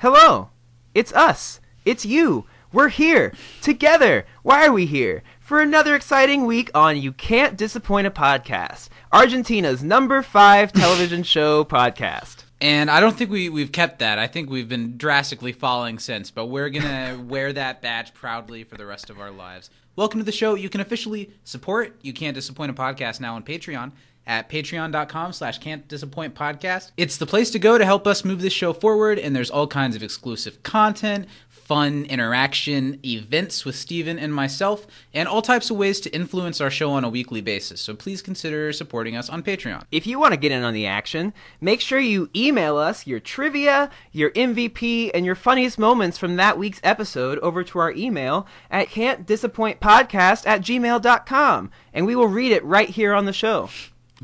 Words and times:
Hello. 0.00 0.48
It's 0.94 1.12
us. 1.12 1.60
It's 1.84 2.06
you. 2.06 2.46
We're 2.72 2.88
here. 2.88 3.34
Together. 3.60 4.24
Why 4.42 4.66
are 4.66 4.72
we 4.72 4.86
here? 4.86 5.22
For 5.40 5.60
another 5.60 5.94
exciting 5.94 6.46
week 6.46 6.70
on 6.74 6.96
You 6.96 7.12
Can't 7.12 7.54
Disappoint 7.54 8.06
a 8.06 8.10
Podcast, 8.10 8.88
Argentina's 9.12 9.82
number 9.82 10.22
five 10.22 10.72
television 10.72 11.22
show 11.22 11.64
podcast. 11.64 12.44
And 12.62 12.90
I 12.90 12.98
don't 13.00 13.14
think 13.14 13.30
we, 13.30 13.50
we've 13.50 13.72
kept 13.72 13.98
that. 13.98 14.18
I 14.18 14.26
think 14.26 14.48
we've 14.48 14.70
been 14.70 14.96
drastically 14.96 15.52
falling 15.52 15.98
since, 15.98 16.30
but 16.30 16.46
we're 16.46 16.70
going 16.70 16.82
to 17.18 17.22
wear 17.22 17.52
that 17.52 17.82
badge 17.82 18.14
proudly 18.14 18.64
for 18.64 18.78
the 18.78 18.86
rest 18.86 19.10
of 19.10 19.20
our 19.20 19.30
lives. 19.30 19.68
Welcome 19.96 20.20
to 20.20 20.24
the 20.24 20.32
show. 20.32 20.54
You 20.54 20.70
can 20.70 20.80
officially 20.80 21.30
support 21.44 21.94
You 22.00 22.14
Can't 22.14 22.34
Disappoint 22.34 22.70
a 22.70 22.74
Podcast 22.74 23.20
now 23.20 23.34
on 23.34 23.42
Patreon 23.42 23.92
at 24.30 24.48
patreon.com 24.48 25.32
slash 25.32 25.58
can't 25.58 25.88
disappoint 25.88 26.36
podcast. 26.36 26.92
It's 26.96 27.16
the 27.16 27.26
place 27.26 27.50
to 27.50 27.58
go 27.58 27.76
to 27.76 27.84
help 27.84 28.06
us 28.06 28.24
move 28.24 28.40
this 28.40 28.52
show 28.52 28.72
forward, 28.72 29.18
and 29.18 29.34
there's 29.34 29.50
all 29.50 29.66
kinds 29.66 29.96
of 29.96 30.04
exclusive 30.04 30.62
content, 30.62 31.26
fun 31.48 32.04
interaction, 32.04 33.00
events 33.04 33.64
with 33.64 33.74
Steven 33.74 34.20
and 34.20 34.32
myself, 34.32 34.86
and 35.12 35.28
all 35.28 35.42
types 35.42 35.68
of 35.68 35.76
ways 35.76 35.98
to 36.00 36.14
influence 36.14 36.60
our 36.60 36.70
show 36.70 36.92
on 36.92 37.02
a 37.02 37.08
weekly 37.08 37.40
basis. 37.40 37.80
So 37.80 37.92
please 37.92 38.22
consider 38.22 38.72
supporting 38.72 39.16
us 39.16 39.28
on 39.28 39.42
Patreon. 39.42 39.82
If 39.90 40.06
you 40.06 40.20
want 40.20 40.32
to 40.32 40.38
get 40.38 40.52
in 40.52 40.62
on 40.62 40.74
the 40.74 40.86
action, 40.86 41.34
make 41.60 41.80
sure 41.80 41.98
you 41.98 42.30
email 42.34 42.76
us 42.76 43.08
your 43.08 43.18
trivia, 43.18 43.90
your 44.12 44.30
MVP, 44.30 45.10
and 45.12 45.26
your 45.26 45.34
funniest 45.34 45.76
moments 45.76 46.18
from 46.18 46.36
that 46.36 46.56
week's 46.56 46.80
episode 46.84 47.40
over 47.40 47.64
to 47.64 47.80
our 47.80 47.90
email 47.90 48.46
at 48.70 48.90
can'tdisappointpodcast 48.90 50.46
at 50.46 50.60
gmail.com, 50.60 51.70
and 51.92 52.06
we 52.06 52.14
will 52.14 52.28
read 52.28 52.52
it 52.52 52.64
right 52.64 52.90
here 52.90 53.12
on 53.12 53.24
the 53.24 53.32
show. 53.32 53.68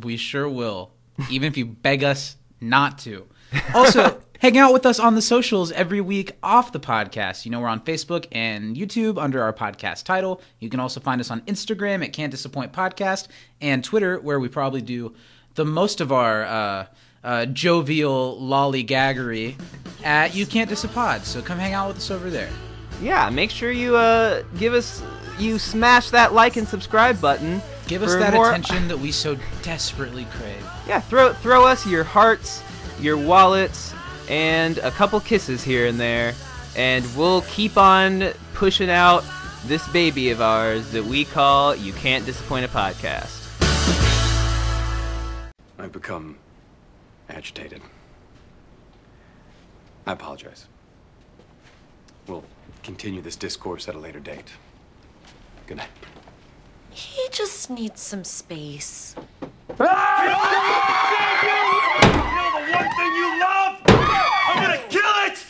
We 0.01 0.17
sure 0.17 0.49
will, 0.49 0.93
even 1.31 1.49
if 1.49 1.57
you 1.57 1.67
beg 1.67 2.05
us 2.05 2.37
not 2.61 2.99
to. 3.01 3.27
Also, 3.75 4.21
hang 4.41 4.59
out 4.59 4.73
with 4.73 4.85
us 4.85 4.99
on 4.99 5.15
the 5.15 5.23
socials 5.23 5.71
every 5.73 6.01
week 6.01 6.33
off 6.43 6.73
the 6.73 6.81
podcast. 6.81 7.45
You 7.45 7.53
know, 7.53 7.61
we're 7.61 7.69
on 7.69 7.81
Facebook 7.81 8.27
and 8.33 8.77
YouTube 8.77 9.23
under 9.23 9.43
our 9.43 9.53
podcast 9.53 10.05
title. 10.05 10.43
You 10.59 10.69
can 10.69 10.81
also 10.81 11.01
find 11.01 11.21
us 11.21 11.31
on 11.31 11.41
Instagram 11.43 12.05
at 12.05 12.13
Can't 12.13 12.31
Disappoint 12.31 12.73
Podcast 12.73 13.29
and 13.61 13.85
Twitter, 13.85 14.19
where 14.19 14.41
we 14.41 14.49
probably 14.49 14.83
do 14.83 15.15
the 15.55 15.65
most 15.65 16.01
of 16.01 16.13
our 16.13 16.45
uh, 16.45 16.87
uh, 17.25 17.47
jovial 17.47 18.39
lollygaggery 18.41 19.57
at 20.05 20.35
You 20.35 20.45
Can't 20.45 20.69
Disappoint. 20.69 21.25
So 21.25 21.41
come 21.41 21.59
hang 21.59 21.73
out 21.73 21.89
with 21.89 21.99
us 21.99 22.11
over 22.11 22.29
there. 22.29 22.51
Yeah, 23.01 23.29
make 23.31 23.51
sure 23.51 23.71
you 23.71 23.97
uh, 23.97 24.43
give 24.59 24.75
us, 24.75 25.03
you 25.39 25.59
smash 25.59 26.11
that 26.11 26.33
like 26.35 26.57
and 26.57 26.67
subscribe 26.67 27.21
button. 27.21 27.63
Give 27.87 28.03
us 28.03 28.15
that 28.17 28.35
more- 28.35 28.49
attention 28.51 28.89
that 28.89 28.99
we 28.99 29.13
so 29.13 29.37
desperately 29.63 30.25
crave. 30.33 30.65
Yeah, 30.89 31.01
throw 31.01 31.33
throw 31.33 31.67
us 31.67 31.87
your 31.87 32.05
hearts, 32.05 32.63
your 33.01 33.17
wallets, 33.17 33.95
and 34.29 34.79
a 34.79 34.91
couple 34.91 35.21
kisses 35.21 35.63
here 35.63 35.87
and 35.87 35.99
there, 36.01 36.35
and 36.77 37.05
we'll 37.17 37.43
keep 37.43 37.77
on 37.77 38.33
pushing 38.55 38.91
out 38.91 39.25
this 39.67 39.87
baby 39.89 40.31
of 40.31 40.41
ours 40.41 40.91
that 40.93 41.05
we 41.05 41.25
call 41.25 41.75
You 41.75 41.93
Can't 41.93 42.25
Disappoint 42.27 42.65
a 42.65 42.69
Podcast. 42.69 43.43
I've 45.79 45.93
become 45.93 46.39
agitated. 47.29 47.83
I 50.07 50.13
apologize. 50.13 50.67
We'll 52.27 52.45
continue 52.83 53.21
this 53.21 53.37
discourse 53.37 53.89
at 53.89 53.95
a 53.95 53.99
later 53.99 54.21
date. 54.21 54.53
Good 55.67 55.77
night. 55.79 55.89
He 56.97 57.29
just 57.31 57.69
needs 57.69 58.01
some 58.01 58.25
space. 58.25 59.15
Kill 59.69 59.77
the 59.77 59.85
one 62.73 62.89
thing 62.97 63.13
you 63.15 63.39
love! 63.39 63.77
I'm 63.87 64.63
gonna 64.63 64.81
kill 64.89 65.03
it! 65.27 65.45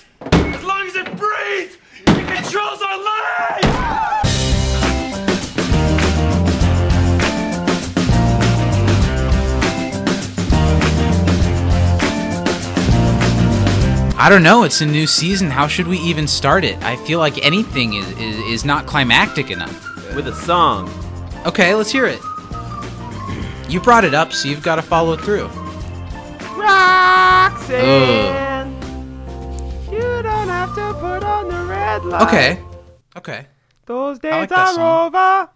As 0.57 0.65
long 0.65 0.89
as 0.89 0.97
it 0.97 1.07
breathes! 1.17 1.79
It 2.09 2.27
controls 2.27 2.83
our 2.83 2.99
lives! 2.99 3.67
I 14.19 14.29
don't 14.29 14.43
know. 14.43 14.65
It's 14.65 14.81
a 14.81 14.87
new 14.87 15.07
season. 15.07 15.49
How 15.49 15.69
should 15.69 15.87
we 15.87 15.99
even 15.99 16.27
start 16.27 16.65
it? 16.65 16.77
I 16.83 16.97
feel 16.97 17.21
like 17.21 17.39
anything 17.47 17.95
is, 17.95 18.11
is, 18.19 18.37
is 18.37 18.65
not 18.65 18.87
climactic 18.87 19.53
enough. 19.53 19.85
With 20.17 20.27
a 20.27 20.35
song. 20.35 20.91
Okay, 21.47 21.75
let's 21.77 21.93
hear 21.93 22.07
it. 22.07 22.21
You 23.69 23.81
brought 23.81 24.05
it 24.05 24.15
up, 24.15 24.33
so 24.33 24.49
you've 24.49 24.65
got 24.65 24.77
to 24.77 24.83
follow 24.83 25.17
through. 25.17 25.47
Roxanne, 26.57 28.73
you 29.93 30.01
don't 30.23 30.49
have 30.49 30.75
to 30.75 30.93
put 30.95 31.23
on 31.23 31.49
the 31.49 31.63
red 31.65 32.05
light. 32.05 32.23
Okay. 32.23 32.61
Okay. 33.17 33.47
Those 33.85 34.19
days 34.19 34.33
like 34.33 34.51
are 34.53 34.75
song. 34.75 35.15
over. 35.15 35.51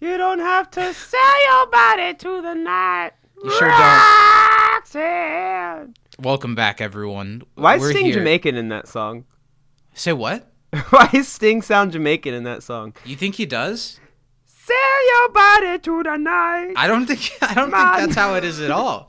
You 0.00 0.16
don't 0.16 0.38
have 0.38 0.70
to 0.70 0.94
sell 0.94 1.44
your 1.44 1.66
body 1.66 2.14
to 2.14 2.40
the 2.40 2.54
night. 2.54 3.10
You 3.44 3.50
sure 3.50 3.68
don't. 3.68 4.72
Roxanne. 4.72 5.92
Welcome 6.20 6.54
back, 6.54 6.80
everyone. 6.80 7.42
Why 7.54 7.76
is 7.76 7.86
Sting 7.90 8.06
here. 8.06 8.14
Jamaican 8.14 8.56
in 8.56 8.70
that 8.70 8.88
song? 8.88 9.26
Say 9.92 10.14
what? 10.14 10.50
Why 10.88 11.08
does 11.12 11.28
Sting 11.28 11.60
sound 11.60 11.92
Jamaican 11.92 12.32
in 12.32 12.44
that 12.44 12.62
song? 12.62 12.94
You 13.04 13.14
think 13.14 13.34
he 13.34 13.44
does? 13.44 14.00
Sell 14.68 15.06
your 15.06 15.28
body 15.30 15.78
to 15.78 16.02
the 16.02 16.16
night. 16.18 16.74
I 16.76 16.86
don't 16.86 17.06
think. 17.06 17.30
I 17.42 17.54
don't 17.54 17.70
Man. 17.70 17.94
think 17.96 18.06
that's 18.08 18.18
how 18.18 18.34
it 18.34 18.44
is 18.44 18.60
at 18.60 18.70
all. 18.70 19.08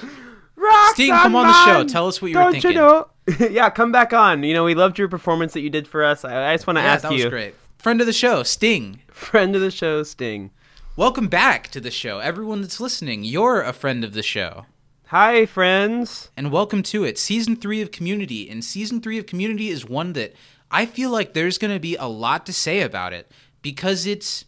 Roxanne, 0.56 0.94
Sting, 0.94 1.10
come 1.10 1.34
on 1.36 1.46
the 1.48 1.64
show. 1.64 1.84
Tell 1.84 2.06
us 2.06 2.22
what 2.22 2.30
you 2.30 2.36
were 2.36 2.44
Don't 2.44 2.52
thinking. 2.52 2.70
You 2.72 2.76
know? 2.76 3.08
yeah, 3.50 3.68
come 3.68 3.90
back 3.92 4.12
on. 4.12 4.42
You 4.44 4.54
know, 4.54 4.64
we 4.64 4.74
loved 4.74 4.98
your 4.98 5.08
performance 5.08 5.52
that 5.54 5.60
you 5.60 5.70
did 5.70 5.88
for 5.88 6.04
us. 6.04 6.24
I, 6.24 6.50
I 6.52 6.54
just 6.54 6.66
want 6.68 6.78
to 6.78 6.82
Yeah, 6.82 6.92
ask 6.92 7.02
that 7.02 7.12
you, 7.12 7.24
was 7.24 7.32
great. 7.32 7.54
Friend 7.78 8.00
of 8.00 8.06
the 8.06 8.12
show, 8.12 8.42
Sting. 8.42 9.00
friend 9.10 9.54
of 9.56 9.60
the 9.60 9.70
show, 9.70 10.02
Sting. 10.02 10.50
Welcome 10.96 11.26
back 11.28 11.68
to 11.72 11.80
the 11.80 11.90
show, 11.90 12.20
everyone 12.20 12.62
that's 12.62 12.80
listening. 12.80 13.24
You're 13.24 13.62
a 13.62 13.72
friend 13.72 14.02
of 14.04 14.14
the 14.14 14.22
show. 14.22 14.66
Hi, 15.08 15.46
friends. 15.46 16.30
and 16.36 16.50
welcome 16.50 16.82
to 16.84 17.04
it. 17.04 17.18
Season 17.18 17.54
three 17.56 17.82
of 17.82 17.90
Community. 17.90 18.48
And 18.48 18.64
season 18.64 19.00
three 19.00 19.18
of 19.18 19.26
Community 19.26 19.68
is 19.68 19.84
one 19.84 20.14
that 20.14 20.34
I 20.70 20.86
feel 20.86 21.10
like 21.10 21.34
there's 21.34 21.58
going 21.58 21.74
to 21.74 21.80
be 21.80 21.96
a 21.96 22.06
lot 22.06 22.46
to 22.46 22.52
say 22.52 22.80
about 22.80 23.12
it 23.12 23.30
because 23.62 24.06
it's 24.06 24.46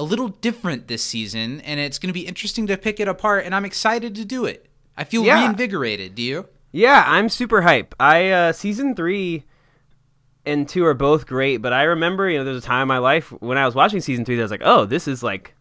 a 0.00 0.02
little 0.02 0.28
different 0.28 0.88
this 0.88 1.04
season 1.04 1.60
and 1.60 1.78
it's 1.78 1.98
going 1.98 2.08
to 2.08 2.14
be 2.14 2.26
interesting 2.26 2.66
to 2.66 2.78
pick 2.78 3.00
it 3.00 3.06
apart. 3.06 3.44
And 3.44 3.54
I'm 3.54 3.66
excited 3.66 4.14
to 4.14 4.24
do 4.24 4.46
it. 4.46 4.66
I 4.96 5.04
feel 5.04 5.22
Yeah. 5.22 5.40
reinvigorated. 5.40 6.14
Do 6.14 6.22
you? 6.22 6.48
Yeah, 6.72 7.04
I'm 7.06 7.28
super 7.28 7.60
hype. 7.60 7.94
I 8.00 8.30
uh 8.30 8.52
season 8.52 8.94
three 8.94 9.44
and 10.46 10.66
two 10.66 10.86
are 10.86 10.94
both 10.94 11.26
great, 11.26 11.58
but 11.58 11.74
I 11.74 11.82
remember, 11.82 12.30
you 12.30 12.38
know, 12.38 12.44
there's 12.44 12.64
a 12.64 12.66
time 12.66 12.82
in 12.82 12.88
my 12.88 12.96
life 12.96 13.30
when 13.42 13.58
I 13.58 13.66
was 13.66 13.74
watching 13.74 14.00
season 14.00 14.24
three 14.24 14.36
that 14.36 14.42
I 14.42 14.44
was 14.44 14.50
like, 14.50 14.62
oh, 14.64 14.86
this 14.86 15.06
is 15.06 15.22
like 15.22 15.54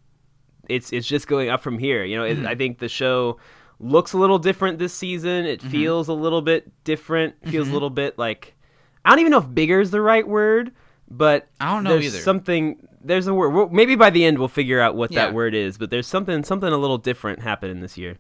it's 0.69 0.93
it's 0.93 1.07
just 1.07 1.27
going 1.27 1.49
up 1.49 1.61
from 1.61 1.77
here. 1.77 2.05
You 2.05 2.15
know, 2.15 2.23
it, 2.23 2.37
mm-hmm. 2.37 2.47
I 2.47 2.55
think 2.55 2.79
the 2.79 2.87
show 2.87 3.39
looks 3.81 4.13
a 4.13 4.17
little 4.17 4.39
different 4.39 4.79
this 4.79 4.93
season. 4.93 5.45
It 5.45 5.59
mm-hmm. 5.59 5.69
feels 5.69 6.07
a 6.07 6.13
little 6.13 6.41
bit 6.41 6.71
different. 6.85 7.35
Feels 7.43 7.53
a 7.53 7.65
mm-hmm. 7.65 7.73
little 7.73 7.89
bit 7.89 8.17
like 8.17 8.55
I 9.03 9.09
don't 9.09 9.19
even 9.19 9.31
know 9.31 9.39
if 9.39 9.53
bigger 9.53 9.81
is 9.81 9.91
the 9.91 10.01
right 10.01 10.25
word, 10.25 10.71
but 11.09 11.47
I 11.59 11.73
don't 11.73 11.83
know 11.83 11.91
there's 11.91 12.05
either. 12.07 12.19
Something 12.19 12.87
there's 13.01 13.27
a 13.27 13.33
word. 13.33 13.49
Well, 13.49 13.69
maybe 13.69 13.95
by 13.95 14.09
the 14.09 14.25
end 14.25 14.37
we'll 14.39 14.47
figure 14.47 14.79
out 14.79 14.95
what 14.95 15.11
Yeah. 15.11 15.25
that 15.25 15.33
word 15.33 15.53
is. 15.55 15.77
But 15.77 15.89
there's 15.89 16.07
something 16.07 16.43
something 16.43 16.71
a 16.71 16.77
little 16.77 16.97
different 16.97 17.41
happening 17.41 17.81
this 17.81 17.97
year. 17.97 18.17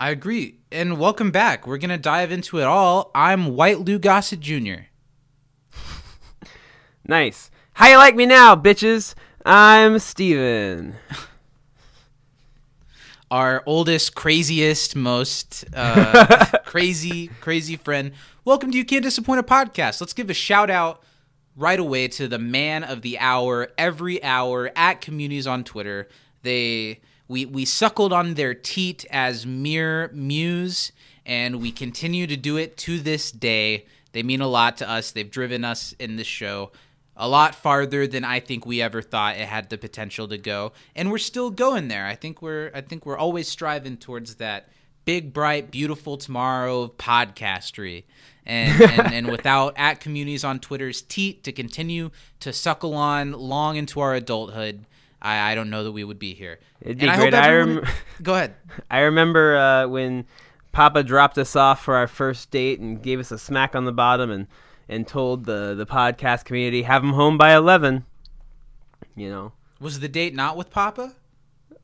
I 0.00 0.10
agree. 0.10 0.58
And 0.70 0.98
welcome 0.98 1.30
back. 1.32 1.66
We're 1.66 1.76
going 1.78 1.90
to 1.90 1.98
dive 1.98 2.30
into 2.30 2.58
it 2.60 2.64
all. 2.64 3.10
I'm 3.16 3.56
White 3.56 3.80
Lou 3.80 3.98
Gossett 3.98 4.40
Jr. 4.40 4.82
Nice. 7.06 7.50
How 7.72 7.88
you 7.88 7.96
like 7.96 8.14
me 8.16 8.26
now, 8.26 8.54
bitches? 8.54 9.14
I'm 9.46 9.98
Steven. 9.98 10.94
our 13.30 13.62
oldest, 13.66 14.14
craziest, 14.14 14.94
most 14.96 15.64
uh, 15.74 16.46
crazy, 16.64 17.28
crazy 17.40 17.76
friend. 17.76 18.12
Welcome 18.44 18.70
to 18.72 18.78
You 18.78 18.84
Can't 18.84 19.02
Disappoint 19.02 19.40
a 19.40 19.42
Podcast. 19.42 20.00
Let's 20.00 20.12
give 20.12 20.30
a 20.30 20.34
shout 20.34 20.70
out 20.70 21.02
right 21.58 21.80
away 21.80 22.06
to 22.06 22.28
the 22.28 22.38
man 22.38 22.84
of 22.84 23.02
the 23.02 23.18
hour, 23.18 23.68
every 23.76 24.22
hour 24.22 24.70
at 24.76 25.00
communities 25.00 25.46
on 25.46 25.64
Twitter. 25.64 26.08
They 26.42 27.00
we 27.26 27.44
we 27.44 27.64
suckled 27.64 28.12
on 28.12 28.34
their 28.34 28.54
teat 28.54 29.04
as 29.10 29.44
mere 29.44 30.08
muse, 30.14 30.92
and 31.26 31.60
we 31.60 31.72
continue 31.72 32.26
to 32.26 32.36
do 32.36 32.56
it 32.56 32.76
to 32.78 32.98
this 33.00 33.30
day. 33.30 33.86
They 34.12 34.22
mean 34.22 34.40
a 34.40 34.48
lot 34.48 34.78
to 34.78 34.88
us. 34.88 35.10
They've 35.10 35.30
driven 35.30 35.64
us 35.64 35.92
in 35.98 36.16
this 36.16 36.26
show 36.26 36.70
a 37.20 37.28
lot 37.28 37.52
farther 37.52 38.06
than 38.06 38.24
I 38.24 38.38
think 38.38 38.64
we 38.64 38.80
ever 38.80 39.02
thought 39.02 39.36
it 39.36 39.48
had 39.48 39.68
the 39.68 39.76
potential 39.76 40.28
to 40.28 40.38
go, 40.38 40.72
and 40.94 41.10
we're 41.10 41.18
still 41.18 41.50
going 41.50 41.88
there. 41.88 42.06
I 42.06 42.14
think 42.14 42.40
we're 42.40 42.70
I 42.72 42.80
think 42.80 43.04
we're 43.04 43.18
always 43.18 43.48
striving 43.48 43.96
towards 43.96 44.36
that 44.36 44.68
big, 45.04 45.32
bright, 45.32 45.70
beautiful 45.70 46.16
tomorrow 46.16 46.82
of 46.82 46.96
podcastery. 46.98 48.04
And, 48.48 48.80
and, 48.98 49.14
and 49.14 49.26
without 49.28 49.74
at 49.76 50.00
communities 50.00 50.42
on 50.42 50.58
Twitter's 50.58 51.02
teat 51.02 51.44
to 51.44 51.52
continue 51.52 52.10
to 52.40 52.52
suckle 52.52 52.94
on 52.94 53.32
long 53.32 53.76
into 53.76 54.00
our 54.00 54.14
adulthood, 54.14 54.86
I, 55.20 55.52
I 55.52 55.54
don't 55.54 55.68
know 55.70 55.84
that 55.84 55.92
we 55.92 56.02
would 56.02 56.18
be 56.18 56.32
here. 56.34 56.58
It'd 56.80 56.98
be 56.98 57.06
and 57.06 57.20
great. 57.20 57.34
I 57.34 57.48
I 57.48 57.54
rem- 57.56 57.86
Go 58.22 58.34
ahead. 58.34 58.54
I 58.90 59.00
remember 59.00 59.56
uh, 59.56 59.86
when 59.88 60.24
Papa 60.72 61.02
dropped 61.02 61.36
us 61.38 61.54
off 61.56 61.84
for 61.84 61.94
our 61.96 62.06
first 62.06 62.50
date 62.50 62.80
and 62.80 63.02
gave 63.02 63.20
us 63.20 63.30
a 63.30 63.38
smack 63.38 63.74
on 63.76 63.84
the 63.84 63.92
bottom 63.92 64.30
and 64.30 64.46
and 64.88 65.06
told 65.06 65.44
the 65.44 65.74
the 65.74 65.84
podcast 65.86 66.44
community 66.46 66.82
have 66.82 67.04
him 67.04 67.12
home 67.12 67.36
by 67.36 67.54
eleven. 67.54 68.06
You 69.14 69.28
know, 69.28 69.52
Was 69.80 70.00
the 70.00 70.08
date 70.08 70.34
not 70.34 70.56
with 70.56 70.70
Papa? 70.70 71.12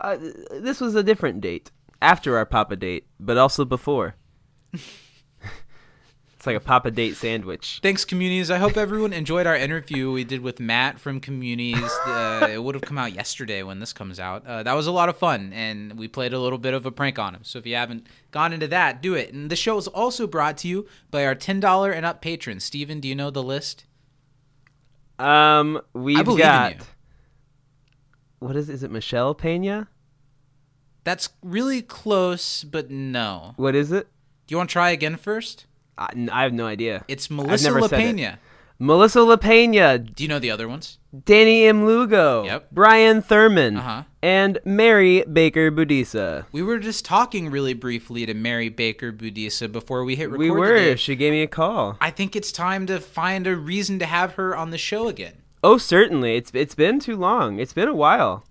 uh, 0.00 0.16
this 0.50 0.80
was 0.80 0.94
a 0.94 1.02
different 1.02 1.40
date 1.40 1.70
after 2.00 2.36
our 2.36 2.46
Papa 2.46 2.76
date, 2.76 3.06
but 3.20 3.36
also 3.36 3.64
before. 3.64 4.14
It's 6.44 6.46
like 6.46 6.56
a 6.56 6.60
Papa 6.60 6.90
date 6.90 7.16
sandwich. 7.16 7.80
Thanks, 7.82 8.04
communities. 8.04 8.50
I 8.50 8.58
hope 8.58 8.76
everyone 8.76 9.14
enjoyed 9.14 9.46
our 9.46 9.56
interview 9.56 10.12
we 10.12 10.24
did 10.24 10.42
with 10.42 10.60
Matt 10.60 11.00
from 11.00 11.18
Communities. 11.18 11.90
Uh, 12.06 12.46
it 12.52 12.62
would 12.62 12.74
have 12.74 12.82
come 12.82 12.98
out 12.98 13.14
yesterday 13.14 13.62
when 13.62 13.80
this 13.80 13.94
comes 13.94 14.20
out. 14.20 14.46
Uh, 14.46 14.62
that 14.62 14.74
was 14.74 14.86
a 14.86 14.92
lot 14.92 15.08
of 15.08 15.16
fun, 15.16 15.54
and 15.54 15.98
we 15.98 16.06
played 16.06 16.34
a 16.34 16.38
little 16.38 16.58
bit 16.58 16.74
of 16.74 16.84
a 16.84 16.90
prank 16.90 17.18
on 17.18 17.34
him. 17.34 17.44
So 17.44 17.58
if 17.58 17.64
you 17.64 17.76
haven't 17.76 18.06
gone 18.30 18.52
into 18.52 18.68
that, 18.68 19.00
do 19.00 19.14
it. 19.14 19.32
And 19.32 19.50
the 19.50 19.56
show 19.56 19.78
is 19.78 19.88
also 19.88 20.26
brought 20.26 20.58
to 20.58 20.68
you 20.68 20.86
by 21.10 21.24
our 21.24 21.34
ten 21.34 21.60
dollar 21.60 21.92
and 21.92 22.04
up 22.04 22.20
patrons. 22.20 22.62
Steven, 22.62 23.00
do 23.00 23.08
you 23.08 23.14
know 23.14 23.30
the 23.30 23.42
list? 23.42 23.86
Um, 25.18 25.80
we've 25.94 26.22
believe 26.22 26.40
in 26.40 26.46
got 26.46 26.74
you. 26.74 26.80
what 28.40 28.54
is 28.54 28.68
is 28.68 28.82
it 28.82 28.90
Michelle 28.90 29.34
Pena? 29.34 29.88
That's 31.04 31.30
really 31.42 31.80
close, 31.80 32.64
but 32.64 32.90
no. 32.90 33.54
What 33.56 33.74
is 33.74 33.90
it? 33.92 34.08
Do 34.46 34.52
you 34.52 34.58
want 34.58 34.68
to 34.68 34.74
try 34.74 34.90
again 34.90 35.16
first? 35.16 35.64
I, 35.98 36.28
I 36.32 36.42
have 36.42 36.52
no 36.52 36.66
idea. 36.66 37.04
It's 37.08 37.30
Melissa. 37.30 37.70
LaPena. 37.70 38.38
Melissa 38.78 39.20
LaPena, 39.20 40.14
Do 40.14 40.24
you 40.24 40.28
know 40.28 40.40
the 40.40 40.50
other 40.50 40.66
ones? 40.68 40.98
Danny 41.24 41.64
M. 41.64 41.86
Lugo, 41.86 42.42
Yep. 42.44 42.68
Brian 42.72 43.22
Thurman, 43.22 43.76
Uh-huh. 43.76 44.02
and 44.20 44.58
Mary 44.64 45.22
Baker 45.32 45.70
Budisa. 45.70 46.46
We 46.50 46.60
were 46.62 46.78
just 46.78 47.04
talking 47.04 47.50
really 47.50 47.72
briefly 47.72 48.26
to 48.26 48.34
Mary 48.34 48.68
Baker 48.68 49.12
Budisa 49.12 49.70
before 49.70 50.04
we 50.04 50.16
hit 50.16 50.24
record. 50.28 50.38
We 50.40 50.50
were. 50.50 50.74
today. 50.76 50.96
She 50.96 51.14
gave 51.14 51.32
me 51.32 51.42
a 51.42 51.46
call. 51.46 51.96
I 52.00 52.10
think 52.10 52.34
it's 52.34 52.50
time 52.50 52.86
to 52.86 52.98
find 52.98 53.46
a 53.46 53.54
reason 53.54 54.00
to 54.00 54.06
have 54.06 54.32
her 54.34 54.56
on 54.56 54.70
the 54.70 54.78
show 54.78 55.06
again. 55.06 55.34
Oh, 55.62 55.78
certainly. 55.78 56.34
It's 56.36 56.50
it's 56.52 56.74
been 56.74 56.98
too 56.98 57.16
long. 57.16 57.60
It's 57.60 57.72
been 57.72 57.88
a 57.88 57.94
while. 57.94 58.44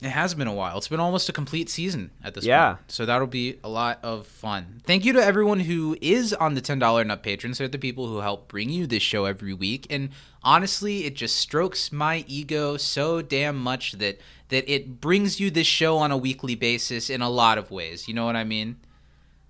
It 0.00 0.10
has 0.10 0.32
been 0.34 0.46
a 0.46 0.54
while. 0.54 0.78
It's 0.78 0.86
been 0.86 1.00
almost 1.00 1.28
a 1.28 1.32
complete 1.32 1.68
season 1.68 2.12
at 2.22 2.34
this 2.34 2.44
Yeah. 2.44 2.74
point. 2.74 2.92
So 2.92 3.04
that'll 3.04 3.26
be 3.26 3.58
a 3.64 3.68
lot 3.68 3.98
of 4.04 4.28
fun. 4.28 4.80
Thank 4.86 5.04
you 5.04 5.12
to 5.14 5.24
everyone 5.24 5.60
who 5.60 5.96
is 6.00 6.32
on 6.34 6.54
the 6.54 6.60
$10 6.60 7.00
and 7.02 7.10
up 7.10 7.24
patrons. 7.24 7.58
They're 7.58 7.66
the 7.66 7.78
people 7.78 8.06
who 8.06 8.18
help 8.18 8.46
bring 8.46 8.70
you 8.70 8.86
this 8.86 9.02
show 9.02 9.24
every 9.24 9.52
week. 9.54 9.88
And 9.90 10.10
honestly, 10.44 11.04
it 11.04 11.16
just 11.16 11.34
strokes 11.36 11.90
my 11.90 12.24
ego 12.28 12.76
so 12.76 13.22
damn 13.22 13.56
much 13.58 13.92
that 13.92 14.20
that 14.50 14.70
it 14.72 15.00
brings 15.00 15.38
you 15.40 15.50
this 15.50 15.66
show 15.66 15.98
on 15.98 16.10
a 16.10 16.16
weekly 16.16 16.54
basis 16.54 17.10
in 17.10 17.20
a 17.20 17.28
lot 17.28 17.58
of 17.58 17.70
ways. 17.70 18.06
You 18.08 18.14
know 18.14 18.24
what 18.24 18.34
I 18.36 18.44
mean? 18.44 18.76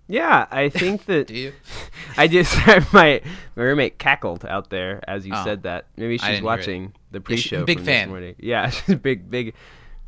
Yeah, 0.08 0.46
I 0.50 0.68
think 0.80 1.04
that 1.04 1.26
Do 1.26 1.34
you? 1.34 1.52
I 2.16 2.26
just 2.26 2.56
my 2.94 3.20
my 3.54 3.62
roommate 3.62 3.98
cackled 3.98 4.46
out 4.46 4.70
there 4.70 5.02
as 5.06 5.26
you 5.26 5.34
Oh. 5.36 5.44
said 5.44 5.64
that. 5.64 5.84
Maybe 5.98 6.16
she's 6.16 6.40
watching 6.40 6.94
the 7.10 7.18
Yeah, 7.18 7.22
pre-show. 7.22 7.64
big 7.66 7.78
from 7.78 7.84
this 7.84 7.94
fan. 7.94 8.08
morning. 8.08 8.34
Yeah, 8.38 8.70
she's 8.70 8.94
big 8.96 9.30
big 9.30 9.52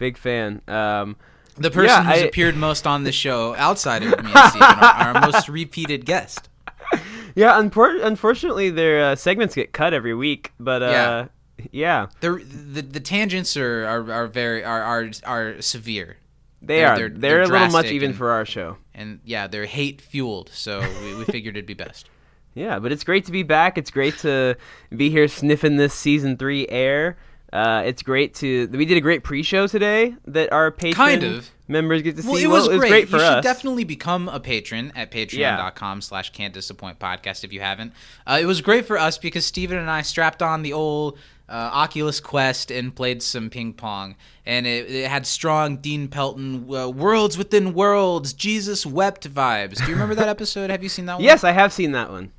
big 0.01 0.17
fan. 0.19 0.61
Um, 0.67 1.15
The 1.57 1.71
person 1.71 1.91
Yeah, 1.91 2.03
who's 2.03 2.23
I- 2.23 2.27
appeared 2.27 2.57
most 2.57 2.87
on 2.89 3.05
the 3.05 3.13
show 3.13 3.55
outside 3.69 4.03
of 4.03 4.11
me 4.25 4.33
and 4.35 4.51
Steven, 4.51 4.63
our, 4.63 5.15
our 5.15 5.21
most 5.21 5.49
repeated 5.49 6.05
guest. 6.07 6.49
yeah, 7.37 7.53
unfor- 7.61 8.05
unfortunately, 8.05 8.71
their 8.71 9.05
uh, 9.13 9.15
segments 9.15 9.55
get 9.55 9.73
cut 9.73 9.95
every 9.95 10.15
week, 10.15 10.53
but 10.59 10.83
uh, 10.83 11.29
yeah, 11.71 12.07
The, 12.21 12.43
the 12.75 12.83
the 12.83 13.01
tangents 13.01 13.57
are, 13.57 13.85
are, 13.87 14.11
are 14.13 14.27
very 14.27 14.65
are, 14.65 14.83
are 14.83 15.11
are 15.25 15.63
severe. 15.63 16.17
they 16.63 16.77
They're- 16.79 16.87
are. 16.89 16.97
they're- 16.97 17.09
They're, 17.09 17.19
they're 17.19 17.43
a 17.43 17.47
little 17.49 17.69
much 17.71 17.87
even 17.93 18.11
and- 18.11 18.19
for 18.19 18.31
our 18.31 18.45
show. 18.47 18.79
and 18.95 19.21
yeah, 19.25 19.47
they're 19.47 19.67
hate 19.67 20.01
fueled. 20.01 20.51
So 20.53 20.81
we, 21.03 21.15
we 21.15 21.25
figured 21.27 21.57
it'd 21.57 21.67
be 21.67 21.75
best. 21.75 22.09
Yeah, 22.53 22.81
but 22.81 22.91
it's 22.91 23.05
great 23.05 23.27
to 23.27 23.33
be 23.33 23.45
back. 23.45 23.79
It's 23.79 23.93
great 23.93 24.19
to 24.19 24.57
be 24.95 25.09
here 25.09 25.29
sniffing 25.29 25.77
this 25.77 25.95
season 25.95 26.37
three 26.37 26.67
air. 26.69 27.17
Uh, 27.53 27.83
it's 27.85 28.03
great 28.03 28.35
to. 28.37 28.69
We 28.69 28.85
did 28.85 28.97
a 28.97 29.01
great 29.01 29.25
pre-show 29.25 29.67
today 29.67 30.15
that 30.27 30.53
our 30.53 30.71
patron 30.71 30.95
Kind 30.95 31.23
of. 31.25 31.51
members 31.67 32.03
get 32.03 32.17
to 32.17 32.23
see. 32.23 32.29
Well, 32.29 32.37
it 32.39 32.47
was 32.47 32.69
Well, 32.69 32.79
great. 32.79 33.09
for 33.09 33.17
you 33.17 33.23
us. 33.23 33.35
should 33.37 33.43
definitely 33.43 33.85
become 33.85 34.29
a 34.29 34.39
patron 34.39 34.93
at 34.95 35.11
patreon.com 35.11 36.01
slash 36.03 36.31
can't 36.31 36.55
disappoint 36.55 36.99
podcast 37.01 37.43
if 37.43 37.53
you 37.53 37.61
haven't. 37.61 37.93
Uh, 38.27 38.39
it 38.41 38.47
was 38.47 38.61
great 38.61 38.87
for 38.87 38.99
us 38.99 39.19
because 39.19 39.45
Steven 39.47 39.79
and 39.79 39.91
I 39.91 40.03
strapped 40.03 40.43
on 40.43 40.63
the 40.63 40.73
old 40.73 41.19
uh, 41.49 41.71
Oculus 41.73 42.21
Quest 42.21 42.71
and 42.71 42.95
played 42.95 43.21
some 43.23 43.51
ping 43.51 43.73
pong. 43.73 44.15
And 44.47 44.65
it, 44.67 44.89
it 44.89 45.09
had 45.09 45.27
strong 45.27 45.79
Dean 45.79 46.07
Pelton 46.07 46.73
uh, 46.73 46.89
worlds 46.89 47.37
within 47.37 47.75
worlds, 47.75 48.33
Jesus 48.33 48.87
wept 48.87 49.29
vibes. 49.29 49.79
Do 49.79 49.87
you 49.87 49.93
remember 49.95 50.15
that 50.15 50.29
episode? 50.37 50.71
Have 50.71 50.85
you 50.85 50.89
seen 50.89 51.07
that 51.07 51.15
one? 51.15 51.25
Yes, 51.25 51.43
I 51.43 51.51
have 51.51 51.73
seen 51.73 51.91
that 51.93 52.11
one. 52.11 52.31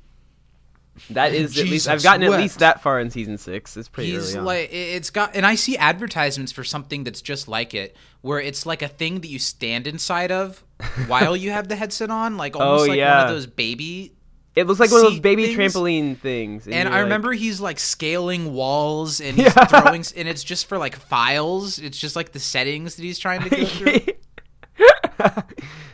That 1.10 1.32
is 1.34 1.56
at 1.58 1.64
least 1.66 1.88
I've 1.88 2.02
gotten 2.02 2.22
at 2.22 2.30
least 2.32 2.58
that 2.58 2.82
far 2.82 3.00
in 3.00 3.10
season 3.10 3.38
six. 3.38 3.76
It's 3.76 3.88
pretty 3.88 4.10
He's 4.12 4.36
like 4.36 4.70
it- 4.72 4.76
it's 4.96 5.10
got 5.10 5.34
and 5.34 5.46
I 5.46 5.54
see 5.54 5.76
advertisements 5.76 6.52
for 6.52 6.64
something 6.64 7.04
that's 7.04 7.22
just 7.22 7.48
like 7.48 7.72
it 7.74 7.96
where 8.20 8.40
it's 8.40 8.66
like 8.66 8.82
a 8.82 8.88
thing 8.88 9.20
that 9.20 9.28
you 9.28 9.38
stand 9.38 9.86
inside 9.86 10.30
of 10.30 10.62
while 11.06 11.36
you 11.36 11.50
have 11.50 11.68
the 11.68 11.76
headset 11.76 12.10
on 12.10 12.36
like 12.36 12.54
oh, 12.56 12.60
almost 12.60 12.84
Oh, 12.84 12.92
like 12.92 13.00
one 13.00 13.20
of 13.22 13.28
those 13.28 13.46
baby 13.46 14.12
it 14.54 14.66
looks 14.66 14.78
like 14.80 14.90
one 14.90 15.02
of 15.02 15.10
those 15.12 15.20
baby 15.20 15.46
things. 15.54 15.74
trampoline 15.74 16.18
things. 16.18 16.66
and 16.66 16.74
you're 16.74 16.86
I 16.88 16.90
like- 16.96 17.02
remember 17.04 17.32
he's 17.32 17.58
like 17.58 17.78
scaling 17.80 18.52
walls 18.52 19.20
and 19.20 19.34
he's 19.38 19.46
Yeah. 19.56 19.64
throwing 19.64 20.04
and 20.14 20.28
it's 20.28 20.44
just 20.44 20.66
for 20.66 20.76
like 20.76 20.94
files 20.96 21.78
it's 21.78 21.96
just 21.98 22.16
like 22.16 22.32
the 22.32 22.38
settings 22.38 22.96
that 22.96 23.02
he's 23.02 23.18
trying 23.18 23.42
to 23.42 23.48
go 23.48 23.64
through 23.64 24.00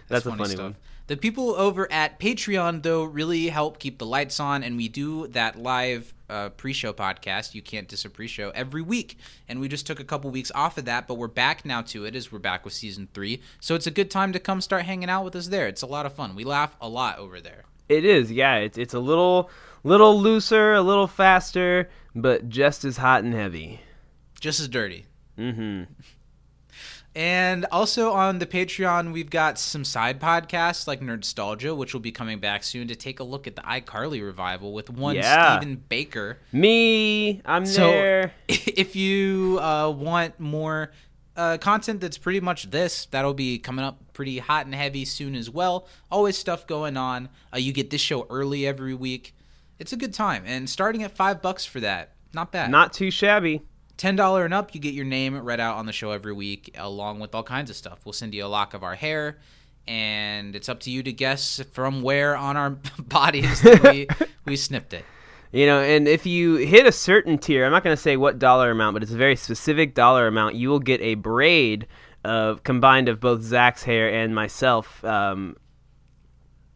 That's 0.08 0.26
a 0.26 0.30
funny 0.34 0.50
stuff. 0.54 0.60
one. 0.60 0.76
The 1.08 1.16
people 1.16 1.54
over 1.54 1.90
at 1.90 2.20
Patreon, 2.20 2.82
though, 2.82 3.02
really 3.02 3.48
help 3.48 3.78
keep 3.78 3.96
the 3.96 4.04
lights 4.04 4.38
on, 4.38 4.62
and 4.62 4.76
we 4.76 4.88
do 4.88 5.26
that 5.28 5.58
live 5.58 6.12
uh, 6.28 6.50
pre-show 6.50 6.92
podcast. 6.92 7.54
You 7.54 7.62
can't 7.62 7.88
diss 7.88 8.04
a 8.04 8.10
pre-show 8.10 8.50
every 8.50 8.82
week, 8.82 9.16
and 9.48 9.58
we 9.58 9.68
just 9.68 9.86
took 9.86 10.00
a 10.00 10.04
couple 10.04 10.30
weeks 10.30 10.52
off 10.54 10.76
of 10.76 10.84
that, 10.84 11.08
but 11.08 11.14
we're 11.14 11.26
back 11.26 11.64
now 11.64 11.80
to 11.80 12.04
it 12.04 12.14
as 12.14 12.30
we're 12.30 12.38
back 12.38 12.62
with 12.62 12.74
season 12.74 13.08
three. 13.14 13.40
So 13.58 13.74
it's 13.74 13.86
a 13.86 13.90
good 13.90 14.10
time 14.10 14.34
to 14.34 14.38
come 14.38 14.60
start 14.60 14.82
hanging 14.82 15.08
out 15.08 15.24
with 15.24 15.34
us 15.34 15.46
there. 15.46 15.66
It's 15.66 15.80
a 15.80 15.86
lot 15.86 16.04
of 16.04 16.12
fun. 16.12 16.36
We 16.36 16.44
laugh 16.44 16.76
a 16.78 16.90
lot 16.90 17.18
over 17.18 17.40
there. 17.40 17.64
It 17.88 18.04
is, 18.04 18.30
yeah. 18.30 18.56
It's 18.56 18.76
it's 18.76 18.92
a 18.92 19.00
little 19.00 19.50
little 19.84 20.20
looser, 20.20 20.74
a 20.74 20.82
little 20.82 21.06
faster, 21.06 21.88
but 22.14 22.50
just 22.50 22.84
as 22.84 22.98
hot 22.98 23.24
and 23.24 23.32
heavy. 23.32 23.80
Just 24.38 24.60
as 24.60 24.68
dirty. 24.68 25.06
Mm-hmm. 25.38 25.84
And 27.18 27.66
also 27.72 28.12
on 28.12 28.38
the 28.38 28.46
Patreon, 28.46 29.12
we've 29.12 29.28
got 29.28 29.58
some 29.58 29.84
side 29.84 30.20
podcasts 30.20 30.86
like 30.86 31.00
Nerdstalgia, 31.00 31.76
which 31.76 31.92
will 31.92 32.00
be 32.00 32.12
coming 32.12 32.38
back 32.38 32.62
soon 32.62 32.86
to 32.86 32.94
take 32.94 33.18
a 33.18 33.24
look 33.24 33.48
at 33.48 33.56
the 33.56 33.62
iCarly 33.62 34.24
revival 34.24 34.72
with 34.72 34.88
one 34.88 35.16
Yeah. 35.16 35.58
Stephen 35.58 35.82
Baker. 35.88 36.38
Me, 36.52 37.42
I'm 37.44 37.66
So 37.66 37.90
there. 37.90 38.34
if 38.48 38.94
you 38.94 39.58
uh, 39.60 39.90
want 39.90 40.38
more 40.38 40.92
uh, 41.36 41.58
content 41.58 42.00
that's 42.00 42.18
pretty 42.18 42.38
much 42.38 42.70
this, 42.70 43.06
that'll 43.06 43.34
be 43.34 43.58
coming 43.58 43.84
up 43.84 43.98
pretty 44.12 44.38
hot 44.38 44.66
and 44.66 44.74
heavy 44.76 45.04
soon 45.04 45.34
as 45.34 45.50
well. 45.50 45.88
Always 46.12 46.38
stuff 46.38 46.68
going 46.68 46.96
on. 46.96 47.30
Uh, 47.52 47.58
you 47.58 47.72
get 47.72 47.90
this 47.90 48.00
show 48.00 48.28
early 48.30 48.64
every 48.64 48.94
week. 48.94 49.34
It's 49.80 49.92
a 49.92 49.96
good 49.96 50.14
time, 50.14 50.44
and 50.46 50.70
starting 50.70 51.02
at 51.02 51.16
five 51.16 51.42
bucks 51.42 51.64
for 51.64 51.80
that, 51.80 52.12
not 52.32 52.52
bad. 52.52 52.70
Not 52.70 52.92
too 52.92 53.10
shabby. 53.10 53.62
Ten 53.98 54.16
dollar 54.16 54.46
and 54.46 54.54
up, 54.54 54.74
you 54.74 54.80
get 54.80 54.94
your 54.94 55.04
name 55.04 55.38
read 55.38 55.60
out 55.60 55.76
on 55.76 55.84
the 55.84 55.92
show 55.92 56.12
every 56.12 56.32
week, 56.32 56.74
along 56.78 57.20
with 57.20 57.34
all 57.34 57.42
kinds 57.42 57.68
of 57.68 57.76
stuff. 57.76 57.98
We'll 58.06 58.14
send 58.14 58.32
you 58.32 58.46
a 58.46 58.48
lock 58.48 58.72
of 58.72 58.82
our 58.82 58.94
hair, 58.94 59.36
and 59.86 60.56
it's 60.56 60.70
up 60.70 60.80
to 60.80 60.90
you 60.90 61.02
to 61.02 61.12
guess 61.12 61.60
from 61.72 62.00
where 62.00 62.34
on 62.34 62.56
our 62.56 62.70
bodies 62.98 63.60
that 63.60 63.82
we 63.82 64.08
we 64.46 64.56
snipped 64.56 64.94
it. 64.94 65.04
You 65.50 65.66
know, 65.66 65.80
and 65.80 66.06
if 66.06 66.26
you 66.26 66.56
hit 66.56 66.86
a 66.86 66.92
certain 66.92 67.38
tier, 67.38 67.64
I'm 67.64 67.72
not 67.72 67.82
going 67.82 67.96
to 67.96 68.02
say 68.02 68.16
what 68.16 68.38
dollar 68.38 68.70
amount, 68.70 68.94
but 68.94 69.02
it's 69.02 69.12
a 69.12 69.16
very 69.16 69.36
specific 69.36 69.94
dollar 69.94 70.26
amount, 70.26 70.56
you 70.56 70.68
will 70.68 70.78
get 70.78 71.00
a 71.00 71.14
braid 71.14 71.86
of 72.22 72.62
combined 72.64 73.08
of 73.08 73.18
both 73.18 73.40
Zach's 73.40 73.82
hair 73.82 74.12
and 74.12 74.34
myself. 74.34 75.02
Um, 75.04 75.56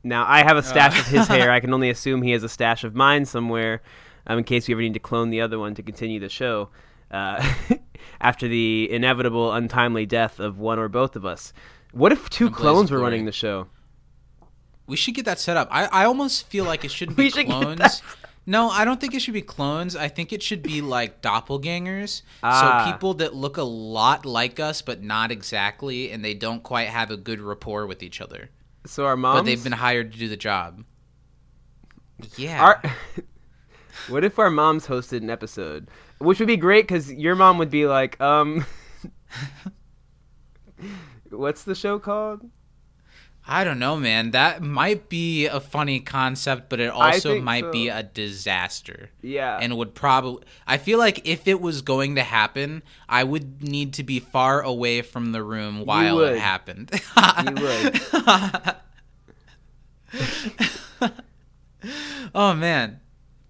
now, 0.02 0.25
I 0.26 0.43
have 0.43 0.57
a 0.57 0.62
stash 0.62 0.99
of 0.99 1.07
his 1.07 1.29
hair. 1.29 1.50
I 1.52 1.61
can 1.61 1.75
only 1.75 1.91
assume 1.91 2.23
he 2.23 2.31
has 2.31 2.43
a 2.43 2.49
stash 2.49 2.83
of 2.83 2.95
mine 2.95 3.26
somewhere 3.26 3.83
um, 4.26 4.38
in 4.38 4.45
case 4.45 4.67
we 4.67 4.73
ever 4.73 4.81
need 4.81 4.95
to 4.95 5.00
clone 5.00 5.29
the 5.29 5.43
other 5.43 5.59
one 5.59 5.75
to 5.75 5.83
continue 5.83 6.19
the 6.19 6.31
show 6.31 6.71
uh, 7.12 7.47
after 8.21 8.49
the 8.49 8.90
inevitable, 8.90 9.52
untimely 9.52 10.07
death 10.07 10.40
of 10.40 10.59
one 10.59 10.78
or 10.78 10.88
both 10.88 11.16
of 11.16 11.25
us. 11.25 11.52
What 11.92 12.12
if 12.12 12.31
two 12.31 12.49
blaze 12.49 12.57
of 12.57 12.61
clones 12.61 12.90
were 12.90 12.99
running 12.99 13.26
the 13.26 13.33
show? 13.33 13.69
We 14.87 14.97
should 14.97 15.14
get 15.14 15.26
that 15.26 15.38
set 15.38 15.57
up. 15.57 15.69
I, 15.71 15.87
I 15.87 16.04
almost 16.04 16.49
feel 16.49 16.64
like 16.64 16.85
it 16.85 16.90
shouldn't 16.90 17.16
be 17.19 17.31
should 17.31 17.47
clones. 17.47 18.02
No, 18.45 18.71
I 18.71 18.85
don't 18.85 19.00
think 19.00 19.14
it 19.14 19.21
should 19.21 19.35
be 19.35 19.42
clones. 19.42 19.95
I 19.95 20.09
think 20.09 20.33
it 20.33 20.42
should 20.42 20.62
be 20.62 20.81
like 20.81 21.23
doppelgangers. 21.23 22.23
Ah. 22.42 22.85
So 22.85 22.92
people 22.92 23.14
that 23.14 23.35
look 23.35 23.57
a 23.57 23.62
lot 23.62 24.26
like 24.26 24.59
us 24.59 24.83
but 24.83 25.02
not 25.02 25.31
exactly 25.31 26.11
and 26.11 26.25
they 26.25 26.35
don't 26.35 26.62
quite 26.62 26.88
have 26.88 27.11
a 27.11 27.16
good 27.16 27.40
rapport 27.40 27.87
with 27.87 28.02
each 28.02 28.21
other. 28.21 28.50
So 28.87 29.07
our 29.07 29.16
moms. 29.16 29.40
But 29.40 29.47
they've 29.47 29.62
been 29.62 29.73
hired 29.73 30.12
to 30.12 30.19
do 30.19 30.28
the 30.28 30.37
job. 30.37 30.85
Yeah. 32.37 32.62
Our, 32.62 32.83
what 34.09 34.25
if 34.25 34.38
our 34.38 34.50
moms 34.50 34.87
hosted 34.87 35.19
an 35.19 35.31
episode? 35.31 35.88
Which 36.23 36.38
would 36.38 36.49
be 36.49 36.57
great 36.57 36.87
because 36.87 37.12
your 37.12 37.35
mom 37.35 37.59
would 37.59 37.71
be 37.71 37.87
like, 37.87 38.21
um, 38.21 38.64
what's 41.31 41.64
the 41.64 41.75
show 41.75 41.99
called? 41.99 42.49
I 43.47 43.64
don't 43.64 43.81
know, 43.81 43.97
man. 43.97 44.31
That 44.31 44.62
might 44.62 45.09
be 45.09 45.47
a 45.47 45.59
funny 45.59 45.99
concept, 45.99 46.69
but 46.69 46.79
it 46.79 46.91
also 46.91 47.41
might 47.41 47.73
be 47.73 47.88
a 47.88 48.05
disaster. 48.05 49.11
Yeah. 49.21 49.59
And 49.61 49.76
would 49.76 49.95
probably 49.95 50.45
I 50.64 50.79
feel 50.79 51.00
like 51.00 51.26
if 51.26 51.49
it 51.49 51.61
was 51.61 51.83
going 51.83 52.14
to 52.14 52.23
happen, 52.23 52.85
I 53.09 53.25
would 53.25 53.61
need 53.62 53.95
to 53.95 54.05
be 54.05 54.21
far 54.21 54.62
away 54.62 55.02
from 55.02 55.33
the 55.33 55.43
room 55.43 55.85
while 55.85 56.21
it 56.21 56.38
happened. 56.38 56.91
you 57.45 57.55
would. 57.55 58.00
Oh 62.35 62.55
man. 62.55 63.00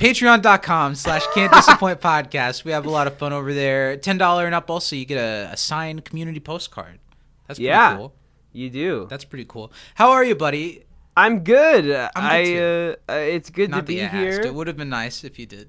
Patreon.com 0.03 0.97
slash 0.97 1.23
can't 1.33 1.53
disappoint 1.53 2.01
podcast. 2.01 2.65
We 2.65 2.73
have 2.73 2.87
a 2.87 2.91
lot 2.91 3.07
of 3.07 3.17
fun 3.19 3.33
over 3.33 3.55
there. 3.55 3.97
Ten 3.97 4.19
dollar 4.19 4.47
and 4.47 4.55
up 4.55 4.69
also 4.69 4.97
you 4.97 5.05
get 5.05 5.17
a, 5.19 5.51
a 5.53 5.57
signed 5.57 6.05
community 6.05 6.41
postcard. 6.41 6.99
That's 7.47 7.61
pretty 7.61 7.69
Yeah. 7.69 7.97
cool. 7.99 8.13
You 8.53 8.69
do. 8.69 9.07
That's 9.09 9.25
pretty 9.25 9.45
cool. 9.45 9.73
How 9.95 10.11
are 10.11 10.25
you, 10.25 10.35
buddy? 10.35 10.83
I'm 11.17 11.45
good. 11.45 11.89
I 12.17 12.45
too. 12.45 12.95
uh, 13.09 13.13
uh, 13.13 13.15
it's 13.17 13.49
good 13.51 13.71
Not 13.71 13.77
to 13.77 13.83
that 13.83 13.87
be 13.87 13.95
you 13.95 14.01
asked. 14.03 14.15
here. 14.17 14.41
It 14.41 14.53
would 14.53 14.67
have 14.67 14.77
been 14.77 14.89
nice 14.89 15.23
if 15.23 15.39
you 15.39 15.47
did. 15.47 15.69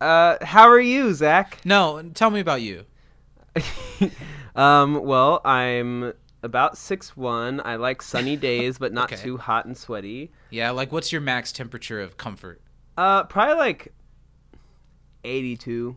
Uh, 0.00 0.38
how 0.42 0.66
are 0.66 0.80
you, 0.80 1.12
Zach? 1.12 1.58
No, 1.66 2.00
tell 2.14 2.30
me 2.30 2.40
about 2.40 2.62
you. 2.62 2.84
um, 4.56 5.04
well, 5.04 5.42
I'm 5.44 6.14
about 6.42 6.78
six 6.78 7.14
one. 7.14 7.60
I 7.62 7.76
like 7.76 8.00
sunny 8.00 8.36
days, 8.48 8.78
but 8.78 8.94
not 8.94 9.12
Okay. 9.12 9.22
too 9.22 9.36
hot 9.36 9.66
and 9.66 9.76
sweaty. 9.76 10.32
Yeah, 10.48 10.70
like 10.70 10.92
what's 10.92 11.12
your 11.12 11.20
max 11.20 11.52
temperature 11.52 12.00
of 12.00 12.16
comfort? 12.16 12.62
Uh, 12.96 13.24
probably 13.24 13.54
like 13.54 13.92
eighty-two. 15.24 15.96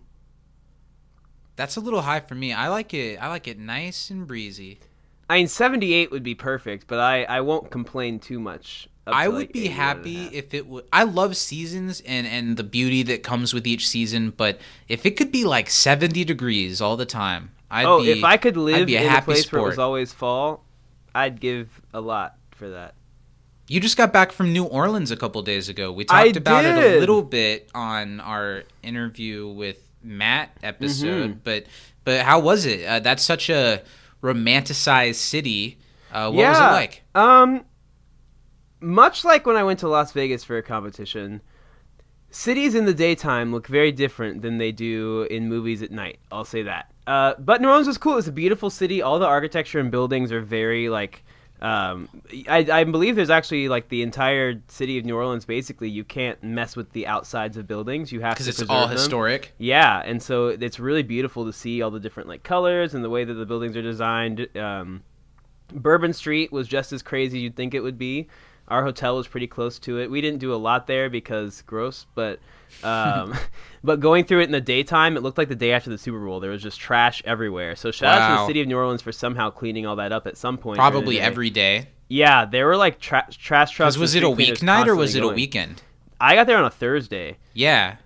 That's 1.55 1.75
a 1.75 1.79
little 1.79 2.01
high 2.01 2.19
for 2.19 2.35
me. 2.35 2.53
I 2.53 2.67
like 2.67 2.93
it. 2.93 3.17
I 3.21 3.27
like 3.29 3.47
it 3.47 3.59
nice 3.59 4.09
and 4.09 4.27
breezy. 4.27 4.79
I 5.29 5.37
mean, 5.37 5.47
seventy-eight 5.47 6.11
would 6.11 6.23
be 6.23 6.35
perfect, 6.35 6.87
but 6.87 6.99
I 6.99 7.23
I 7.23 7.41
won't 7.41 7.69
complain 7.71 8.19
too 8.19 8.39
much. 8.39 8.87
I 9.05 9.27
would 9.27 9.37
like, 9.37 9.53
be 9.53 9.67
81 9.67 9.71
and 9.71 9.79
a 9.79 9.83
happy 9.83 10.35
if 10.35 10.53
it 10.53 10.67
would. 10.67 10.85
I 10.91 11.03
love 11.03 11.37
seasons 11.37 12.01
and 12.05 12.27
and 12.27 12.57
the 12.57 12.63
beauty 12.63 13.03
that 13.03 13.23
comes 13.23 13.53
with 13.53 13.65
each 13.65 13.87
season, 13.87 14.31
but 14.31 14.59
if 14.87 15.05
it 15.05 15.11
could 15.11 15.31
be 15.31 15.45
like 15.45 15.69
seventy 15.69 16.23
degrees 16.23 16.81
all 16.81 16.97
the 16.97 17.05
time, 17.05 17.51
I'd 17.69 17.85
oh, 17.85 18.01
be. 18.01 18.11
if 18.11 18.23
I 18.23 18.37
could 18.37 18.57
live 18.57 18.87
a 18.89 18.95
in 18.95 19.05
a 19.05 19.09
happy 19.09 19.25
place 19.25 19.51
where 19.51 19.61
it 19.61 19.65
was 19.65 19.79
always 19.79 20.13
fall, 20.13 20.63
I'd 21.13 21.39
give 21.39 21.81
a 21.93 22.01
lot 22.01 22.37
for 22.51 22.69
that. 22.69 22.95
You 23.67 23.79
just 23.81 23.97
got 23.97 24.13
back 24.13 24.31
from 24.31 24.53
New 24.53 24.63
Orleans 24.63 25.11
a 25.11 25.17
couple 25.17 25.41
days 25.41 25.67
ago. 25.67 25.91
We 25.91 26.05
I 26.09 26.25
talked 26.25 26.37
about 26.37 26.65
it 26.65 26.77
a 26.77 26.99
little 26.99 27.21
bit 27.21 27.69
on 27.75 28.19
our 28.21 28.63
interview 28.81 29.47
with 29.49 29.77
Matt 30.01 30.51
episode, 30.63 31.31
Mm-hmm. 31.31 31.39
but 31.43 31.65
but 32.05 32.21
how 32.21 32.39
was 32.39 32.65
it? 32.65 32.85
Uh, 32.85 32.99
that's 33.01 33.23
such 33.23 33.49
a 33.49 33.81
romanticized 34.23 35.15
city. 35.15 35.77
Uh, 36.11 36.31
what 36.31 36.41
yeah. 36.41 36.49
was 36.51 36.59
it 36.59 36.63
like? 36.63 37.03
Um, 37.13 37.65
much 38.79 39.25
like 39.25 39.45
when 39.45 39.57
I 39.57 39.63
went 39.63 39.79
to 39.79 39.89
Las 39.89 40.13
Vegas 40.13 40.45
for 40.45 40.57
a 40.57 40.63
competition, 40.63 41.41
cities 42.29 42.73
in 42.75 42.85
the 42.85 42.93
daytime 42.93 43.51
look 43.51 43.67
very 43.67 43.91
different 43.91 44.41
than 44.41 44.57
they 44.59 44.71
do 44.71 45.23
in 45.29 45.49
movies 45.49 45.81
at 45.81 45.91
night. 45.91 46.19
I'll 46.31 46.45
say 46.45 46.63
that. 46.63 46.93
Uh, 47.05 47.33
but 47.39 47.61
New 47.61 47.67
Orleans 47.67 47.87
was 47.87 47.97
cool. 47.97 48.17
It's 48.17 48.27
a 48.27 48.31
beautiful 48.31 48.69
city. 48.69 49.01
All 49.01 49.19
the 49.19 49.25
architecture 49.27 49.79
and 49.79 49.91
buildings 49.91 50.31
are 50.31 50.41
very 50.41 50.87
like. 50.87 51.25
Um, 51.61 52.07
I, 52.47 52.67
I 52.71 52.83
believe 52.83 53.15
there's 53.15 53.29
actually 53.31 53.67
like 53.67 53.89
the 53.89 54.03
entire 54.03 54.61
city 54.67 54.97
of 54.99 55.05
New 55.05 55.15
Orleans. 55.15 55.45
Basically, 55.45 55.89
you 55.89 56.03
can't 56.03 56.41
mess 56.43 56.75
with 56.75 56.91
the 56.91 57.07
outsides 57.07 57.57
of 57.57 57.67
buildings. 57.67 58.11
You 58.11 58.21
have 58.21 58.35
to 58.37 58.43
Because 58.43 58.47
it's 58.61 58.69
all 58.69 58.87
them. 58.87 58.97
historic. 58.97 59.53
Yeah, 59.57 60.01
and 60.05 60.21
so 60.21 60.47
it's 60.49 60.79
really 60.79 61.03
beautiful 61.03 61.45
to 61.45 61.53
see 61.53 61.81
all 61.81 61.89
the 61.89 61.99
different 61.99 62.29
like 62.29 62.43
colors 62.43 62.93
and 62.93 63.03
the 63.03 63.09
way 63.09 63.23
that 63.23 63.33
the 63.33 63.45
buildings 63.45 63.75
are 63.75 63.81
designed. 63.81 64.47
Um, 64.55 65.01
Bourbon 65.73 66.13
Street 66.13 66.51
was 66.51 66.67
just 66.67 66.93
as 66.93 67.01
crazy 67.01 67.39
as 67.39 67.43
you'd 67.43 67.55
think 67.55 67.73
it 67.73 67.81
would 67.81 67.97
be. 67.97 68.27
Our 68.67 68.83
hotel 68.83 69.15
was 69.15 69.27
pretty 69.27 69.47
close 69.47 69.79
to 69.79 69.99
it. 69.99 70.11
We 70.11 70.21
didn't 70.21 70.39
do 70.39 70.53
a 70.53 70.57
lot 70.57 70.87
there 70.87 71.09
because 71.09 71.61
gross, 71.61 72.05
but 72.15 72.39
um, 72.83 73.33
but 73.83 73.99
going 73.99 74.25
through 74.25 74.41
it 74.41 74.45
in 74.45 74.51
the 74.51 74.61
daytime, 74.61 75.17
it 75.17 75.23
looked 75.23 75.37
like 75.37 75.49
the 75.49 75.55
day 75.55 75.71
after 75.71 75.89
the 75.89 75.97
Super 75.97 76.19
Bowl. 76.19 76.39
There 76.39 76.51
was 76.51 76.61
just 76.61 76.79
trash 76.79 77.21
everywhere. 77.25 77.75
So 77.75 77.91
shout 77.91 78.19
out 78.19 78.29
to 78.29 78.41
the 78.41 78.47
city 78.47 78.61
of 78.61 78.67
New 78.67 78.77
Orleans 78.77 79.01
for 79.01 79.11
somehow 79.11 79.49
cleaning 79.49 79.85
all 79.85 79.95
that 79.97 80.11
up 80.11 80.27
at 80.27 80.37
some 80.37 80.57
point. 80.57 80.77
Probably 80.77 81.15
day. 81.15 81.21
every 81.21 81.49
day. 81.49 81.87
Yeah, 82.09 82.45
there 82.45 82.65
were 82.67 82.77
like 82.77 82.99
tra- 82.99 83.27
trash 83.31 83.71
trucks. 83.71 83.97
Was 83.97 84.15
it 84.15 84.23
a 84.23 84.27
weeknight 84.27 84.87
or 84.87 84.95
was 84.95 85.15
it 85.15 85.23
a 85.23 85.27
weekend? 85.27 85.81
I 86.19 86.35
got 86.35 86.47
there 86.47 86.57
on 86.57 86.65
a 86.65 86.69
Thursday, 86.71 87.37
Yeah, 87.53 87.97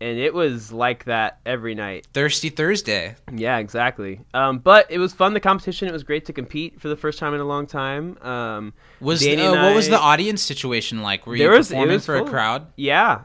and 0.00 0.18
it 0.18 0.34
was 0.34 0.72
like 0.72 1.04
that 1.04 1.40
every 1.46 1.74
night. 1.74 2.06
Thirsty 2.12 2.50
Thursday. 2.50 3.14
Yeah, 3.34 3.58
exactly. 3.58 4.20
Um, 4.34 4.58
but 4.58 4.90
it 4.90 4.98
was 4.98 5.12
fun. 5.12 5.32
The 5.34 5.40
competition. 5.40 5.88
It 5.88 5.92
was 5.92 6.04
great 6.04 6.24
to 6.26 6.32
compete 6.32 6.80
for 6.80 6.88
the 6.88 6.96
first 6.96 7.18
time 7.18 7.32
in 7.34 7.40
a 7.40 7.44
long 7.44 7.66
time. 7.66 8.18
Um, 8.22 8.72
Was 9.00 9.20
Danny 9.20 9.42
uh, 9.42 9.52
and 9.54 9.62
what 9.62 9.74
was 9.74 9.88
the 9.88 9.98
audience 9.98 10.42
situation 10.42 11.02
like? 11.02 11.26
Were 11.26 11.36
you 11.36 11.48
was- 11.50 11.68
performing 11.68 12.00
for 12.00 12.16
a 12.16 12.24
crowd? 12.24 12.66
yeah, 12.76 13.22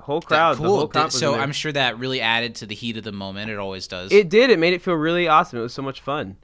whole 0.00 0.20
That- 0.20 0.26
crowd. 0.26 0.56
The 0.56 0.62
cool. 0.64 0.76
whole 0.78 0.88
crowd 0.88 1.12
so. 1.12 1.34
I'm 1.34 1.52
sure 1.52 1.72
that 1.72 1.98
really 1.98 2.20
added 2.20 2.54
to 2.56 2.66
the 2.66 2.74
heat 2.74 2.96
of 2.96 3.04
the 3.04 3.12
moment. 3.12 3.50
It 3.50 3.58
always 3.58 3.86
does. 3.86 4.10
It 4.12 4.28
did. 4.28 4.50
It 4.50 4.58
made 4.58 4.72
it 4.72 4.82
feel 4.82 4.94
really 4.94 5.28
awesome. 5.28 5.58
It 5.58 5.62
was 5.62 5.74
so 5.74 5.82
much 5.82 6.00
fun. 6.00 6.36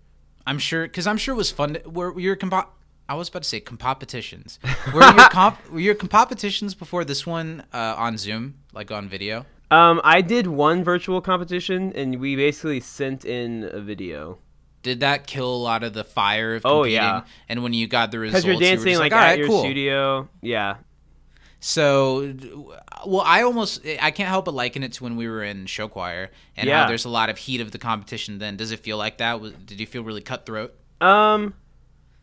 I'm 0.47 0.59
sure 0.59 0.85
because 0.85 1.07
I'm 1.07 1.17
sure 1.19 1.35
it 1.35 1.39
was 1.39 1.51
fun. 1.51 1.75
To, 1.75 1.91
were, 1.91 2.13
were 2.13 2.21
your 2.21 2.37
compo- 2.37 2.69
I 3.09 3.15
was 3.15 3.29
about 3.29 3.43
to 3.43 3.49
say 3.49 3.61
competitions. 3.61 4.59
Were 4.93 5.03
your 5.03 5.29
comp 5.31 5.71
were 5.71 5.81
your 5.81 5.95
competitions 5.95 6.75
before 6.75 7.05
this 7.05 7.27
one 7.27 7.65
uh, 7.73 7.95
on 7.97 8.19
Zoom, 8.19 8.57
like 8.75 8.91
on 8.91 9.09
video? 9.09 9.47
Um, 9.71 10.01
I 10.05 10.21
did 10.23 10.47
one 10.47 10.83
virtual 10.85 11.21
competition, 11.21 11.93
and 11.95 12.21
we 12.21 12.37
basically 12.37 12.81
sent 12.81 13.25
in 13.25 13.69
a 13.73 13.81
video 13.81 14.39
Did 14.83 15.01
that 15.01 15.27
kill 15.27 15.55
a 15.55 15.63
lot 15.71 15.83
of 15.85 15.93
the 15.93 16.05
fire 16.05 16.55
of 16.55 16.65
Oh, 16.65 16.79
competing? 16.83 16.95
yeah. 17.03 17.23
And 17.49 17.63
when 17.63 17.73
you 17.75 17.87
got 17.87 18.11
the 18.11 18.19
results, 18.19 18.45
because 18.45 18.47
you're 18.47 18.55
you 18.55 18.77
dancing 18.77 18.93
just 18.93 19.01
like, 19.01 19.13
like, 19.13 19.21
all 19.21 19.27
at 19.27 19.31
right, 19.31 19.39
your 19.39 19.49
cool. 19.49 19.61
studio. 19.61 20.29
Yeah. 20.41 20.77
So, 21.61 22.33
well, 23.07 23.23
I 23.23 23.43
almost 23.43 23.85
I 24.01 24.11
can't 24.11 24.29
help 24.29 24.45
but 24.45 24.55
liken 24.55 24.83
it 24.85 24.93
to 24.95 25.05
when 25.05 25.17
we 25.17 25.29
were 25.29 25.43
in 25.43 25.67
show 25.67 25.89
choir 25.89 26.31
and 26.57 26.69
Yeah. 26.69 26.83
how 26.83 26.89
there's 26.89 27.05
a 27.05 27.09
lot 27.09 27.31
of 27.31 27.37
heat 27.39 27.61
of 27.61 27.73
the 27.73 27.79
competition. 27.79 28.39
Then, 28.39 28.57
does 28.57 28.71
it 28.71 28.81
feel 28.81 28.97
like 28.97 29.19
that? 29.19 29.41
Did 29.67 29.81
you 29.81 29.87
feel 29.87 30.03
really 30.05 30.21
cutthroat? 30.21 30.73
Um, 31.01 31.55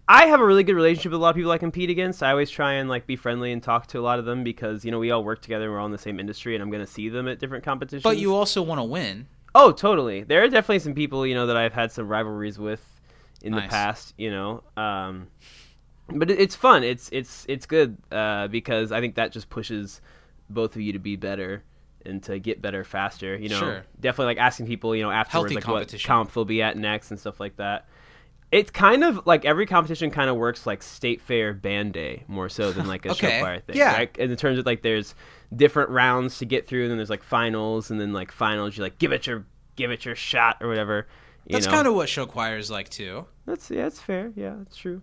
I 0.07 0.27
have 0.27 0.39
a 0.39 0.45
really 0.45 0.63
good 0.63 0.75
relationship 0.75 1.11
with 1.11 1.19
a 1.19 1.23
lot 1.23 1.31
of 1.31 1.35
people 1.35 1.51
I 1.51 1.57
compete 1.57 1.89
against. 1.89 2.21
I 2.21 2.29
always 2.31 2.49
try 2.51 2.73
and 2.73 2.87
like 2.89 3.07
be 3.07 3.15
friendly 3.15 3.51
and 3.51 3.61
talk 3.63 3.87
to 3.87 3.99
a 3.99 4.01
lot 4.01 4.19
of 4.19 4.25
them 4.25 4.43
because 4.43 4.85
you 4.85 4.91
know 4.91 4.99
we 4.99 5.11
all 5.11 5.23
work 5.23 5.41
together. 5.41 5.65
and 5.65 5.73
We're 5.73 5.79
all 5.79 5.85
in 5.87 5.91
the 5.91 5.97
same 5.97 6.19
industry, 6.19 6.55
and 6.55 6.61
I'm 6.61 6.69
gonna 6.69 6.85
see 6.85 7.09
them 7.09 7.27
at 7.27 7.39
different 7.39 7.63
competitions. 7.63 8.03
But 8.03 8.17
you 8.17 8.35
also 8.35 8.61
want 8.61 8.79
to 8.79 8.83
win. 8.83 9.27
Oh, 9.55 9.71
totally. 9.71 10.23
There 10.23 10.43
are 10.43 10.47
definitely 10.49 10.79
some 10.79 10.93
people, 10.93 11.25
you 11.25 11.33
know, 11.33 11.47
that 11.47 11.57
I've 11.57 11.73
had 11.73 11.91
some 11.91 12.07
rivalries 12.07 12.59
with 12.59 12.83
in 13.41 13.53
the 13.53 13.61
past, 13.61 14.13
you 14.17 14.29
know. 14.29 14.63
Um, 14.77 15.27
but 16.09 16.29
it, 16.29 16.39
it's 16.39 16.55
fun. 16.55 16.83
It's 16.83 17.09
it's 17.11 17.45
it's 17.47 17.65
good 17.65 17.97
uh, 18.11 18.47
because 18.47 18.91
I 18.91 18.99
think 19.01 19.15
that 19.15 19.31
just 19.31 19.49
pushes 19.49 20.01
both 20.49 20.75
of 20.75 20.81
you 20.81 20.93
to 20.93 20.99
be 20.99 21.15
better 21.15 21.63
and 22.05 22.21
to 22.23 22.37
get 22.37 22.61
better 22.61 22.83
faster. 22.83 23.35
You 23.35 23.49
know, 23.49 23.57
Sure. 23.59 23.83
definitely 23.99 24.35
like 24.35 24.37
asking 24.37 24.67
people, 24.67 24.95
you 24.95 25.01
know, 25.01 25.09
afterwards 25.09 25.51
Healthy 25.51 25.55
like 25.55 25.67
what 25.67 25.73
competition. 25.79 26.07
comp 26.07 26.33
they'll 26.33 26.45
be 26.45 26.61
at 26.61 26.77
next 26.77 27.09
and 27.09 27.19
stuff 27.19 27.39
like 27.39 27.55
that. 27.55 27.87
It's 28.51 28.71
kind 28.71 29.03
of 29.03 29.25
like 29.25 29.43
every 29.43 29.65
competition 29.65 30.11
kind 30.11 30.29
of 30.29 30.37
works 30.37 30.65
like 30.65 30.81
state 30.83 31.19
fair 31.21 31.53
band 31.53 31.93
day 31.93 32.23
more 32.27 32.47
so 32.47 32.71
than 32.71 32.87
like 32.87 33.05
a 33.05 33.09
Okay. 33.11 33.27
show 33.29 33.39
choir 33.41 33.59
thing, 33.59 33.75
Yeah. 33.75 33.93
right? 33.93 34.17
And 34.17 34.31
in 34.31 34.37
terms 34.37 34.57
of 34.59 34.65
like 34.65 34.81
there's 34.81 35.13
different 35.55 35.89
rounds 35.89 36.37
to 36.39 36.45
get 36.45 36.67
through, 36.67 36.83
and 36.83 36.91
then 36.91 36.97
there's 36.97 37.09
like 37.09 37.23
finals, 37.23 37.91
and 37.91 37.99
then 37.99 38.13
like 38.13 38.31
finals, 38.31 38.77
you 38.77 38.83
like 38.83 38.97
give 38.99 39.11
it 39.11 39.27
your 39.27 39.45
give 39.75 39.91
it 39.91 40.05
your 40.05 40.15
shot 40.15 40.57
or 40.61 40.67
whatever. 40.69 41.07
You 41.47 41.53
That's 41.53 41.67
kind 41.67 41.87
of 41.87 41.95
what 41.95 42.07
show 42.09 42.25
choir 42.25 42.57
is 42.57 42.71
like 42.71 42.89
too. 42.89 43.25
that's 43.45 43.69
yeah, 43.69 43.83
that's 43.83 43.99
fair. 43.99 44.31
Yeah, 44.35 44.55
that's 44.59 44.77
true. 44.77 45.01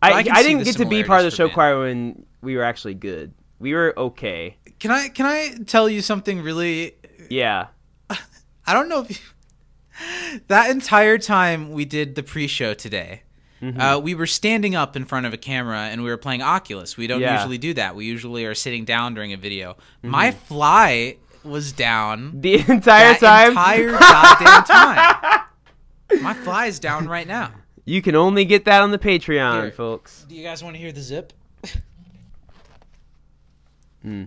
But 0.00 0.12
I 0.12 0.16
I 0.16 0.24
I 0.38 0.42
didn't 0.42 0.64
get 0.64 0.76
to 0.76 0.86
be 0.86 1.04
part 1.04 1.20
of 1.20 1.30
the 1.30 1.36
show 1.36 1.48
for 1.48 1.54
choir 1.54 1.80
when 1.80 2.24
we 2.40 2.56
were 2.56 2.62
actually 2.64 2.94
good. 2.94 3.32
We 3.58 3.74
were 3.74 3.92
okay. 3.96 4.56
Can 4.78 4.90
I 4.90 5.08
can 5.08 5.26
I 5.26 5.54
tell 5.66 5.88
you 5.88 6.00
something 6.02 6.40
really? 6.40 6.96
Yeah. 7.30 7.68
I 8.10 8.72
don't 8.72 8.88
know 8.88 9.00
if 9.02 9.10
you, 9.10 9.16
that 10.48 10.70
entire 10.70 11.18
time 11.18 11.70
we 11.72 11.84
did 11.84 12.14
the 12.14 12.22
pre-show 12.22 12.74
today. 12.74 13.22
Mm-hmm. 13.62 13.80
Uh, 13.80 13.98
we 13.98 14.14
were 14.14 14.26
standing 14.26 14.74
up 14.74 14.94
in 14.96 15.04
front 15.04 15.24
of 15.26 15.32
a 15.32 15.36
camera 15.38 15.78
and 15.90 16.02
we 16.02 16.10
were 16.10 16.16
playing 16.16 16.42
Oculus. 16.42 16.96
We 16.96 17.06
don't 17.06 17.20
Yeah. 17.20 17.36
usually 17.36 17.58
do 17.58 17.72
that. 17.74 17.96
We 17.96 18.04
usually 18.04 18.44
are 18.44 18.54
sitting 18.54 18.84
down 18.84 19.14
during 19.14 19.32
a 19.32 19.36
video. 19.36 19.72
Mm-hmm. 19.74 20.08
My 20.10 20.30
fly 20.32 21.16
was 21.44 21.72
down 21.72 22.40
The 22.40 22.54
entire 22.68 23.14
time. 23.14 23.50
entire 23.50 23.90
goddamn 23.98 24.64
time. 24.64 25.40
My 26.22 26.34
fly 26.34 26.66
is 26.66 26.78
down 26.78 27.06
right 27.08 27.26
now. 27.26 27.52
You 27.86 28.02
can 28.02 28.16
only 28.16 28.44
get 28.44 28.64
that 28.66 28.82
on 28.82 28.90
the 28.92 28.98
Patreon, 28.98 29.62
Here. 29.62 29.70
folks. 29.72 30.24
Do 30.28 30.34
you 30.34 30.42
guys 30.42 30.62
want 30.64 30.74
to 30.76 30.80
hear 30.80 30.92
the 30.92 31.02
zip? 31.02 31.32
Hmm. 34.02 34.24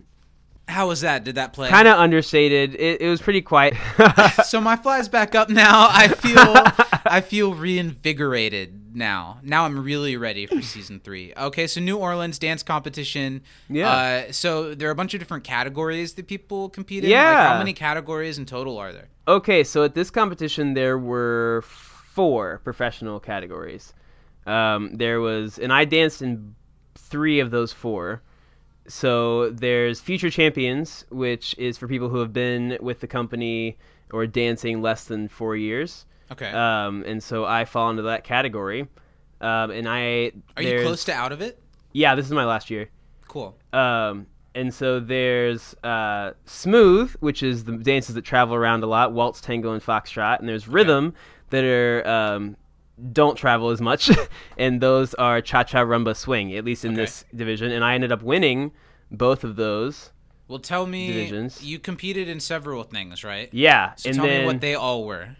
How 0.67 0.87
was 0.87 1.01
that? 1.01 1.23
Did 1.23 1.35
that 1.35 1.53
play? 1.53 1.69
Kind 1.69 1.87
of 1.87 1.97
understated. 1.97 2.75
It, 2.75 3.01
it 3.01 3.09
was 3.09 3.21
pretty 3.21 3.41
quiet. 3.41 3.73
so 4.45 4.59
my 4.59 4.75
fly's 4.75 5.07
back 5.07 5.33
up 5.33 5.49
now. 5.49 5.87
I 5.89 6.07
feel 6.09 6.37
I 7.05 7.21
feel 7.21 7.53
reinvigorated 7.53 8.95
now. 8.95 9.39
Now 9.43 9.63
I'm 9.65 9.81
really 9.81 10.17
ready 10.17 10.45
for 10.45 10.61
season 10.61 10.99
three. 10.99 11.33
Okay, 11.37 11.67
so 11.67 11.79
New 11.79 11.97
Orleans 11.97 12.37
dance 12.37 12.63
competition. 12.63 13.41
Yeah. 13.69 13.89
Uh, 14.27 14.31
so 14.31 14.73
there 14.75 14.89
are 14.89 14.91
a 14.91 14.95
bunch 14.95 15.13
of 15.13 15.19
different 15.19 15.43
categories 15.43 16.13
that 16.15 16.27
people 16.27 16.69
compete 16.69 17.03
in. 17.03 17.09
Like, 17.09 17.15
Yeah. 17.15 17.53
how 17.53 17.57
many 17.59 17.73
categories 17.73 18.37
in 18.37 18.45
total 18.45 18.77
are 18.77 18.91
there? 18.91 19.07
Okay, 19.27 19.63
so 19.63 19.83
at 19.83 19.93
this 19.95 20.09
competition 20.09 20.73
there 20.73 20.97
were 20.97 21.63
four 21.65 22.59
professional 22.63 23.19
categories. 23.19 23.93
Um, 24.45 24.95
there 24.95 25.19
was, 25.21 25.59
and 25.59 25.71
I 25.71 25.85
danced 25.85 26.21
in 26.21 26.55
three 26.95 27.39
of 27.39 27.51
those 27.51 27.71
four. 27.73 28.21
So 28.87 29.49
there's 29.49 29.99
Future 29.99 30.29
Champions, 30.29 31.05
which 31.09 31.55
is 31.57 31.77
for 31.77 31.87
people 31.87 32.09
who 32.09 32.19
have 32.19 32.33
been 32.33 32.77
with 32.81 33.01
the 33.01 33.07
company 33.07 33.77
or 34.11 34.25
dancing 34.25 34.81
less 34.81 35.05
than 35.05 35.27
four 35.27 35.55
years. 35.55 36.05
Okay. 36.31 36.49
Um, 36.51 37.03
and 37.05 37.21
so 37.21 37.45
I 37.45 37.65
fall 37.65 37.89
into 37.89 38.03
that 38.03 38.23
category. 38.23 38.87
Um, 39.41 39.71
and 39.71 39.87
I 39.87 40.31
Are 40.55 40.63
you 40.63 40.81
close 40.81 41.03
to 41.05 41.13
out 41.13 41.31
of 41.31 41.41
it? 41.41 41.61
Yeah, 41.93 42.15
this 42.15 42.25
is 42.25 42.31
my 42.31 42.45
last 42.45 42.69
year. 42.69 42.89
Cool. 43.27 43.57
Um, 43.73 44.27
and 44.55 44.73
so 44.73 44.99
there's 44.99 45.75
uh, 45.83 46.31
smooth, 46.45 47.11
which 47.19 47.43
is 47.43 47.65
the 47.65 47.73
dances 47.73 48.15
that 48.15 48.23
travel 48.23 48.55
around 48.55 48.83
a 48.83 48.87
lot, 48.87 49.13
waltz, 49.13 49.39
tango, 49.41 49.73
and 49.73 49.83
foxtrot. 49.83 50.39
And 50.39 50.49
there's 50.49 50.67
rhythm 50.67 51.13
that 51.49 51.63
are 51.63 52.07
um, 52.07 52.57
don't 53.11 53.35
travel 53.35 53.69
as 53.69 53.79
much, 53.81 54.09
and 54.57 54.81
those 54.81 55.13
are 55.15 55.41
cha 55.41 55.63
cha, 55.63 55.79
rumba, 55.83 56.15
swing. 56.15 56.53
At 56.55 56.65
least 56.65 56.83
in 56.85 56.91
Okay. 56.93 57.01
this 57.01 57.25
division, 57.35 57.71
and 57.71 57.83
I 57.83 57.93
ended 57.95 58.11
up 58.11 58.21
winning 58.23 58.71
both 59.11 59.43
of 59.43 59.55
those. 59.55 60.11
Well, 60.47 60.59
tell 60.59 60.85
me. 60.87 61.07
Divisions. 61.07 61.63
You 61.63 61.77
competed 61.79 62.27
in 62.29 62.39
several 62.39 62.83
things, 62.83 63.23
right? 63.23 63.49
Yeah, 63.51 63.93
So 63.95 64.09
and 64.09 64.17
tell 64.17 64.25
then 64.25 64.41
me 64.41 64.45
what 64.47 64.61
they 64.61 64.75
all 64.75 65.03
were. 65.05 65.35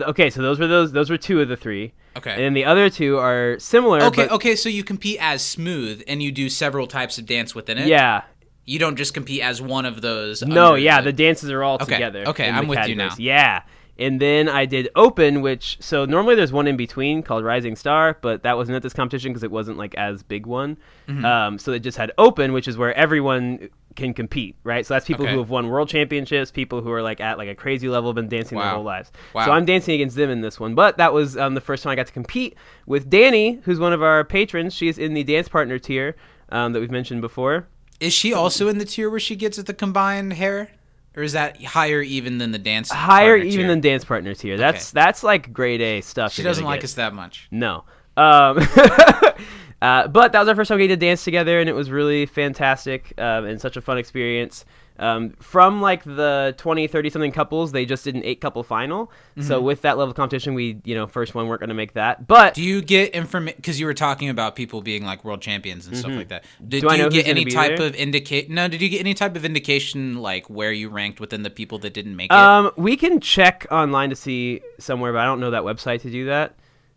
okay, 0.00 0.30
so 0.30 0.40
those 0.42 0.58
were 0.58 0.66
those 0.66 0.92
those 0.92 1.10
were 1.10 1.18
two 1.18 1.40
of 1.40 1.48
the 1.48 1.56
three. 1.56 1.92
Okay. 2.16 2.30
and 2.30 2.40
then 2.40 2.54
the 2.54 2.64
other 2.64 2.88
two 2.88 3.18
are 3.18 3.58
similar. 3.58 4.00
Okay, 4.04 4.22
but- 4.26 4.32
okay, 4.36 4.56
so 4.56 4.70
you 4.70 4.82
compete 4.82 5.18
as 5.20 5.44
smooth 5.44 6.02
and 6.08 6.22
you 6.22 6.32
do 6.32 6.48
several 6.48 6.86
types 6.86 7.18
of 7.18 7.26
dance 7.26 7.54
within 7.54 7.76
it? 7.76 7.86
Yeah. 7.88 8.22
You 8.64 8.78
don't 8.80 8.96
just 8.96 9.12
compete 9.14 9.42
as 9.42 9.60
one 9.62 9.84
of 9.84 10.00
those. 10.00 10.42
No, 10.42 10.74
yeah, 10.74 11.00
the 11.02 11.12
dances 11.12 11.50
are 11.50 11.62
all 11.62 11.74
Okay, 11.76 11.92
together. 11.92 12.24
okay, 12.28 12.48
I'm 12.50 12.66
with 12.66 12.88
you 12.88 12.96
now. 12.96 13.10
Yeah. 13.18 13.62
And 13.98 14.20
then 14.20 14.48
I 14.48 14.66
did 14.66 14.88
open, 14.94 15.40
which 15.40 15.78
so 15.80 16.04
normally 16.04 16.34
there's 16.34 16.52
one 16.52 16.66
in 16.66 16.76
between 16.76 17.22
called 17.22 17.44
Rising 17.44 17.76
Star, 17.76 18.18
but 18.20 18.42
that 18.42 18.56
wasn't 18.56 18.76
at 18.76 18.82
this 18.82 18.92
competition 18.92 19.32
because 19.32 19.42
it 19.42 19.50
wasn't 19.50 19.78
like 19.78 19.94
as 19.94 20.22
big 20.22 20.46
one. 20.46 20.76
Mm-hmm. 21.08 21.24
Um, 21.24 21.58
so 21.58 21.72
it 21.72 21.80
just 21.80 21.96
had 21.96 22.12
open, 22.18 22.52
which 22.52 22.68
is 22.68 22.76
where 22.76 22.94
everyone 22.94 23.70
can 23.94 24.12
compete, 24.12 24.54
right? 24.62 24.84
So 24.84 24.92
that's 24.92 25.06
people 25.06 25.24
Okay. 25.24 25.32
who 25.32 25.38
have 25.38 25.48
won 25.48 25.68
world 25.68 25.88
championships, 25.88 26.50
people 26.50 26.82
who 26.82 26.92
are 26.92 27.00
like 27.00 27.20
at 27.20 27.38
like 27.38 27.48
a 27.48 27.54
crazy 27.54 27.88
level, 27.88 28.12
been 28.12 28.28
dancing 28.28 28.58
their 28.58 28.68
whole 28.68 28.84
lives. 28.84 29.10
Wow. 29.34 29.46
So 29.46 29.52
I'm 29.52 29.64
dancing 29.64 29.94
against 29.94 30.16
them 30.16 30.28
in 30.28 30.42
this 30.42 30.60
one, 30.60 30.74
but 30.74 30.98
that 30.98 31.14
was 31.14 31.36
um, 31.38 31.54
the 31.54 31.62
first 31.62 31.82
time 31.82 31.92
I 31.92 31.94
got 31.96 32.06
to 32.06 32.12
compete 32.12 32.54
with 32.84 33.08
Danny, 33.08 33.60
who's 33.62 33.80
one 33.80 33.94
of 33.94 34.02
our 34.02 34.22
patrons. 34.24 34.74
She's 34.74 34.98
in 34.98 35.14
the 35.14 35.24
dance 35.24 35.48
partner 35.48 35.78
tier 35.78 36.14
um, 36.50 36.74
that 36.74 36.80
we've 36.80 36.90
mentioned 36.90 37.22
before. 37.22 37.66
Is 37.98 38.12
she 38.12 38.34
also 38.34 38.68
in 38.68 38.76
the 38.76 38.84
tier 38.84 39.08
where 39.08 39.18
she 39.18 39.36
gets 39.36 39.58
at 39.58 39.64
the 39.64 39.72
combined 39.72 40.34
hair? 40.34 40.72
Or 41.16 41.22
is 41.22 41.32
that 41.32 41.62
higher 41.64 42.02
even 42.02 42.38
than 42.38 42.52
the 42.52 42.58
dance? 42.58 42.90
higher 42.90 43.36
even 43.36 43.50
tier? 43.50 43.68
than 43.68 43.80
dance 43.80 44.04
partners 44.04 44.40
here. 44.40 44.58
That's 44.58 44.90
that's 44.90 45.22
like 45.22 45.52
grade 45.52 45.80
A 45.80 46.02
stuff. 46.02 46.32
She 46.32 46.42
doesn't 46.42 46.64
like 46.64 46.80
get. 46.80 46.84
us 46.84 46.94
that 46.94 47.14
much. 47.14 47.48
No. 47.50 47.84
Um, 48.18 48.58
uh, 49.82 50.08
but 50.08 50.32
that 50.32 50.40
was 50.40 50.48
our 50.48 50.54
first 50.54 50.68
time 50.68 50.78
getting 50.78 50.90
to 50.90 51.06
dance 51.06 51.24
together, 51.24 51.58
and 51.58 51.70
it 51.70 51.72
was 51.72 51.90
really 51.90 52.26
fantastic 52.26 53.14
um, 53.18 53.46
and 53.46 53.60
such 53.60 53.78
a 53.78 53.80
fun 53.80 53.96
experience. 53.96 54.66
Um, 54.98 55.30
from 55.40 55.80
like 55.82 56.04
the 56.04 56.54
20, 56.58 56.86
30 56.86 57.10
something 57.10 57.32
couples, 57.32 57.72
they 57.72 57.84
just 57.84 58.04
did 58.04 58.14
an 58.14 58.22
eight 58.24 58.40
couple 58.40 58.62
final. 58.62 59.10
So 59.40 59.60
with 59.60 59.82
that 59.82 59.98
level 59.98 60.10
of 60.12 60.16
competition, 60.16 60.54
we, 60.54 60.80
you 60.84 60.94
know, 60.94 61.06
first 61.06 61.34
one 61.34 61.46
weren't 61.46 61.60
going 61.60 61.68
to 61.68 61.74
make 61.74 61.92
that. 61.92 62.26
But 62.26 62.54
Do 62.54 62.62
you 62.62 62.80
get 62.80 63.12
information? 63.12 63.56
Because 63.58 63.78
you 63.78 63.84
were 63.84 63.92
talking 63.94 64.30
about 64.30 64.56
people 64.56 64.80
being 64.80 65.04
like 65.04 65.24
world 65.24 65.42
champions 65.42 65.86
and 65.86 65.96
stuff 65.96 66.12
like 66.12 66.28
that. 66.28 66.44
Did 66.66 66.82
Mm-hmm. 66.84 66.96
Do 66.96 67.04
you 67.04 67.10
get 67.10 67.26
any 67.28 67.44
type 67.44 67.76
there? 67.76 67.86
of 67.88 67.94
indicate? 67.94 68.48
No, 68.50 68.68
did 68.68 68.80
you 68.80 68.88
get 68.88 69.00
any 69.00 69.12
type 69.14 69.36
of 69.36 69.44
indication 69.44 70.16
like 70.16 70.48
where 70.48 70.72
you 70.72 70.88
ranked 70.88 71.20
within 71.20 71.42
the 71.42 71.50
people 71.50 71.78
that 71.80 71.92
didn't 71.92 72.16
make 72.16 72.30
it? 72.30 72.34
um, 72.36 72.70
we 72.76 72.96
can 72.96 73.20
check 73.20 73.66
online 73.70 74.10
to 74.10 74.16
see 74.16 74.60
somewhere, 74.78 75.12
but 75.12 75.18
I 75.18 75.24
don't 75.24 75.40
know 75.40 75.50
that 75.50 75.62
website 75.62 76.00
to 76.02 76.10
do 76.10 76.26
that. 76.26 76.54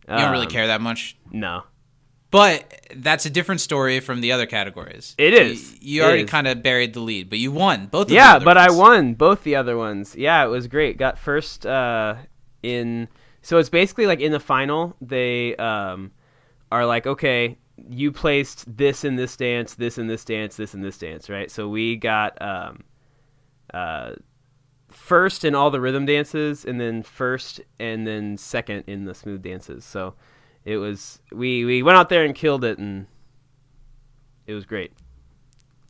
you 0.07 0.15
don't 0.15 0.31
really 0.31 0.45
Um, 0.45 0.51
care 0.51 0.67
that 0.67 0.79
much. 0.81 1.17
No. 1.31 1.63
But 2.31 2.85
that's 2.95 3.25
a 3.25 3.29
different 3.29 3.59
story 3.61 3.99
from 4.01 4.21
the 4.21 4.31
other 4.31 4.45
categories. 4.45 5.15
It 5.17 5.33
is. 5.33 5.73
You- 5.73 5.77
You, 5.81 6.01
It 6.01 6.05
already 6.05 6.23
kind 6.25 6.47
of 6.47 6.61
buried 6.61 6.93
the 6.93 6.99
lead, 6.99 7.29
but 7.29 7.39
you 7.39 7.51
won 7.51 7.87
both. 7.87 8.03
Of 8.03 8.07
the 8.09 8.15
Yeah, 8.15 8.37
but 8.39 8.57
I 8.57 8.69
won 8.69 9.15
both 9.15 9.43
the 9.43 9.55
other 9.55 9.77
ones. 9.77 10.15
Yeah, 10.15 10.43
it 10.45 10.47
was 10.49 10.67
great. 10.67 10.97
Got 10.97 11.17
first 11.17 11.65
uh, 11.65 12.15
in. 12.61 13.07
So 13.41 13.57
it's 13.57 13.69
basically 13.69 14.05
like 14.05 14.19
in 14.19 14.31
the 14.31 14.39
final, 14.39 14.95
they 15.01 15.55
um, 15.55 16.11
are 16.71 16.85
like, 16.85 17.07
okay, 17.07 17.57
you 17.89 18.11
placed 18.11 18.65
this 18.77 19.03
in 19.05 19.15
this 19.15 19.35
dance, 19.37 19.75
this 19.75 19.97
in 19.97 20.05
this 20.07 20.23
dance, 20.25 20.55
this 20.57 20.73
in 20.75 20.81
this 20.81 20.97
dance, 20.99 21.29
right? 21.29 21.49
So 21.49 21.67
we 21.69 21.95
got 21.95 22.39
um, 22.41 22.83
uh, 23.73 24.11
first 24.91 25.45
in 25.45 25.55
all 25.55 25.71
the 25.71 25.79
rhythm 25.81 26.05
dances, 26.05 26.65
and 26.65 26.79
then 26.79 27.01
first 27.01 27.61
and 27.79 28.05
then 28.05 28.37
second 28.37 28.83
in 28.87 29.05
the 29.05 29.15
smooth 29.15 29.41
dances. 29.41 29.85
So 29.85 30.13
it 30.69 30.77
was 30.77 31.19
we 31.31 31.65
we 31.65 31.81
went 31.83 31.97
out 31.97 32.09
there 32.09 32.23
and 32.23 32.35
killed 32.35 32.63
it, 32.63 32.77
and 32.77 33.07
it 34.45 34.53
was 34.53 34.65
great. 34.65 34.91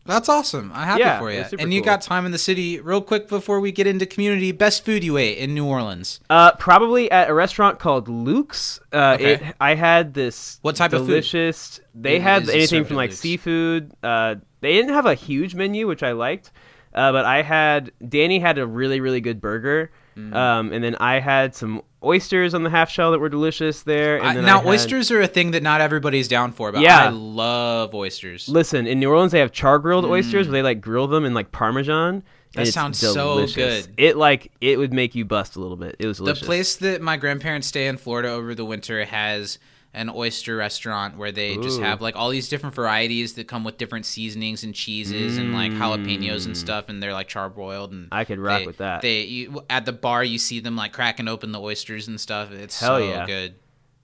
That's 0.06 0.28
awesome. 0.28 0.72
I'm 0.74 0.88
happy 0.88 1.02
Yeah, 1.02 1.20
for 1.20 1.32
you. 1.32 1.46
And 1.60 1.72
you 1.72 1.82
cool. 1.82 1.86
got 1.86 2.02
time 2.02 2.26
in 2.26 2.32
the 2.32 2.39
city. 2.39 2.80
Real 2.80 3.02
quick 3.02 3.28
before 3.28 3.60
we 3.60 3.72
get 3.72 3.86
into 3.86 4.08
community, 4.08 4.52
best 4.52 4.84
food 4.84 5.04
you 5.04 5.18
ate 5.18 5.38
in 5.38 5.54
New 5.54 5.65
Orleans. 5.65 6.20
Uh, 6.32 6.54
probably 6.54 7.12
at 7.12 7.30
a 7.30 7.34
restaurant 7.34 7.78
called 7.78 8.08
Luke's. 8.08 8.80
Uh, 8.92 9.18
Okay. 9.20 9.34
it, 9.34 9.44
I 9.60 9.76
had 9.76 10.15
this. 10.15 10.58
What 10.63 10.78
type 10.78 10.94
of 10.94 11.02
food? 11.02 11.08
delicious. 11.08 11.80
They 11.94 12.15
It 12.15 12.22
had 12.24 12.50
anything 12.50 12.86
from 12.86 12.96
like 12.96 13.12
Luke's. 13.12 13.20
seafood. 13.20 13.92
Uh, 14.02 14.36
they 14.62 14.74
didn't 14.74 14.94
have 14.96 15.06
a 15.06 15.13
huge 15.13 15.54
menu, 15.54 15.86
which 15.86 16.02
I 16.02 16.13
liked. 16.13 16.52
Uh, 16.92 17.12
but 17.12 17.26
I 17.26 17.44
had 17.44 17.92
Danny 18.08 18.39
had 18.39 18.58
a 18.58 18.65
really 18.65 19.00
really 19.02 19.22
good 19.22 19.39
burger. 19.39 19.92
Mm. 20.19 20.36
Um, 20.36 20.71
and 20.73 20.84
then 20.84 20.95
I 20.99 21.19
had 21.19 21.55
some 21.55 21.82
oysters 22.03 22.53
on 22.53 22.63
the 22.63 22.69
half 22.69 22.89
shell 22.89 23.12
that 23.12 23.19
were 23.19 23.29
delicious 23.29 23.84
there. 23.84 24.17
And 24.17 24.27
I, 24.27 24.34
then 24.36 24.45
now, 24.45 24.60
had- 24.60 24.67
oysters 24.67 25.12
are 25.12 25.21
a 25.21 25.27
thing 25.27 25.51
that 25.51 25.63
not 25.63 25.82
everybody's 25.82 26.27
down 26.27 26.51
for, 26.51 26.71
but 26.71 26.82
Yeah. 26.82 27.05
I 27.05 27.10
love 27.10 27.93
oysters. 27.93 28.47
Listen, 28.49 28.88
in 28.88 28.99
New 28.99 29.10
Orleans 29.10 29.32
they 29.32 29.39
have 29.39 29.51
char 29.51 29.79
grilled 29.79 30.05
oysters 30.05 30.47
where 30.47 30.53
they 30.53 30.62
like 30.62 30.82
grill 30.82 31.08
them 31.08 31.25
in 31.25 31.34
like 31.34 31.51
parmesan. 31.51 32.21
Mm. 32.21 32.23
That 32.53 32.67
sounds 32.67 32.97
so 32.99 33.45
good. 33.47 33.88
It 33.97 34.17
like 34.17 34.51
it 34.60 34.79
would 34.79 34.91
make 34.93 35.13
you 35.13 35.23
bust 35.25 35.55
a 35.55 35.60
little 35.60 35.77
bit. 35.77 35.95
It 35.99 36.08
was 36.08 36.17
delicious. 36.17 36.39
the 36.39 36.45
place 36.45 36.75
that 36.77 37.01
my 37.01 37.15
grandparents 37.15 37.67
stay 37.67 37.88
in 37.88 37.97
Florida 37.97 38.29
over 38.29 38.55
the 38.55 38.65
winter 38.65 39.05
has 39.05 39.60
an 39.93 40.10
oyster 40.13 40.56
restaurant 40.56 41.17
where 41.17 41.32
they 41.32 41.58
just 41.58 41.80
have 41.82 41.99
like 41.99 42.15
all 42.15 42.30
these 42.30 42.47
different 42.47 42.75
varieties 42.75 43.34
that 43.34 43.47
come 43.47 43.63
with 43.63 43.78
different 43.78 44.06
seasonings 44.06 44.63
and 44.63 44.75
cheeses 44.75 45.38
and 45.38 45.54
like 45.54 45.71
jalapenos 45.71 46.45
and 46.45 46.56
stuff, 46.56 46.89
and 46.89 47.02
they're 47.02 47.13
like 47.13 47.28
charbroiled. 47.28 47.91
And 47.91 48.06
Mm. 48.06 48.10
I 48.12 48.23
could 48.23 48.38
rock 48.39 48.60
they- 48.62 48.67
with 48.67 48.78
that. 48.78 49.02
They 49.02 49.21
you, 49.23 49.63
at 49.69 49.86
the 49.86 49.91
bar 49.93 50.23
you 50.23 50.38
see 50.38 50.60
them 50.60 50.75
like 50.75 50.93
cracking 50.93 51.28
open 51.28 51.52
the 51.52 51.60
oysters 51.60 52.08
and 52.08 52.19
stuff. 52.21 52.52
It's 52.52 52.80
Hell 52.80 52.99
so 52.99 53.08
yeah. 53.10 53.25
good. 53.25 53.56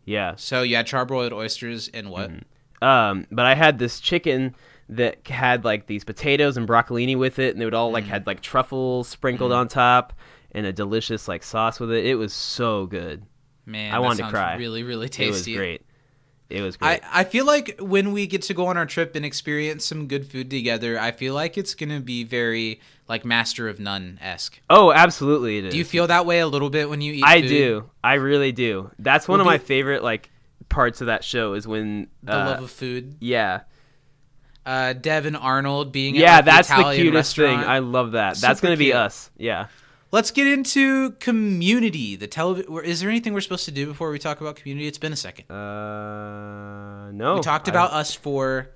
yeah. 0.05 0.33
So 0.37 0.63
you 0.63 0.75
had 0.75 0.87
charbroiled 0.87 1.31
oysters 1.33 1.87
and 1.93 2.09
what? 2.09 2.31
Um, 2.81 3.25
but 3.31 3.45
I 3.45 3.53
had 3.55 3.77
this 3.79 3.99
chicken 3.99 4.55
that 4.89 5.27
had 5.27 5.63
like 5.65 5.87
these 5.87 6.03
potatoes 6.03 6.57
and 6.57 6.67
broccolini 6.67 7.15
with 7.17 7.39
it, 7.39 7.51
and 7.53 7.61
they 7.61 7.65
would 7.65 7.73
all 7.75 7.89
Mm. 7.89 7.93
like 7.93 8.03
had 8.05 8.25
like 8.27 8.41
truffles 8.41 9.07
sprinkled 9.07 9.51
on 9.51 9.67
top 9.67 10.13
and 10.51 10.65
a 10.65 10.73
delicious 10.73 11.27
like 11.27 11.43
sauce 11.43 11.79
with 11.79 11.91
it. 11.91 12.05
It 12.05 12.15
was 12.15 12.33
so 12.33 12.85
good. 12.87 13.23
Man, 13.65 13.93
I 13.93 13.99
wanted 13.99 14.23
to 14.23 14.29
cry. 14.29 14.55
Really, 14.57 14.83
really 14.83 15.09
tasty. 15.09 15.53
It 15.53 15.57
was 15.57 15.57
great. 15.57 15.81
It 16.47 16.61
was 16.61 16.77
I, 16.79 16.97
great. 16.97 17.01
I 17.11 17.23
feel 17.23 17.45
like 17.45 17.79
when 17.79 18.11
we 18.11 18.27
get 18.27 18.43
to 18.43 18.53
go 18.53 18.67
on 18.67 18.77
our 18.77 18.85
trip 18.85 19.15
and 19.15 19.25
experience 19.25 19.83
some 19.83 20.07
good 20.07 20.27
food 20.27 20.49
together, 20.51 20.99
I 20.99 21.11
feel 21.11 21.33
like 21.33 21.57
it's 21.57 21.73
gonna 21.73 21.99
be 21.99 22.23
very 22.23 22.81
like 23.07 23.25
Master 23.25 23.67
of 23.67 23.79
None 23.79 24.19
esque. 24.21 24.59
oh, 24.69 24.91
absolutely, 24.91 25.57
it 25.57 25.65
is. 25.65 25.71
Do 25.71 25.77
you 25.79 25.85
feel 25.85 26.05
that 26.07 26.25
way 26.27 26.39
a 26.39 26.47
little 26.47 26.69
bit 26.69 26.87
when 26.89 27.01
you 27.01 27.13
eat? 27.13 27.23
I 27.25 27.41
food? 27.41 27.47
do. 27.47 27.89
I 28.03 28.13
really 28.15 28.51
do. 28.51 28.91
That's 28.99 29.27
one 29.27 29.39
Well, 29.39 29.47
of 29.47 29.51
my 29.51 29.57
favorite 29.57 30.03
like 30.03 30.29
parts 30.69 31.01
of 31.01 31.07
that 31.07 31.23
show 31.23 31.53
is 31.55 31.67
when 31.67 32.07
The 32.21 32.33
uh, 32.35 32.45
love 32.45 32.63
of 32.63 32.71
food. 32.71 33.15
yeah. 33.19 33.61
Uh, 34.65 34.93
Dev 34.93 35.27
and 35.27 35.37
Arnold 35.37 35.91
being 35.91 36.17
at, 36.17 36.21
Yeah, 36.21 36.35
like, 36.37 36.45
that's 36.45 36.67
the 36.69 36.79
Italian 36.79 37.01
cutest 37.03 37.35
thing. 37.35 37.59
I 37.59 37.79
love 37.79 38.13
that. 38.13 38.37
That's 38.37 38.61
gonna 38.61 38.77
be 38.77 38.93
us. 38.93 39.29
Yeah. 39.37 39.67
Let's 40.15 40.31
get 40.31 40.47
into 40.47 41.11
Community. 41.19 42.15
The 42.15 42.27
television. 42.27 42.73
Is 42.85 43.01
there 43.01 43.09
anything 43.09 43.33
we're 43.33 43.41
supposed 43.41 43.65
to 43.65 43.71
do 43.71 43.85
before 43.85 44.11
we 44.11 44.17
talk 44.17 44.39
about 44.39 44.55
Community? 44.55 44.87
It's 44.87 44.97
been 44.97 45.11
a 45.11 45.17
second. 45.17 45.51
Uh, 45.51 47.11
no. 47.11 47.35
we 47.35 47.41
talked 47.41 47.67
I- 47.67 47.71
about 47.71 47.91
us 47.91 48.15
for 48.15 48.69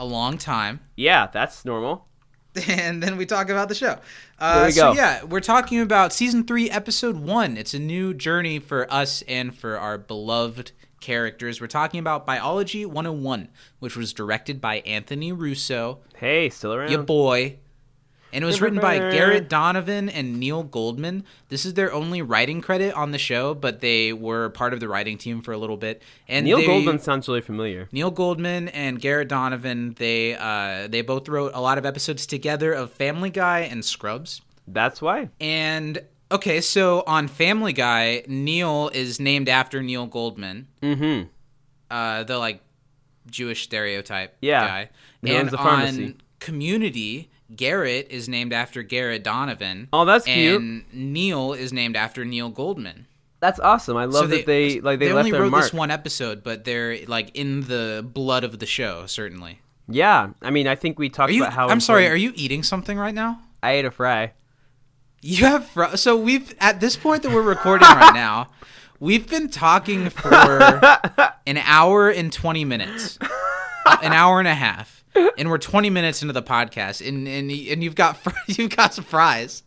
a 0.00 0.04
long 0.04 0.36
time. 0.36 0.80
Yeah, 0.96 1.28
that's 1.28 1.64
normal. 1.64 2.08
and 2.66 3.00
then 3.00 3.16
we 3.16 3.24
talk 3.24 3.50
about 3.50 3.68
the 3.68 3.74
show. 3.76 3.98
Uh, 4.40 4.56
There 4.56 4.66
we 4.66 4.72
so 4.72 4.92
go. 4.92 4.98
yeah, 5.00 5.22
we're 5.22 5.38
talking 5.38 5.80
about 5.80 6.12
season 6.12 6.44
three, 6.44 6.68
episode 6.68 7.16
one. 7.18 7.56
It's 7.56 7.72
a 7.72 7.78
new 7.78 8.12
journey 8.12 8.58
for 8.58 8.92
us 8.92 9.22
and 9.28 9.54
for 9.56 9.78
our 9.78 9.96
beloved 9.96 10.72
characters. 11.00 11.60
We're 11.60 11.68
talking 11.68 12.00
about 12.00 12.26
Biology 12.26 12.84
101, 12.84 13.48
which 13.78 13.96
was 13.96 14.12
directed 14.12 14.60
by 14.60 14.78
Anthony 14.80 15.30
Russo, 15.30 16.00
Hey, 16.16 16.50
still 16.50 16.74
around. 16.74 16.90
your 16.90 17.04
boy. 17.04 17.58
And 18.32 18.44
it 18.44 18.46
was 18.46 18.60
written 18.60 18.78
by 18.78 18.98
Garrett 18.98 19.48
Donovan 19.48 20.08
and 20.08 20.38
Neil 20.38 20.62
Goldman. 20.62 21.24
This 21.48 21.66
is 21.66 21.74
their 21.74 21.92
only 21.92 22.22
writing 22.22 22.60
credit 22.60 22.94
on 22.94 23.10
the 23.10 23.18
show, 23.18 23.54
but 23.54 23.80
they 23.80 24.12
were 24.12 24.50
part 24.50 24.72
of 24.72 24.78
the 24.80 24.88
writing 24.88 25.18
team 25.18 25.42
for 25.42 25.52
a 25.52 25.58
little 25.58 25.76
bit. 25.76 26.02
And 26.28 26.44
Neil 26.46 26.58
they- 26.58 26.66
Goldman 26.66 27.00
sounds 27.00 27.26
really 27.26 27.40
familiar. 27.40 27.88
Neil 27.90 28.10
Goldman 28.12 28.68
and 28.68 29.00
Garrett 29.00 29.28
Donovan, 29.28 29.94
they 29.98 30.34
uh, 30.36 30.86
they 30.88 31.02
both 31.02 31.28
wrote 31.28 31.52
a 31.54 31.60
lot 31.60 31.76
of 31.78 31.84
episodes 31.84 32.26
together 32.26 32.72
of 32.72 32.92
Family 32.92 33.30
Guy 33.30 33.60
and 33.60 33.84
Scrubs. 33.84 34.40
That's 34.68 35.02
why. 35.02 35.30
And 35.40 36.00
okay, 36.30 36.60
so 36.60 37.02
on 37.08 37.26
Family 37.26 37.72
Guy, 37.72 38.22
Neil 38.28 38.90
is 38.94 39.18
named 39.18 39.48
after 39.48 39.82
Neil 39.82 40.06
Goldman. 40.06 40.68
Mm-hmm. 40.82 41.28
uh, 41.90 42.22
the 42.22 42.38
like 42.38 42.60
Jewish 43.28 43.64
stereotype 43.64 44.36
Yeah. 44.40 44.66
guy. 44.66 44.90
He 45.22 45.30
and 45.30 45.38
owns 45.42 45.50
the 45.50 45.56
pharmacy. 45.58 46.04
on 46.04 46.14
Community, 46.38 47.30
Garrett 47.54 48.08
is 48.10 48.28
named 48.28 48.52
after 48.52 48.82
Garrett 48.82 49.24
Donovan. 49.24 49.88
Oh, 49.92 50.04
that's 50.04 50.24
cute. 50.24 50.60
And 50.60 50.84
Neil 50.92 51.52
is 51.52 51.72
named 51.72 51.96
after 51.96 52.24
Neil 52.24 52.48
Goldman. 52.48 53.06
That's 53.40 53.58
awesome. 53.58 53.96
I 53.96 54.04
love 54.04 54.28
that 54.30 54.44
they 54.44 54.80
like 54.80 54.98
they, 54.98 55.12
left 55.12 55.26
only 55.26 55.32
wrote 55.32 55.50
mark. 55.50 55.64
this 55.64 55.72
one 55.72 55.90
episode, 55.90 56.44
but 56.44 56.64
they're 56.64 57.06
like 57.06 57.34
in 57.34 57.62
the 57.62 58.06
blood 58.06 58.44
of 58.44 58.58
the 58.58 58.66
show. 58.66 59.06
Certainly. 59.06 59.60
Yeah, 59.88 60.30
I 60.42 60.50
mean, 60.50 60.68
I 60.68 60.76
think 60.76 60.98
we 60.98 61.08
talked 61.08 61.32
you? 61.32 61.42
about 61.42 61.54
how. 61.54 61.68
I'm 61.68 61.80
sorry. 61.80 62.06
Are 62.06 62.16
you 62.16 62.32
eating 62.36 62.62
something 62.62 62.98
right 62.98 63.14
now? 63.14 63.40
I 63.62 63.72
ate 63.72 63.86
a 63.86 63.90
fry. 63.90 64.32
You 65.22 65.46
have 65.46 65.66
fr- 65.66 65.96
so 65.96 66.16
we've 66.16 66.54
at 66.60 66.80
this 66.80 66.96
point 66.96 67.22
that 67.22 67.32
we're 67.32 67.42
recording 67.42 67.88
right 67.88 68.14
now, 68.14 68.48
we've 69.00 69.28
been 69.28 69.48
talking 69.48 70.10
for 70.10 70.32
an 71.46 71.58
hour 71.58 72.10
and 72.10 72.30
twenty 72.30 72.64
minutes, 72.66 73.18
uh, 73.86 73.96
an 74.02 74.12
hour 74.12 74.38
and 74.38 74.48
a 74.48 74.54
half, 74.54 74.99
and 75.14 75.50
we're 75.50 75.58
twenty 75.58 75.90
minutes 75.90 76.22
into 76.22 76.32
the 76.32 76.42
podcast, 76.42 77.06
and 77.06 77.26
and 77.28 77.50
and 77.50 77.82
you've 77.84 77.94
got 77.94 78.18
you've 78.46 78.74
got 78.76 78.94
some 78.94 79.04
fries. 79.04 79.62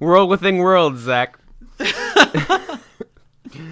World 0.00 0.30
within 0.30 0.58
worlds, 0.58 1.00
Zach. 1.00 1.38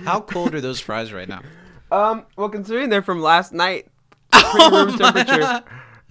How 0.04 0.20
cold 0.20 0.54
are 0.54 0.60
those 0.60 0.80
fries 0.80 1.12
right 1.12 1.28
now? 1.28 1.42
Um, 1.90 2.24
well, 2.36 2.48
considering 2.48 2.88
they're 2.88 3.02
from 3.02 3.20
last 3.22 3.52
night, 3.52 3.88
pretty 4.32 4.70
room 4.76 4.96
temperature. 4.98 5.62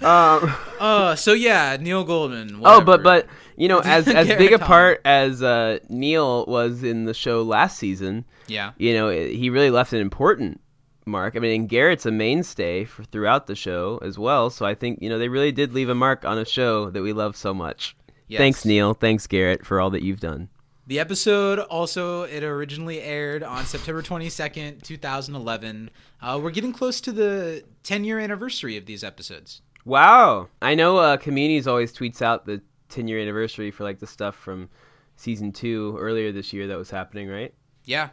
Um, 0.02 0.56
Uh, 0.80 1.16
so 1.16 1.34
yeah, 1.34 1.78
Neil 1.80 2.04
Goldman. 2.04 2.60
oh, 2.64 2.82
but 2.82 3.02
but 3.04 3.28
you 3.58 3.68
know, 3.68 3.80
as 3.80 4.08
as 4.08 4.28
big 4.38 4.54
a 4.54 4.60
part 4.60 5.02
as 5.06 5.42
uh, 5.44 5.80
Neil 5.90 6.46
was 6.48 6.84
in 6.84 7.06
the 7.06 7.14
show 7.14 7.42
last 7.42 7.78
season, 7.78 8.26
yeah, 8.48 8.72
you 8.78 8.94
know, 8.94 9.10
it, 9.10 9.34
he 9.34 9.50
really 9.50 9.70
left 9.72 9.94
an 9.94 10.00
important 10.00 10.60
mark. 11.06 11.36
I 11.36 11.40
mean, 11.40 11.62
and 11.62 11.70
Garrett's 11.70 12.06
a 12.06 12.12
mainstay 12.12 12.86
for 12.86 13.04
throughout 13.04 13.48
the 13.48 13.56
show 13.56 14.00
as 14.02 14.18
well. 14.18 14.50
So 14.50 14.66
I 14.66 14.76
think 14.76 15.02
you 15.02 15.10
know 15.10 15.18
they 15.18 15.30
really 15.30 15.52
did 15.52 15.74
leave 15.74 15.90
a 15.90 15.96
mark 15.96 16.26
on 16.26 16.38
a 16.38 16.46
show 16.46 16.90
that 16.90 17.02
we 17.02 17.14
love 17.14 17.36
so 17.36 17.54
much. 17.54 17.96
Yes. 18.28 18.40
Thanks, 18.40 18.66
Neil. 18.66 18.94
Thanks, 18.94 19.28
Garrett, 19.28 19.66
for 19.66 19.80
all 19.80 19.90
that 19.92 20.04
you've 20.04 20.20
done. 20.20 20.50
The 20.88 21.00
episode 21.00 21.60
also 21.60 22.24
it 22.24 22.44
originally 22.44 23.02
aired 23.02 23.42
on 23.42 23.66
September 23.66 24.04
22nd, 24.04 24.84
2011. 24.84 25.90
Uh, 26.22 26.40
we're 26.42 26.52
getting 26.52 26.74
close 26.74 27.02
to 27.02 27.12
the 27.12 27.64
10 27.84 28.04
year 28.04 28.20
anniversary 28.20 28.78
of 28.78 28.86
these 28.86 29.04
episodes. 29.04 29.62
Wow. 29.84 30.50
I 30.62 30.76
know 30.76 30.98
uh, 30.98 31.18
Communities 31.18 31.68
always 31.68 31.92
tweets 31.92 32.22
out 32.22 32.46
the 32.46 32.62
10 32.90 33.08
year 33.08 33.20
anniversary 33.20 33.72
for 33.72 33.84
like 33.84 34.00
the 34.00 34.08
stuff 34.08 34.36
from 34.36 34.70
season 35.16 35.52
two 35.52 35.98
earlier 36.00 36.32
this 36.32 36.54
year 36.54 36.68
that 36.68 36.78
was 36.78 36.92
happening, 36.92 37.30
right? 37.30 37.54
Yeah. 37.86 38.10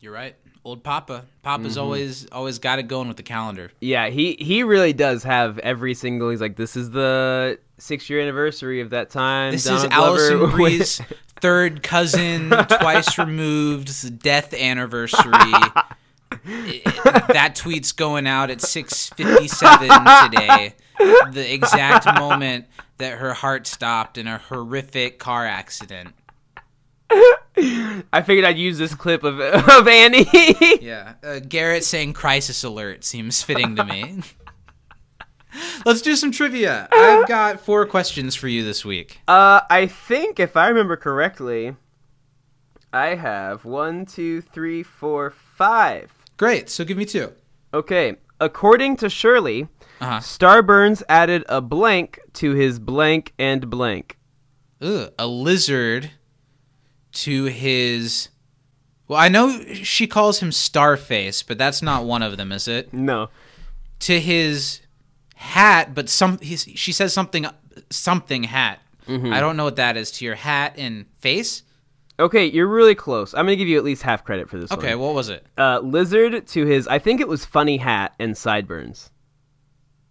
You're 0.00 0.12
right. 0.12 0.36
Old 0.64 0.82
Papa. 0.82 1.24
Papa's 1.42 1.72
Mm-hmm. 1.72 1.80
always 1.80 2.26
always 2.30 2.58
got 2.58 2.78
it 2.78 2.84
going 2.84 3.08
with 3.08 3.16
the 3.16 3.22
calendar. 3.22 3.70
Yeah, 3.80 4.08
he, 4.08 4.36
he 4.38 4.62
really 4.62 4.92
does 4.92 5.22
have 5.24 5.58
every 5.60 5.94
single. 5.94 6.30
He's 6.30 6.40
like, 6.40 6.56
this 6.56 6.76
is 6.76 6.90
the 6.90 7.58
six 7.78 8.08
year 8.10 8.20
anniversary 8.20 8.80
of 8.80 8.90
that 8.90 9.10
time. 9.10 9.52
This 9.52 9.64
Donald 9.64 9.84
is 9.86 9.90
Alison 9.92 10.38
Glover 10.38 10.56
Brie's 10.56 11.00
third 11.40 11.82
cousin, 11.82 12.50
twice 12.80 13.16
removed, 13.18 14.22
death 14.22 14.52
anniversary. 14.54 15.32
That 16.44 17.54
tweet's 17.56 17.92
going 17.92 18.26
out 18.26 18.50
at 18.50 18.58
6:57 18.58 20.30
today. 20.30 20.74
The 21.32 21.52
exact 21.54 22.06
moment 22.18 22.66
that 22.98 23.18
her 23.18 23.32
heart 23.34 23.66
stopped 23.66 24.18
in 24.18 24.26
a 24.26 24.38
horrific 24.38 25.18
car 25.18 25.46
accident. 25.46 26.14
I 28.12 28.22
figured 28.24 28.44
I'd 28.44 28.58
use 28.58 28.78
this 28.78 28.94
clip 28.94 29.24
of, 29.24 29.40
of 29.40 29.88
Annie. 29.88 30.26
Yeah, 30.80 31.14
uh, 31.24 31.40
Garrett 31.40 31.84
saying 31.84 32.12
"crisis 32.14 32.62
alert" 32.64 33.04
seems 33.04 33.42
fitting 33.42 33.76
to 33.76 33.84
me. 33.84 34.20
Let's 35.84 36.02
do 36.02 36.14
some 36.14 36.30
trivia. 36.30 36.88
I've 36.92 37.26
got 37.26 37.60
four 37.60 37.84
questions 37.86 38.34
for 38.36 38.48
you 38.48 38.64
this 38.64 38.84
week. 38.84 39.20
uh, 39.28 39.62
I 39.70 39.86
think, 39.86 40.38
if 40.38 40.56
I 40.56 40.68
remember 40.68 40.96
correctly, 40.96 41.74
I 42.92 43.14
have 43.16 43.64
one, 43.64 44.06
two, 44.06 44.40
three, 44.40 44.82
four, 44.82 45.30
five. 45.30 46.12
Great. 46.36 46.68
So 46.70 46.84
give 46.84 46.96
me 46.96 47.04
two. 47.04 47.32
Okay, 47.74 48.16
according 48.40 48.96
to 48.98 49.08
Shirley, 49.10 49.68
Uh-huh. 50.00 50.20
Starburns 50.20 51.02
added 51.08 51.44
a 51.48 51.60
blank 51.60 52.20
to 52.34 52.52
his 52.52 52.78
blank 52.78 53.32
and 53.38 53.68
blank. 53.68 54.16
Ugh, 54.80 55.12
a 55.18 55.26
lizard 55.26 56.10
to 57.22 57.44
his. 57.44 58.28
Well, 59.06 59.18
I 59.18 59.28
know 59.28 59.62
she 59.72 60.06
calls 60.06 60.40
him 60.40 60.50
Starface, 60.50 61.44
but 61.46 61.56
that's 61.58 61.80
not 61.82 62.04
one 62.04 62.22
of 62.22 62.36
them, 62.36 62.52
is 62.52 62.68
it? 62.68 62.92
No. 62.92 63.28
To 64.00 64.20
his 64.20 64.80
hat, 65.34 65.94
but 65.94 66.08
some 66.08 66.38
he's, 66.40 66.64
she 66.74 66.92
says 66.92 67.12
something 67.12 67.46
something 67.90 68.44
hat. 68.44 68.80
Mm-hmm. 69.06 69.32
I 69.32 69.40
don't 69.40 69.56
know 69.56 69.64
what 69.64 69.76
that 69.76 69.96
is. 69.96 70.10
To 70.12 70.24
your 70.24 70.34
hat 70.34 70.74
and 70.76 71.06
face. 71.18 71.62
Okay, 72.20 72.46
you're 72.46 72.66
really 72.66 72.96
close. 72.96 73.32
I'm 73.32 73.46
gonna 73.46 73.56
give 73.56 73.68
you 73.68 73.78
at 73.78 73.84
least 73.84 74.02
half 74.02 74.24
credit 74.24 74.50
for 74.50 74.58
this 74.58 74.72
Okay, 74.72 74.94
one. 74.96 75.06
what 75.06 75.14
was 75.14 75.28
it? 75.28 75.46
Uh, 75.56 75.78
lizard 75.80 76.46
to 76.48 76.66
his, 76.66 76.88
I 76.88 76.98
think 76.98 77.20
it 77.20 77.28
was 77.28 77.44
funny 77.44 77.76
hat 77.76 78.12
and 78.18 78.36
sideburns. 78.36 79.10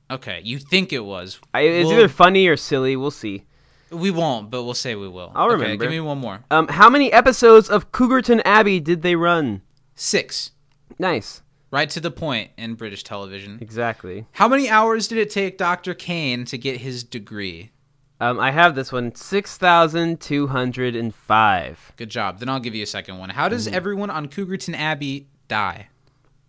Okay, 0.09 0.39
you 0.43 0.57
think 0.57 0.93
it 0.93 1.03
was? 1.03 1.37
I, 1.53 1.61
it's 1.61 1.87
We'll- 1.87 1.97
either 1.99 2.07
funny 2.07 2.47
or 2.47 2.55
silly. 2.55 2.95
We'll 2.95 3.11
see. 3.11 3.43
We 3.91 4.11
won't, 4.11 4.49
but 4.51 4.63
we'll 4.63 4.73
say 4.73 4.95
we 4.95 5.07
will. 5.07 5.31
I'll 5.35 5.45
okay, 5.47 5.61
remember. 5.61 5.85
Give 5.85 5.91
me 5.91 5.99
one 5.99 6.17
more. 6.17 6.43
Um, 6.51 6.67
how 6.67 6.89
many 6.89 7.11
episodes 7.11 7.69
of 7.69 7.91
Cougarton 7.91 8.41
Abbey 8.41 8.79
did 8.79 9.01
they 9.01 9.15
run? 9.15 9.61
Six. 9.95 10.51
Nice. 10.99 11.41
Right 11.71 11.89
to 11.91 11.99
the 11.99 12.11
point 12.11 12.51
in 12.57 12.75
British 12.75 13.03
television. 13.03 13.59
Exactly. 13.61 14.25
How 14.33 14.47
many 14.47 14.69
hours 14.69 15.07
did 15.07 15.17
it 15.17 15.29
take 15.29 15.57
Dr. 15.57 15.93
Kane 15.93 16.45
to 16.45 16.57
get 16.57 16.81
his 16.81 17.03
degree? 17.03 17.71
Um, 18.19 18.39
I 18.39 18.51
have 18.51 18.73
this 18.75 18.91
one. 18.91 19.13
Six 19.15 19.57
thousand 19.57 20.19
two 20.21 20.47
hundred 20.47 20.95
and 20.95 21.13
five. 21.13 21.91
Good 21.97 22.09
job. 22.09 22.39
Then 22.39 22.49
I'll 22.49 22.59
give 22.59 22.73
you 22.73 22.83
a 22.83 22.87
second 22.87 23.19
one. 23.19 23.29
How 23.29 23.47
does 23.47 23.67
Mm-hmm. 23.67 23.75
everyone 23.75 24.09
on 24.09 24.27
Cougarton 24.27 24.73
Abbey 24.75 25.27
die? 25.47 25.89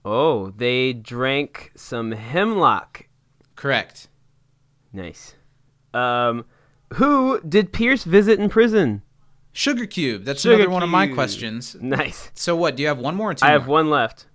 Oh, 0.05 0.51
they 0.57 0.93
drank 0.95 1.73
some 1.77 2.13
hemlock. 2.13 3.07
Correct. 3.55 4.09
Nice. 4.93 5.35
Um, 5.93 6.45
who 6.95 7.41
did 7.43 7.73
Pierce 7.73 8.05
visit 8.05 8.39
in 8.39 8.49
prison? 8.49 9.03
Sugar 9.53 9.87
Cube. 9.87 10.25
That's 10.25 10.43
Sugar 10.43 10.55
another 10.57 10.71
one 10.71 10.83
of 10.83 10.89
my 10.89 11.07
questions. 11.09 11.77
Nice. 11.81 12.31
So 12.35 12.55
what? 12.57 12.77
Do 12.77 12.83
you 12.83 12.89
have 12.89 12.99
one 12.99 13.15
more 13.17 13.31
or 13.31 13.35
two 13.35 13.45
I 13.47 13.51
have 13.51 13.67
more? 13.67 13.75
one 13.75 13.91
left. 13.91 14.27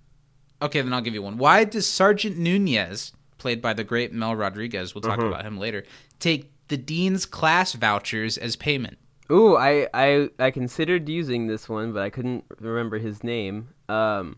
Okay, 0.62 0.80
then 0.80 0.92
I'll 0.92 1.00
give 1.00 1.14
you 1.14 1.22
one. 1.22 1.36
Why 1.38 1.64
does 1.64 1.86
Sergeant 1.86 2.36
Nunez, 2.38 3.12
played 3.38 3.60
by 3.60 3.72
the 3.72 3.84
great 3.84 4.12
Mel 4.12 4.34
Rodriguez, 4.36 4.94
we'll 4.94 5.02
talk 5.02 5.18
Mm-hmm. 5.18 5.28
about 5.28 5.44
him 5.44 5.58
later, 5.58 5.84
take 6.20 6.50
the 6.68 6.76
dean's 6.76 7.26
class 7.26 7.72
vouchers 7.72 8.38
as 8.38 8.56
payment? 8.56 8.98
Ooh, 9.30 9.56
I, 9.56 9.88
I 9.94 10.28
I 10.38 10.50
considered 10.50 11.08
using 11.08 11.46
this 11.46 11.68
one, 11.68 11.92
but 11.92 12.02
I 12.02 12.10
couldn't 12.10 12.44
remember 12.60 12.98
his 12.98 13.24
name. 13.24 13.68
Um, 13.88 14.36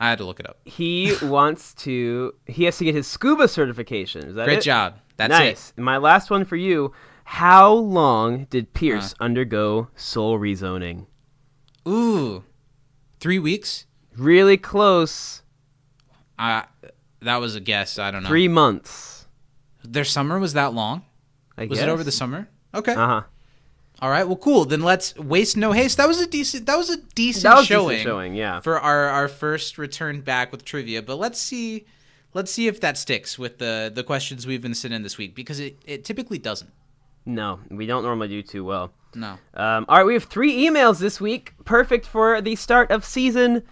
I 0.00 0.08
had 0.08 0.18
to 0.18 0.24
look 0.24 0.40
it 0.40 0.48
up. 0.48 0.58
he 0.64 1.14
wants 1.22 1.74
to. 1.74 2.34
He 2.46 2.64
has 2.64 2.78
to 2.78 2.84
get 2.84 2.94
his 2.94 3.06
scuba 3.06 3.46
certification. 3.48 4.24
Is 4.26 4.34
that 4.36 4.46
Great 4.46 4.58
it? 4.58 4.62
job. 4.62 4.94
That's 5.18 5.30
nice. 5.30 5.72
it. 5.76 5.80
My 5.80 5.98
last 5.98 6.30
one 6.30 6.44
for 6.46 6.56
you. 6.56 6.92
How 7.24 7.72
long 7.72 8.44
did 8.50 8.74
Pierce 8.74 9.14
undergo 9.18 9.88
soul 9.96 10.38
rezoning? 10.38 11.06
Ooh, 11.88 12.44
three 13.18 13.38
weeks. 13.38 13.86
Really 14.16 14.56
close. 14.56 15.42
Uh, 16.38 16.62
that 17.20 17.36
was 17.38 17.54
a 17.56 17.60
guess. 17.60 17.98
I 17.98 18.10
don't 18.10 18.22
know. 18.22 18.28
Three 18.28 18.48
months. 18.48 19.26
Their 19.82 20.04
summer 20.04 20.38
was 20.38 20.52
that 20.52 20.72
long? 20.72 21.04
I 21.56 21.66
Was 21.66 21.78
guess. 21.78 21.88
it 21.88 21.90
over 21.90 22.04
the 22.04 22.12
summer? 22.12 22.48
Okay. 22.74 22.92
Uh 22.92 23.06
huh. 23.06 23.22
All 24.00 24.10
right. 24.10 24.26
Well, 24.26 24.36
cool. 24.36 24.64
Then 24.64 24.80
let's 24.82 25.14
waste 25.16 25.56
no 25.56 25.72
haste. 25.72 25.96
That 25.98 26.08
was 26.08 26.20
a 26.20 26.26
decent. 26.26 26.66
That 26.66 26.76
was 26.76 26.90
a 26.90 26.96
decent 27.14 27.44
That 27.44 27.56
was 27.58 27.66
showing. 27.66 27.88
decent 27.96 28.04
showing, 28.08 28.34
yeah. 28.34 28.60
For 28.60 28.78
our 28.78 29.08
our 29.08 29.28
first 29.28 29.78
return 29.78 30.20
back 30.20 30.52
with 30.52 30.64
trivia, 30.64 31.02
but 31.02 31.16
let's 31.16 31.40
see. 31.40 31.86
Let's 32.34 32.50
see 32.50 32.66
if 32.66 32.80
that 32.80 32.98
sticks 32.98 33.38
with 33.38 33.58
the 33.58 33.90
the 33.94 34.02
questions 34.02 34.46
we've 34.46 34.62
been 34.62 34.74
sending 34.74 35.02
this 35.02 35.16
week 35.18 35.34
because 35.34 35.60
it, 35.60 35.78
it 35.86 36.04
typically 36.04 36.38
doesn't. 36.38 36.70
No, 37.26 37.60
we 37.70 37.86
don't 37.86 38.02
normally 38.02 38.28
do 38.28 38.42
too 38.42 38.64
well. 38.64 38.92
No. 39.14 39.38
Um, 39.54 39.86
all 39.88 39.98
right, 39.98 40.06
we 40.06 40.14
have 40.14 40.24
three 40.24 40.66
emails 40.66 40.98
this 40.98 41.20
week. 41.20 41.54
Perfect 41.64 42.06
for 42.06 42.40
the 42.40 42.56
start 42.56 42.90
of 42.90 43.04
season 43.04 43.62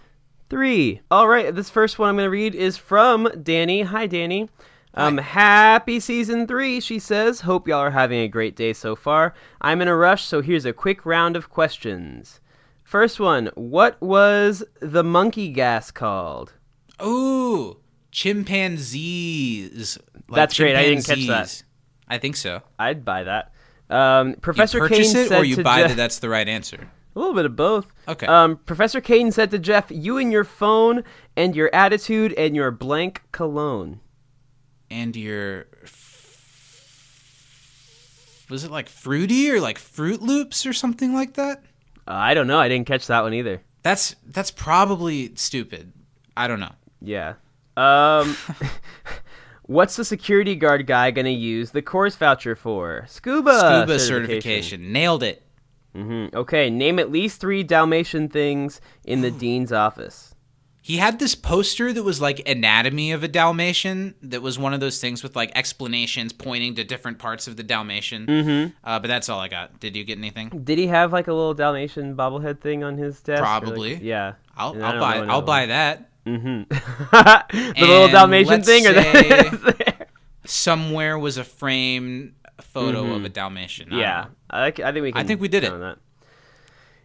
three. 0.49 1.01
All 1.11 1.27
right, 1.27 1.53
this 1.53 1.69
first 1.69 1.99
one 1.99 2.09
I'm 2.09 2.15
going 2.15 2.25
to 2.25 2.29
read 2.29 2.55
is 2.55 2.77
from 2.77 3.29
Danny. 3.41 3.83
Hi, 3.83 4.07
Danny. 4.07 4.49
Um, 4.95 5.17
happy 5.17 5.99
season 5.99 6.45
three, 6.45 6.79
she 6.79 6.99
says. 6.99 7.41
Hope 7.41 7.67
y'all 7.67 7.79
are 7.79 7.91
having 7.91 8.19
a 8.19 8.27
great 8.27 8.55
day 8.55 8.73
so 8.73 8.95
far. 8.95 9.33
I'm 9.61 9.81
in 9.81 9.87
a 9.87 9.95
rush, 9.95 10.23
so 10.25 10.41
here's 10.41 10.65
a 10.65 10.73
quick 10.73 11.05
round 11.05 11.35
of 11.35 11.49
questions. 11.49 12.39
First 12.83 13.19
one 13.19 13.49
What 13.55 13.99
was 14.01 14.63
the 14.79 15.03
monkey 15.03 15.49
gas 15.49 15.89
called? 15.89 16.53
Ooh, 17.01 17.77
chimpanzees. 18.11 19.97
Like 20.27 20.35
That's 20.35 20.57
great. 20.57 20.75
I 20.75 20.83
didn't 20.83 21.05
catch 21.05 21.27
that. 21.27 21.63
I 22.07 22.17
think 22.17 22.35
so. 22.35 22.61
I'd 22.77 23.03
buy 23.05 23.23
that. 23.23 23.53
Um, 23.89 24.29
You 24.31 24.35
Professor 24.37 24.79
purchase 24.79 25.13
Kane 25.13 25.25
it, 25.25 25.27
said 25.29 25.39
or 25.41 25.43
you 25.45 25.63
buy 25.63 25.81
ju- 25.83 25.87
that 25.89 25.97
that's 25.97 26.19
the 26.19 26.29
right 26.29 26.47
answer. 26.47 26.89
A 27.15 27.19
little 27.19 27.35
bit 27.35 27.45
of 27.45 27.55
both. 27.55 27.87
Okay. 28.07 28.25
Um, 28.25 28.57
Professor 28.65 28.99
Kane 28.99 29.31
said 29.31 29.51
to 29.51 29.59
Jeff, 29.59 29.91
"You 29.91 30.17
and 30.17 30.31
your 30.31 30.43
phone, 30.43 31.03
and 31.35 31.55
your 31.55 31.69
attitude, 31.73 32.33
and 32.33 32.55
your 32.55 32.71
blank 32.71 33.21
cologne." 33.31 33.99
And 34.89 35.15
your 35.15 35.65
was 38.49 38.63
it 38.63 38.71
like 38.71 38.89
fruity 38.89 39.49
or 39.49 39.59
like 39.59 39.77
Fruit 39.77 40.21
Loops 40.21 40.65
or 40.65 40.73
something 40.73 41.13
like 41.13 41.33
that? 41.35 41.63
Uh, 42.07 42.11
I 42.11 42.33
don't 42.33 42.47
know. 42.47 42.59
I 42.59 42.67
didn't 42.69 42.87
catch 42.87 43.07
that 43.07 43.21
one 43.23 43.33
either. 43.33 43.61
That's 43.83 44.15
that's 44.27 44.51
probably 44.51 45.33
stupid. 45.35 45.93
I 46.35 46.47
don't 46.47 46.59
know. 46.59 46.73
Yeah. 47.01 47.35
Um, 47.77 48.35
what's 49.73 49.95
the 49.95 50.05
security 50.05 50.55
guard 50.55 50.87
guy 50.87 51.11
gonna 51.11 51.29
use 51.29 51.71
the 51.71 51.81
course 51.81 52.15
voucher 52.15 52.55
for? 52.55 53.05
Scuba. 53.07 53.57
Scuba 53.59 53.99
certification. 53.99 54.91
Nailed 54.93 55.23
it. 55.23 55.41
hmm 55.93 56.27
Okay. 56.33 56.69
Name 56.69 56.99
at 56.99 57.11
least 57.11 57.41
three 57.41 57.63
Dalmatian 57.63 58.29
things 58.29 58.79
in 59.03 59.21
the 59.21 59.31
dean's 59.43 59.71
office. 59.73 60.29
He 60.85 60.97
had 60.97 61.17
this 61.17 61.33
poster 61.33 61.93
that 61.93 62.03
was 62.03 62.19
like 62.19 62.45
anatomy 62.47 63.13
of 63.13 63.23
a 63.23 63.29
Dalmatian. 63.29 64.15
That 64.21 64.41
was 64.41 64.59
one 64.59 64.73
of 64.73 64.81
those 64.81 64.99
things 64.99 65.23
with 65.23 65.33
like 65.33 65.49
explanations 65.55 66.33
pointing 66.33 66.75
to 66.75 66.83
different 66.83 67.19
parts 67.19 67.47
of 67.47 67.55
the 67.55 67.63
Dalmatian. 67.63 68.25
Mm-hmm. 68.27 68.73
Uh, 68.83 68.99
but 68.99 69.07
that's 69.07 69.29
all 69.29 69.39
I 69.39 69.47
got. 69.47 69.79
Did 69.79 69.95
you 69.95 70.03
get 70.03 70.17
anything? 70.17 70.49
Did 70.49 70.77
he 70.77 70.87
have 70.87 71.13
like 71.13 71.27
a 71.27 71.33
little 71.33 71.53
Dalmatian 71.53 72.17
bobblehead 72.17 72.59
thing 72.59 72.83
on 72.83 72.97
his 72.97 73.21
desk? 73.21 73.39
or, 73.41 73.45
like- 73.45 73.61
Probably. 73.61 73.95
yeah. 73.95 74.33
I'll, 74.57 74.73
I'll 74.83 74.99
buy. 74.99 75.15
I'll 75.15 75.23
another 75.23 75.45
buy 75.45 75.61
one. 75.61 75.69
That. 76.25 77.45
the 77.51 77.81
little 77.85 78.07
Dalmatian 78.07 78.47
let's 78.49 78.67
thing, 78.67 78.87
or 78.87 78.93
say- 78.93 79.49
that? 79.49 80.09
Somewhere 80.45 81.17
was 81.17 81.37
a 81.37 81.43
framed 81.43 82.33
photo 82.61 83.13
of 83.15 83.23
a 83.25 83.29
Dalmatian. 83.29 83.89
I 83.89 83.91
Mm-hmm. 83.91 83.99
yeah. 83.99 84.25
I, 84.49 84.71
think- 84.71 84.85
I 84.85 84.91
think 84.91 85.03
we. 85.03 85.11
Can 85.11 85.21
I 85.21 85.23
think 85.25 85.41
we 85.41 85.47
did 85.47 85.63
it. 85.63 85.71
That. 85.71 85.97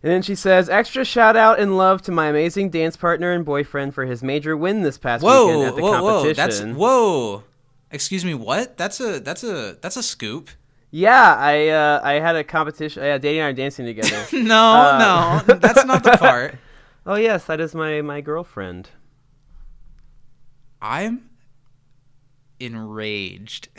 And 0.02 0.12
then 0.12 0.22
she 0.22 0.34
says, 0.36 0.68
"Extra 0.68 1.04
shout 1.04 1.36
out 1.36 1.58
and 1.58 1.76
love 1.76 2.02
to 2.02 2.12
my 2.12 2.26
amazing 2.28 2.70
dance 2.70 2.96
partner 2.96 3.32
and 3.32 3.44
boyfriend 3.44 3.94
for 3.94 4.06
his 4.06 4.22
major 4.22 4.56
win 4.56 4.82
this 4.82 4.96
past 4.98 5.24
weekend 5.24 5.38
Whoa, 5.58 5.66
at 5.66 5.76
the 5.76 5.82
whoa, 5.82 5.90
whoa! 6.02 6.12
competition." 6.22 6.68
That's 6.68 6.78
whoa. 6.78 7.44
Excuse 7.90 8.24
me. 8.24 8.34
What? 8.34 8.76
That's 8.76 9.00
a 9.00 9.18
that's 9.18 9.42
a 9.42 9.76
that's 9.80 9.96
a 9.96 10.02
scoop. 10.02 10.50
Yeah, 10.90 11.34
I 11.36 11.68
uh, 11.68 12.00
I 12.04 12.14
had 12.14 12.36
a 12.36 12.44
competition. 12.44 13.02
Yeah, 13.02 13.18
Danny 13.18 13.38
and 13.40 13.46
I 13.46 13.50
are 13.50 13.52
dancing 13.52 13.86
together. 13.86 14.24
No, 14.32 14.72
Uh, 14.72 15.42
no, 15.48 15.54
that's 15.56 15.84
not 15.84 16.02
the 16.04 16.16
part. 16.16 16.54
oh 17.06 17.16
yes, 17.16 17.44
that 17.46 17.60
is 17.60 17.74
my 17.74 18.00
my 18.00 18.20
girlfriend. 18.20 18.90
I'm 20.80 21.30
enraged. 22.60 23.68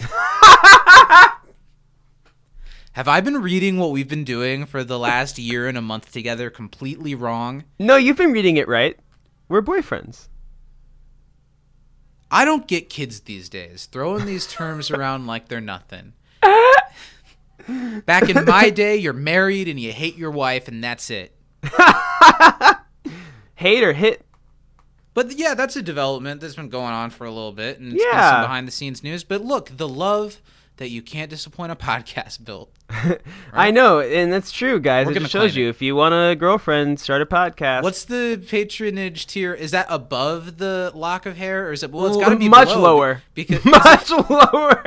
Have 2.94 3.08
I 3.08 3.22
been 3.22 3.42
reading 3.42 3.78
what 3.78 3.92
we've 3.92 4.10
been 4.10 4.24
doing 4.26 4.66
for 4.66 4.84
the 4.84 5.00
last 5.00 5.38
year 5.38 5.68
and 5.68 5.78
a 5.78 5.82
month 5.82 6.12
together 6.12 6.50
completely 6.50 7.16
wrong? 7.16 7.64
No, 7.78 7.96
you've 7.96 8.18
been 8.18 8.34
reading 8.34 8.58
it 8.58 8.68
right. 8.68 9.00
We're 9.48 9.62
boyfriends. 9.62 10.28
I 12.32 12.46
don't 12.46 12.68
get 12.68 12.90
kids 12.90 13.22
these 13.22 13.48
days 13.50 13.86
throwing 13.86 14.26
these 14.26 14.46
terms 14.48 14.92
around 14.96 15.28
like 15.28 15.48
they're 15.48 15.62
nothing. 15.62 16.14
Back 18.06 18.30
in 18.30 18.46
my 18.46 18.70
day, 18.76 18.98
you're 18.98 19.14
married 19.14 19.68
and 19.68 19.80
you 19.80 19.92
hate 19.92 20.18
your 20.18 20.32
wife, 20.32 20.68
and 20.68 20.84
that's 20.84 21.10
it. 21.10 21.36
Hate 23.56 23.84
or 23.84 23.94
hit? 23.94 24.26
But 25.28 25.38
yeah, 25.38 25.54
that's 25.54 25.76
a 25.76 25.82
development 25.82 26.40
that's 26.40 26.56
been 26.56 26.70
going 26.70 26.94
on 26.94 27.10
for 27.10 27.26
a 27.26 27.30
little 27.32 27.52
bit, 27.52 27.78
and 27.80 27.94
it's 27.94 28.02
been 28.04 28.14
Yeah. 28.14 28.32
some 28.32 28.42
behind 28.44 28.68
the 28.68 28.72
scenes 28.72 29.04
news. 29.04 29.24
But 29.26 29.44
look, 29.44 29.76
the 29.76 29.88
love 29.88 30.40
that 30.78 30.90
you 30.92 31.02
can't 31.02 31.30
disappoint 31.30 31.74
a 31.74 31.76
podcast 31.90 32.46
built. 32.46 32.72
I 33.54 33.70
know, 33.72 34.00
and 34.00 34.32
that's 34.32 34.50
true, 34.52 34.80
guys. 34.80 35.08
We're 35.08 35.12
it 35.12 35.20
just 35.20 35.32
shows 35.32 35.56
you 35.58 35.68
it. 35.68 35.72
if 35.72 35.82
you 35.82 35.94
want 35.96 36.14
a 36.16 36.36
girlfriend, 36.36 37.02
start 37.02 37.22
a 37.22 37.26
podcast. 37.26 37.84
What's 37.84 38.06
the 38.06 38.42
patronage 38.48 39.28
tier? 39.28 39.54
Is 39.54 39.72
that 39.72 39.88
above 39.90 40.58
the 40.58 40.92
lock 40.96 41.26
of 41.26 41.36
hair, 41.36 41.68
or 41.68 41.74
is 41.74 41.84
it? 41.84 41.92
Well, 41.92 42.08
it's 42.08 42.16
got 42.18 42.30
to 42.30 42.38
be 42.38 42.48
much 42.48 42.70
lower. 42.70 43.22
because 43.34 43.66
much 43.66 44.10
lower. 44.12 44.84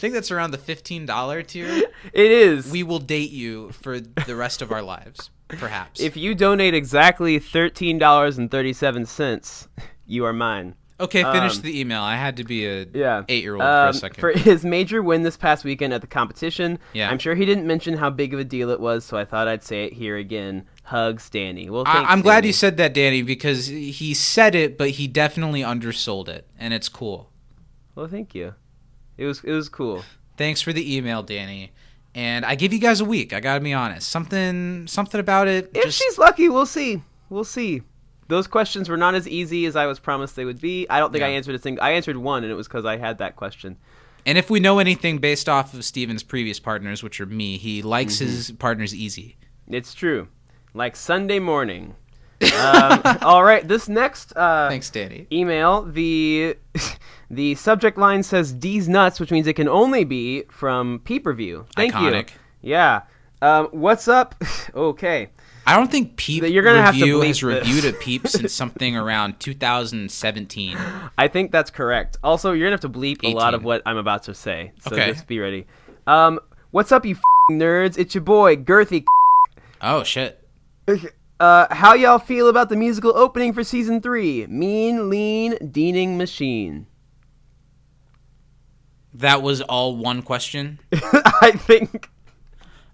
I 0.00 0.02
think 0.02 0.14
that's 0.14 0.30
around 0.30 0.52
the 0.52 0.58
fifteen 0.58 1.04
dollar 1.04 1.42
tier. 1.42 1.66
It 2.14 2.30
is. 2.30 2.70
We 2.72 2.82
will 2.82 3.00
date 3.00 3.30
you 3.32 3.70
for 3.72 4.00
the 4.00 4.34
rest 4.34 4.62
of 4.62 4.72
our 4.72 4.80
lives, 4.80 5.28
perhaps. 5.48 6.00
if 6.00 6.16
you 6.16 6.34
donate 6.34 6.72
exactly 6.72 7.38
thirteen 7.38 7.98
dollars 7.98 8.38
and 8.38 8.50
thirty-seven 8.50 9.04
cents, 9.04 9.68
you 10.06 10.24
are 10.24 10.32
mine. 10.32 10.74
okay, 10.98 11.22
finish 11.22 11.56
um, 11.56 11.62
the 11.62 11.78
email. 11.78 12.00
I 12.00 12.16
had 12.16 12.38
to 12.38 12.44
be 12.44 12.64
a 12.66 12.86
Yeah, 12.94 13.24
eight 13.28 13.42
year 13.42 13.56
old 13.56 13.60
for 13.62 13.68
Um, 13.68 13.88
a 13.90 13.92
second. 13.92 14.20
For 14.20 14.30
his 14.32 14.64
major 14.64 15.02
win 15.02 15.22
this 15.22 15.36
past 15.36 15.62
weekend 15.66 15.92
at 15.92 16.00
the 16.00 16.06
competition, 16.06 16.78
Yeah. 16.94 17.10
I'm 17.10 17.18
sure 17.18 17.34
he 17.34 17.44
didn't 17.44 17.66
mention 17.66 17.98
how 17.98 18.08
big 18.08 18.32
of 18.32 18.40
a 18.40 18.44
deal 18.44 18.70
it 18.70 18.80
was, 18.80 19.04
so 19.04 19.18
I 19.18 19.26
thought 19.26 19.48
I'd 19.48 19.62
say 19.62 19.84
it 19.84 19.92
here 19.92 20.16
again. 20.16 20.66
Hugs, 20.84 21.28
Danny. 21.28 21.68
Well, 21.68 21.84
I, 21.86 21.92
thanks, 21.92 22.10
I'm 22.10 22.22
glad 22.22 22.46
you 22.46 22.54
said 22.54 22.78
that, 22.78 22.94
Danny, 22.94 23.20
because 23.20 23.66
he 23.66 24.14
said 24.14 24.54
it, 24.54 24.78
but 24.78 24.90
he 24.92 25.06
definitely 25.06 25.62
undersold 25.62 26.30
it, 26.30 26.46
and 26.58 26.72
it's 26.72 26.88
cool. 26.88 27.30
Well, 27.94 28.08
thank 28.08 28.34
you. 28.34 28.54
It 29.20 29.26
was 29.26 29.44
it 29.44 29.52
was 29.52 29.68
cool. 29.68 30.02
Thanks 30.36 30.60
for 30.62 30.72
the 30.72 30.96
email, 30.96 31.22
Danny. 31.22 31.72
And 32.14 32.44
I 32.44 32.54
give 32.54 32.72
you 32.72 32.78
guys 32.80 33.00
a 33.00 33.04
week. 33.04 33.32
I 33.32 33.40
gotta 33.40 33.60
be 33.60 33.72
honest. 33.72 34.08
Something, 34.08 34.86
something 34.88 35.20
about 35.20 35.46
it. 35.46 35.70
If 35.74 35.84
just, 35.84 35.98
she's 36.02 36.18
lucky, 36.18 36.48
we'll 36.48 36.66
see. 36.66 37.02
We'll 37.28 37.44
see. 37.44 37.82
Those 38.28 38.46
questions 38.46 38.88
were 38.88 38.96
not 38.96 39.14
as 39.14 39.28
easy 39.28 39.66
as 39.66 39.76
I 39.76 39.86
was 39.86 39.98
promised 40.00 40.34
they 40.36 40.44
would 40.44 40.60
be. 40.60 40.86
I 40.88 40.98
don't 40.98 41.12
think 41.12 41.22
I 41.22 41.28
answered 41.28 41.54
a 41.54 41.58
single. 41.60 41.84
I 41.84 41.90
answered 41.90 42.16
one, 42.16 42.42
and 42.42 42.50
it 42.50 42.56
was 42.56 42.66
because 42.66 42.84
I 42.84 42.96
had 42.96 43.18
that 43.18 43.36
question. 43.36 43.76
and 44.26 44.38
if 44.38 44.48
we 44.50 44.58
know 44.60 44.78
anything 44.78 45.18
based 45.18 45.48
off 45.48 45.74
of 45.74 45.84
Steven's 45.84 46.22
previous 46.22 46.58
partners, 46.58 47.02
which 47.02 47.20
are 47.20 47.26
me, 47.26 47.58
he 47.58 47.82
likes 47.82 48.16
Mm-hmm. 48.16 48.24
his 48.26 48.50
partners 48.52 48.94
easy. 48.94 49.36
It's 49.68 49.92
true. 49.94 50.28
Like 50.74 50.96
Sunday 50.96 51.38
morning. 51.40 51.94
Um, 52.56 53.18
all 53.22 53.44
right. 53.44 53.66
This 53.66 53.88
next 53.88 54.32
uh, 54.36 54.68
Thanks, 54.68 54.88
Danny. 54.90 55.26
email 55.32 55.82
the 55.82 56.56
the 57.30 57.54
subject 57.56 57.98
line 57.98 58.22
says 58.22 58.52
D's 58.52 58.88
nuts, 58.88 59.20
which 59.20 59.30
means 59.30 59.46
it 59.46 59.54
can 59.54 59.68
only 59.68 60.04
be 60.04 60.44
from 60.50 61.00
Peep 61.04 61.26
Review. 61.26 61.66
Thank 61.76 61.94
Iconic. 61.94 62.30
you. 62.62 62.70
Yeah. 62.72 63.02
Um, 63.42 63.68
what's 63.72 64.08
up? 64.08 64.34
okay. 64.74 65.28
I 65.66 65.76
don't 65.76 65.90
think 65.90 66.16
Peep 66.16 66.42
You're 66.44 66.62
gonna 66.62 66.82
have 66.82 66.94
to 66.98 67.20
has 67.20 67.20
this. 67.40 67.42
reviewed 67.42 67.84
a 67.84 67.92
Peep 67.92 68.26
since 68.26 68.52
something 68.52 68.96
around 68.96 69.38
2017. 69.40 70.76
I 71.18 71.28
think 71.28 71.52
that's 71.52 71.70
correct. 71.70 72.16
Also, 72.24 72.52
you're 72.52 72.66
gonna 72.66 72.74
have 72.74 72.80
to 72.80 72.88
bleep 72.88 73.22
a 73.22 73.34
lot 73.34 73.54
of 73.54 73.62
what 73.62 73.82
I'm 73.86 73.96
about 73.98 74.24
to 74.24 74.34
say, 74.34 74.72
so 74.80 74.92
Okay. 74.96 75.12
just 75.12 75.26
be 75.26 75.38
ready. 75.38 75.66
Um, 76.06 76.40
what's 76.70 76.90
up, 76.92 77.04
you 77.04 77.14
f***ing 77.14 77.58
nerds? 77.60 77.98
It's 77.98 78.14
your 78.14 78.22
boy, 78.24 78.56
Girthy. 78.56 79.04
Oh 79.80 80.02
shit. 80.02 80.42
Uh, 81.40 81.66
how 81.74 81.94
y'all 81.94 82.18
feel 82.18 82.48
about 82.48 82.68
the 82.68 82.76
musical 82.76 83.16
opening 83.16 83.54
for 83.54 83.64
season 83.64 84.02
three? 84.02 84.46
Mean, 84.46 85.08
lean, 85.08 85.54
deaning 85.72 86.18
machine. 86.18 86.86
That 89.14 89.40
was 89.40 89.62
all 89.62 89.96
one 89.96 90.20
question. 90.20 90.78
I 90.92 91.52
think. 91.52 92.10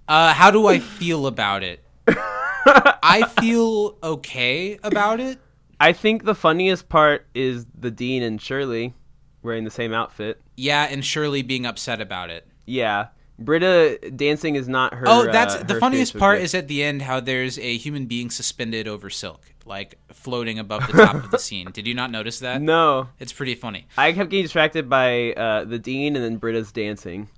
Uh, 0.07 0.33
how 0.33 0.53
do 0.53 0.69
I 0.69 0.79
feel 0.79 1.27
about 1.27 1.65
it? 1.65 1.85
I 2.09 3.29
feel 3.41 3.99
okay 4.01 4.79
about 4.85 5.19
it. 5.19 5.41
I 5.81 5.93
think 5.93 6.25
the 6.25 6.35
funniest 6.35 6.89
part 6.89 7.27
is 7.35 7.67
the 7.77 7.91
Dean 7.91 8.23
and 8.23 8.41
Shirley 8.41 8.95
wearing 9.43 9.65
the 9.65 9.71
same 9.73 9.93
outfit. 9.93 10.41
Yeah, 10.57 10.85
and 10.85 11.05
Shirley 11.05 11.43
being 11.43 11.67
upset 11.67 12.01
about 12.01 12.31
it. 12.31 12.47
Yeah, 12.65 13.09
Britta 13.39 13.99
dancing 14.15 14.55
is 14.55 14.69
not 14.69 14.95
her. 14.95 15.05
Oh, 15.07 15.31
that's 15.31 15.57
uh, 15.57 15.63
the 15.63 15.79
funniest 15.79 16.19
part 16.19 16.41
is 16.41 16.55
at 16.55 16.69
the 16.69 16.83
end 16.83 17.03
how 17.03 17.21
there's 17.21 17.59
a 17.59 17.77
human 17.77 18.07
being 18.07 18.31
suspended 18.31 18.89
over 18.89 19.11
silk, 19.11 19.53
like 19.67 19.99
floating 20.13 20.59
above 20.59 20.87
the 20.87 20.95
top 21.05 21.15
of 21.17 21.31
the 21.31 21.39
scene. 21.49 21.71
Did 21.71 21.87
you 21.87 21.95
not 21.95 22.11
notice 22.11 22.39
that? 22.41 22.63
no. 22.63 23.09
It's 23.19 23.33
pretty 23.33 23.55
funny. 23.55 23.87
I 23.99 24.13
kept 24.13 24.31
getting 24.31 24.45
distracted 24.45 24.89
by 24.89 25.33
uh, 25.33 25.65
the 25.65 25.79
Dean 25.79 26.17
and 26.17 26.25
then 26.25 26.39
Britta's 26.39 26.73
dancing. 26.73 27.29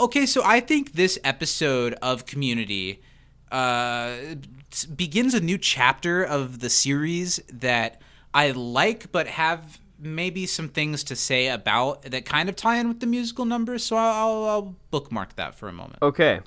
Okay, 0.00 0.24
so 0.24 0.42
I 0.44 0.60
think 0.60 0.92
this 0.92 1.18
episode 1.22 1.92
of 2.00 2.24
Community 2.24 3.02
uh, 3.52 4.14
begins 4.96 5.34
a 5.34 5.40
new 5.40 5.58
chapter 5.58 6.24
of 6.24 6.60
the 6.60 6.70
series 6.70 7.40
that 7.52 8.00
I 8.32 8.52
like, 8.52 9.12
but 9.12 9.26
have 9.26 9.78
maybe 9.98 10.46
some 10.46 10.68
things 10.68 11.04
to 11.04 11.16
say 11.16 11.48
about 11.48 12.02
that 12.02 12.24
kind 12.24 12.48
of 12.48 12.56
tie 12.56 12.76
in 12.78 12.88
with 12.88 13.00
the 13.00 13.06
musical 13.06 13.44
numbers. 13.44 13.84
So 13.84 13.96
I'll, 13.96 14.12
I'll, 14.12 14.44
I'll 14.44 14.76
bookmark 14.90 15.36
that 15.36 15.54
for 15.54 15.68
a 15.68 15.72
moment. 15.72 15.98
Okay, 16.02 16.40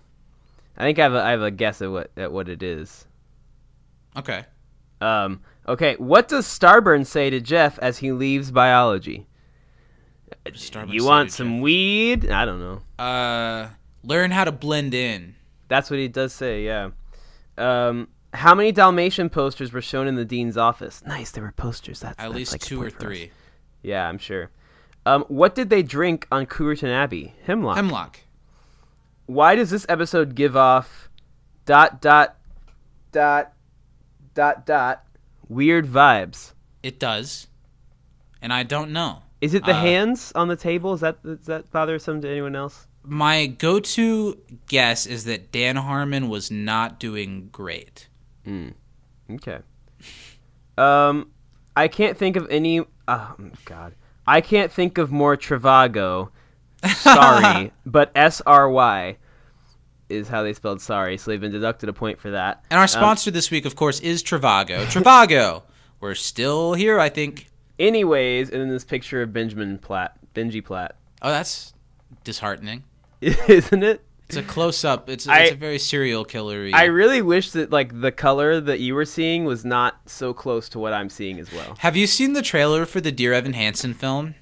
I 0.78 0.84
think 0.84 1.00
I 1.00 1.04
have 1.04 1.14
a, 1.14 1.22
I 1.22 1.32
have 1.32 1.42
a 1.42 1.52
guess 1.52 1.82
at 1.82 1.92
what 1.92 2.12
at 2.18 2.32
what 2.32 2.50
it 2.50 2.64
is. 2.64 3.06
Okay. 4.16 4.46
Um, 5.00 5.42
okay, 5.68 5.96
what 5.96 6.28
does 6.28 6.46
Starburn 6.46 7.06
say 7.06 7.30
to 7.30 7.40
Jeff 7.40 7.80
as 7.80 7.98
he 7.98 8.12
leaves 8.12 8.52
biology? 8.52 9.28
Starburn 10.46 10.94
you 10.94 11.06
want 11.06 11.32
some 11.32 11.56
Jeff? 11.56 11.64
weed? 11.64 12.32
I 12.32 12.46
don't 12.46 12.60
know. 12.60 13.04
Uh, 13.04 13.70
learn 14.04 14.32
how 14.32 14.44
to 14.44 14.52
blend 14.52 14.94
in. 14.94 15.36
That's 15.68 15.90
what 15.90 16.00
he 16.00 16.08
does 16.08 16.34
say. 16.34 16.66
Yeah. 16.66 16.92
Um, 17.58 18.08
how 18.34 18.56
many 18.56 18.72
Dalmatian 18.72 19.30
posters 19.30 19.74
were 19.74 19.82
shown 19.82 20.08
in 20.08 20.16
the 20.16 20.26
dean's 20.26 20.58
office? 20.58 21.04
Nice, 21.06 21.32
there 21.32 21.44
were 21.44 21.52
posters. 21.52 22.00
That's 22.00 22.18
At 22.18 22.24
that's 22.24 22.36
least 22.36 22.52
like 22.54 22.62
two 22.62 22.82
or 22.82 22.90
three. 22.90 23.32
Yeah, 23.82 24.08
I'm 24.08 24.18
sure. 24.18 24.50
Um, 25.06 25.24
what 25.28 25.56
did 25.56 25.70
they 25.70 25.82
drink 25.84 26.28
on 26.32 26.46
Cougarton 26.46 26.90
Abbey? 26.90 27.34
Hemlock. 27.46 27.76
Hemlock. 27.76 28.20
Why 29.26 29.56
does 29.56 29.70
this 29.70 29.86
episode 29.90 30.36
give 30.36 30.56
off 30.56 31.10
dot 31.66 32.02
dot 32.02 32.38
dot 33.12 33.54
dot 34.34 34.66
dot 34.66 35.04
weird 35.48 35.86
vibes. 35.86 36.54
It 36.82 37.00
does, 37.00 37.48
and 38.42 38.52
I 38.52 38.64
don't 38.64 38.92
know. 38.92 39.24
Is 39.42 39.54
it 39.54 39.66
the 39.66 39.72
Uh, 39.72 39.82
hands 39.82 40.32
on 40.34 40.48
the 40.48 40.56
table? 40.56 40.94
Is 40.94 41.02
that 41.02 41.18
is 41.24 41.46
that 41.46 41.72
bothersome 41.72 42.22
to 42.22 42.30
anyone 42.30 42.56
else? 42.56 42.88
My 43.04 43.48
go-to 43.48 44.38
guess 44.68 45.08
is 45.08 45.24
that 45.26 45.52
Dan 45.52 45.76
Harmon 45.76 46.30
was 46.30 46.52
not 46.52 47.00
doing 47.00 47.50
great. 47.52 48.08
Hmm. 48.46 48.70
Okay. 49.30 49.60
Um, 50.78 51.32
I 51.76 51.88
can't 51.88 52.18
think 52.18 52.36
of 52.36 52.48
any. 52.50 52.82
Oh 53.08 53.36
God, 53.66 53.94
I 54.28 54.42
can't 54.42 54.72
think 54.72 54.98
of 54.98 55.12
more 55.12 55.38
Trivago. 55.38 56.30
Sorry, 56.96 57.72
but 57.86 58.12
S 58.16 58.42
R 58.46 58.70
Y 58.70 59.18
is 60.10 60.28
how 60.28 60.44
they 60.44 60.54
spelled 60.54 60.82
sorry, 60.82 61.18
so 61.18 61.32
they've 61.32 61.40
been 61.40 61.52
deducted 61.52 61.88
a 61.90 61.94
point 61.94 62.20
for 62.20 62.32
that. 62.32 62.64
And 62.70 62.78
our 62.78 62.84
um, 62.84 62.88
sponsor 62.90 63.32
this 63.32 63.50
week, 63.50 63.66
of 63.66 63.76
course, 63.76 64.00
is 64.02 64.22
Trivago. 64.22 64.86
Trivago, 64.86 65.64
we're 66.00 66.16
still 66.16 66.74
here, 66.74 67.00
I 67.00 67.10
think. 67.10 67.48
Anyways, 67.80 68.50
and 68.50 68.62
then 68.62 68.70
this 68.70 68.84
picture 68.84 69.22
of 69.22 69.32
Benjamin 69.32 69.78
Platt, 69.80 70.18
Benji 70.36 70.64
Platt, 70.64 70.96
Oh, 71.22 71.30
that's 71.30 71.74
disheartening. 72.24 72.84
isn't 73.22 73.84
it? 73.84 74.04
It's 74.38 74.48
a 74.50 74.50
close-up. 74.50 75.10
It's, 75.10 75.28
I- 75.28 75.40
it's 75.42 75.52
a 75.54 75.56
very 75.56 75.80
serial 75.80 76.24
killer. 76.26 76.70
I 76.74 76.86
really 76.86 77.22
wish 77.22 77.52
that 77.52 77.72
like 77.72 78.00
the 78.02 78.12
color 78.12 78.60
that 78.62 78.80
you 78.80 78.96
were 78.96 79.06
seeing 79.06 79.46
was 79.46 79.64
not 79.66 80.00
so 80.06 80.34
close 80.34 80.70
to 80.70 80.80
what 80.80 80.94
I'm 80.94 81.10
seeing 81.10 81.40
as 81.40 81.52
well. 81.52 81.76
Have 81.80 81.96
you 81.98 82.08
seen 82.08 82.34
the 82.34 82.42
trailer 82.42 82.86
for 82.86 83.02
the 83.02 83.12
Dear 83.12 83.34
Evan 83.34 83.54
Hansen 83.54 83.94
film? 83.94 84.36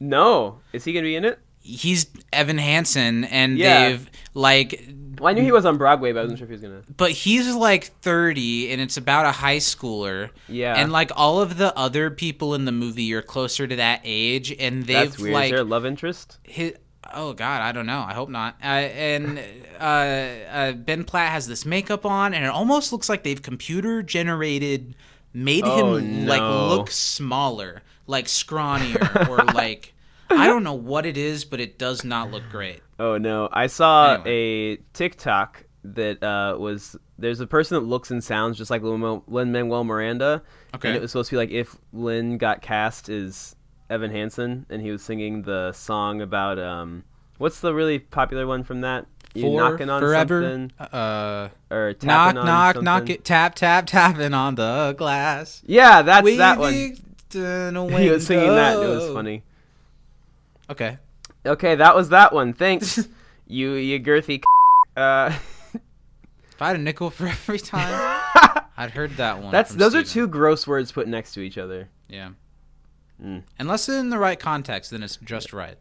No, 0.00 0.58
is 0.72 0.84
he 0.84 0.92
gonna 0.92 1.04
be 1.04 1.16
in 1.16 1.24
it? 1.24 1.38
He's 1.60 2.06
Evan 2.32 2.58
Hansen, 2.58 3.24
and 3.24 3.56
Yeah. 3.56 3.88
they've 3.88 4.10
like 4.34 4.88
Well, 5.18 5.30
I 5.30 5.32
knew 5.32 5.42
he 5.42 5.52
was 5.52 5.64
on 5.64 5.78
Broadway, 5.78 6.12
but 6.12 6.18
I 6.18 6.22
wasn't 6.22 6.40
sure 6.40 6.44
if 6.46 6.50
he 6.50 6.54
was 6.54 6.60
gonna. 6.60 6.82
but 6.96 7.12
he's 7.12 7.54
like 7.54 7.84
30 8.02 8.70
and 8.72 8.80
it's 8.80 8.96
about 8.96 9.26
a 9.26 9.30
high 9.30 9.58
schooler 9.58 10.30
Yeah. 10.48 10.74
and 10.76 10.90
like 10.92 11.10
all 11.16 11.40
of 11.40 11.56
the 11.56 11.74
other 11.78 12.10
people 12.10 12.54
in 12.54 12.64
the 12.64 12.72
movie 12.72 13.14
are 13.14 13.22
closer 13.22 13.66
to 13.68 13.76
that 13.76 14.00
age 14.04 14.52
and 14.58 14.84
they've 14.84 15.08
That's 15.10 15.18
weird. 15.18 15.32
like 15.34 15.44
is 15.46 15.50
there 15.52 15.60
a 15.60 15.64
love 15.64 15.86
interest? 15.86 16.38
his, 16.42 16.74
oh 17.14 17.32
god 17.32 17.62
i 17.62 17.72
don't 17.72 17.86
know 17.86 18.00
i 18.06 18.12
hope 18.14 18.28
not 18.28 18.56
uh, 18.62 18.66
and 18.66 19.38
uh, 19.80 19.82
uh, 19.82 20.72
ben 20.72 21.04
platt 21.04 21.30
has 21.32 21.46
this 21.46 21.64
makeup 21.64 22.04
on 22.06 22.34
and 22.34 22.44
it 22.44 22.48
almost 22.50 22.92
looks 22.92 23.08
like 23.08 23.22
they've 23.22 23.42
computer 23.42 24.02
generated 24.02 24.94
made 25.32 25.64
Oh, 25.64 25.96
him 25.96 26.26
like 26.26 26.40
look 26.40 26.90
smaller 26.90 27.82
like 28.06 28.26
scrawnier 28.26 29.28
or 29.28 29.38
like 29.54 29.94
i 30.30 30.46
don't 30.46 30.62
know 30.64 30.74
what 30.74 31.06
it 31.06 31.16
is 31.16 31.44
but 31.44 31.60
it 31.60 31.78
does 31.78 32.04
not 32.04 32.30
look 32.30 32.42
great 32.50 32.80
Oh 32.96 33.18
no! 33.18 33.48
I 33.52 33.66
saw 33.66 34.14
Anyway. 34.14 34.30
a 34.30 34.76
TikTok 34.92 35.64
that 35.82 36.22
uh, 36.22 36.56
was 36.56 36.94
there's 37.18 37.40
a 37.40 37.46
person 37.48 37.74
that 37.74 37.84
looks 37.84 38.12
and 38.12 38.22
sounds 38.22 38.56
just 38.56 38.70
like 38.70 38.82
Lin 38.82 39.20
Manuel 39.50 39.82
Miranda. 39.82 40.44
Okay. 40.76 40.88
And 40.90 40.96
it 40.96 41.02
was 41.02 41.10
supposed 41.10 41.30
to 41.30 41.34
be 41.34 41.38
like 41.38 41.50
if 41.50 41.76
Lin 41.92 42.38
got 42.38 42.62
cast 42.62 43.08
as 43.08 43.53
Evan 43.90 44.10
Hansen, 44.10 44.66
and 44.70 44.80
he 44.82 44.90
was 44.90 45.02
singing 45.02 45.42
the 45.42 45.72
song 45.72 46.20
about 46.22 46.58
um, 46.58 47.04
what's 47.38 47.60
the 47.60 47.74
really 47.74 47.98
popular 47.98 48.46
one 48.46 48.64
from 48.64 48.80
that? 48.82 49.06
You 49.34 49.42
For 49.42 49.56
knocking 49.60 49.90
on 49.90 50.00
forever 50.00 50.42
something 50.42 50.72
uh 50.94 51.48
or 51.68 51.92
tapping 51.94 52.06
knock 52.06 52.28
on 52.36 52.46
knock 52.46 52.74
something? 52.76 52.84
knock 52.84 53.10
it 53.10 53.24
tap 53.24 53.56
tap 53.56 53.84
tapping 53.86 54.32
on 54.32 54.54
the 54.54 54.94
glass 54.96 55.60
Yeah, 55.66 56.02
that's 56.02 56.36
that 56.36 56.58
one. 56.58 56.72
He 57.34 58.10
was 58.10 58.24
singing 58.26 58.46
that. 58.46 58.76
and 58.76 58.84
It 58.84 58.94
was 58.94 59.12
funny. 59.12 59.42
Okay. 60.70 60.98
Okay, 61.44 61.74
that 61.74 61.96
was 61.96 62.10
that 62.10 62.32
one. 62.32 62.52
Thanks, 62.52 63.08
you 63.48 63.72
you 63.72 63.98
girthy. 64.00 64.42
Uh, 64.96 65.36
If 65.74 66.62
I 66.62 66.68
had 66.68 66.76
a 66.76 66.78
nickel 66.78 67.10
for 67.10 67.26
every 67.36 67.58
time, 67.58 68.20
I'd 68.76 68.92
heard 68.92 69.16
that 69.16 69.42
one. 69.42 69.50
that's 69.50 69.74
those 69.74 69.96
are 69.96 70.04
two 70.04 70.28
gross 70.28 70.64
words 70.68 70.92
put 70.92 71.08
next 71.08 71.34
to 71.34 71.40
each 71.40 71.58
other. 71.58 71.88
Yeah. 72.08 72.30
Mm. 73.22 73.42
Unless 73.58 73.88
in 73.88 74.10
the 74.10 74.18
right 74.18 74.38
context, 74.38 74.90
then 74.90 75.02
it's 75.02 75.16
just 75.16 75.52
right. 75.52 75.76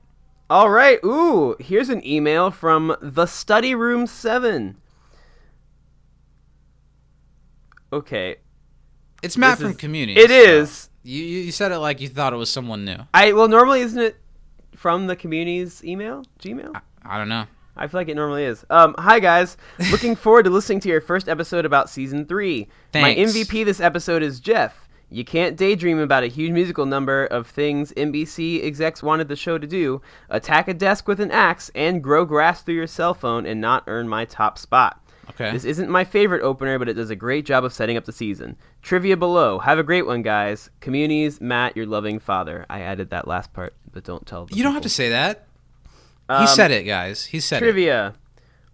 All 0.50 0.69
right. 0.69 1.00
Ooh, 1.04 1.56
here's 1.60 1.89
an 1.89 2.06
email 2.06 2.52
from 2.52 2.96
the 3.02 3.26
study 3.26 3.74
room 3.76 4.06
7. 4.08 4.78
Okay. 7.91 8.38
It's 9.22 9.38
Matt 9.38 9.58
This 9.58 9.63
from 9.63 9.72
is- 9.72 9.78
Community. 9.78 10.19
It 10.19 10.30
so 10.30 10.36
is. 10.36 10.89
You 11.06 11.22
you 11.24 11.52
said 11.52 11.72
it 11.72 11.80
like 11.80 12.00
you 12.00 12.08
thought 12.08 12.32
it 12.34 12.38
was 12.38 12.50
someone 12.50 12.86
new. 12.86 12.96
I 13.13 13.34
well 13.34 13.48
normally 13.50 13.82
isn't 13.82 14.00
it 14.02 14.15
from 14.76 15.08
the 15.08 15.15
community's 15.17 15.84
email? 15.84 16.24
Gmail? 16.39 16.80
I 17.04 17.17
don't 17.17 17.28
know. 17.30 17.46
I 17.76 17.88
feel 17.88 18.00
like 18.00 18.08
it 18.08 18.15
normally 18.15 18.46
is. 18.46 18.65
Um, 18.69 18.96
hi 18.98 19.19
guys, 19.19 19.58
looking 19.91 20.15
forward 20.26 20.43
to 20.43 20.50
listening 20.50 20.80
to 20.82 20.89
your 20.89 21.02
first 21.02 21.28
episode 21.28 21.65
about 21.65 21.89
season 21.89 22.26
three. 22.26 22.69
My 22.93 23.13
MVP 23.15 23.65
this 23.65 23.82
episode 23.82 24.24
is 24.24 24.39
Jeff. 24.39 24.83
You 25.13 25.23
can't 25.23 25.56
daydream 25.56 25.99
about 25.99 26.23
a 26.23 26.28
huge 26.28 26.52
musical 26.52 26.86
number 26.86 27.26
of 27.28 27.45
things 27.47 27.93
NBC 27.95 28.63
execs 28.63 29.04
wanted 29.04 29.28
the 29.28 29.36
show 29.36 29.58
to 29.58 29.67
do: 29.67 30.02
attack 30.30 30.67
a 30.67 30.73
desk 30.73 31.08
with 31.08 31.19
an 31.19 31.30
axe 31.32 31.69
and 31.76 32.04
grow 32.04 32.26
grass 32.26 32.62
through 32.63 32.76
your 32.76 32.88
cell 32.88 33.13
phone 33.13 33.45
and 33.45 33.62
not 33.62 33.84
earn 33.88 34.08
my 34.10 34.26
top 34.26 34.58
spot. 34.58 34.99
Okay. 35.30 35.52
This 35.52 35.63
isn't 35.65 35.89
my 35.89 36.04
favorite 36.04 36.41
opener, 36.43 36.78
but 36.78 36.89
it 36.89 36.95
does 36.95 37.10
a 37.10 37.15
great 37.15 37.45
job 37.45 37.63
of 37.63 37.71
setting 37.73 37.95
up 37.95 38.06
the 38.06 38.12
season. 38.12 38.58
Trivia 38.82 39.15
below. 39.15 39.60
Have 39.60 39.80
a 39.80 39.84
great 39.84 40.06
one, 40.06 40.21
guys. 40.21 40.69
Communities, 40.82 41.39
Matt, 41.39 41.78
your 41.78 41.86
loving 41.86 42.19
father. 42.19 42.65
I 42.69 42.82
added 42.82 43.10
that 43.12 43.28
last 43.28 43.54
part, 43.54 43.73
but 43.93 44.04
don't 44.04 44.26
tell. 44.26 44.45
The 44.47 44.56
You 44.56 44.63
don't 44.63 44.73
have 44.73 44.84
to 44.84 44.89
say 44.89 45.10
that. 45.10 45.47
he 46.28 46.34
Um, 46.36 46.47
said 46.47 46.71
it, 46.71 46.84
guys. 46.84 47.26
He 47.26 47.39
said 47.39 47.58
it. 47.63 47.65
Trivia. 47.65 48.15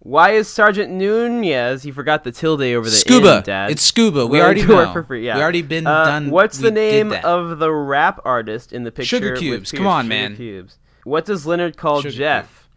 Why 0.01 0.31
is 0.31 0.47
Sergeant 0.47 0.91
Nunez? 0.91 1.83
He 1.83 1.91
forgot 1.91 2.23
the 2.23 2.31
tilde 2.31 2.61
over 2.61 2.85
the 2.89 2.95
Scuba. 2.95 3.41
Dad. 3.45 3.71
It's 3.71 3.81
scuba. 3.81 4.25
We 4.25 4.39
Willing 4.39 4.41
already 4.43 4.65
know. 4.65 4.75
work 4.75 4.93
for 4.93 5.03
free. 5.03 5.25
Yeah. 5.25 5.35
We 5.35 5.41
already 5.43 5.61
been 5.61 5.85
Uh, 5.85 6.05
done. 6.05 6.29
What's 6.31 6.57
we 6.57 6.63
the 6.65 6.71
name 6.71 7.11
of 7.11 7.59
the 7.59 7.71
rap 7.71 8.21
artist 8.23 8.71
in 8.71 8.83
the 8.85 8.91
picture? 8.91 9.17
Sugar 9.17 9.35
Cubes. 9.35 9.71
Come 9.73 9.87
on, 9.87 10.05
Sugar 10.05 10.09
man. 10.15 10.35
Cubes. 10.37 10.77
What 11.03 11.25
does 11.25 11.45
Leonard 11.45 11.75
call 11.75 12.01
Sugar 12.01 12.15
Jeff? 12.15 12.69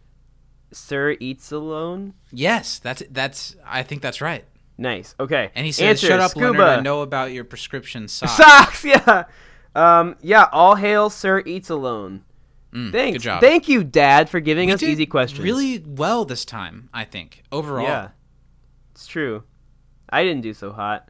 Sir 0.72 1.16
eats 1.20 1.52
alone. 1.52 2.14
Yes, 2.32 2.78
that's 2.78 3.02
that's. 3.10 3.56
I 3.66 3.82
think 3.82 4.00
that's 4.02 4.20
right. 4.20 4.44
Nice. 4.78 5.14
Okay. 5.20 5.50
And 5.54 5.64
he 5.66 5.70
says, 5.72 5.84
Answer, 6.02 6.06
"Shut 6.08 6.20
up, 6.20 6.30
Scuba. 6.32 6.46
Leonard. 6.48 6.78
I 6.78 6.80
know 6.80 7.02
about 7.02 7.30
your 7.32 7.44
prescription 7.44 8.08
socks." 8.08 8.32
Socks. 8.32 8.84
Yeah. 8.84 9.24
Um. 9.76 10.16
Yeah. 10.22 10.48
All 10.50 10.74
hail 10.76 11.08
Sir 11.10 11.42
eats 11.46 11.68
alone. 11.70 12.24
Mm, 12.72 12.92
Thanks. 12.92 13.16
Good 13.18 13.22
job. 13.22 13.40
Thank 13.40 13.68
you, 13.68 13.84
Dad, 13.84 14.30
for 14.30 14.40
giving 14.40 14.68
We 14.68 14.74
us 14.74 14.82
easy 14.82 15.06
questions. 15.06 15.42
Really 15.44 15.78
well 15.86 16.24
this 16.24 16.44
time, 16.44 16.88
I 16.92 17.04
think. 17.04 17.42
Overall. 17.52 17.84
Yeah. 17.84 18.08
It's 18.92 19.06
true. 19.06 19.44
I 20.08 20.24
didn't 20.24 20.42
do 20.42 20.54
so 20.54 20.72
hot. 20.72 21.08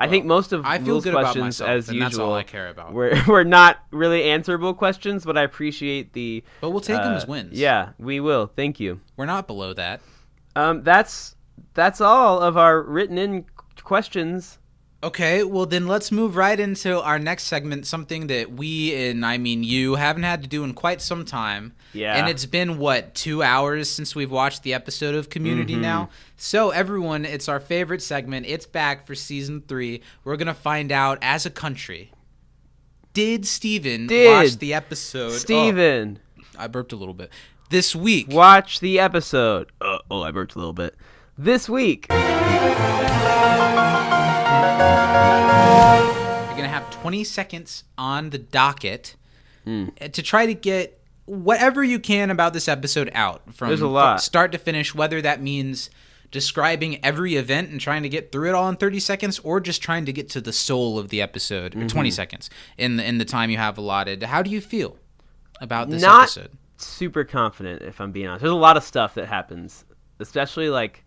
I 0.00 0.08
think 0.08 0.24
most 0.24 0.52
of 0.52 0.64
I 0.64 0.78
feel 0.78 0.94
Will's 0.94 1.04
good 1.04 1.12
about 1.12 1.24
questions, 1.24 1.44
myself, 1.44 1.68
as 1.70 1.88
and 1.88 1.96
usual, 1.96 2.08
that's 2.08 2.18
all 2.18 2.34
I 2.34 2.42
care 2.42 2.68
about. 2.68 2.94
were 2.94 3.14
were 3.28 3.44
not 3.44 3.84
really 3.90 4.24
answerable 4.30 4.72
questions, 4.72 5.26
but 5.26 5.36
I 5.36 5.42
appreciate 5.42 6.14
the. 6.14 6.42
But 6.62 6.70
we'll 6.70 6.80
take 6.80 6.96
them 6.96 7.12
uh, 7.12 7.16
as 7.16 7.26
wins. 7.26 7.58
Yeah, 7.60 7.90
we 7.98 8.18
will. 8.18 8.46
Thank 8.46 8.80
you. 8.80 9.00
We're 9.18 9.26
not 9.26 9.46
below 9.46 9.74
that. 9.74 10.00
Um, 10.56 10.82
that's 10.82 11.36
that's 11.74 12.00
all 12.00 12.40
of 12.40 12.56
our 12.56 12.80
written 12.80 13.18
in 13.18 13.44
questions. 13.82 14.58
Okay, 15.02 15.44
well 15.44 15.64
then 15.64 15.86
let's 15.86 16.12
move 16.12 16.36
right 16.36 16.60
into 16.60 17.00
our 17.00 17.18
next 17.18 17.44
segment, 17.44 17.86
something 17.86 18.26
that 18.26 18.52
we 18.52 18.94
and 19.08 19.24
I 19.24 19.38
mean 19.38 19.64
you 19.64 19.94
haven't 19.94 20.24
had 20.24 20.42
to 20.42 20.48
do 20.48 20.62
in 20.62 20.74
quite 20.74 21.00
some 21.00 21.24
time. 21.24 21.72
Yeah. 21.94 22.16
And 22.16 22.28
it's 22.28 22.44
been 22.44 22.76
what, 22.78 23.14
two 23.14 23.42
hours 23.42 23.88
since 23.88 24.14
we've 24.14 24.30
watched 24.30 24.62
the 24.62 24.74
episode 24.74 25.14
of 25.14 25.30
Community 25.30 25.72
Mm-hmm. 25.72 25.82
now. 25.82 26.10
So 26.36 26.68
everyone, 26.70 27.24
it's 27.24 27.48
our 27.48 27.60
favorite 27.60 28.02
segment. 28.02 28.44
It's 28.46 28.66
back 28.66 29.06
for 29.06 29.14
season 29.14 29.62
three. 29.66 30.02
We're 30.22 30.36
gonna 30.36 30.52
find 30.52 30.92
out 30.92 31.16
as 31.22 31.46
a 31.46 31.50
country. 31.50 32.12
Did 33.14 33.46
Steven 33.46 34.06
Did 34.06 34.28
watch 34.28 34.58
the 34.58 34.74
episode? 34.74 35.30
Steven, 35.32 36.18
Oh, 36.38 36.42
I 36.58 36.66
burped 36.66 36.92
a 36.92 36.96
little 36.96 37.14
bit. 37.14 37.30
This 37.70 37.96
week. 37.96 38.26
watch 38.28 38.80
the 38.80 39.00
episode. 39.00 39.72
Uh, 39.80 39.98
oh, 40.10 40.22
I 40.22 40.30
burped 40.30 40.54
a 40.56 40.58
little 40.58 40.74
bit. 40.74 40.94
This 41.38 41.68
week, 41.70 42.06
You're 46.48 46.56
gonna 46.56 46.68
have 46.68 46.90
20 46.90 47.24
seconds 47.24 47.84
on 47.96 48.30
the 48.30 48.38
docket 48.38 49.16
uh, 49.66 49.86
to 50.12 50.22
try 50.22 50.46
to 50.46 50.54
get 50.54 51.00
whatever 51.26 51.82
you 51.84 51.98
can 52.00 52.30
about 52.30 52.52
this 52.52 52.68
episode 52.68 53.10
out 53.14 53.54
from 53.54 53.68
There's 53.68 53.80
a 53.80 53.86
lot. 53.88 54.20
start 54.20 54.52
to 54.52 54.58
finish. 54.58 54.94
Whether 54.94 55.22
that 55.22 55.40
means 55.40 55.90
describing 56.30 57.02
every 57.04 57.34
event 57.36 57.70
and 57.70 57.80
trying 57.80 58.02
to 58.02 58.08
get 58.08 58.30
through 58.32 58.48
it 58.48 58.54
all 58.54 58.68
in 58.68 58.76
30 58.76 59.00
seconds, 59.00 59.38
or 59.40 59.60
just 59.60 59.82
trying 59.82 60.04
to 60.06 60.12
get 60.12 60.28
to 60.30 60.40
the 60.40 60.52
soul 60.52 60.98
of 60.98 61.08
the 61.08 61.20
episode, 61.22 61.74
or 61.74 61.78
Mm-hmm. 61.80 61.86
20 61.88 62.10
seconds 62.10 62.50
in 62.78 62.96
the 62.96 63.04
in 63.06 63.18
the 63.18 63.24
time 63.24 63.50
you 63.50 63.56
have 63.58 63.78
allotted. 63.78 64.22
How 64.24 64.42
do 64.42 64.50
you 64.50 64.60
feel 64.60 64.96
about 65.60 65.88
this 65.90 66.02
not 66.02 66.22
episode? 66.24 66.50
super 66.76 67.24
confident 67.24 67.82
if 67.82 68.00
I'm 68.00 68.12
being 68.12 68.26
honest. 68.26 68.42
There's 68.42 68.52
a 68.52 68.56
lot 68.56 68.76
of 68.76 68.82
stuff 68.84 69.14
that 69.14 69.26
happens, 69.28 69.84
especially 70.18 70.68
like 70.68 71.04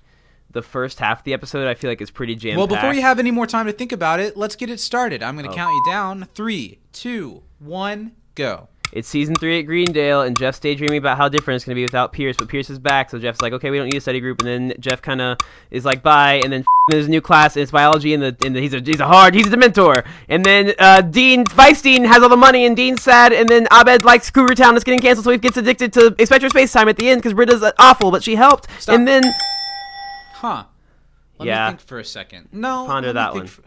the 0.53 0.61
first 0.61 0.99
half 0.99 1.19
of 1.19 1.23
the 1.25 1.33
episode. 1.33 1.67
I 1.67 1.73
feel 1.73 1.89
like 1.91 2.01
is 2.01 2.09
pretty 2.11 2.35
jam. 2.35 2.57
Well, 2.57 2.67
before 2.67 2.93
you 2.93 3.01
have 3.01 3.19
any 3.19 3.31
more 3.31 3.45
time 3.47 3.65
to 3.65 3.73
think 3.73 3.91
about 3.91 4.19
it, 4.19 4.37
let's 4.37 4.55
get 4.55 4.69
it 4.69 4.79
started. 4.79 5.21
I'm 5.21 5.35
going 5.35 5.45
to 5.45 5.51
Oh. 5.51 5.55
count 5.55 5.73
you 5.73 5.83
down. 5.91 6.27
Three, 6.33 6.79
two, 6.93 7.43
one, 7.59 8.13
go. 8.35 8.69
It's 8.91 9.07
season 9.07 9.33
three 9.33 9.57
at 9.57 9.63
Greendale, 9.63 10.21
and 10.21 10.37
Jeff's 10.37 10.59
daydreaming 10.59 10.99
about 10.99 11.17
how 11.17 11.27
different 11.27 11.55
it's 11.55 11.65
going 11.65 11.71
to 11.73 11.79
be 11.79 11.81
without 11.81 12.13
Pierce, 12.13 12.35
but 12.37 12.47
Pierce 12.47 12.69
is 12.69 12.77
back, 12.77 13.09
so 13.09 13.17
Jeff's 13.17 13.41
like, 13.41 13.51
okay, 13.51 13.71
we 13.71 13.77
don't 13.79 13.87
need 13.87 13.95
a 13.95 14.01
study 14.01 14.19
group, 14.19 14.39
and 14.41 14.47
then 14.47 14.73
Jeff 14.79 15.01
kind 15.01 15.19
of 15.19 15.39
is 15.71 15.83
like, 15.83 16.03
bye, 16.03 16.39
and 16.43 16.53
then 16.53 16.63
there's 16.91 17.07
a 17.07 17.09
new 17.09 17.19
class, 17.19 17.55
and 17.55 17.63
it's 17.63 17.71
biology, 17.71 18.13
and 18.13 18.21
the, 18.21 18.37
and 18.45 18.55
the, 18.55 18.59
he's 18.61 18.75
a 18.75 18.81
he's 18.81 18.99
a 18.99 19.07
hard, 19.07 19.33
he's 19.33 19.47
a 19.47 19.49
Dementor, 19.49 20.05
and 20.29 20.45
then 20.45 20.73
uh, 20.77 21.01
Dean 21.01 21.43
Vice 21.55 21.81
Dean 21.81 22.03
has 22.03 22.21
all 22.21 22.29
the 22.29 22.37
money, 22.37 22.67
and 22.67 22.75
Dean's 22.77 23.01
sad, 23.01 23.33
and 23.33 23.49
then 23.49 23.67
Abed 23.71 24.05
likes 24.05 24.29
Cougar 24.29 24.53
Town 24.53 24.75
that's 24.75 24.83
getting 24.83 24.99
canceled, 24.99 25.25
so 25.25 25.31
he 25.31 25.39
gets 25.39 25.57
addicted 25.57 25.91
to 25.93 26.13
Inspector 26.19 26.47
Space 26.49 26.71
Time 26.71 26.87
at 26.87 26.97
the 26.97 27.09
end 27.09 27.19
because 27.19 27.33
Britta's 27.33 27.63
uh, 27.63 27.71
awful, 27.79 28.11
but 28.11 28.21
she 28.21 28.35
helped, 28.35 28.67
Stop. 28.79 28.93
and 28.93 29.07
then 29.07 29.23
Huh. 30.43 30.65
Let 31.39 31.45
Yeah. 31.47 31.65
me 31.65 31.71
think 31.77 31.81
for 31.87 31.99
a 31.99 32.05
second. 32.05 32.49
No. 32.51 32.85
Ponder 32.85 33.13
that 33.13 33.33
one. 33.33 33.47
for- 33.47 33.63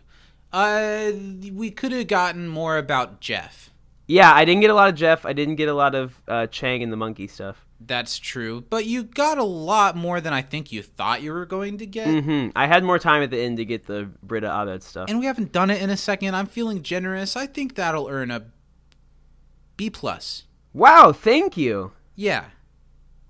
uh, 0.52 1.10
we 1.52 1.70
could 1.70 1.92
have 1.92 2.06
gotten 2.06 2.46
more 2.48 2.78
about 2.78 3.20
Jeff. 3.20 3.70
yeah, 4.06 4.32
I 4.32 4.44
didn't 4.44 4.60
get 4.60 4.70
a 4.70 4.74
lot 4.74 4.88
of 4.88 4.94
Jeff, 4.94 5.26
I 5.26 5.32
didn't 5.32 5.56
get 5.56 5.68
a 5.68 5.74
lot 5.74 5.94
of 5.94 6.22
uh, 6.28 6.46
Chang 6.46 6.82
and 6.82 6.92
the 6.92 6.96
monkey 6.96 7.26
stuff. 7.26 7.64
That's 7.80 8.18
true, 8.18 8.64
but 8.70 8.86
you 8.86 9.02
got 9.02 9.36
a 9.36 9.42
lot 9.44 9.96
more 9.96 10.20
than 10.20 10.32
I 10.32 10.40
think 10.42 10.72
you 10.72 10.82
thought 10.82 11.22
you 11.22 11.32
were 11.32 11.44
going 11.44 11.76
to 11.78 11.86
get. 11.86 12.06
Mm-hmm. 12.08 12.50
I 12.56 12.66
had 12.66 12.84
more 12.84 12.98
time 12.98 13.22
at 13.22 13.30
the 13.30 13.38
end 13.38 13.56
to 13.58 13.64
get 13.66 13.86
the 13.86 14.08
Britta 14.22 14.46
Abed 14.48 14.82
stuff. 14.82 15.10
And 15.10 15.18
we 15.18 15.26
haven't 15.26 15.52
done 15.52 15.68
it 15.70 15.82
in 15.82 15.90
a 15.90 15.96
second. 15.96 16.34
I'm 16.36 16.46
feeling 16.46 16.82
generous. 16.82 17.36
I 17.36 17.46
think 17.46 17.74
that'll 17.74 18.08
earn 18.08 18.30
a 18.30 18.44
B 19.76 19.90
plus. 19.90 20.44
wow, 20.72 21.12
thank 21.12 21.56
you. 21.56 21.92
Yeah. 22.14 22.44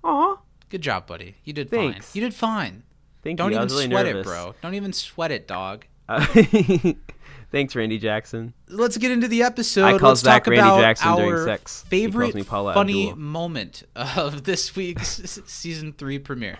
Aw, 0.04 0.36
Good 0.68 0.82
job, 0.82 1.06
buddy. 1.06 1.36
You 1.44 1.52
did 1.52 1.70
fine. 1.70 1.92
Thanks. 1.92 2.14
You 2.14 2.20
did 2.22 2.34
fine. 2.34 2.82
Thank 3.26 3.38
Don't 3.38 3.50
you. 3.52 3.56
Even 3.58 3.68
really 3.68 3.86
sweat 3.86 4.06
nervous. 4.06 4.20
it, 4.26 4.30
bro. 4.30 4.54
Don't 4.62 4.74
even 4.74 4.92
sweat 4.92 5.30
it, 5.32 5.46
dog. 5.48 5.84
Uh, 6.08 6.24
thanks, 7.52 7.74
Randy 7.74 7.98
Jackson. 7.98 8.54
Let's 8.68 8.96
get 8.96 9.10
into 9.10 9.28
the 9.28 9.42
episode. 9.42 9.84
I 9.84 9.98
call 9.98 10.10
Let's 10.10 10.20
Zach 10.20 10.44
talk 10.44 10.50
Randy 10.52 10.60
about 10.68 10.80
Jackson 10.80 11.08
our 11.08 11.16
during 11.16 11.44
sex. 11.44 11.84
He 11.90 12.06
calls 12.08 12.14
favorite 12.14 12.46
funny 12.46 13.10
Abdul. 13.10 13.16
moment 13.16 13.82
of 13.96 14.44
this 14.44 14.74
week's 14.76 15.40
season 15.46 15.92
three 15.92 16.18
premiere. 16.18 16.58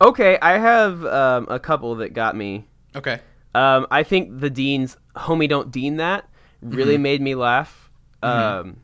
Okay, 0.00 0.38
I 0.40 0.58
have 0.58 1.04
um, 1.04 1.46
a 1.50 1.58
couple 1.58 1.96
that 1.96 2.12
got 2.12 2.36
me. 2.36 2.64
Okay. 2.94 3.20
Um, 3.54 3.86
I 3.90 4.04
think 4.04 4.38
the 4.40 4.50
Dean's 4.50 4.96
"Homie, 5.16 5.48
don't 5.48 5.72
Dean 5.72 5.96
that" 5.96 6.28
really 6.62 6.94
Mm-hmm. 6.94 7.02
made 7.02 7.20
me 7.22 7.34
laugh. 7.34 7.90
Um, 8.22 8.78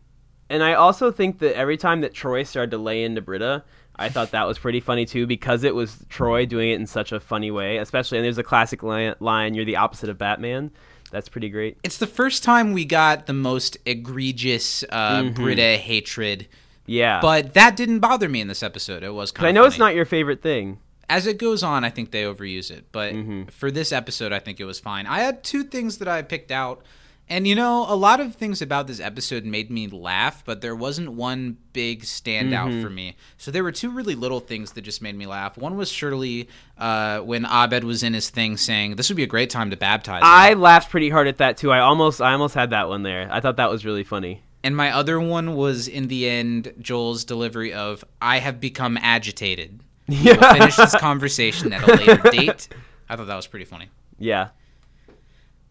and 0.50 0.62
I 0.62 0.74
also 0.74 1.10
think 1.12 1.38
that 1.40 1.56
every 1.56 1.76
time 1.76 2.00
that 2.02 2.14
Troy 2.14 2.42
started 2.42 2.70
to 2.72 2.78
lay 2.78 3.04
into 3.04 3.20
Britta, 3.20 3.64
I 3.97 4.09
thought 4.09 4.32
that 4.32 4.47
was 4.47 4.59
pretty 4.59 4.80
funny 4.80 5.05
too 5.07 5.26
because 5.26 5.62
it 5.64 5.74
was 5.74 6.05
Troy 6.09 6.47
doing 6.47 6.70
it 6.70 6.74
in 6.80 6.86
such 6.86 7.12
a 7.12 7.20
funny 7.20 7.51
way. 7.51 7.76
Especially, 7.78 8.18
and 8.18 8.24
there's 8.24 8.38
a 8.38 8.42
classic 8.42 8.82
li- 8.82 9.14
line, 9.20 9.55
"You're 9.55 9.64
the 9.64 9.76
opposite 9.76 10.09
of 10.09 10.18
Batman." 10.18 10.70
That's 11.11 11.28
pretty 11.28 11.49
great. 11.49 11.78
It's 11.84 11.99
the 11.99 12.09
first 12.09 12.42
time 12.42 12.72
we 12.72 12.84
got 12.84 13.26
the 13.26 13.32
most 13.32 13.76
egregious 13.86 14.84
uh, 14.90 15.20
Mm-hmm. 15.22 15.42
Britta 15.42 15.76
hatred, 15.76 16.49
Yeah, 16.86 17.20
but 17.20 17.55
that 17.55 17.76
didn't 17.76 18.01
bother 18.01 18.28
me 18.28 18.40
in 18.40 18.49
this 18.49 18.62
episode. 18.62 19.03
It 19.05 19.14
was 19.14 19.30
kind 19.30 19.47
I 19.49 19.53
know 19.53 19.64
it's 19.64 19.78
not 19.78 19.95
your 19.95 20.07
favorite 20.07 20.42
thing. 20.42 20.78
as 21.09 21.26
it 21.26 21.38
goes 21.38 21.62
on, 21.62 21.84
I 21.84 21.90
think 21.90 22.11
they 22.11 22.22
overuse 22.24 22.70
it. 22.70 22.86
But 22.90 23.12
Mm-hmm. 23.14 23.45
for 23.45 23.70
this 23.70 23.92
episode, 23.92 24.32
I 24.32 24.38
think 24.40 24.59
it 24.59 24.64
was 24.64 24.80
fine. 24.80 25.07
I 25.07 25.20
had 25.20 25.45
two 25.45 25.62
things 25.62 25.99
that 25.99 26.09
I 26.09 26.22
picked 26.22 26.51
out. 26.51 26.82
And 27.28 27.48
you 27.48 27.54
know, 27.54 27.86
a 27.88 27.96
lot 27.96 28.20
of 28.20 28.34
things 28.34 28.60
about 28.60 28.86
this 28.86 29.00
episode 29.00 29.44
made 29.46 29.70
me 29.70 29.86
laugh, 29.88 30.44
but 30.44 30.60
there 30.60 30.76
wasn't 30.76 31.12
one 31.12 31.56
big 31.72 32.02
standout 32.02 32.68
Mm-hmm. 32.68 32.82
for 32.82 32.90
me. 32.90 33.16
So 33.38 33.50
there 33.50 33.62
were 33.62 33.72
two 33.72 33.90
really 33.90 34.14
little 34.14 34.40
things 34.40 34.72
that 34.72 34.82
just 34.82 35.00
made 35.00 35.16
me 35.16 35.26
laugh. 35.26 35.56
One 35.56 35.76
was 35.76 35.90
surely 35.90 36.48
uh, 36.76 37.20
when 37.20 37.46
Abed 37.46 37.82
was 37.84 38.02
in 38.02 38.12
his 38.12 38.28
thing 38.28 38.56
saying, 38.58 38.96
"This 38.96 39.08
would 39.08 39.16
be 39.16 39.22
a 39.22 39.26
great 39.28 39.48
time 39.48 39.70
to 39.70 39.76
baptize." 39.76 40.18
him." 40.20 40.26
I 40.26 40.52
laughed 40.52 40.90
pretty 40.90 41.08
hard 41.08 41.26
at 41.26 41.38
that 41.38 41.56
too. 41.56 41.72
I 41.72 41.80
almost, 41.80 42.20
I 42.20 42.32
almost 42.32 42.54
had 42.54 42.70
that 42.70 42.88
one 42.90 43.02
there. 43.04 43.26
I 43.32 43.40
thought 43.40 43.56
that 43.56 43.70
was 43.70 43.84
really 43.86 44.04
funny. 44.04 44.42
And 44.62 44.76
my 44.76 44.90
other 44.92 45.18
one 45.20 45.56
was 45.56 45.88
in 45.88 46.08
the 46.08 46.28
end 46.28 46.72
Joel's 46.78 47.24
delivery 47.24 47.72
of 47.72 48.04
"I 48.20 48.38
have 48.40 48.60
become 48.60 48.98
agitated." 49.00 49.80
We'll 50.08 50.36
finish 50.36 50.76
this 50.76 50.94
conversation 50.96 51.72
at 51.72 51.88
a 51.88 51.96
later 51.96 52.30
date. 52.30 52.68
I 53.08 53.16
thought 53.16 53.26
that 53.28 53.36
was 53.36 53.46
pretty 53.46 53.64
funny. 53.64 53.88
Yeah. 54.18 54.48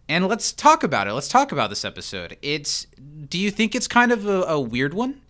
And 0.09 0.27
let's 0.27 0.51
talk 0.51 0.83
about 0.83 1.07
it. 1.07 1.13
Let's 1.13 1.27
talk 1.27 1.51
about 1.51 1.69
this 1.69 1.85
episode. 1.85 2.37
It's. 2.41 2.87
Do 3.29 3.37
you 3.37 3.51
think 3.51 3.73
it's 3.73 3.87
kind 3.87 4.11
of 4.11 4.27
a, 4.27 4.43
a 4.43 4.59
weird 4.59 4.93
one? 4.93 5.21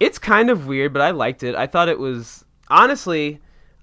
It's 0.00 0.18
kind 0.18 0.50
of 0.50 0.66
weird, 0.66 0.92
but 0.92 1.02
I 1.02 1.10
liked 1.10 1.42
it. 1.42 1.54
I 1.54 1.66
thought 1.66 1.88
it 1.88 1.98
was 1.98 2.44
honestly, 2.68 3.40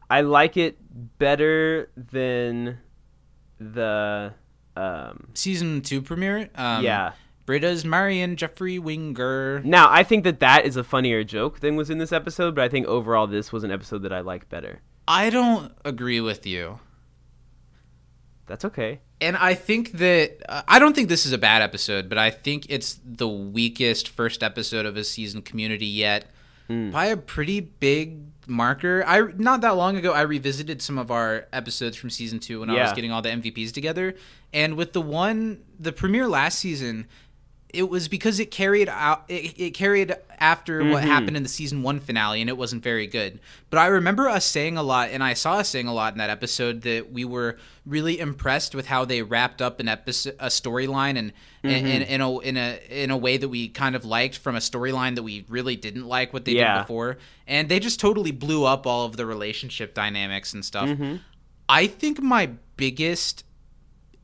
I 0.10 0.22
like 0.22 0.58
it 0.58 0.78
better 1.20 1.90
than 1.96 2.80
the 3.60 4.34
um 4.76 5.28
Season 5.34 5.82
two 5.82 6.02
premiere. 6.02 6.50
Um, 6.56 6.84
yeah. 6.84 7.14
Britta's 7.46 7.86
Marion 7.86 8.38
Jeffrey 8.38 8.80
Winger. 8.80 9.62
Now, 9.64 9.88
I 9.92 10.04
think 10.04 10.24
that 10.24 10.40
that 10.40 10.66
is 10.66 10.78
a 10.78 10.84
funnier 10.84 11.24
joke 11.24 11.60
than 11.60 11.76
was 11.76 11.92
in 11.92 12.00
this 12.00 12.12
episode, 12.12 12.56
but 12.56 12.64
I 12.64 12.70
think 12.70 12.88
overall 12.88 13.28
this 13.28 13.52
was 13.52 13.64
an 13.64 13.72
episode 13.72 14.02
that 14.02 14.12
I 14.12 14.22
liked 14.22 14.50
better. 14.50 14.82
I 15.08 15.30
don't 15.30 15.72
agree 15.86 16.22
with 16.22 16.48
you. 16.48 16.80
That's 18.48 18.66
okay. 18.66 19.00
And 19.22 19.36
I 19.38 19.54
think 19.56 19.94
that 19.94 20.38
uh, 20.48 20.62
I 20.68 20.78
don't 20.80 20.94
think 20.96 21.10
this 21.10 21.26
is 21.26 21.32
a 21.32 21.38
bad 21.38 21.62
episode, 21.62 22.10
but 22.10 22.18
I 22.18 22.30
think 22.32 22.66
it's 22.70 23.00
the 23.06 23.28
weakest 23.28 24.10
first 24.10 24.44
episode 24.44 24.86
of 24.86 24.98
a 24.98 25.04
season 25.04 25.42
community 25.42 25.86
yet 25.88 26.26
Hmm. 26.68 26.90
by 26.90 27.06
a 27.06 27.18
pretty 27.18 27.60
big 27.60 28.22
marker. 28.48 29.04
I 29.06 29.22
not 29.38 29.62
that 29.62 29.76
long 29.76 29.98
ago 29.98 30.14
I 30.14 30.22
revisited 30.22 30.82
some 30.82 30.98
of 30.98 31.12
our 31.12 31.46
episodes 31.54 31.96
from 31.96 32.10
season 32.10 32.40
2 32.40 32.60
when 32.62 32.72
I 32.72 32.74
was 32.82 32.92
getting 32.94 33.12
all 33.12 33.22
the 33.22 33.30
MVPs 33.30 33.72
together, 33.72 34.16
and 34.52 34.76
with 34.76 34.94
the 34.94 35.02
one 35.02 35.62
the 35.80 35.92
premiere 35.92 36.28
last 36.28 36.58
season 36.58 37.06
it 37.76 37.90
was 37.90 38.08
because 38.08 38.40
it 38.40 38.52
carried 38.52 38.90
out 38.90 39.24
it, 39.28 39.54
it 39.60 39.72
carried 39.74 40.16
after 40.40 40.84
what 40.84 41.02
Mm-hmm. 41.04 41.08
happened 41.12 41.38
in 41.38 41.44
the 41.44 41.50
season 41.50 41.82
one 41.84 42.00
finale 42.00 42.42
and 42.42 42.50
it 42.50 42.58
wasn't 42.58 42.82
very 42.84 43.08
good 43.08 43.40
but 43.70 43.78
i 43.78 43.88
remember 43.88 44.28
us 44.30 44.46
saying 44.46 44.78
a 44.78 44.84
lot 44.84 45.10
and 45.12 45.24
i 45.24 45.34
saw 45.34 45.56
us 45.58 45.70
saying 45.70 45.88
a 45.88 45.94
lot 45.94 46.14
in 46.14 46.18
that 46.18 46.30
episode 46.30 46.82
that 46.82 47.12
we 47.12 47.24
were 47.26 47.58
really 47.86 48.20
impressed 48.20 48.74
with 48.76 48.88
how 48.88 49.06
they 49.06 49.22
wrapped 49.22 49.62
up 49.62 49.80
an 49.80 49.88
episode 49.88 50.36
a 50.40 50.48
storyline 50.48 51.18
and 51.18 51.32
Mm-hmm. 51.64 51.88
in, 51.88 52.02
in 52.04 52.22
a 52.22 52.40
in 52.42 52.58
a 52.58 52.80
in 52.90 53.10
a 53.12 53.18
way 53.18 53.38
that 53.38 53.50
we 53.50 53.70
kind 53.70 53.96
of 53.96 54.06
liked 54.06 54.38
from 54.38 54.56
a 54.56 54.60
storyline 54.60 55.16
that 55.16 55.24
we 55.24 55.46
really 55.50 55.76
didn't 55.76 56.06
like 56.08 56.32
what 56.32 56.46
they 56.46 56.52
Yeah. 56.52 56.76
did 56.76 56.82
before 56.84 57.18
and 57.48 57.70
they 57.70 57.80
just 57.80 58.00
totally 58.00 58.30
blew 58.32 58.66
up 58.66 58.86
all 58.86 59.06
of 59.08 59.18
the 59.18 59.26
relationship 59.26 59.96
dynamics 59.96 60.54
and 60.54 60.64
stuff 60.64 60.88
Mm-hmm. 60.90 61.16
i 61.68 61.88
think 61.88 62.22
my 62.22 62.52
biggest 62.78 63.44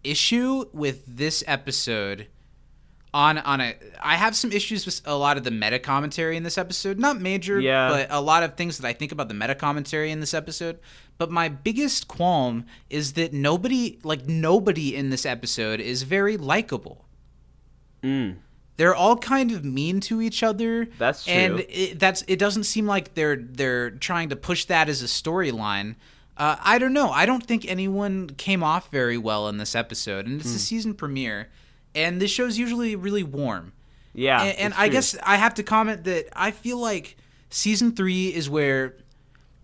issue 0.03 0.65
with 0.73 1.03
this 1.07 1.43
episode 1.47 2.27
on 3.13 3.37
on 3.39 3.59
a 3.61 3.75
I 4.01 4.15
have 4.15 4.35
some 4.35 4.51
issues 4.51 4.85
with 4.85 5.01
a 5.05 5.15
lot 5.15 5.37
of 5.37 5.43
the 5.43 5.51
meta 5.51 5.79
commentary 5.79 6.37
in 6.37 6.43
this 6.43 6.57
episode. 6.57 6.97
Not 6.99 7.19
major, 7.19 7.59
Yeah. 7.59 7.89
but 7.89 8.07
a 8.09 8.21
lot 8.21 8.43
of 8.43 8.55
things 8.55 8.77
that 8.77 8.87
I 8.87 8.93
think 8.93 9.11
about 9.11 9.27
the 9.27 9.33
meta 9.33 9.55
commentary 9.55 10.11
in 10.11 10.19
this 10.21 10.33
episode. 10.33 10.79
But 11.17 11.29
my 11.29 11.49
biggest 11.49 12.07
qualm 12.07 12.65
is 12.89 13.13
that 13.13 13.33
nobody 13.33 13.99
like 14.03 14.27
nobody 14.27 14.95
in 14.95 15.09
this 15.09 15.25
episode 15.25 15.79
is 15.79 16.03
very 16.03 16.37
likable. 16.37 17.05
Mm. 18.03 18.37
They're 18.77 18.95
all 18.95 19.17
kind 19.17 19.51
of 19.51 19.63
mean 19.63 19.99
to 20.01 20.21
each 20.21 20.41
other. 20.41 20.87
That's 20.97 21.25
true. 21.25 21.33
And 21.33 21.59
it, 21.69 21.99
that's 21.99 22.23
it 22.27 22.39
doesn't 22.39 22.63
seem 22.63 22.87
like 22.87 23.13
they're 23.13 23.35
they're 23.35 23.91
trying 23.91 24.29
to 24.29 24.35
push 24.35 24.65
that 24.65 24.89
as 24.89 25.01
a 25.03 25.05
storyline. 25.05 25.95
Uh, 26.37 26.55
I 26.63 26.79
don't 26.79 26.93
know. 26.93 27.11
I 27.11 27.25
don't 27.27 27.45
think 27.45 27.65
anyone 27.69 28.29
came 28.31 28.63
off 28.63 28.89
very 28.89 29.17
well 29.17 29.47
in 29.49 29.57
this 29.57 29.75
episode, 29.75 30.25
and 30.25 30.39
it's 30.39 30.49
Hmm. 30.49 30.53
the 30.53 30.59
season 30.59 30.93
premiere, 30.95 31.49
and 31.95 32.21
this 32.21 32.31
show's 32.31 32.57
usually 32.57 32.95
really 32.95 33.23
warm. 33.23 33.73
Yeah. 34.13 34.41
and 34.43 34.57
and 34.57 34.73
I 34.73 34.87
true. 34.87 34.93
guess 34.93 35.17
I 35.23 35.37
have 35.37 35.53
to 35.55 35.63
comment 35.63 36.03
that 36.05 36.27
I 36.35 36.51
feel 36.51 36.77
like 36.77 37.17
season 37.49 37.95
three 37.95 38.27
is 38.33 38.49
where. 38.49 38.95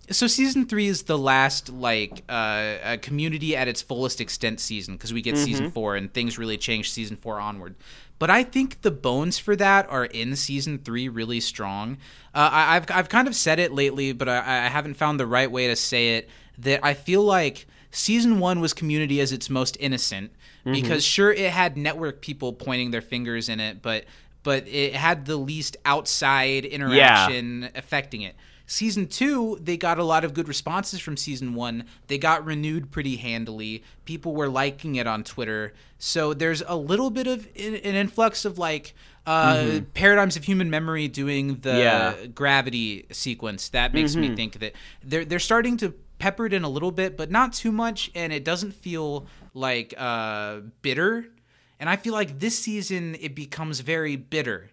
So 0.09 0.25
season 0.28 0.67
three 0.67 0.88
is 0.88 1.03
the 1.03 1.17
last 1.17 1.67
like 1.67 2.23
uh, 2.30 2.75
a 2.82 2.97
community 2.97 3.57
at 3.57 3.67
its 3.67 3.82
fullest 3.82 4.21
extent 4.21 4.61
season 4.61 4.95
because 4.95 5.11
we 5.11 5.21
get 5.21 5.36
Mm-hmm. 5.36 5.43
season 5.43 5.71
four 5.71 5.97
and 5.97 6.13
things 6.13 6.38
really 6.38 6.57
change 6.57 6.91
season 6.91 7.17
four 7.17 7.41
onward. 7.41 7.75
But 8.19 8.30
I 8.30 8.43
think 8.43 8.82
the 8.84 8.89
bones 8.91 9.38
for 9.38 9.55
that 9.57 9.86
are 9.89 10.05
in 10.05 10.38
season 10.38 10.80
three 10.80 11.09
really 11.09 11.41
strong. 11.41 11.97
Uh, 12.34 12.49
I, 12.51 12.75
I've 12.78 12.86
I've 12.89 13.09
kind 13.09 13.28
of 13.28 13.36
said 13.36 13.59
it 13.59 13.73
lately, 13.73 14.13
but 14.13 14.30
I, 14.30 14.38
I 14.38 14.69
haven't 14.69 14.93
found 14.93 15.19
the 15.19 15.28
right 15.28 15.51
way 15.51 15.67
to 15.67 15.75
say 15.75 16.15
it. 16.15 16.30
That 16.59 16.80
I 16.86 16.93
feel 16.93 17.21
like 17.23 17.67
season 17.91 18.39
one 18.39 18.59
was 18.59 18.73
community 18.73 19.19
as 19.21 19.31
its 19.31 19.49
most 19.49 19.77
innocent 19.79 20.31
mm-hmm. 20.61 20.73
because 20.73 21.03
sure 21.03 21.31
it 21.31 21.51
had 21.51 21.77
network 21.77 22.21
people 22.21 22.53
pointing 22.53 22.91
their 22.91 23.01
fingers 23.01 23.49
in 23.49 23.59
it, 23.59 23.81
but 23.81 24.05
but 24.43 24.67
it 24.67 24.95
had 24.95 25.25
the 25.25 25.35
least 25.35 25.75
outside 25.83 26.63
interaction 26.63 27.69
affecting 27.75 28.21
it. 28.21 28.35
Season 28.69 29.07
two, 29.07 29.57
they 29.61 29.77
got 29.77 29.97
a 29.97 30.03
lot 30.03 30.25
of 30.25 30.33
good 30.33 30.47
responses 30.47 30.99
from 30.99 31.15
season 31.15 31.53
one. 31.53 31.85
They 32.07 32.17
got 32.17 32.43
renewed 32.43 32.91
pretty 32.91 33.15
handily. 33.15 33.81
People 34.03 34.35
were 34.35 34.49
liking 34.49 34.95
it 34.95 35.07
on 35.07 35.23
Twitter. 35.23 35.73
So 35.99 36.33
there's 36.33 36.61
a 36.67 36.75
little 36.75 37.09
bit 37.09 37.27
of 37.27 37.47
an 37.55 37.75
an 37.75 37.95
influx 37.95 38.43
of 38.43 38.57
like 38.57 38.93
uh, 39.25 39.55
mm-hmm. 39.55 39.85
paradigms 39.93 40.35
of 40.35 40.43
human 40.43 40.69
memory 40.69 41.07
doing 41.07 41.59
the 41.61 41.77
Yeah. 41.77 42.25
gravity 42.27 43.05
sequence. 43.11 43.69
That 43.69 43.93
makes 43.93 44.15
me 44.15 44.27
mm-hmm. 44.27 44.35
think 44.35 44.59
that 44.59 44.73
they're 45.03 45.25
they're 45.25 45.39
starting 45.39 45.77
to 45.77 45.93
pepper 46.20 46.45
it 46.47 46.53
in 46.53 46.63
a 46.63 46.70
little 46.70 46.91
bit, 46.91 47.15
but 47.18 47.30
not 47.32 47.53
too 47.53 47.72
much, 47.72 48.11
and 48.15 48.32
it 48.34 48.43
doesn't 48.43 48.72
feel 48.74 49.28
like 49.53 49.93
uh, 49.97 50.61
bitter. 50.82 51.28
And 51.80 51.89
I 51.89 51.95
feel 51.95 52.13
like 52.13 52.39
this 52.39 52.57
season 52.57 53.15
it 53.20 53.36
becomes 53.36 53.82
very 53.82 54.15
bitter 54.15 54.72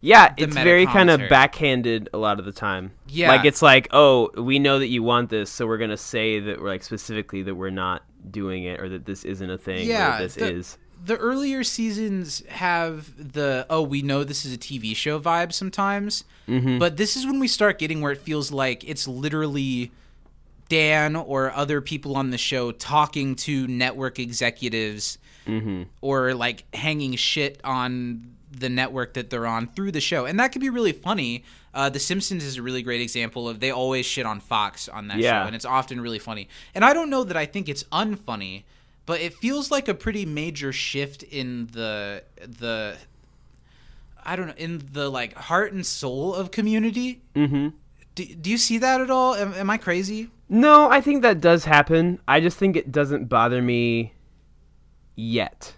Yeah, 0.00 0.32
it's 0.36 0.54
very 0.54 0.86
kind 0.86 1.10
of 1.10 1.20
backhanded 1.28 2.08
a 2.14 2.18
lot 2.18 2.38
of 2.38 2.44
the 2.46 2.52
time. 2.52 2.92
Yeah. 3.08 3.28
like 3.28 3.44
it's 3.44 3.60
like, 3.60 3.88
oh, 3.90 4.30
we 4.40 4.58
know 4.58 4.78
that 4.78 4.86
you 4.86 5.02
want 5.02 5.30
this, 5.30 5.50
so 5.50 5.66
we're 5.66 5.78
gonna 5.78 5.96
say 5.96 6.40
that 6.40 6.60
we're 6.60 6.68
like 6.68 6.82
specifically 6.84 7.42
that 7.42 7.54
we're 7.54 7.70
not 7.70 8.02
doing 8.30 8.64
it, 8.64 8.80
or 8.80 8.88
that 8.88 9.04
this 9.04 9.24
isn't 9.24 9.50
a 9.50 9.58
thing, 9.58 9.86
Yeah, 9.88 10.18
this 10.18 10.36
the- 10.36 10.52
is. 10.54 10.78
the 11.04 11.16
earlier 11.16 11.64
seasons 11.64 12.42
have 12.48 13.32
the 13.32 13.66
oh 13.68 13.82
we 13.82 14.00
know 14.02 14.22
this 14.24 14.44
is 14.46 14.54
a 14.54 14.58
TV 14.58 14.94
show 14.96 15.18
vibe 15.20 15.52
sometimes, 15.52 16.24
Mm-hmm. 16.48 16.78
but 16.78 16.96
this 16.96 17.16
is 17.16 17.26
when 17.26 17.38
we 17.40 17.48
start 17.48 17.78
getting 17.78 18.00
where 18.00 18.12
it 18.12 18.18
feels 18.18 18.50
like 18.52 18.84
it's 18.88 19.06
literally 19.08 19.92
Dan 20.70 21.14
or 21.16 21.52
other 21.52 21.82
people 21.82 22.16
on 22.16 22.30
the 22.30 22.38
show 22.38 22.72
talking 22.72 23.36
to 23.36 23.66
network 23.68 24.18
executives 24.18 25.18
Mm-hmm. 25.46 25.84
or 26.02 26.34
like 26.34 26.64
hanging 26.74 27.16
shit 27.16 27.60
on 27.64 28.36
the 28.52 28.68
network 28.68 29.14
that 29.14 29.30
they're 29.30 29.46
on 29.46 29.66
through 29.68 29.90
the 29.90 30.00
show, 30.00 30.26
and 30.26 30.38
that 30.38 30.52
could 30.52 30.60
be 30.60 30.68
really 30.68 30.92
funny. 30.92 31.44
Uh, 31.72 31.88
the 31.88 31.98
Simpsons 31.98 32.44
is 32.44 32.58
a 32.58 32.62
really 32.62 32.82
great 32.82 33.00
example 33.00 33.48
of 33.48 33.58
they 33.58 33.70
always 33.70 34.04
shit 34.04 34.26
on 34.26 34.38
Fox 34.38 34.86
on 34.88 35.08
that 35.08 35.18
Yeah. 35.18 35.42
show, 35.42 35.46
and 35.46 35.56
it's 35.56 35.64
often 35.64 36.00
really 36.00 36.18
funny. 36.18 36.46
And 36.74 36.84
I 36.84 36.92
don't 36.92 37.08
know 37.10 37.24
that 37.24 37.36
I 37.38 37.46
think 37.46 37.68
it's 37.68 37.84
unfunny, 37.84 38.64
but 39.06 39.20
it 39.20 39.32
feels 39.34 39.70
like 39.70 39.88
a 39.88 39.94
pretty 39.94 40.26
major 40.26 40.72
shift 40.72 41.22
in 41.22 41.68
the 41.72 42.22
the 42.36 42.96
I 44.24 44.36
don't 44.36 44.48
know 44.48 44.54
in 44.58 44.82
the 44.92 45.10
like 45.10 45.34
heart 45.34 45.72
and 45.72 45.84
soul 45.84 46.34
of 46.34 46.50
community. 46.50 47.22
Mm-hmm. 47.34 47.68
Do, 48.20 48.34
do 48.34 48.50
you 48.50 48.58
see 48.58 48.76
that 48.78 49.00
at 49.00 49.10
all? 49.10 49.34
Am, 49.34 49.54
am 49.54 49.70
I 49.70 49.78
crazy? 49.78 50.30
No, 50.48 50.90
I 50.90 51.00
think 51.00 51.22
that 51.22 51.40
does 51.40 51.64
happen. 51.64 52.20
I 52.28 52.40
just 52.40 52.58
think 52.58 52.76
it 52.76 52.92
doesn't 52.92 53.26
bother 53.30 53.62
me 53.62 54.12
yet. 55.16 55.74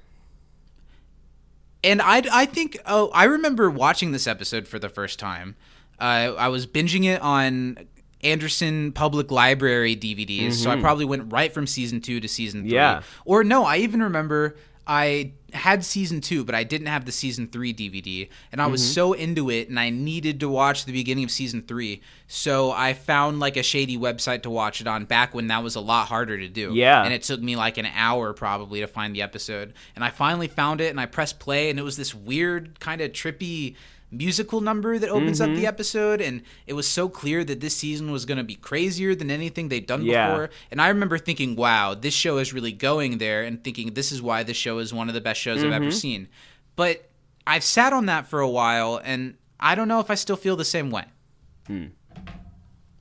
And 1.85 2.03
I, 2.03 2.23
I 2.33 2.47
think 2.47 2.79
oh 2.87 3.11
I 3.13 3.25
remember 3.25 3.71
watching 3.71 4.13
this 4.13 4.27
episode 4.27 4.67
for 4.67 4.79
the 4.79 4.89
first 4.89 5.19
time. 5.19 5.57
Uh, 6.01 6.35
I 6.37 6.49
was 6.49 6.67
binging 6.67 7.05
it 7.05 7.21
on 7.23 7.79
Anderson 8.23 8.91
Public 8.93 9.31
Library 9.31 9.95
DVDs, 9.95 10.55
so 10.55 10.71
I 10.71 10.81
probably 10.81 11.05
went 11.05 11.33
right 11.33 11.53
from 11.53 11.67
season 11.67 12.01
two 12.01 12.19
to 12.19 12.29
season 12.29 12.63
three. 12.63 12.73
Yeah. 12.73 13.03
Or 13.25 13.45
no, 13.45 13.65
I 13.65 13.79
even 13.79 14.03
remember 14.03 14.57
I 14.87 15.33
had 15.55 15.85
season 15.85 16.21
two, 16.21 16.45
but 16.45 16.55
I 16.55 16.65
didn't 16.65 16.87
have 16.89 17.05
the 17.05 17.13
season 17.13 17.49
three 17.49 17.75
DVD, 17.75 18.29
and 18.51 18.61
I 18.61 18.67
was 18.67 18.83
mm-hmm. 18.83 18.93
so 18.93 19.13
into 19.13 19.51
it, 19.51 19.69
and 19.69 19.79
I 19.79 19.91
needed 19.91 20.41
to 20.41 20.49
watch 20.49 20.85
the 20.85 20.93
beginning 20.93 21.25
of 21.25 21.31
season 21.31 21.63
three. 21.63 22.03
So 22.27 22.71
I 22.71 22.95
found 22.95 23.41
like 23.41 23.57
a 23.57 23.63
shady 23.63 23.99
website 23.99 24.43
to 24.43 24.51
watch 24.51 24.81
it 24.81 24.87
on 24.87 25.05
back 25.05 25.35
when 25.35 25.49
that 25.49 25.63
was 25.63 25.75
a 25.75 25.81
lot 25.81 26.09
harder 26.09 26.39
to 26.39 26.49
do. 26.49 26.73
Yeah. 26.75 27.03
and 27.05 27.13
it 27.13 27.23
took 27.23 27.41
me 27.41 27.57
like 27.57 27.79
an 27.79 27.87
hour 27.87 28.33
probably 28.33 28.81
to 28.81 28.87
find 28.87 29.15
the 29.15 29.23
episode, 29.23 29.75
and 29.95 30.05
I 30.05 30.11
finally 30.11 30.49
found 30.49 30.81
it, 30.81 30.91
and 30.91 31.01
I 31.01 31.07
pressed 31.07 31.39
play, 31.39 31.71
and 31.71 31.79
it 31.79 31.83
was 31.83 31.97
this 31.97 32.15
weird 32.15 32.81
kind 32.81 33.01
of 33.01 33.13
trippy 33.13 33.77
musical 34.13 34.61
number 34.61 34.99
that 34.99 35.09
opens 35.09 35.41
up 35.41 35.49
Mm-hmm. 35.49 35.57
the 35.61 35.67
episode 35.67 36.21
and 36.21 36.43
it 36.67 36.75
was 36.75 36.87
so 36.87 37.09
clear 37.09 37.43
that 37.45 37.61
this 37.61 37.75
season 37.75 38.13
was 38.13 38.25
going 38.27 38.39
to 38.39 38.45
be 38.45 38.55
crazier 38.55 39.15
than 39.15 39.31
anything 39.31 39.69
they'd 39.71 39.87
done 39.87 40.03
Yeah. 40.03 40.29
before 40.29 40.51
and 40.71 40.81
I 40.83 40.89
remember 40.89 41.17
thinking, 41.19 41.57
wow, 41.57 41.95
this 41.95 42.13
show 42.15 42.37
is 42.39 42.53
really 42.53 42.73
going 42.73 43.19
there, 43.19 43.43
and 43.43 43.65
thinking 43.65 43.95
this 43.95 44.13
is 44.13 44.21
why 44.23 44.43
this 44.43 44.57
show 44.57 44.79
is 44.79 44.93
one 44.93 45.09
of 45.09 45.15
the 45.15 45.21
best 45.23 45.41
shows 45.41 45.65
I've 45.65 45.73
ever 45.73 45.87
Mm-hmm. 45.87 45.91
seen. 45.93 46.29
But 46.77 47.09
I've 47.47 47.65
sat 47.65 47.93
on 47.93 48.07
that 48.07 48.27
for 48.27 48.41
a 48.41 48.49
while, 48.49 49.01
and 49.03 49.35
I 49.59 49.75
don't 49.75 49.89
know 49.89 49.99
if 50.01 50.11
I 50.11 50.15
still 50.15 50.37
feel 50.37 50.57
the 50.57 50.65
same 50.65 50.91
way. 50.91 51.05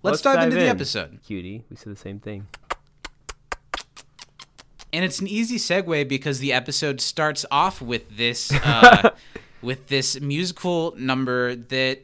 Let's, 0.03 0.21
dive, 0.21 0.41
into 0.43 0.55
the 0.55 0.67
episode. 0.67 1.19
Cutie, 1.25 1.63
we 1.69 1.75
said 1.75 1.91
the 1.93 1.95
same 1.99 2.19
thing. 2.19 2.47
And 4.93 5.05
it's 5.05 5.19
an 5.19 5.27
easy 5.27 5.57
segue 5.57 6.07
because 6.09 6.39
the 6.39 6.51
episode 6.51 6.99
starts 6.99 7.45
off 7.51 7.81
with 7.81 8.17
this 8.17 8.51
uh, 8.63 9.11
with 9.61 9.87
this 9.87 10.19
musical 10.19 10.93
number 10.97 11.55
that 11.55 11.99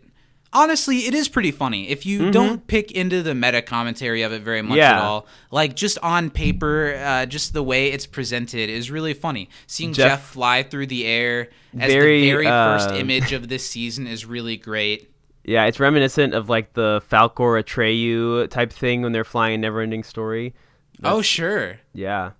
honestly 0.54 1.00
it 1.00 1.14
is 1.14 1.28
pretty 1.28 1.52
funny. 1.52 1.90
If 1.90 2.06
you 2.06 2.32
don't 2.32 2.66
pick 2.68 2.92
into 2.92 3.22
the 3.22 3.36
meta 3.36 3.62
commentary 3.62 4.22
of 4.22 4.32
it 4.32 4.42
very 4.42 4.62
much 4.62 4.80
at 4.80 4.96
Mm-hmm. 4.98 5.06
All, 5.06 5.28
like 5.52 5.76
just 5.76 5.98
on 6.04 6.30
paper, 6.30 6.96
uh, 6.96 7.26
just 7.26 7.54
the 7.54 7.64
way 7.64 7.92
it's 7.92 8.06
presented 8.08 8.70
is 8.70 8.90
really 8.90 9.14
funny. 9.14 9.50
Seeing 9.68 9.94
Jeff, 9.94 10.12
Jeff- 10.22 10.24
fly 10.30 10.64
through 10.64 10.88
the 10.88 11.06
air 11.06 11.50
as 11.78 11.92
Very, 11.92 12.22
the 12.22 12.32
very 12.32 12.46
first 12.46 12.90
uh, 12.92 12.94
image 12.96 13.34
of 13.34 13.48
this 13.50 13.68
season 13.70 14.08
is 14.08 14.26
really 14.26 14.58
great. 14.58 15.12
Yeah, 15.44 15.66
it's 15.66 15.80
reminiscent 15.80 16.34
of 16.34 16.50
like 16.50 16.74
the 16.74 17.02
Falkor 17.10 17.62
Atreyu 17.64 18.50
type 18.50 18.72
thing 18.74 19.02
when 19.02 19.14
they're 19.14 19.24
flying 19.24 19.64
a 19.64 19.68
Neverending 19.68 20.04
Story. 20.04 20.54
oh 21.04 21.22
sure. 21.22 21.80
Yeah, 21.94 22.32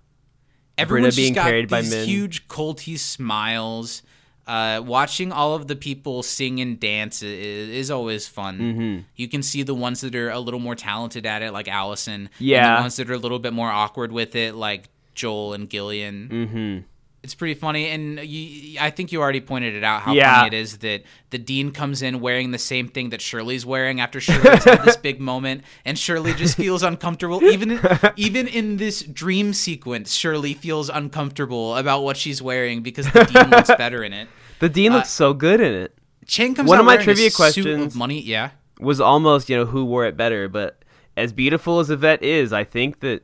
Everyone's 0.76 1.16
being 1.16 1.34
just 1.34 1.44
got 1.44 1.50
carried 1.50 1.68
by 1.68 1.80
these 1.80 1.90
men. 1.90 2.06
huge 2.06 2.48
culty 2.48 2.98
smiles. 2.98 4.02
Uh, 4.48 4.80
watching 4.80 5.30
all 5.30 5.54
of 5.54 5.66
the 5.68 5.76
people 5.76 6.22
sing 6.22 6.58
and 6.60 6.80
dance 6.80 7.22
is, 7.22 7.68
is 7.68 7.90
always 7.90 8.26
fun. 8.26 8.58
Mm-hmm. 8.58 8.98
You 9.14 9.28
can 9.28 9.42
see 9.42 9.62
the 9.62 9.74
ones 9.74 10.00
that 10.00 10.14
are 10.14 10.30
a 10.30 10.40
little 10.40 10.58
more 10.60 10.74
talented 10.74 11.26
at 11.26 11.42
it, 11.42 11.52
like 11.52 11.68
Alison. 11.68 12.14
And 12.22 12.30
Yeah. 12.38 12.76
the 12.76 12.80
ones 12.80 12.96
that 12.96 13.10
are 13.10 13.14
a 13.14 13.18
little 13.18 13.38
bit 13.38 13.52
more 13.52 13.70
awkward 13.70 14.10
with 14.10 14.34
it, 14.34 14.54
like 14.54 14.88
Joel 15.14 15.52
and 15.52 15.68
Gillian. 15.68 16.28
mm-hmm. 16.28 16.86
It's 17.28 17.34
pretty 17.34 17.52
funny, 17.60 17.88
and 17.90 18.18
you, 18.20 18.78
I 18.80 18.88
think 18.88 19.12
you 19.12 19.20
already 19.20 19.42
pointed 19.42 19.74
it 19.74 19.84
out 19.84 20.00
how 20.00 20.14
Yeah. 20.14 20.36
funny 20.36 20.46
it 20.56 20.58
is 20.62 20.78
that 20.78 21.02
the 21.28 21.36
dean 21.36 21.72
comes 21.72 22.00
in 22.00 22.20
wearing 22.20 22.52
the 22.52 22.58
same 22.58 22.88
thing 22.88 23.10
that 23.10 23.20
Shirley's 23.20 23.66
wearing 23.66 24.00
after 24.00 24.18
Shirley's 24.18 24.64
had 24.64 24.82
this 24.82 24.96
big 25.08 25.20
moment, 25.20 25.62
and 25.84 25.98
Shirley 25.98 26.32
just 26.32 26.56
feels 26.56 26.82
uncomfortable. 26.82 27.44
Even 27.44 27.72
in, 27.72 27.80
even 28.16 28.46
in 28.48 28.78
this 28.78 29.02
dream 29.02 29.52
sequence, 29.52 30.14
Shirley 30.14 30.54
feels 30.54 30.88
uncomfortable 30.88 31.76
about 31.76 32.02
what 32.02 32.16
she's 32.16 32.40
wearing 32.40 32.80
because 32.80 33.04
the 33.12 33.24
dean 33.24 33.50
looks 33.50 33.68
better 33.76 34.02
in 34.02 34.14
it. 34.14 34.26
The 34.60 34.70
dean 34.70 34.92
Uh, 34.92 34.96
looks 34.96 35.10
so 35.10 35.34
good 35.34 35.60
in 35.60 35.74
it. 35.74 35.94
Chang 36.26 36.54
comes 36.54 36.66
One 36.70 36.78
out 36.78 36.80
of 36.80 36.86
my 36.86 36.96
trivia 36.96 37.30
questions- 37.30 37.94
money, 37.94 38.22
yeah. 38.22 38.52
Was 38.80 39.02
almost 39.02 39.50
you 39.50 39.56
know 39.58 39.66
who 39.66 39.84
wore 39.84 40.06
it 40.06 40.16
better, 40.16 40.48
but 40.48 40.82
as 41.14 41.34
beautiful 41.34 41.78
as 41.80 41.90
Yvette 41.90 42.22
is, 42.22 42.54
I 42.54 42.64
think 42.64 43.00
that 43.00 43.22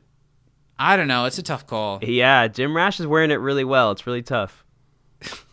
I 0.77 0.97
don't 0.97 1.07
know. 1.07 1.25
It's 1.25 1.37
a 1.37 1.43
tough 1.43 1.65
call. 1.67 1.99
yeah, 2.03 2.47
Jim 2.47 2.75
Rash 2.75 2.99
is 2.99 3.07
wearing 3.07 3.31
it 3.31 3.35
really 3.35 3.63
well. 3.63 3.91
It's 3.91 4.05
really 4.05 4.21
tough. 4.23 4.63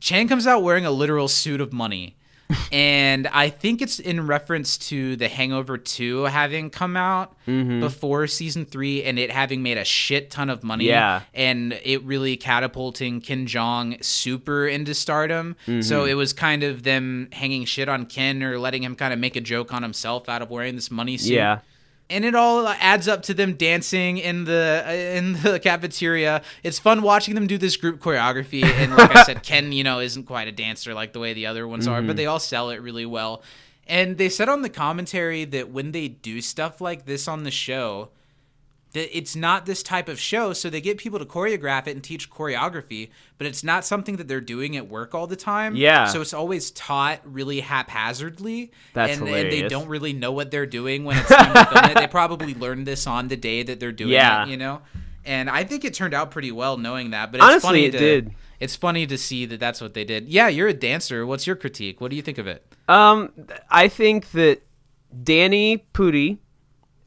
Chang 0.00 0.28
comes 0.28 0.46
out 0.46 0.62
wearing 0.62 0.86
a 0.86 0.90
literal 0.90 1.28
suit 1.28 1.60
of 1.60 1.72
money. 1.72 2.16
and 2.72 3.28
I 3.28 3.48
think 3.48 3.80
it's 3.80 4.00
in 4.00 4.26
reference 4.26 4.76
to 4.88 5.14
The 5.14 5.28
Hangover 5.28 5.78
2 5.78 6.24
having 6.24 6.70
come 6.70 6.96
out 6.96 7.36
Mm-hmm. 7.46 7.80
before 7.80 8.26
season 8.28 8.64
3 8.64 9.02
and 9.04 9.18
it 9.18 9.30
having 9.32 9.62
made 9.62 9.76
a 9.76 9.84
shit 9.84 10.30
ton 10.30 10.50
of 10.50 10.62
money. 10.64 10.84
Yeah. 10.86 11.22
And 11.34 11.78
it 11.84 12.02
really 12.04 12.36
catapulting 12.36 13.20
Ken 13.20 13.46
Jeong 13.46 14.02
super 14.04 14.66
into 14.68 14.94
stardom. 14.94 15.56
Mm-hmm. 15.66 15.80
So 15.82 16.04
it 16.06 16.14
was 16.14 16.32
kind 16.32 16.62
of 16.62 16.82
them 16.84 17.28
hanging 17.32 17.64
shit 17.66 17.88
on 17.88 18.06
Ken 18.06 18.42
or 18.42 18.58
letting 18.58 18.82
him 18.84 18.94
kind 18.96 19.12
of 19.12 19.18
make 19.18 19.36
a 19.36 19.40
joke 19.40 19.72
on 19.74 19.82
himself 19.82 20.28
out 20.28 20.42
of 20.42 20.50
wearing 20.50 20.74
this 20.76 20.90
money 20.92 21.16
suit 21.18 21.32
Yeah, 21.34 21.60
and 22.10 22.24
it 22.24 22.34
all 22.34 22.68
adds 22.68 23.08
up 23.08 23.22
to 23.22 23.34
them 23.34 23.54
dancing 23.54 24.18
in 24.18 24.44
the 24.44 24.84
uh, 24.86 24.90
in 24.90 25.34
the 25.34 25.58
cafeteria. 25.58 26.42
It's 26.62 26.78
fun 26.78 27.02
watching 27.02 27.34
them 27.34 27.46
do 27.46 27.56
this 27.56 27.76
group 27.76 28.00
choreography. 28.00 28.64
And 28.64 28.94
like 28.96 29.16
I 29.16 29.22
said, 29.22 29.42
Ken, 29.44 29.72
you 29.72 29.84
know, 29.84 30.00
isn't 30.00 30.24
quite 30.24 30.48
a 30.48 30.52
dancer 30.52 30.92
like 30.92 31.12
the 31.12 31.20
way 31.20 31.32
the 31.32 31.46
other 31.46 31.66
ones 31.66 31.86
are, 31.86 32.02
but 32.02 32.08
mm-hmm. 32.08 32.16
they 32.16 32.26
all 32.26 32.40
sell 32.40 32.70
it 32.70 32.82
really 32.82 33.06
well. 33.06 33.42
And 33.86 34.18
they 34.18 34.28
said 34.28 34.48
on 34.48 34.62
the 34.62 34.68
commentary 34.68 35.44
that 35.46 35.70
when 35.70 35.92
they 35.92 36.08
do 36.08 36.40
stuff 36.40 36.80
like 36.80 37.06
this 37.06 37.26
on 37.26 37.44
the 37.44 37.50
show, 37.50 38.10
it's 38.92 39.36
not 39.36 39.66
this 39.66 39.82
type 39.82 40.08
of 40.08 40.18
show. 40.18 40.52
So 40.52 40.68
they 40.68 40.80
get 40.80 40.98
people 40.98 41.18
to 41.18 41.24
choreograph 41.24 41.86
it 41.86 41.92
and 41.92 42.02
teach 42.02 42.28
choreography, 42.30 43.10
but 43.38 43.46
it's 43.46 43.62
not 43.62 43.84
something 43.84 44.16
that 44.16 44.26
they're 44.26 44.40
doing 44.40 44.76
at 44.76 44.88
work 44.88 45.14
all 45.14 45.26
the 45.26 45.36
time. 45.36 45.76
Yeah. 45.76 46.06
So 46.06 46.20
it's 46.20 46.34
always 46.34 46.70
taught 46.72 47.20
really 47.24 47.60
haphazardly. 47.60 48.72
That's 48.92 49.18
and, 49.18 49.28
and 49.28 49.52
they 49.52 49.68
don't 49.68 49.88
really 49.88 50.12
know 50.12 50.32
what 50.32 50.50
they're 50.50 50.66
doing 50.66 51.04
when 51.04 51.18
it's 51.18 51.28
time 51.28 51.54
to 51.54 51.64
film 51.66 51.84
it. 51.84 51.94
They 51.94 52.06
probably 52.08 52.54
learned 52.54 52.86
this 52.86 53.06
on 53.06 53.28
the 53.28 53.36
day 53.36 53.62
that 53.62 53.78
they're 53.78 53.92
doing 53.92 54.10
Yeah. 54.10 54.44
it, 54.44 54.48
you 54.50 54.56
know? 54.56 54.82
And 55.24 55.48
I 55.50 55.64
think 55.64 55.84
it 55.84 55.94
turned 55.94 56.14
out 56.14 56.30
pretty 56.30 56.50
well 56.50 56.76
knowing 56.76 57.10
that. 57.10 57.30
But 57.30 57.38
it's 57.38 57.44
Honestly, 57.44 57.68
funny 57.68 57.84
it 57.84 57.92
to, 57.92 57.98
did. 57.98 58.34
It's 58.58 58.74
funny 58.74 59.06
to 59.06 59.16
see 59.16 59.46
that 59.46 59.60
that's 59.60 59.80
what 59.80 59.94
they 59.94 60.04
did. 60.04 60.28
Yeah, 60.28 60.48
you're 60.48 60.68
a 60.68 60.74
dancer. 60.74 61.24
What's 61.26 61.46
your 61.46 61.56
critique? 61.56 62.00
What 62.00 62.10
do 62.10 62.16
you 62.16 62.22
think 62.22 62.38
of 62.38 62.46
it? 62.46 62.66
Um, 62.88 63.32
I 63.70 63.88
think 63.88 64.32
that 64.32 64.62
Danny 65.22 65.84
Pudi, 65.94 66.38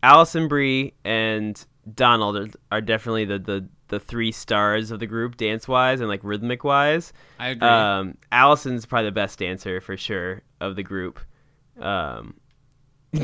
Alison 0.02 0.48
Brie, 0.48 0.94
and 1.04 1.64
Donald 1.92 2.38
are, 2.38 2.48
are 2.72 2.82
definitely 2.82 3.26
the, 3.26 3.40
the 3.40 3.68
the 3.90 4.00
three 4.00 4.32
stars 4.32 4.90
of 4.92 5.00
the 5.00 5.06
group, 5.08 5.38
dance 5.38 5.68
wise 5.68 6.00
and 6.00 6.10
like 6.10 6.22
rhythmic 6.24 6.64
wise. 6.64 7.14
I 7.40 7.50
agree. 7.50 7.68
Um, 7.68 8.18
Alison's 8.32 8.86
probably 8.86 9.10
the 9.10 9.12
best 9.12 9.40
dancer 9.40 9.82
for 9.82 9.98
sure 9.98 10.42
of 10.62 10.76
the 10.76 10.84
group. 10.84 11.20
Um, 11.80 12.36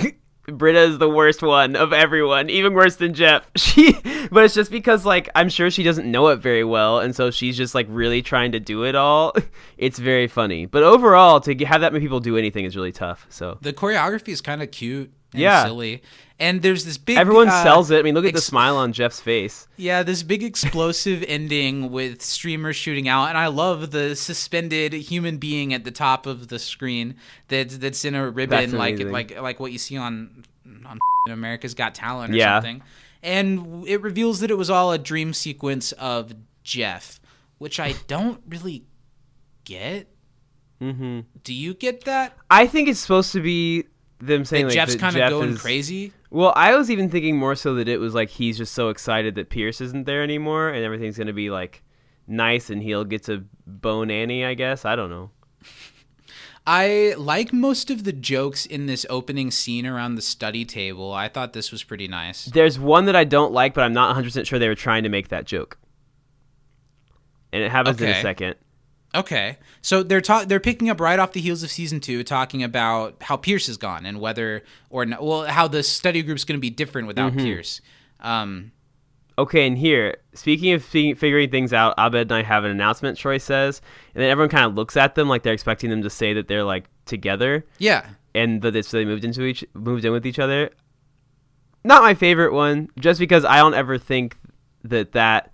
Britta 0.48 0.80
is 0.82 0.98
the 0.98 1.10
worst 1.10 1.44
one 1.44 1.76
of 1.76 1.94
everyone, 1.94 2.50
even 2.50 2.74
worse 2.74 2.96
than 2.96 3.14
Jeff. 3.14 3.50
She, 3.56 3.94
but 4.32 4.44
it's 4.46 4.54
just 4.56 4.72
because 4.72 5.06
like 5.06 5.30
I'm 5.36 5.50
sure 5.50 5.70
she 5.70 5.84
doesn't 5.84 6.10
know 6.10 6.28
it 6.30 6.38
very 6.38 6.64
well, 6.64 7.00
and 7.00 7.16
so 7.16 7.30
she's 7.32 7.56
just 7.58 7.76
like 7.76 7.86
really 7.90 8.22
trying 8.22 8.52
to 8.54 8.60
do 8.60 8.84
it 8.84 8.96
all. 8.96 9.34
It's 9.78 9.98
very 9.98 10.28
funny, 10.28 10.66
but 10.66 10.84
overall, 10.84 11.40
to 11.42 11.56
have 11.66 11.82
that 11.82 11.94
many 11.94 12.04
people 12.04 12.20
do 12.20 12.36
anything 12.38 12.66
is 12.66 12.76
really 12.76 12.92
tough. 12.92 13.26
So 13.30 13.58
the 13.62 13.72
choreography 13.74 14.30
is 14.30 14.42
kind 14.42 14.62
of 14.62 14.72
cute. 14.72 15.12
and 15.34 15.42
Yeah. 15.42 15.64
silly. 15.64 16.02
And 16.42 16.62
there's 16.62 16.86
this 16.86 16.98
big 16.98 17.18
Everyone 17.18 17.50
uh, 17.50 17.64
sells 17.64 17.92
it. 17.92 18.00
I 18.00 18.02
mean, 18.02 18.14
look 18.16 18.24
at 18.24 18.34
the 18.34 18.40
smile 18.40 18.78
on 18.78 18.94
Jeff's 18.94 19.20
face. 19.20 19.68
Yeah, 19.76 20.04
this 20.04 20.24
big 20.24 20.42
explosive 20.42 21.22
ending 21.28 21.92
with 21.92 22.22
streamers 22.22 22.78
shooting 22.78 23.10
out, 23.10 23.26
and 23.26 23.38
I 23.38 23.48
love 23.48 23.92
the 23.92 24.16
suspended 24.16 24.94
human 24.94 25.38
being 25.38 25.74
at 25.74 25.84
the 25.84 25.92
top 25.92 26.26
of 26.26 26.48
the 26.48 26.58
screen 26.58 27.16
that's 27.50 27.78
that's 27.78 28.06
in 28.06 28.16
a 28.16 28.30
ribbon, 28.30 28.72
like 28.72 29.00
like 29.00 29.40
like 29.40 29.60
what 29.60 29.74
you 29.74 29.78
see 29.78 29.98
on 29.98 30.46
on 30.86 31.00
America's 31.30 31.74
Got 31.74 31.94
Talent 31.94 32.34
or 32.34 32.38
Yeah. 32.38 32.56
something. 32.58 32.84
And 33.22 33.86
it 33.86 34.02
reveals 34.02 34.40
that 34.40 34.50
it 34.50 34.58
was 34.58 34.70
all 34.70 34.94
a 34.94 34.98
dream 34.98 35.34
sequence 35.34 35.92
of 35.92 36.34
Jeff, 36.64 37.20
which 37.58 37.78
I 37.82 37.96
don't 38.08 38.42
really 38.48 38.86
get. 39.66 40.08
hmm 40.80 41.20
Do 41.44 41.54
you 41.54 41.74
get 41.74 42.06
that? 42.06 42.38
I 42.50 42.66
think 42.66 42.88
it's 42.88 43.02
supposed 43.02 43.34
to 43.34 43.42
be 43.42 43.84
them 44.20 44.46
saying 44.46 44.64
That 44.68 44.70
like 44.70 44.76
Jeff's 44.76 44.96
kind 44.96 45.16
of 45.16 45.20
Jeff 45.20 45.30
going 45.32 45.50
is- 45.50 45.62
crazy. 45.62 46.14
Well, 46.32 46.54
I 46.56 46.76
was 46.76 46.92
even 46.92 47.10
thinking 47.10 47.38
more 47.38 47.56
so 47.56 47.74
that 47.76 47.88
it 47.88 47.98
was 48.00 48.14
like 48.14 48.30
he's 48.30 48.58
just 48.58 48.74
so 48.74 48.90
excited 48.90 49.36
that 49.36 49.50
Pierce 49.50 49.82
isn't 49.82 50.06
there 50.06 50.22
anymore, 50.22 50.70
and 50.70 50.84
everything's 50.86 51.18
gonna 51.18 51.34
be 51.34 51.50
like 51.50 51.84
nice, 52.28 52.70
and 52.70 52.84
he'll 52.84 53.04
get 53.06 53.24
to 53.24 53.46
bone 53.66 54.12
Annie. 54.12 54.46
I 54.46 54.54
guess 54.54 54.86
I 54.86 54.96
don't 54.96 55.10
know. 55.10 55.32
I 56.68 57.16
like 57.18 57.52
most 57.52 57.90
of 57.90 58.04
the 58.04 58.14
jokes 58.14 58.68
in 58.68 58.86
this 58.86 59.06
opening 59.10 59.50
scene 59.50 59.88
around 59.88 60.16
the 60.16 60.22
study 60.22 60.66
table. 60.66 61.12
I 61.12 61.28
thought 61.28 61.54
this 61.54 61.72
was 61.72 61.84
pretty 61.84 62.08
nice. 62.08 62.46
There's 62.46 62.78
one 62.78 63.06
that 63.06 63.16
I 63.16 63.24
don't 63.24 63.52
like, 63.52 63.74
but 63.74 63.84
I'm 63.84 63.94
not 63.94 64.10
100 64.10 64.26
percent 64.28 64.46
sure 64.48 64.60
they 64.60 64.68
were 64.68 64.76
trying 64.76 65.04
to 65.04 65.10
make 65.10 65.30
that 65.30 65.46
joke, 65.46 65.80
and 67.52 67.64
it 67.64 67.72
happens 67.72 68.00
in 68.00 68.10
a 68.10 68.22
second. 68.22 68.56
Okay, 69.16 69.58
so 69.82 70.04
they're 70.04 70.22
ta- 70.22 70.46
they're 70.46 70.60
picking 70.60 70.90
up 70.90 71.00
right 71.02 71.18
off 71.18 71.32
the 71.32 71.42
heels 71.42 71.64
of 71.64 71.72
season 71.72 72.00
two, 72.00 72.24
talking 72.24 72.62
about 72.64 73.16
how 73.24 73.38
Pierce 73.38 73.68
is 73.68 73.76
gone 73.78 74.06
and 74.06 74.20
whether 74.22 74.64
or 74.92 75.04
not, 75.06 75.24
well, 75.24 75.46
how 75.46 75.68
the 75.68 75.82
study 75.82 76.22
group's 76.22 76.44
going 76.44 76.58
to 76.58 76.62
be 76.62 76.70
different 76.70 77.08
without 77.08 77.32
Mm-hmm. 77.32 77.46
Pierce. 77.46 77.82
Um, 78.20 78.72
Okay, 79.38 79.66
and 79.66 79.78
here, 79.78 80.18
speaking 80.34 80.74
of 80.74 80.84
fi- 80.84 81.14
figuring 81.14 81.50
things 81.50 81.72
out, 81.72 81.94
Abed 81.98 82.24
and 82.24 82.34
I 82.34 82.44
have 82.44 82.66
an 82.66 82.72
announcement. 82.72 83.18
Troy 83.18 83.38
says, 83.38 83.82
and 84.14 84.22
then 84.22 84.30
everyone 84.30 84.50
kind 84.50 84.66
of 84.66 84.76
looks 84.76 84.98
at 84.98 85.16
them 85.16 85.30
like 85.30 85.44
they're 85.44 85.54
expecting 85.54 85.90
them 85.90 86.02
to 86.04 86.10
say 86.10 86.34
that 86.34 86.50
they're 86.50 86.66
like 86.66 86.90
together, 87.06 87.66
yeah, 87.78 88.06
and 88.36 88.62
that 88.64 88.76
it's 88.76 88.92
they 88.92 89.06
moved 89.06 89.24
into 89.24 89.44
each 89.44 89.64
moved 89.74 90.04
in 90.04 90.12
with 90.12 90.28
each 90.28 90.40
other. 90.40 90.72
Not 91.86 92.02
my 92.04 92.16
favorite 92.16 92.52
one, 92.52 92.90
just 93.00 93.18
because 93.18 93.46
I 93.46 93.58
don't 93.60 93.74
ever 93.76 93.98
think 93.98 94.36
that 94.84 95.14
that. 95.14 95.54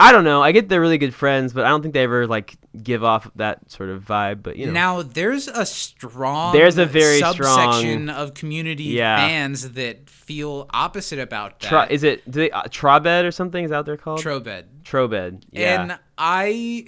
I 0.00 0.12
don't 0.12 0.24
know. 0.24 0.42
I 0.42 0.52
get 0.52 0.68
they're 0.68 0.80
really 0.80 0.98
good 0.98 1.14
friends, 1.14 1.52
but 1.52 1.64
I 1.64 1.68
don't 1.68 1.82
think 1.82 1.92
they 1.94 2.02
ever 2.02 2.26
like 2.26 2.56
give 2.82 3.04
off 3.04 3.30
that 3.36 3.70
sort 3.70 3.90
of 3.90 4.02
vibe. 4.04 4.42
But 4.42 4.56
you 4.56 4.66
know, 4.66 4.72
Now 4.72 5.02
there's 5.02 5.46
a 5.46 5.66
strong 5.66 6.54
There's 6.54 6.78
a 6.78 6.86
very 6.86 7.18
subsection 7.18 8.06
strong- 8.06 8.08
of 8.08 8.34
community 8.34 8.84
Yeah. 8.84 9.18
fans 9.18 9.70
that 9.72 10.08
feel 10.08 10.66
opposite 10.72 11.18
about 11.18 11.60
that. 11.60 11.68
Tro- 11.68 11.86
is 11.90 12.02
it 12.02 12.28
do 12.30 12.40
they, 12.40 12.50
uh, 12.50 12.62
Trobed 12.64 13.24
or 13.24 13.30
something? 13.30 13.64
Is 13.64 13.70
what 13.70 13.84
they're 13.84 13.96
called? 13.96 14.20
Trobed. 14.20 14.64
Trobed. 14.84 15.42
Yeah. 15.52 15.82
And 15.82 15.98
I 16.16 16.86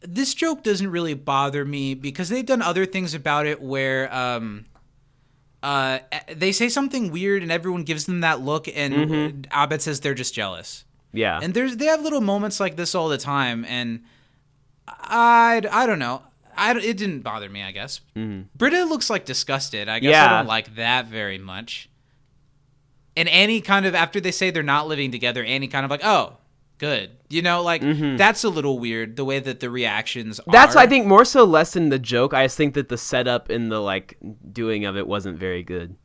this 0.00 0.34
joke 0.34 0.62
doesn't 0.64 0.90
really 0.90 1.14
bother 1.14 1.64
me 1.64 1.94
because 1.94 2.28
they've 2.28 2.46
done 2.46 2.62
other 2.62 2.84
things 2.86 3.14
about 3.14 3.46
it 3.46 3.60
where 3.60 4.12
um 4.14 4.64
uh 5.62 5.98
they 6.34 6.50
say 6.52 6.68
something 6.68 7.12
weird 7.12 7.42
and 7.42 7.52
everyone 7.52 7.84
gives 7.84 8.06
them 8.06 8.20
that 8.20 8.40
look 8.40 8.66
and 8.74 8.94
Mm-hmm. 8.94 9.42
Abed 9.62 9.80
says 9.82 10.00
they're 10.00 10.14
just 10.14 10.34
jealous. 10.34 10.84
Yeah. 11.12 11.40
And 11.42 11.54
there's 11.54 11.76
they 11.76 11.86
have 11.86 12.02
little 12.02 12.20
moments 12.20 12.60
like 12.60 12.76
this 12.76 12.94
all 12.94 13.08
the 13.08 13.18
time 13.18 13.64
and 13.66 14.02
I 14.88 15.62
I 15.70 15.86
don't 15.86 15.98
know. 15.98 16.22
I, 16.54 16.76
it 16.76 16.98
didn't 16.98 17.20
bother 17.20 17.48
me, 17.48 17.62
I 17.62 17.72
guess. 17.72 18.00
Britta 18.14 18.84
looks 18.84 19.08
like 19.08 19.24
disgusted. 19.24 19.88
I 19.88 20.00
guess 20.00 20.14
I 20.14 20.26
Mm-hmm. 20.26 20.36
Don't 20.38 20.46
like 20.46 20.74
that 20.76 21.06
very 21.06 21.38
much. 21.38 21.88
And 23.16 23.28
Annie 23.28 23.60
kind 23.60 23.86
of 23.86 23.94
after 23.94 24.20
they 24.20 24.32
say 24.32 24.50
they're 24.50 24.62
not 24.62 24.86
living 24.88 25.10
together, 25.10 25.42
Annie 25.44 25.68
kind 25.68 25.84
of 25.84 25.90
like, 25.90 26.04
oh, 26.04 26.36
good. 26.78 27.10
You 27.30 27.40
know, 27.40 27.62
like 27.62 27.80
that's 28.18 28.44
a 28.44 28.48
little 28.50 28.78
weird 28.78 29.16
the 29.16 29.24
way 29.24 29.38
that 29.38 29.60
the 29.60 29.70
reactions. 29.70 30.40
Mm-hmm. 30.40 30.50
That's 30.50 30.76
are. 30.76 30.80
I 30.80 30.86
think 30.86 31.06
more 31.06 31.24
so 31.24 31.44
less 31.44 31.72
than 31.72 31.88
the 31.88 31.98
joke. 31.98 32.34
I 32.34 32.44
just 32.44 32.56
think 32.56 32.74
that 32.74 32.88
the 32.88 32.98
setup 32.98 33.48
and 33.48 33.70
the 33.72 33.80
like 33.80 34.18
doing 34.52 34.84
of 34.84 34.96
it 34.96 35.06
wasn't 35.06 35.38
very 35.38 35.62
good. 35.62 35.96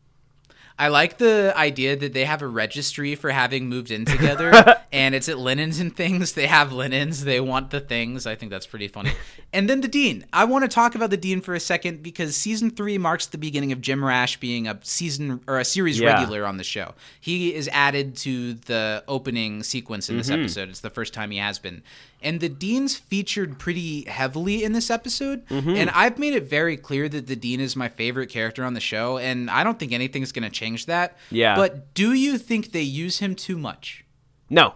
I 0.79 0.89
like 0.89 1.17
the 1.17 1.53
idea 1.55 1.95
that 1.95 2.13
they 2.13 2.25
have 2.25 2.43
a 2.43 2.47
registry 2.47 3.15
for 3.15 3.31
having 3.31 3.67
moved 3.67 3.89
in 3.89 4.05
together, 4.05 4.51
and 4.91 5.15
it's 5.15 5.27
at 5.27 5.39
linens 5.39 5.79
and 5.79 5.95
things. 5.95 6.33
They 6.33 6.45
have 6.45 6.71
linens. 6.71 7.23
They 7.23 7.39
want 7.39 7.71
the 7.71 7.79
things. 7.79 8.27
I 8.27 8.35
think 8.35 8.51
that's 8.51 8.67
pretty 8.67 8.87
funny. 8.87 9.11
And 9.51 9.67
then 9.67 9.81
the 9.81 9.87
dean. 9.87 10.25
I 10.31 10.45
want 10.45 10.65
to 10.65 10.67
talk 10.67 10.93
about 10.93 11.09
the 11.09 11.17
dean 11.17 11.41
for 11.41 11.55
a 11.55 11.59
second 11.59 12.03
because 12.03 12.35
season 12.35 12.69
three 12.69 12.97
marks 12.97 13.25
the 13.25 13.37
beginning 13.39 13.71
of 13.71 13.81
Jim 13.81 14.05
Rash 14.05 14.37
being 14.39 14.67
a 14.67 14.77
season 14.83 15.41
or 15.47 15.57
a 15.57 15.65
series 15.65 15.99
Yeah. 15.99 16.13
regular 16.13 16.45
on 16.45 16.57
the 16.57 16.63
show. 16.63 16.93
He 17.19 17.55
is 17.55 17.67
added 17.73 18.15
to 18.17 18.53
the 18.53 19.03
opening 19.07 19.63
sequence 19.63 20.09
in 20.09 20.17
this 20.17 20.29
mm-hmm. 20.29 20.41
episode. 20.41 20.69
It's 20.69 20.81
the 20.81 20.89
first 20.91 21.13
time 21.13 21.31
he 21.31 21.37
has 21.37 21.57
been. 21.57 21.81
And 22.21 22.39
the 22.39 22.49
dean's 22.49 22.95
featured 22.95 23.59
pretty 23.59 24.03
heavily 24.05 24.63
in 24.63 24.73
this 24.73 24.89
episode. 24.89 25.43
And 25.51 25.89
I've 25.91 26.17
made 26.17 26.33
it 26.33 26.43
very 26.49 26.75
clear 26.75 27.07
that 27.09 27.27
the 27.27 27.35
dean 27.35 27.59
is 27.59 27.75
my 27.75 27.89
favorite 27.89 28.27
character 28.29 28.63
on 28.63 28.73
the 28.73 28.79
show, 28.79 29.17
and 29.19 29.49
I 29.51 29.63
don't 29.63 29.77
think 29.77 29.91
anything's 29.91 30.31
going 30.31 30.43
to 30.43 30.49
change 30.49 30.87
that. 30.87 31.15
Yeah. 31.29 31.55
But 31.55 31.93
do 31.93 32.13
you 32.13 32.37
think 32.39 32.71
they 32.71 32.81
use 32.81 33.19
him 33.19 33.35
too 33.35 33.57
much? 33.57 34.03
No. 34.49 34.73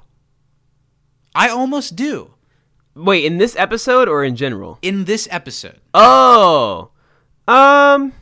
I 1.34 1.50
almost 1.50 1.96
do 1.96 2.36
Wait, 2.94 3.24
in 3.24 3.38
this 3.38 3.56
episode 3.56 4.08
or 4.10 4.24
in 4.24 4.36
general? 4.36 4.78
in 4.82 5.06
this 5.06 5.28
episode. 5.32 5.80
Oh. 5.94 6.92
Um 7.48 8.14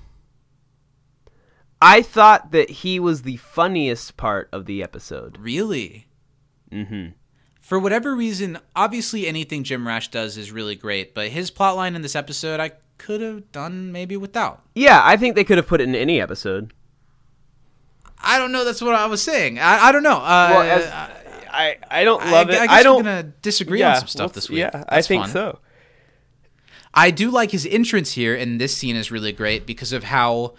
I 1.81 2.01
thought 2.01 2.51
that 2.51 2.69
he 2.69 2.99
was 2.99 3.21
the 3.23 3.37
funniest 3.37 4.15
part 4.17 4.49
of 4.51 4.65
the 4.65 4.83
episode. 4.83 5.37
Really? 5.39 6.07
Mm-hmm. 6.71 7.13
For 7.69 7.77
whatever 7.77 8.15
reason, 8.15 8.57
obviously 8.75 9.27
anything 9.27 9.63
Jim 9.63 9.87
Rash 9.87 10.09
does 10.09 10.37
is 10.37 10.51
really 10.51 10.75
great, 10.75 11.13
but 11.13 11.27
his 11.27 11.51
plotline 11.51 11.95
in 11.95 12.01
this 12.01 12.15
episode 12.15 12.59
I 12.59 12.71
could 12.97 13.21
have 13.21 13.51
done 13.51 13.91
maybe 13.91 14.17
without. 14.17 14.63
Yeah, 14.73 15.01
I 15.03 15.17
think 15.17 15.35
they 15.35 15.43
could 15.43 15.57
have 15.57 15.67
put 15.67 15.79
it 15.79 15.83
in 15.87 15.93
any 15.93 16.19
episode. 16.19 16.73
I 18.17 18.39
don't 18.39 18.51
know. 18.51 18.65
That's 18.65 18.81
what 18.81 18.95
I 18.95 19.05
was 19.05 19.21
saying. 19.21 19.59
I, 19.59 19.85
I 19.89 19.91
don't 19.91 20.01
know. 20.01 20.17
Uh, 20.17 20.47
Well, 20.51 20.61
as- 20.63 21.15
I 21.51 21.77
I 21.91 22.03
don't 22.03 22.23
love 22.31 22.47
I 22.49 22.53
it. 22.53 22.55
guess 22.55 22.69
I 22.69 22.83
don't 22.83 23.03
gonna 23.03 23.23
disagree 23.43 23.81
on 23.83 23.97
some 23.97 24.07
stuff 24.07 24.33
this 24.33 24.49
week. 24.49 24.59
Yeah, 24.59 24.83
I 24.89 25.01
think 25.03 25.23
fun. 25.25 25.31
so. 25.31 25.59
I 26.93 27.11
do 27.11 27.29
like 27.29 27.51
his 27.51 27.65
entrance 27.67 28.13
here, 28.13 28.35
and 28.35 28.59
this 28.59 28.75
scene 28.75 28.95
is 28.95 29.11
really 29.11 29.31
great 29.31 29.65
because 29.67 29.93
of 29.93 30.03
how 30.05 30.53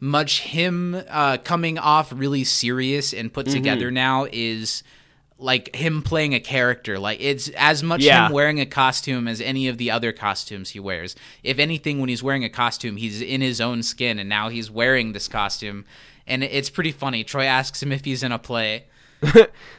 much 0.00 0.40
him 0.42 0.96
uh, 1.08 1.38
coming 1.38 1.76
off 1.78 2.12
really 2.14 2.44
serious 2.44 3.12
and 3.12 3.28
Mm-hmm. 3.28 3.34
put 3.34 3.46
together 3.48 3.90
now 3.90 4.26
is 4.32 4.82
like 5.42 5.74
him 5.74 6.02
playing 6.02 6.34
a 6.34 6.40
character. 6.40 6.98
Like 6.98 7.18
it's 7.20 7.48
as 7.50 7.82
much 7.82 8.02
Yeah. 8.02 8.26
him 8.26 8.32
wearing 8.32 8.60
a 8.60 8.66
costume 8.66 9.26
as 9.28 9.40
any 9.40 9.68
of 9.68 9.76
the 9.78 9.90
other 9.90 10.12
costumes 10.12 10.70
he 10.70 10.80
wears. 10.80 11.14
If 11.42 11.58
anything, 11.58 11.98
when 12.00 12.08
he's 12.08 12.22
wearing 12.22 12.44
a 12.44 12.48
costume, 12.48 12.96
he's 12.96 13.20
in 13.20 13.40
his 13.40 13.60
own 13.60 13.82
skin, 13.82 14.18
and 14.18 14.28
now 14.28 14.48
he's 14.48 14.70
wearing 14.70 15.12
this 15.12 15.28
costume, 15.28 15.84
and 16.26 16.42
it's 16.44 16.70
pretty 16.70 16.92
funny. 16.92 17.24
Troy 17.24 17.44
asks 17.44 17.82
him 17.82 17.92
if 17.92 18.04
he's 18.04 18.22
in 18.22 18.32
a 18.32 18.38
play. 18.38 18.84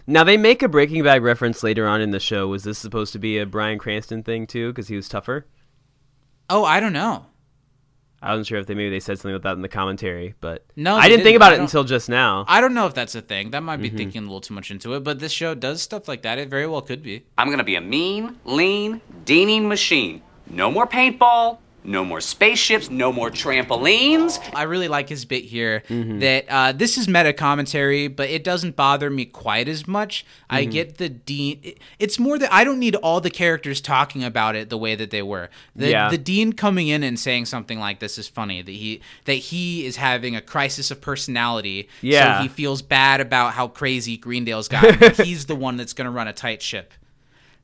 Now 0.08 0.24
they 0.26 0.36
make 0.38 0.62
a 0.62 0.68
Breaking 0.68 1.02
Bad 1.04 1.22
reference 1.24 1.64
later 1.64 1.88
on 1.88 2.02
in 2.02 2.12
the 2.12 2.20
show. 2.20 2.48
Was 2.50 2.64
this 2.64 2.78
supposed 2.78 3.14
to 3.14 3.20
be 3.20 3.38
a 3.38 3.46
Bryan 3.46 3.78
Cranston 3.80 4.22
thing 4.24 4.46
too? 4.48 4.70
Because 4.72 4.90
he 4.90 4.96
was 4.98 5.08
tougher. 5.08 5.46
Oh, 6.50 6.66
I 6.66 6.80
don't 6.82 6.94
know. 6.94 7.26
I 8.24 8.32
wasn't 8.32 8.48
sure 8.48 8.58
if 8.60 8.68
they 8.68 8.74
maybe 8.74 8.90
they 8.90 9.00
said 9.02 9.18
something 9.20 9.36
about 9.36 9.44
that 9.50 9.56
in 9.58 9.62
the 9.62 9.68
commentary, 9.68 10.34
but 10.40 10.66
No, 10.78 10.96
I 10.96 11.10
didn't 11.10 11.18
think 11.26 11.34
didn't. 11.34 11.36
about 11.38 11.54
it 11.54 11.60
until 11.60 11.84
just 11.84 12.08
now. 12.10 12.46
I 12.48 12.62
don't 12.62 12.74
know 12.74 12.88
if 12.88 12.94
that's 12.94 13.16
a 13.16 13.22
thing. 13.22 13.52
That 13.52 13.64
might 13.64 13.78
be 13.78 13.90
Mm-hmm. 13.90 13.98
thinking 13.98 14.22
a 14.22 14.26
little 14.26 14.42
too 14.42 14.54
much 14.54 14.72
into 14.72 14.94
it, 14.96 15.04
but 15.04 15.20
this 15.20 15.32
show 15.34 15.54
does 15.54 15.82
stuff 15.82 16.08
like 16.08 16.22
that. 16.22 16.38
It 16.40 16.48
very 16.50 16.66
well 16.66 16.82
could 16.82 17.04
be. 17.04 17.26
I'm 17.38 17.50
gonna 17.50 17.64
be 17.66 17.76
a 17.76 17.82
mean, 17.82 18.38
lean, 18.46 19.02
deaning 19.26 19.68
machine. 19.68 20.22
No 20.50 20.72
more 20.72 20.88
paintball, 20.88 21.58
no 21.86 22.04
more 22.06 22.22
spaceships, 22.22 22.90
no 22.90 23.12
more 23.12 23.30
trampolines. 23.30 24.40
I 24.56 24.64
really 24.64 24.88
like 24.88 25.10
his 25.10 25.26
bit 25.26 25.44
here 25.44 25.84
Mm-hmm. 25.90 26.20
that 26.20 26.46
uh, 26.50 26.72
this 26.72 26.98
is 26.98 27.08
meta 27.08 27.34
commentary, 27.34 28.08
but 28.08 28.30
it 28.30 28.44
doesn't 28.44 28.76
bother 28.76 29.10
me 29.10 29.26
quite 29.26 29.68
as 29.68 29.88
much. 29.88 30.24
Mm-hmm. 30.26 30.56
I 30.56 30.66
get 30.66 30.98
the 30.98 31.10
dean. 31.10 31.74
It's 32.00 32.18
more 32.20 32.38
that 32.40 32.52
I 32.54 32.64
don't 32.64 32.80
need 32.80 32.96
all 32.98 33.20
the 33.22 33.30
characters 33.30 33.82
talking 33.82 34.24
about 34.24 34.56
it 34.56 34.70
the 34.70 34.78
way 34.78 34.96
that 34.96 35.12
they 35.12 35.22
were. 35.22 35.50
The, 35.76 35.90
Yeah. 35.90 36.10
the 36.10 36.18
dean 36.18 36.54
coming 36.54 36.88
in 36.88 37.04
and 37.04 37.20
saying 37.20 37.46
something 37.46 37.80
like 37.80 38.00
this 38.00 38.18
is 38.18 38.28
funny. 38.28 38.62
That 38.62 38.72
he 38.72 39.02
that 39.26 39.34
he 39.34 39.86
is 39.86 39.98
having 39.98 40.36
a 40.36 40.42
crisis 40.42 40.92
of 40.92 41.02
personality. 41.02 41.90
Yeah. 42.02 42.38
So 42.38 42.44
he 42.44 42.50
feels 42.50 42.82
bad 42.82 43.22
about 43.22 43.54
how 43.54 43.68
crazy 43.68 44.18
Greendale's 44.18 44.68
got. 44.68 45.16
he's 45.18 45.46
the 45.46 45.56
one 45.56 45.78
that's 45.78 45.94
going 45.94 46.06
to 46.06 46.12
run 46.12 46.28
a 46.28 46.34
tight 46.34 46.62
ship. 46.62 46.94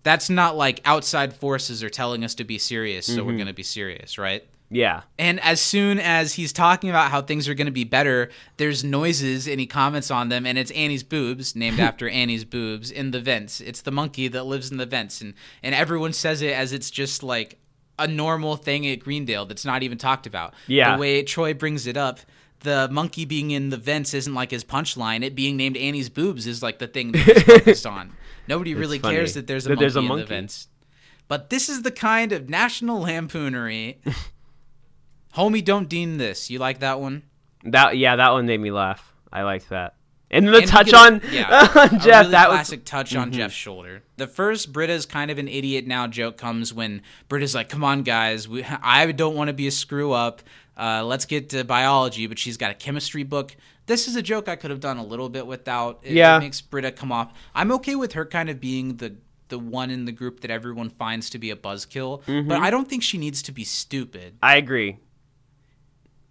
That's 0.03 0.29
not 0.29 0.55
like 0.55 0.81
outside 0.85 1.33
forces 1.33 1.83
are 1.83 1.89
telling 1.89 2.23
us 2.23 2.35
to 2.35 2.43
be 2.43 2.57
serious, 2.57 3.05
so 3.05 3.13
Mm-hmm. 3.17 3.25
we're 3.27 3.35
going 3.35 3.47
to 3.47 3.53
be 3.53 3.63
serious, 3.63 4.17
right? 4.17 4.43
Yeah, 4.71 5.01
And 5.17 5.39
as 5.39 5.59
soon 5.59 5.97
as 5.99 6.33
he's 6.35 6.53
talking 6.53 6.91
about 6.91 7.09
how 7.09 7.23
things 7.23 7.49
are 7.49 7.55
going 7.55 7.65
to 7.65 7.71
be 7.71 7.85
better, 7.85 8.29
there's 8.57 8.83
noises 8.83 9.47
and 9.47 9.59
he 9.59 9.65
comments 9.65 10.11
on 10.11 10.29
them, 10.29 10.45
and 10.45 10.59
it's 10.59 10.69
Annie's 10.71 11.01
boobs, 11.01 11.55
named 11.55 11.79
after 11.89 12.07
Annie's 12.07 12.45
boobs, 12.45 12.91
in 12.91 13.09
the 13.09 13.19
vents. 13.19 13.61
It's 13.61 13.81
the 13.81 13.89
monkey 13.91 14.27
that 14.27 14.43
lives 14.43 14.69
in 14.69 14.77
the 14.77 14.85
vents, 14.85 15.21
and 15.21 15.33
and 15.63 15.73
everyone 15.73 16.13
says 16.13 16.43
it 16.43 16.53
as 16.53 16.71
it's 16.71 16.91
just 16.91 17.23
like 17.23 17.57
a 17.97 18.07
normal 18.07 18.57
thing 18.57 18.85
at 18.87 18.99
Greendale 18.99 19.47
that's 19.47 19.65
not 19.65 19.81
even 19.81 19.97
talked 19.97 20.27
about. 20.27 20.53
Yeah. 20.67 20.95
the 20.95 21.01
way 21.01 21.23
Troy 21.23 21.55
brings 21.55 21.87
it 21.87 21.97
up. 21.97 22.19
the 22.61 22.87
monkey 22.91 23.25
being 23.25 23.49
in 23.51 23.69
the 23.69 23.77
vents 23.77 24.13
isn't 24.13 24.33
like 24.35 24.51
his 24.51 24.63
punchline. 24.63 25.23
It 25.23 25.33
being 25.33 25.57
named 25.57 25.77
Annie's 25.77 26.09
boobs 26.09 26.45
is 26.45 26.61
like 26.61 26.77
the 26.77 26.87
thing 26.87 27.11
that 27.13 27.21
he's 27.21 27.41
focused 27.43 27.85
on. 27.97 28.11
Nobody 28.49 28.73
really 28.75 28.99
funny 28.99 29.15
cares 29.15 29.35
that 29.35 29.47
there's 29.47 29.65
a 29.65 29.69
that 29.69 29.75
monkey 29.75 29.83
there's 29.83 29.95
a 29.95 29.99
in 29.99 30.07
the 30.07 30.25
vents. 30.25 30.67
But 31.29 31.49
this 31.51 31.69
is 31.69 31.83
the 31.83 31.91
kind 31.91 32.31
of 32.33 32.49
national 32.49 33.01
lampoonery. 33.03 33.99
Homie, 35.35 35.63
don't 35.63 35.87
dean 35.87 36.17
this. 36.17 36.49
You 36.49 36.59
like 36.59 36.79
that 36.79 36.99
one? 36.99 37.23
That 37.63 37.97
yeah, 37.97 38.15
that 38.15 38.31
one 38.31 38.45
made 38.47 38.59
me 38.59 38.71
laugh. 38.71 39.13
I 39.31 39.43
liked 39.43 39.69
that. 39.69 39.95
And 40.31 40.47
the 40.47 40.57
And 40.57 40.67
touch 40.67 40.93
on, 40.93 41.21
yeah, 41.31 41.67
on 41.75 41.89
Jeff, 41.99 42.05
really 42.25 42.31
that 42.31 42.31
was 42.31 42.31
Mm-hmm. 42.31 42.49
classic 42.55 42.85
touch 42.85 43.15
on 43.15 43.31
Jeff's 43.31 43.53
shoulder. 43.53 44.03
The 44.17 44.27
first 44.27 44.71
Britta's 44.71 45.05
kind 45.07 45.31
of 45.31 45.39
an 45.39 45.47
idiot 45.47 45.87
now 45.87 46.05
joke 46.07 46.37
comes 46.37 46.71
when 46.73 47.01
Britta's 47.29 47.55
like, 47.55 47.69
"Come 47.69 47.83
on, 47.83 48.03
guys, 48.03 48.47
we, 48.47 48.63
I 48.63 49.11
don't 49.11 49.35
want 49.35 49.47
to 49.49 49.53
be 49.53 49.67
a 49.67 49.71
screw 49.71 50.11
up. 50.11 50.41
Uh, 50.77 51.03
let's 51.03 51.25
get 51.25 51.49
to 51.49 51.63
biology." 51.63 52.27
But 52.27 52.37
she's 52.39 52.57
got 52.57 52.69
a 52.71 52.75
chemistry 52.75 53.23
book. 53.23 53.55
This 53.89 54.07
is 54.07 54.15
a 54.15 54.21
joke 54.21 54.47
I 54.47 54.55
could 54.55 54.69
have 54.71 54.79
done 54.79 54.97
a 54.97 55.03
little 55.03 55.29
bit 55.29 55.45
without. 55.47 55.99
It, 56.03 56.13
Yeah. 56.13 56.37
it 56.37 56.41
makes 56.41 56.61
Britta 56.61 56.91
come 56.91 57.11
off. 57.11 57.33
I'm 57.55 57.71
okay 57.73 57.95
with 57.95 58.13
her 58.13 58.25
kind 58.25 58.49
of 58.49 58.59
being 58.61 58.97
the 58.97 59.15
the 59.49 59.57
one 59.57 59.89
in 59.89 60.05
the 60.05 60.11
group 60.11 60.41
that 60.41 60.51
everyone 60.51 60.91
finds 60.91 61.27
to 61.31 61.39
be 61.39 61.49
a 61.49 61.55
buzzkill, 61.55 62.21
Mm-hmm. 62.25 62.47
but 62.47 62.59
I 62.59 62.69
don't 62.69 62.87
think 62.87 63.01
she 63.01 63.17
needs 63.17 63.41
to 63.41 63.51
be 63.51 63.63
stupid. 63.63 64.37
I 64.43 64.57
agree. 64.57 64.97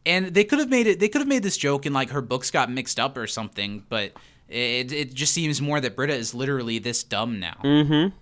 And 0.06 0.26
they 0.28 0.44
could 0.44 0.60
have 0.60 0.68
made 0.68 0.86
it. 0.86 1.00
They 1.00 1.08
could 1.08 1.20
have 1.20 1.28
made 1.28 1.42
this 1.42 1.56
joke 1.56 1.84
and 1.84 1.94
like 1.94 2.10
her 2.10 2.22
books 2.22 2.50
got 2.52 2.70
mixed 2.70 2.98
up 3.00 3.16
or 3.18 3.26
something. 3.26 3.84
But 3.88 4.12
it 4.48 4.92
it 4.92 5.14
just 5.14 5.34
seems 5.34 5.60
more 5.60 5.80
that 5.80 5.96
Britta 5.96 6.14
is 6.14 6.32
literally 6.32 6.78
this 6.78 7.02
dumb 7.02 7.40
now. 7.40 7.56
Mm. 7.64 8.12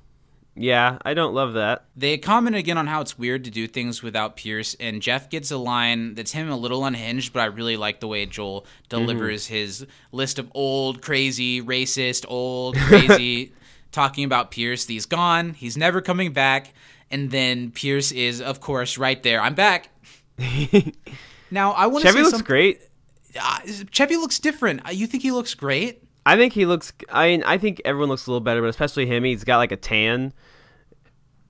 Yeah, 0.58 0.96
I 1.04 1.12
don't 1.12 1.34
love 1.34 1.52
that. 1.52 1.84
They 1.94 2.16
comment 2.16 2.56
again 2.56 2.78
on 2.78 2.86
how 2.86 3.02
it's 3.02 3.18
weird 3.18 3.44
to 3.44 3.50
do 3.50 3.66
things 3.66 4.02
without 4.02 4.36
Pierce, 4.36 4.74
and 4.80 5.02
Jeff 5.02 5.28
gets 5.28 5.50
a 5.50 5.58
line 5.58 6.14
that's 6.14 6.32
him 6.32 6.48
a 6.48 6.56
little 6.56 6.84
unhinged, 6.86 7.34
but 7.34 7.40
I 7.40 7.44
really 7.46 7.76
like 7.76 8.00
the 8.00 8.08
way 8.08 8.24
Joel 8.24 8.64
delivers 8.88 9.48
his 9.48 9.86
list 10.12 10.38
of 10.38 10.50
old, 10.54 11.02
crazy, 11.02 11.60
racist, 11.60 12.24
old, 12.26 12.76
crazy, 12.76 13.52
talking 13.92 14.24
about 14.24 14.50
Pierce. 14.50 14.86
He's 14.86 15.04
gone. 15.04 15.52
He's 15.52 15.76
never 15.76 16.00
coming 16.00 16.32
back. 16.32 16.72
And 17.10 17.30
then 17.30 17.70
Pierce 17.70 18.10
is, 18.10 18.40
of 18.40 18.60
course, 18.60 18.96
right 18.98 19.22
there. 19.22 19.40
I'm 19.40 19.54
back. 19.54 19.90
now 21.50 21.72
I 21.72 21.86
want 21.86 22.04
to 22.04 22.10
Chevy 22.12 22.22
looks 22.22 22.42
great. 22.42 22.80
Uh, 23.40 23.60
Chevy 23.90 24.16
looks 24.16 24.38
different. 24.38 24.86
Uh, 24.86 24.90
You 24.90 25.06
think 25.06 25.22
he 25.22 25.32
looks 25.32 25.54
great? 25.54 26.02
I 26.26 26.36
think 26.36 26.52
he 26.52 26.66
looks. 26.66 26.92
I 27.08 27.28
mean, 27.28 27.44
I 27.44 27.56
think 27.56 27.80
everyone 27.84 28.08
looks 28.08 28.26
a 28.26 28.30
little 28.30 28.40
better, 28.40 28.60
but 28.60 28.66
especially 28.66 29.06
him. 29.06 29.22
He's 29.22 29.44
got 29.44 29.58
like 29.58 29.70
a 29.70 29.76
tan. 29.76 30.32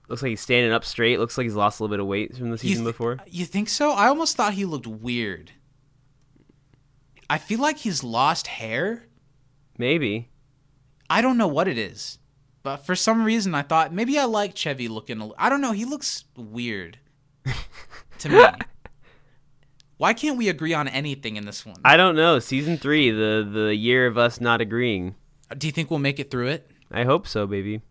Looks 0.08 0.22
like 0.22 0.30
he's 0.30 0.40
standing 0.42 0.70
up 0.70 0.84
straight. 0.84 1.18
Looks 1.18 1.38
like 1.38 1.46
he's 1.46 1.54
lost 1.54 1.80
a 1.80 1.82
little 1.82 1.96
bit 1.96 2.00
of 2.00 2.06
weight 2.06 2.36
from 2.36 2.50
the 2.50 2.56
You 2.62 2.68
season 2.70 2.84
before. 2.84 3.16
You 3.26 3.46
think 3.46 3.70
so? 3.70 3.90
I 3.90 4.08
almost 4.08 4.36
thought 4.36 4.52
he 4.52 4.66
looked 4.66 4.86
weird. 4.86 5.52
I 7.28 7.38
feel 7.38 7.58
like 7.58 7.78
he's 7.78 8.04
lost 8.04 8.46
hair. 8.46 9.06
Maybe. 9.78 10.28
I 11.08 11.22
don't 11.22 11.38
know 11.38 11.48
what 11.48 11.68
it 11.68 11.78
is, 11.78 12.18
but 12.62 12.78
for 12.78 12.94
some 12.94 13.24
reason 13.24 13.54
I 13.54 13.62
thought 13.62 13.92
maybe 13.94 14.18
I 14.18 14.24
like 14.24 14.54
Chevy 14.54 14.88
looking. 14.88 15.20
A, 15.22 15.30
I 15.38 15.48
don't 15.48 15.60
know. 15.62 15.72
He 15.72 15.84
looks 15.86 16.24
weird 16.36 16.98
to 18.18 18.28
me. 18.28 18.44
Why 19.98 20.12
can't 20.12 20.36
we 20.36 20.48
agree 20.48 20.74
on 20.74 20.88
anything 20.88 21.36
in 21.36 21.46
this 21.46 21.64
one? 21.64 21.76
I 21.84 21.96
don't 21.96 22.16
know. 22.16 22.38
Season 22.38 22.76
three, 22.76 23.10
the 23.10 23.48
the 23.50 23.74
year 23.74 24.06
of 24.06 24.18
us 24.18 24.40
not 24.40 24.60
agreeing. 24.60 25.14
Do 25.56 25.66
you 25.66 25.72
think 25.72 25.90
we'll 25.90 26.00
make 26.00 26.18
it 26.18 26.30
through 26.30 26.48
it? 26.48 26.70
I 26.90 27.04
hope 27.04 27.26
so, 27.26 27.46
baby. 27.46 27.82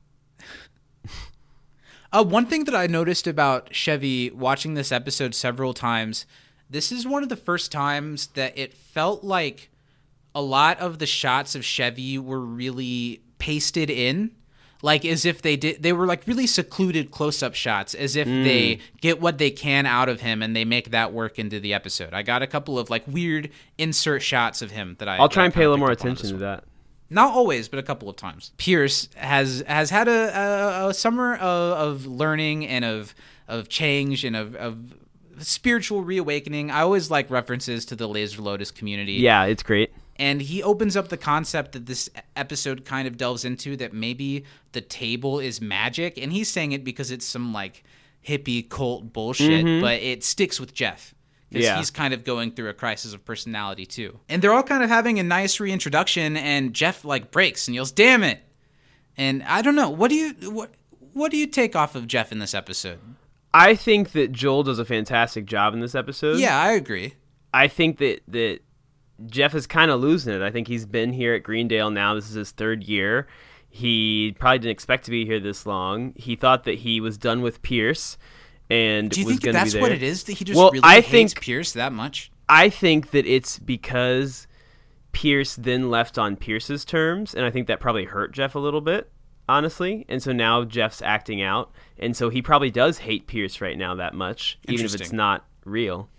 Uh, 2.13 2.23
one 2.23 2.45
thing 2.45 2.63
that 2.63 2.75
I 2.75 2.87
noticed 2.87 3.27
about 3.27 3.75
Chevy 3.75 4.29
watching 4.29 4.73
this 4.73 4.89
episode 4.93 5.35
several 5.35 5.73
times, 5.73 6.25
this 6.69 6.89
is 6.89 7.05
one 7.05 7.23
of 7.23 7.29
the 7.29 7.35
first 7.35 7.73
times 7.73 8.27
that 8.35 8.57
it 8.57 8.73
felt 8.73 9.21
like 9.21 9.69
a 10.33 10.41
lot 10.41 10.79
of 10.79 10.99
the 10.99 11.05
shots 11.07 11.55
of 11.55 11.65
Chevy 11.65 12.17
were 12.17 12.39
really 12.39 13.21
pasted 13.37 13.89
in. 13.89 14.31
Like 14.81 15.05
as 15.05 15.25
if 15.25 15.41
they 15.41 15.55
did, 15.55 15.81
they 15.81 15.93
were 15.93 16.05
like 16.05 16.27
really 16.27 16.45
secluded 16.45 17.09
close-up 17.09 17.55
shots, 17.55 17.95
as 17.95 18.15
if 18.15 18.27
they 18.27 18.75
mm. 18.75 18.81
get 19.01 19.19
what 19.21 19.37
they 19.37 19.49
can 19.49 19.85
out 19.85 20.09
of 20.09 20.21
him 20.21 20.43
and 20.43 20.55
they 20.55 20.65
make 20.65 20.91
that 20.91 21.13
work 21.13 21.39
into 21.39 21.59
the 21.59 21.73
episode. 21.73 22.13
I 22.13 22.21
got 22.21 22.41
a 22.41 22.47
couple 22.47 22.77
of 22.77 22.89
like 22.89 23.07
weird 23.07 23.49
insert 23.77 24.21
shots 24.21 24.61
of 24.61 24.71
him 24.71 24.95
that 24.99 25.07
I. 25.07 25.17
I'll 25.17 25.29
try 25.29 25.45
and 25.45 25.53
pay 25.53 25.63
a 25.63 25.69
little 25.69 25.79
more 25.79 25.89
picked 25.89 26.01
up 26.01 26.07
on 26.07 26.11
attention 26.13 26.37
to 26.37 26.45
that. 26.45 26.63
Not 27.09 27.33
always, 27.33 27.67
but 27.69 27.79
a 27.79 27.83
couple 27.83 28.09
of 28.09 28.15
times. 28.15 28.51
Pierce 28.57 29.09
has 29.15 29.63
has 29.67 29.89
had 29.89 30.07
a, 30.07 30.39
a, 30.39 30.89
a 30.89 30.93
summer 30.93 31.35
of, 31.35 32.01
of 32.01 32.05
learning 32.05 32.67
and 32.67 32.83
of 32.83 33.15
of 33.47 33.69
change 33.69 34.25
and 34.25 34.35
of, 34.35 34.55
of 34.55 34.95
spiritual 35.39 36.03
reawakening. 36.03 36.71
I 36.71 36.81
always 36.81 37.11
like 37.11 37.29
references 37.29 37.85
to 37.85 37.95
the 37.95 38.07
Laser 38.07 38.41
Lotus 38.41 38.71
community. 38.71 39.13
Yeah, 39.13 39.45
it's 39.45 39.63
great. 39.63 39.93
And 40.17 40.41
he 40.41 40.63
opens 40.63 40.95
up 40.95 41.09
the 41.09 41.17
concept 41.17 41.73
that 41.73 41.85
this 41.87 42.09
episode 42.35 42.85
kind 42.85 43.07
of 43.07 43.17
delves 43.17 43.43
into 43.43 43.75
that 43.77 43.93
maybe 43.93 44.45
the 44.71 44.81
table 44.81 45.39
is 45.39 45.59
magic. 45.59 46.17
And 46.17 46.31
he's 46.31 46.49
saying 46.49 46.71
it 46.71 46.83
because 46.83 47.11
it's 47.11 47.25
some 47.25 47.51
like 47.53 47.83
hippie 48.25 48.67
cult 48.67 49.11
bullshit, 49.11 49.65
mm-hmm. 49.65 49.81
but 49.81 50.01
it 50.01 50.23
sticks 50.23 50.59
with 50.59 50.73
Jeff. 50.73 51.13
Because 51.49 51.65
Yeah. 51.65 51.77
he's 51.77 51.91
kind 51.91 52.13
of 52.13 52.23
going 52.23 52.51
through 52.51 52.69
a 52.69 52.73
crisis 52.73 53.13
of 53.13 53.23
personality 53.25 53.85
too. 53.85 54.19
And 54.29 54.41
they're 54.41 54.53
all 54.53 54.63
kind 54.63 54.83
of 54.83 54.89
having 54.89 55.19
a 55.19 55.23
nice 55.23 55.59
reintroduction, 55.59 56.35
and 56.37 56.73
Jeff 56.73 57.05
like 57.05 57.29
breaks 57.31 57.67
and 57.67 57.75
yells, 57.75 57.91
"Damn 57.91 58.23
it!" 58.23 58.41
And 59.15 59.43
I 59.43 59.61
don't 59.61 59.75
know. 59.75 59.89
What 59.89 60.09
do 60.09 60.15
you 60.15 60.33
what 60.51 60.71
what 61.13 61.31
do 61.31 61.37
you 61.37 61.47
take 61.47 61.75
off 61.75 61.95
of 61.95 62.07
Jeff 62.07 62.31
in 62.31 62.39
this 62.39 62.53
episode? 62.53 62.99
I 63.53 63.75
think 63.75 64.11
that 64.13 64.31
Joel 64.33 64.63
does 64.63 64.79
a 64.79 64.85
fantastic 64.85 65.45
job 65.45 65.73
in 65.73 65.79
this 65.79 65.95
episode. 65.95 66.39
Yeah, 66.39 66.59
I 66.59 66.71
agree. 66.71 67.13
I 67.53 67.67
think 67.69 67.99
that 67.99 68.21
that 68.27 68.59
Jeff 69.27 69.55
is 69.55 69.65
kind 69.67 69.91
of 69.91 70.01
losing 70.01 70.33
it. 70.33 70.41
I 70.41 70.51
think 70.51 70.67
he's 70.67 70.85
been 70.85 71.13
here 71.13 71.33
at 71.33 71.43
Greendale 71.43 71.89
now. 71.89 72.13
This 72.15 72.29
is 72.29 72.35
his 72.35 72.51
third 72.51 72.83
year. 72.83 73.27
He 73.69 74.35
probably 74.39 74.59
didn't 74.59 74.71
expect 74.71 75.05
to 75.05 75.11
be 75.11 75.25
here 75.25 75.39
this 75.39 75.65
long. 75.65 76.13
He 76.15 76.35
thought 76.35 76.63
that 76.63 76.79
he 76.79 76.99
was 77.01 77.17
done 77.17 77.41
with 77.41 77.61
Pierce, 77.61 78.17
and 78.69 79.09
Do 79.09 79.19
you 79.19 79.25
was 79.25 79.33
think 79.35 79.43
that 79.43 79.53
that's 79.53 79.73
be 79.73 79.81
what 79.81 79.91
it 79.91 80.01
is? 80.03 80.23
That 80.25 80.33
he 80.33 80.45
just 80.45 80.57
Well, 80.57 80.71
really 80.71 80.83
I 80.83 81.01
hates 81.01 81.33
think- 81.33 81.41
Pierce 81.41 81.73
that 81.73 81.91
much? 81.91 82.31
I 82.47 82.69
think 82.69 83.11
that 83.11 83.25
it's 83.25 83.57
because 83.59 84.47
Pierce 85.11 85.55
then 85.55 85.89
left 85.89 86.17
on 86.17 86.35
Pierce's 86.35 86.85
terms, 86.85 87.33
and 87.33 87.45
I 87.45 87.51
think 87.51 87.67
that 87.67 87.79
probably 87.79 88.05
hurt 88.05 88.31
Jeff 88.33 88.53
a 88.55 88.59
little 88.59 88.81
bit, 88.81 89.09
honestly. 89.49 90.05
And 90.07 90.21
so 90.21 90.31
now 90.31 90.63
Jeff's 90.63 91.01
acting 91.01 91.41
out, 91.41 91.71
and 91.97 92.15
so 92.15 92.29
he 92.29 92.41
probably 92.41 92.69
does 92.69 92.99
hate 92.99 93.27
Pierce 93.27 93.61
right 93.61 93.77
now 93.77 93.95
that 93.95 94.13
much, 94.13 94.59
even 94.67 94.85
if 94.85 94.93
it's 94.95 95.11
not 95.11 95.45
real. 95.65 96.09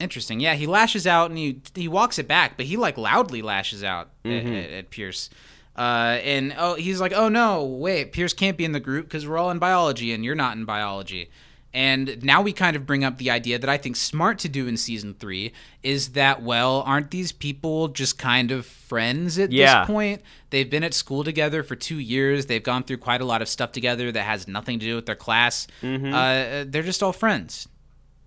Interesting. 0.00 0.40
Yeah, 0.40 0.54
he 0.54 0.66
lashes 0.66 1.06
out 1.06 1.30
and 1.30 1.38
he 1.38 1.60
he 1.74 1.86
walks 1.86 2.18
it 2.18 2.26
back, 2.26 2.56
but 2.56 2.66
he 2.66 2.76
like 2.76 2.96
loudly 2.98 3.42
lashes 3.42 3.84
out 3.84 4.08
at- 4.24 4.30
Mm-hmm. 4.30 4.52
at, 4.54 4.70
at 4.70 4.90
Pierce. 4.90 5.30
Uh, 5.76 6.18
and 6.24 6.54
oh, 6.58 6.74
he's 6.74 7.00
like, 7.00 7.12
"Oh 7.14 7.28
no, 7.28 7.64
wait, 7.64 8.12
Pierce 8.12 8.32
can't 8.32 8.56
be 8.56 8.64
in 8.64 8.72
the 8.72 8.80
group 8.80 9.06
because 9.06 9.26
we're 9.26 9.38
all 9.38 9.50
in 9.50 9.58
biology 9.58 10.12
and 10.12 10.24
you're 10.24 10.34
not 10.34 10.56
in 10.56 10.64
biology." 10.64 11.30
And 11.72 12.20
now 12.24 12.42
we 12.42 12.52
kind 12.52 12.74
of 12.74 12.84
bring 12.84 13.04
up 13.04 13.18
the 13.18 13.30
idea 13.30 13.56
that 13.56 13.70
I 13.70 13.76
think 13.76 13.94
smart 13.94 14.40
to 14.40 14.48
do 14.48 14.66
in 14.66 14.76
season 14.76 15.14
three 15.14 15.52
is 15.84 16.10
that 16.10 16.42
well, 16.42 16.82
aren't 16.84 17.12
these 17.12 17.30
people 17.30 17.86
just 17.88 18.18
kind 18.18 18.50
of 18.50 18.66
friends 18.66 19.38
at 19.38 19.52
Yeah. 19.52 19.80
this 19.82 19.86
point? 19.86 20.22
They've 20.50 20.68
been 20.68 20.82
at 20.82 20.94
school 20.94 21.22
together 21.22 21.62
for 21.62 21.76
two 21.76 22.00
years. 22.00 22.46
They've 22.46 22.62
gone 22.62 22.82
through 22.82 22.96
quite 22.98 23.20
a 23.20 23.24
lot 23.24 23.40
of 23.40 23.48
stuff 23.48 23.70
together 23.70 24.10
that 24.10 24.22
has 24.24 24.48
nothing 24.48 24.80
to 24.80 24.84
do 24.86 24.96
with 24.96 25.06
their 25.06 25.14
class. 25.14 25.68
Mm-hmm. 25.80 26.12
Uh, 26.12 26.64
they're 26.68 26.82
just 26.82 27.04
all 27.04 27.12
friends. 27.12 27.68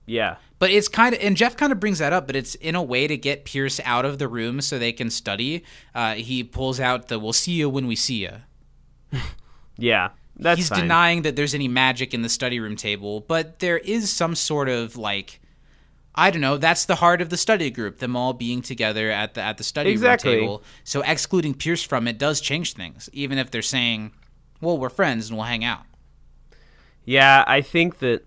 Yeah. 0.06 0.38
But 0.64 0.72
it's 0.72 0.88
kind 0.88 1.14
of, 1.14 1.20
and 1.22 1.36
Jeff 1.36 1.58
kind 1.58 1.74
of 1.74 1.82
brings 1.82 2.00
that 2.00 2.14
up, 2.14 2.26
but 2.26 2.38
it's 2.38 2.56
in 2.56 2.74
a 2.74 2.82
way 2.82 3.06
to 3.06 3.18
get 3.18 3.44
Pierce 3.44 3.82
out 3.84 4.06
of 4.06 4.18
the 4.18 4.30
room 4.30 4.62
so 4.62 4.80
they 4.80 4.94
can 4.94 5.10
study. 5.10 5.66
Uh, 5.94 6.14
he 6.14 6.42
pulls 6.42 6.80
out 6.80 7.10
the 7.10 7.20
"We'll 7.20 7.34
see 7.34 7.52
you 7.52 7.68
when 7.70 7.86
we 7.86 7.98
see 7.98 8.22
you." 8.24 8.32
Yeah. 9.78 10.12
That's 10.38 10.58
He's 10.60 10.70
fine. 10.70 10.80
denying 10.80 11.22
that 11.24 11.36
there's 11.36 11.54
any 11.54 11.68
magic 11.68 12.14
in 12.14 12.22
the 12.22 12.30
study 12.30 12.62
room 12.62 12.78
table, 12.78 13.20
but 13.20 13.60
there 13.60 13.78
is 13.78 14.10
some 14.10 14.36
sort 14.36 14.70
of 14.70 14.96
like, 14.96 15.42
I 16.16 16.32
don't 16.32 16.40
know. 16.40 16.56
That's 16.56 16.86
the 16.86 16.96
heart 16.96 17.22
of 17.22 17.30
the 17.30 17.36
study 17.36 17.70
group, 17.70 18.00
them 18.00 18.16
all 18.16 18.32
being 18.32 18.62
together 18.62 19.12
at 19.12 19.34
the 19.34 19.42
at 19.42 19.58
the 19.58 19.66
study 19.66 19.90
Exactly. 19.90 20.32
room 20.36 20.40
table. 20.44 20.64
So 20.86 21.02
excluding 21.02 21.56
Pierce 21.56 21.84
from 21.84 22.08
it 22.08 22.18
does 22.18 22.40
change 22.40 22.72
things, 22.72 23.10
even 23.12 23.38
if 23.38 23.52
they're 23.52 23.62
saying, 23.62 24.14
"Well, 24.62 24.78
we're 24.78 24.88
friends 24.88 25.28
and 25.28 25.38
we'll 25.38 25.48
hang 25.48 25.66
out." 25.66 25.84
Yeah, 27.04 27.44
I 27.48 27.60
think 27.60 28.00
that 28.00 28.24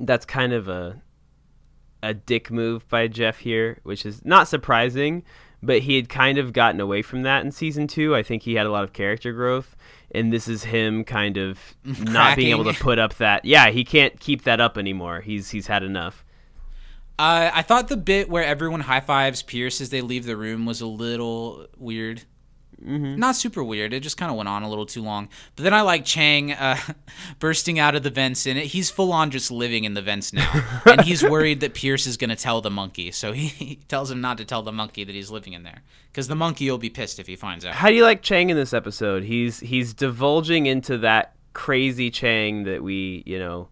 that's 0.00 0.26
kind 0.26 0.52
of 0.52 0.66
a 0.66 1.00
a 2.08 2.14
dick 2.14 2.50
move 2.50 2.88
by 2.88 3.08
Jeff 3.08 3.38
here, 3.38 3.78
which 3.82 4.06
is 4.06 4.24
not 4.24 4.48
surprising, 4.48 5.24
but 5.62 5.80
he 5.80 5.96
had 5.96 6.08
kind 6.08 6.38
of 6.38 6.52
gotten 6.52 6.80
away 6.80 7.02
from 7.02 7.22
that 7.22 7.44
in 7.44 7.52
season 7.52 7.86
2. 7.86 8.14
I 8.14 8.22
think 8.22 8.42
he 8.42 8.54
had 8.54 8.66
a 8.66 8.70
lot 8.70 8.84
of 8.84 8.92
character 8.92 9.32
growth 9.32 9.76
and 10.12 10.32
this 10.32 10.48
is 10.48 10.64
him 10.64 11.04
kind 11.04 11.36
of 11.36 11.76
not 11.84 12.36
being 12.36 12.50
able 12.50 12.64
to 12.64 12.78
put 12.78 12.98
up 12.98 13.14
that. 13.16 13.44
Yeah, 13.44 13.70
he 13.70 13.84
can't 13.84 14.18
keep 14.18 14.44
that 14.44 14.60
up 14.60 14.78
anymore. 14.78 15.20
He's 15.20 15.50
he's 15.50 15.66
had 15.66 15.82
enough. 15.82 16.24
Uh, 17.18 17.50
I 17.52 17.62
thought 17.62 17.88
the 17.88 17.96
bit 17.96 18.28
where 18.28 18.44
everyone 18.44 18.80
high 18.80 19.00
fives 19.00 19.42
Pierce 19.42 19.80
as 19.80 19.88
they 19.88 20.02
leave 20.02 20.26
the 20.26 20.36
room 20.36 20.66
was 20.66 20.80
a 20.80 20.86
little 20.86 21.66
weird. 21.78 22.22
Not 22.78 23.36
super 23.36 23.64
weird. 23.64 23.92
It 23.92 24.00
just 24.00 24.16
kind 24.16 24.30
of 24.30 24.36
went 24.36 24.48
on 24.48 24.62
a 24.62 24.68
little 24.68 24.86
too 24.86 25.02
long. 25.02 25.28
But 25.54 25.62
then 25.62 25.74
I 25.74 25.80
like 25.80 26.04
Chang 26.04 26.52
uh, 26.52 26.76
bursting 27.38 27.78
out 27.78 27.94
of 27.94 28.02
the 28.02 28.10
vents 28.10 28.46
in 28.46 28.56
it. 28.56 28.66
He's 28.66 28.90
full 28.90 29.12
on 29.12 29.30
just 29.30 29.50
living 29.50 29.84
in 29.84 29.94
the 29.94 30.02
vents 30.02 30.32
now, 30.32 30.80
and 30.86 31.00
he's 31.00 31.22
worried 31.22 31.60
that 31.60 31.74
Pierce 31.74 32.06
is 32.06 32.16
going 32.16 32.30
to 32.30 32.36
tell 32.36 32.60
the 32.60 32.70
monkey. 32.70 33.10
So 33.12 33.32
he, 33.32 33.46
he 33.46 33.76
tells 33.88 34.10
him 34.10 34.20
not 34.20 34.38
to 34.38 34.44
tell 34.44 34.62
the 34.62 34.72
monkey 34.72 35.04
that 35.04 35.14
he's 35.14 35.30
living 35.30 35.52
in 35.52 35.62
there, 35.62 35.82
because 36.12 36.28
the 36.28 36.36
monkey 36.36 36.70
will 36.70 36.78
be 36.78 36.90
pissed 36.90 37.18
if 37.18 37.26
he 37.26 37.36
finds 37.36 37.64
out. 37.64 37.74
How 37.74 37.88
do 37.88 37.94
you 37.94 38.04
like 38.04 38.22
Chang 38.22 38.50
in 38.50 38.56
this 38.56 38.74
episode? 38.74 39.24
He's 39.24 39.60
he's 39.60 39.94
divulging 39.94 40.66
into 40.66 40.98
that 40.98 41.34
crazy 41.52 42.10
Chang 42.10 42.64
that 42.64 42.82
we, 42.82 43.22
you 43.24 43.38
know, 43.38 43.68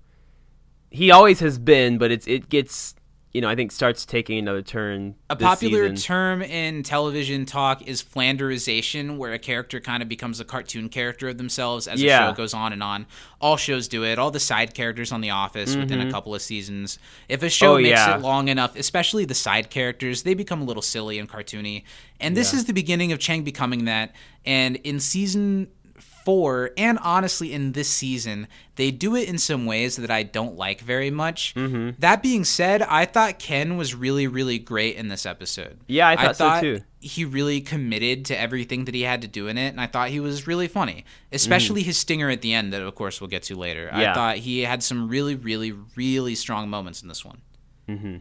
he 0.90 1.10
always 1.10 1.40
has 1.40 1.58
been, 1.58 1.98
but 1.98 2.10
it's 2.10 2.26
it 2.26 2.48
gets, 2.48 2.94
you 3.34 3.40
know, 3.40 3.48
I 3.48 3.56
think 3.56 3.72
starts 3.72 4.06
taking 4.06 4.38
another 4.38 4.62
turn. 4.62 5.16
A 5.28 5.34
popular 5.34 5.88
season. 5.90 5.96
term 5.96 6.42
in 6.42 6.84
television 6.84 7.44
talk 7.44 7.82
is 7.82 8.00
flanderization, 8.00 9.16
where 9.18 9.32
a 9.32 9.38
character 9.38 9.80
kind 9.80 10.02
of 10.02 10.08
becomes 10.08 10.38
a 10.40 10.44
cartoon 10.44 10.88
character 10.88 11.28
of 11.28 11.38
themselves 11.38 11.88
as 11.88 12.00
Yeah. 12.00 12.20
the 12.26 12.30
show 12.30 12.36
goes 12.36 12.54
on 12.54 12.72
and 12.72 12.82
on. 12.82 13.06
All 13.40 13.56
shows 13.56 13.88
do 13.88 14.04
it. 14.04 14.18
All 14.18 14.30
the 14.30 14.40
side 14.40 14.72
characters 14.74 15.12
on 15.12 15.20
The 15.20 15.30
Office 15.30 15.74
within 15.76 16.00
a 16.00 16.10
couple 16.10 16.34
of 16.34 16.42
seasons. 16.42 16.98
If 17.28 17.42
a 17.42 17.50
show 17.50 17.74
Mm-hmm. 17.74 17.74
Oh, 17.74 17.82
makes 17.82 17.98
yeah. 17.98 18.14
it 18.16 18.20
long 18.20 18.48
enough, 18.48 18.76
especially 18.76 19.24
the 19.24 19.34
side 19.34 19.68
characters, 19.70 20.22
they 20.22 20.34
become 20.34 20.62
a 20.62 20.64
little 20.64 20.82
silly 20.82 21.18
and 21.18 21.28
cartoony. 21.28 21.82
And 22.20 22.36
this 22.36 22.54
is 22.54 22.66
the 22.66 22.72
beginning 22.72 23.10
of 23.10 23.18
Chang 23.18 23.42
becoming 23.42 23.86
that. 23.86 24.14
And 24.46 24.76
in 24.76 25.00
season 25.00 25.68
four, 26.24 26.70
and 26.76 26.98
honestly 27.00 27.52
in 27.52 27.72
this 27.72 27.88
season, 27.88 28.48
they 28.76 28.90
do 28.90 29.14
it 29.14 29.28
in 29.28 29.38
some 29.38 29.66
ways 29.66 29.96
that 29.96 30.10
I 30.10 30.22
don't 30.22 30.56
like 30.56 30.80
very 30.80 31.10
much. 31.10 31.54
Mm-hmm. 31.54 31.90
That 31.98 32.22
being 32.22 32.44
said, 32.44 32.82
I 32.82 33.04
thought 33.04 33.38
Ken 33.38 33.76
was 33.76 33.94
really, 33.94 34.26
really 34.26 34.58
great 34.58 34.96
in 34.96 35.08
this 35.08 35.26
episode. 35.26 35.80
Yeah, 35.86 36.08
I 36.08 36.32
thought 36.32 36.36
so, 36.36 36.60
too. 36.60 36.80
He 37.00 37.24
really 37.24 37.60
committed 37.60 38.24
to 38.26 38.40
everything 38.40 38.86
that 38.86 38.94
he 38.94 39.02
had 39.02 39.22
to 39.22 39.28
do 39.28 39.46
in 39.48 39.58
it, 39.58 39.68
and 39.68 39.80
I 39.80 39.86
thought 39.86 40.08
he 40.08 40.20
was 40.20 40.46
really 40.46 40.68
funny, 40.68 41.04
especially 41.32 41.82
his 41.82 41.98
stinger 41.98 42.30
at 42.30 42.40
the 42.40 42.54
end, 42.54 42.72
that 42.72 42.80
of 42.82 42.94
course 42.94 43.20
we'll 43.20 43.30
get 43.30 43.42
to 43.44 43.56
later. 43.56 43.90
I 43.92 44.04
Mm-hmm. 44.04 44.14
Thought 44.14 44.36
he 44.36 44.60
had 44.60 44.82
some 44.82 45.08
really, 45.08 45.34
really, 45.34 45.72
really 45.96 46.34
strong 46.34 46.68
moments 46.68 47.02
in 47.02 47.08
this 47.08 47.24
one. 47.24 47.40
Mm-hmm. 47.88 48.16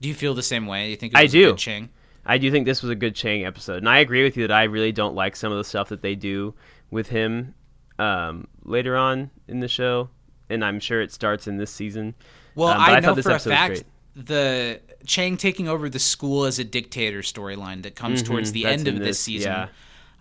Do 0.00 0.08
you 0.08 0.14
feel 0.14 0.34
the 0.34 0.42
same 0.42 0.66
way? 0.66 0.90
You 0.90 0.96
think 0.96 1.12
it 1.12 1.18
I 1.18 1.26
do. 1.26 1.50
good 1.50 1.58
Chang? 1.58 1.88
I 2.24 2.38
do 2.38 2.50
think 2.50 2.66
this 2.66 2.82
was 2.82 2.90
a 2.90 2.94
good 2.94 3.14
Chang 3.14 3.44
episode, 3.44 3.78
and 3.78 3.88
I 3.88 3.98
agree 3.98 4.22
with 4.22 4.36
you 4.36 4.46
that 4.46 4.54
I 4.54 4.64
really 4.64 4.92
don't 4.92 5.14
like 5.14 5.34
some 5.34 5.50
of 5.50 5.58
the 5.58 5.64
stuff 5.64 5.88
that 5.88 6.02
they 6.02 6.14
do 6.14 6.54
with 6.90 7.08
him 7.08 7.54
um, 7.98 8.46
later 8.64 8.96
on 8.96 9.30
in 9.48 9.60
the 9.60 9.68
show, 9.68 10.08
and 10.48 10.64
I'm 10.64 10.80
sure 10.80 11.00
it 11.00 11.12
starts 11.12 11.46
in 11.46 11.56
this 11.58 11.70
season. 11.70 12.14
Well, 12.54 12.68
Um, 12.68 12.80
I, 12.80 12.96
I 12.96 13.00
know 13.00 13.14
for 13.16 13.30
a 13.30 13.38
fact 13.38 13.84
the 14.16 14.80
Chang 15.06 15.36
taking 15.36 15.68
over 15.68 15.88
the 15.88 15.98
school 16.00 16.44
as 16.44 16.58
a 16.58 16.64
dictator 16.64 17.20
storyline 17.20 17.82
that 17.84 17.94
comes 17.94 18.22
towards 18.22 18.52
the 18.52 18.62
Mm-hmm. 18.64 18.72
end 18.72 18.88
of 18.88 18.94
this 18.98 19.06
this, 19.06 19.20
season. 19.20 19.52
yeah. 19.52 19.68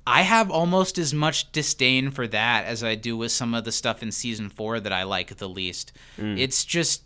I 0.08 0.22
have 0.22 0.50
almost 0.50 0.98
as 0.98 1.14
much 1.14 1.52
disdain 1.52 2.10
for 2.12 2.26
that 2.28 2.66
as 2.66 2.84
I 2.84 2.96
do 2.96 3.16
with 3.18 3.32
some 3.32 3.54
of 3.54 3.64
the 3.66 3.72
stuff 3.72 4.02
in 4.02 4.12
season 4.12 4.50
four 4.50 4.80
that 4.80 4.94
I 4.94 5.04
like 5.04 5.36
the 5.38 5.50
least. 5.50 5.92
Mm. 6.20 6.40
It's 6.40 6.64
just 6.66 7.04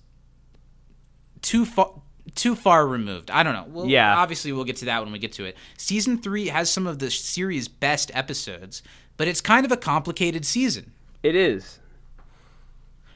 too 1.42 1.66
far 1.66 2.02
too 2.36 2.56
far 2.56 2.88
removed. 2.88 3.30
I 3.30 3.44
don't 3.44 3.54
know. 3.54 3.66
Well, 3.68 3.86
Yeah. 3.86 4.16
obviously 4.16 4.54
we'll 4.54 4.64
get 4.64 4.78
to 4.78 4.86
that 4.86 5.04
when 5.04 5.12
we 5.12 5.20
get 5.20 5.34
to 5.34 5.44
it. 5.46 5.58
Season 5.78 6.18
three 6.18 6.48
has 6.48 6.70
some 6.70 6.88
of 6.88 7.00
the 7.00 7.12
series' 7.12 7.68
best 7.68 8.12
episodes, 8.14 8.82
but 9.18 9.28
it's 9.28 9.42
kind 9.42 9.66
of 9.66 9.72
a 9.72 9.78
complicated 9.78 10.46
season. 10.46 10.92
It 11.22 11.36
is. 11.36 11.80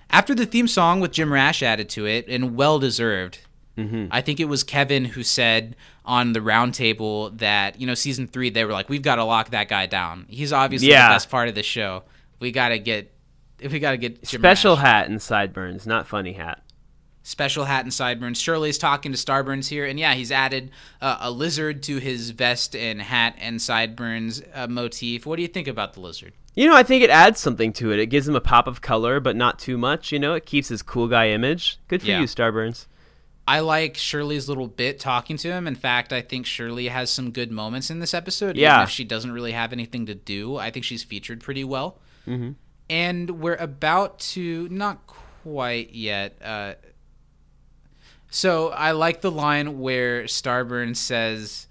After 0.10 0.34
the 0.34 0.46
theme 0.46 0.68
song 0.68 1.00
with 1.00 1.12
Jim 1.12 1.32
Rash 1.34 1.62
added 1.62 1.90
to 1.90 2.06
it, 2.06 2.26
and 2.28 2.56
well 2.56 2.80
deserved, 2.80 3.40
Mm-hmm. 3.78 4.08
I 4.10 4.22
think 4.22 4.40
it 4.40 4.46
was 4.46 4.64
Kevin 4.64 5.06
who 5.06 5.22
said 5.22 5.76
on 6.04 6.34
the 6.34 6.40
roundtable 6.40 7.38
that, 7.38 7.80
you 7.80 7.86
know, 7.86 7.94
season 7.94 8.26
three, 8.26 8.50
they 8.50 8.66
were 8.66 8.72
like, 8.72 8.90
we've 8.90 9.04
got 9.04 9.18
to 9.18 9.24
lock 9.24 9.52
that 9.52 9.68
guy 9.70 9.86
down. 9.86 10.26
He's 10.30 10.52
obviously 10.52 10.90
Yeah. 10.90 11.10
the 11.10 11.14
best 11.14 11.30
part 11.30 11.48
of 11.48 11.54
the 11.54 11.62
show. 11.62 12.02
We 12.40 12.52
got 12.52 12.70
to 12.70 12.80
get. 12.80 13.14
We 13.62 13.78
got 13.78 13.92
to 13.92 13.98
get 13.98 14.24
Jim 14.24 14.42
Special 14.42 14.74
Rash. 14.76 14.84
hat 14.84 15.10
and 15.10 15.22
sideburns, 15.22 15.86
not 15.86 16.08
funny 16.08 16.34
hat. 16.34 16.64
Special 17.28 17.66
hat 17.66 17.84
and 17.84 17.94
sideburns. 17.94 18.40
Shirley's 18.40 18.78
talking 18.78 19.12
to 19.12 19.18
Starburns 19.18 19.68
here, 19.68 19.86
and 19.86 20.00
yeah, 20.00 20.14
he's 20.14 20.32
added 20.32 20.72
uh, 21.02 21.18
a 21.20 21.30
lizard 21.30 21.84
to 21.84 21.98
his 21.98 22.30
vest 22.30 22.74
and 22.74 23.02
hat 23.02 23.36
and 23.38 23.62
sideburns 23.62 24.42
uh, 24.54 24.66
motif. 24.68 25.26
What 25.26 25.36
do 25.36 25.42
you 25.42 25.48
think 25.50 25.68
about 25.68 25.94
the 25.94 26.00
lizard? 26.00 26.32
You 26.56 26.68
know, 26.68 26.76
I 26.76 26.84
think 26.84 27.04
it 27.04 27.10
adds 27.10 27.40
something 27.42 27.74
to 27.74 27.92
it. 27.92 28.00
It 28.00 28.06
gives 28.08 28.28
him 28.30 28.36
a 28.36 28.40
pop 28.42 28.66
of 28.66 28.82
color, 28.82 29.20
but 29.20 29.36
not 29.36 29.60
too 29.60 29.78
much. 29.78 30.12
You 30.14 30.20
know, 30.20 30.36
it 30.36 30.46
keeps 30.46 30.70
his 30.70 30.82
cool 30.82 31.08
guy 31.10 31.28
image. 31.30 31.80
Good 31.90 32.02
for 32.02 32.08
Yeah. 32.08 32.22
you, 32.22 32.28
Starburns. 32.28 32.86
I 33.46 33.60
like 33.60 33.96
Shirley's 33.98 34.48
little 34.50 34.68
bit 34.68 34.98
talking 35.00 35.36
to 35.38 35.50
him. 35.52 35.68
In 35.68 35.76
fact, 35.76 36.12
I 36.14 36.22
think 36.22 36.46
Shirley 36.46 36.88
has 36.88 37.10
some 37.10 37.32
good 37.32 37.52
moments 37.52 37.90
in 37.90 38.00
this 38.00 38.14
episode. 38.14 38.56
Yeah. 38.56 38.76
Even 38.76 38.84
if 38.84 38.90
she 38.90 39.04
doesn't 39.04 39.32
really 39.32 39.52
have 39.52 39.72
anything 39.74 40.06
to 40.06 40.16
do, 40.16 40.56
I 40.58 40.72
think 40.72 40.86
she's 40.86 41.04
featured 41.04 41.42
pretty 41.42 41.64
well. 41.64 42.00
Mm-hmm. 42.26 42.52
And 42.90 43.30
we're 43.42 43.56
about 43.56 44.20
to, 44.20 44.68
not 44.70 45.06
quite 45.08 45.94
yet. 45.94 46.38
Uh, 46.42 46.74
so 48.38 48.70
I 48.70 48.92
like 48.92 49.22
the 49.22 49.32
line 49.32 49.80
where 49.80 50.26
Starburn 50.26 50.96
says, 50.96 51.66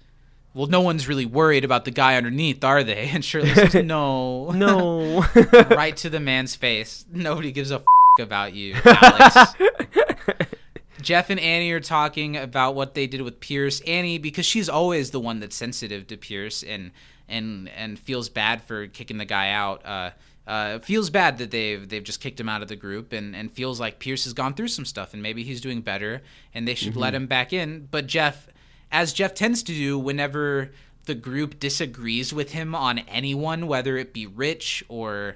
Well, 0.53 0.67
no 0.67 0.81
one's 0.81 1.07
really 1.07 1.25
worried 1.25 1.63
about 1.63 1.85
the 1.85 1.91
guy 1.91 2.17
underneath, 2.17 2.61
are 2.61 2.83
they? 2.83 3.07
And 3.13 3.23
Shirley 3.23 3.53
says, 3.53 3.73
No. 3.85 4.51
No. 4.51 5.25
right 5.69 5.95
to 5.95 6.09
the 6.09 6.19
man's 6.19 6.57
face. 6.57 7.05
Nobody 7.09 7.53
gives 7.53 7.71
a 7.71 7.75
f- 7.75 7.83
about 8.19 8.53
you, 8.53 8.75
Alex. 8.83 9.53
Jeff 11.01 11.29
and 11.29 11.39
Annie 11.39 11.71
are 11.71 11.79
talking 11.79 12.35
about 12.35 12.75
what 12.75 12.95
they 12.95 13.07
did 13.07 13.21
with 13.21 13.39
Pierce. 13.39 13.79
Annie, 13.87 14.17
because 14.17 14.45
she's 14.45 14.67
always 14.67 15.11
the 15.11 15.21
one 15.21 15.39
that's 15.39 15.55
sensitive 15.55 16.05
to 16.07 16.17
Pierce 16.17 16.63
and 16.63 16.91
and 17.29 17.69
and 17.69 17.97
feels 17.97 18.27
bad 18.27 18.61
for 18.61 18.87
kicking 18.87 19.19
the 19.19 19.25
guy 19.25 19.51
out. 19.51 19.85
Uh, 19.85 20.09
uh, 20.47 20.79
feels 20.79 21.09
bad 21.09 21.37
that 21.39 21.51
they've 21.51 21.87
they've 21.89 22.03
just 22.03 22.21
kicked 22.21 22.39
him 22.39 22.47
out 22.49 22.61
of 22.61 22.67
the 22.69 22.75
group 22.75 23.11
and, 23.13 23.35
and 23.35 23.51
feels 23.51 23.79
like 23.79 23.99
Pierce 23.99 24.23
has 24.23 24.33
gone 24.33 24.53
through 24.53 24.69
some 24.69 24.85
stuff 24.85 25.13
and 25.13 25.21
maybe 25.21 25.43
he's 25.43 25.59
doing 25.61 25.81
better 25.81 26.21
and 26.53 26.67
they 26.67 26.73
should 26.75 26.95
let 26.95 27.13
him 27.13 27.27
back 27.27 27.51
in. 27.53 27.87
But 27.91 28.07
Jeff, 28.07 28.47
as 28.91 29.11
Jeff 29.13 29.33
tends 29.33 29.61
to 29.63 29.73
do 29.73 29.99
whenever 29.99 30.71
the 31.05 31.15
group 31.15 31.59
disagrees 31.59 32.33
with 32.33 32.51
him 32.51 32.73
on 32.73 32.99
anyone, 32.99 33.67
whether 33.67 33.97
it 33.97 34.13
be 34.13 34.25
Rich 34.25 34.83
or 34.87 35.35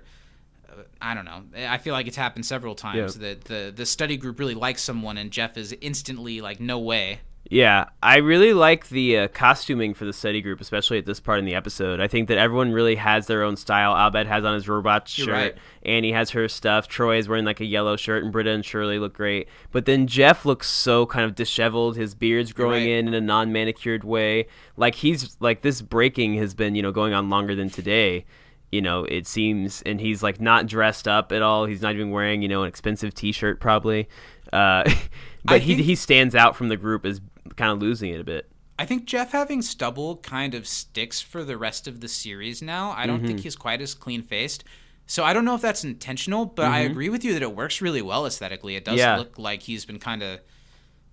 I 1.01 1.13
don't 1.13 1.25
know. 1.25 1.43
I 1.67 1.77
feel 1.77 1.93
like 1.93 2.07
it's 2.07 2.15
happened 2.17 2.45
several 2.45 2.75
times 2.75 3.17
Yeah. 3.17 3.21
that 3.33 3.43
the 3.45 3.73
the 3.75 3.85
study 3.85 4.15
group 4.15 4.39
really 4.39 4.55
likes 4.55 4.81
someone 4.81 5.17
and 5.17 5.29
Jeff 5.31 5.57
is 5.57 5.75
instantly 5.81 6.39
like, 6.41 6.59
no 6.61 6.79
way. 6.79 7.19
Yeah, 7.51 7.89
I 8.01 8.19
really 8.19 8.53
like 8.53 8.87
the 8.87 9.17
uh, 9.17 9.27
costuming 9.27 9.93
for 9.93 10.05
the 10.05 10.13
study 10.13 10.41
group, 10.41 10.61
especially 10.61 10.99
at 10.99 11.05
this 11.05 11.19
part 11.19 11.37
in 11.37 11.43
the 11.43 11.53
episode. 11.53 11.99
I 11.99 12.07
think 12.07 12.29
that 12.29 12.37
everyone 12.37 12.71
really 12.71 12.95
has 12.95 13.27
their 13.27 13.43
own 13.43 13.57
style. 13.57 13.93
Abed 13.93 14.25
has 14.25 14.45
on 14.45 14.53
his 14.53 14.69
robot 14.69 15.09
shirt. 15.09 15.27
right. 15.27 15.55
Annie 15.83 16.13
has 16.13 16.29
her 16.29 16.47
stuff. 16.47 16.87
Troy 16.87 17.17
is 17.17 17.27
wearing 17.27 17.43
like 17.43 17.59
a 17.59 17.65
yellow 17.65 17.97
shirt, 17.97 18.23
and 18.23 18.31
Britta 18.31 18.51
and 18.51 18.63
Shirley 18.63 18.99
look 18.99 19.13
great. 19.13 19.49
But 19.73 19.83
then 19.83 20.07
Jeff 20.07 20.45
looks 20.45 20.69
so 20.69 21.05
kind 21.05 21.25
of 21.25 21.35
disheveled. 21.35 21.97
His 21.97 22.15
beard's 22.15 22.53
growing 22.53 22.83
right. 22.83 22.91
in 22.91 23.09
in 23.09 23.13
a 23.13 23.19
non-manicured 23.19 24.05
way. 24.05 24.47
Like 24.77 24.95
he's 24.95 25.35
like 25.41 25.61
this 25.61 25.81
breaking 25.81 26.35
has 26.35 26.53
been 26.53 26.73
you 26.73 26.81
know 26.81 26.93
going 26.93 27.13
on 27.13 27.29
longer 27.29 27.53
than 27.53 27.69
today. 27.69 28.23
You 28.71 28.81
know, 28.81 29.03
it 29.03 29.27
seems, 29.27 29.81
and 29.81 29.99
he's 29.99 30.23
like 30.23 30.39
not 30.39 30.67
dressed 30.67 31.05
up 31.05 31.33
at 31.33 31.41
all. 31.41 31.65
He's 31.65 31.81
not 31.81 31.95
even 31.95 32.11
wearing 32.11 32.43
you 32.43 32.47
know 32.47 32.61
an 32.61 32.69
expensive 32.69 33.13
T-shirt 33.13 33.59
probably. 33.59 34.07
Uh, 34.53 34.83
but 35.43 35.55
I 35.55 35.59
he 35.59 35.83
he 35.83 35.95
stands 35.95 36.33
out 36.33 36.55
from 36.55 36.69
the 36.69 36.77
group 36.77 37.05
as 37.05 37.19
kind 37.55 37.71
of 37.71 37.79
losing 37.79 38.13
it 38.13 38.19
a 38.21 38.23
bit. 38.23 38.49
I 38.79 38.85
think 38.85 39.05
Jeff 39.05 39.31
having 39.31 39.61
stubble 39.61 40.17
kind 40.17 40.55
of 40.55 40.67
sticks 40.67 41.21
for 41.21 41.43
the 41.43 41.57
rest 41.57 41.87
of 41.87 41.99
the 41.99 42.07
series 42.07 42.61
now. 42.61 42.91
I 42.97 43.05
don't 43.05 43.17
Mm-hmm. 43.19 43.27
think 43.27 43.39
he's 43.41 43.55
quite 43.55 43.81
as 43.81 43.93
clean 43.93 44.23
faced. 44.23 44.63
So 45.05 45.23
I 45.23 45.33
don't 45.33 45.45
know 45.45 45.55
if 45.55 45.61
that's 45.61 45.83
intentional, 45.83 46.45
but 46.45 46.65
I 46.65 46.79
agree 46.79 47.09
with 47.09 47.23
you 47.25 47.33
that 47.33 47.41
it 47.41 47.53
works 47.55 47.81
really 47.81 48.01
well 48.01 48.25
aesthetically. 48.25 48.75
It 48.75 48.85
does 48.85 48.93
Mm-hmm. 48.93 48.99
Yeah. 48.99 49.17
look 49.17 49.37
like 49.37 49.61
he's 49.61 49.85
been 49.85 49.99
kind 49.99 50.23
of 50.23 50.39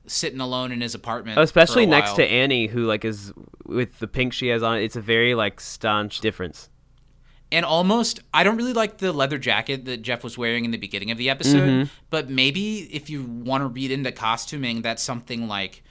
sitting 0.06 0.40
alone 0.40 0.72
in 0.72 0.80
his 0.80 0.94
apartment, 0.94 1.38
especially 1.38 1.84
next 1.84 2.14
to 2.14 2.24
Annie, 2.24 2.68
who 2.68 2.84
like 2.84 3.04
is 3.04 3.32
with 3.66 3.98
the 3.98 4.06
pink 4.08 4.32
she 4.32 4.48
has 4.48 4.62
on. 4.62 4.78
It's 4.78 4.96
a 4.96 5.00
very 5.02 5.34
like 5.34 5.60
staunch 5.60 6.20
difference. 6.20 6.70
and 7.50 7.64
almost 7.66 8.20
I 8.32 8.44
don't 8.44 8.56
really 8.56 8.72
like 8.72 8.98
the 8.98 9.12
leather 9.12 9.36
jacket 9.38 9.84
that 9.86 10.02
Jeff 10.02 10.22
was 10.24 10.38
wearing 10.38 10.64
in 10.64 10.70
the 10.70 10.78
beginning 10.78 11.10
of 11.10 11.18
the 11.18 11.28
episode, 11.28 11.68
Mm-hmm. 11.68 11.88
but 12.10 12.30
maybe 12.30 12.80
if 12.94 13.10
you 13.10 13.24
want 13.24 13.62
to 13.62 13.66
read 13.68 13.90
into 13.90 14.12
costuming, 14.12 14.80
that's 14.82 15.02
something 15.02 15.48
like 15.48 15.82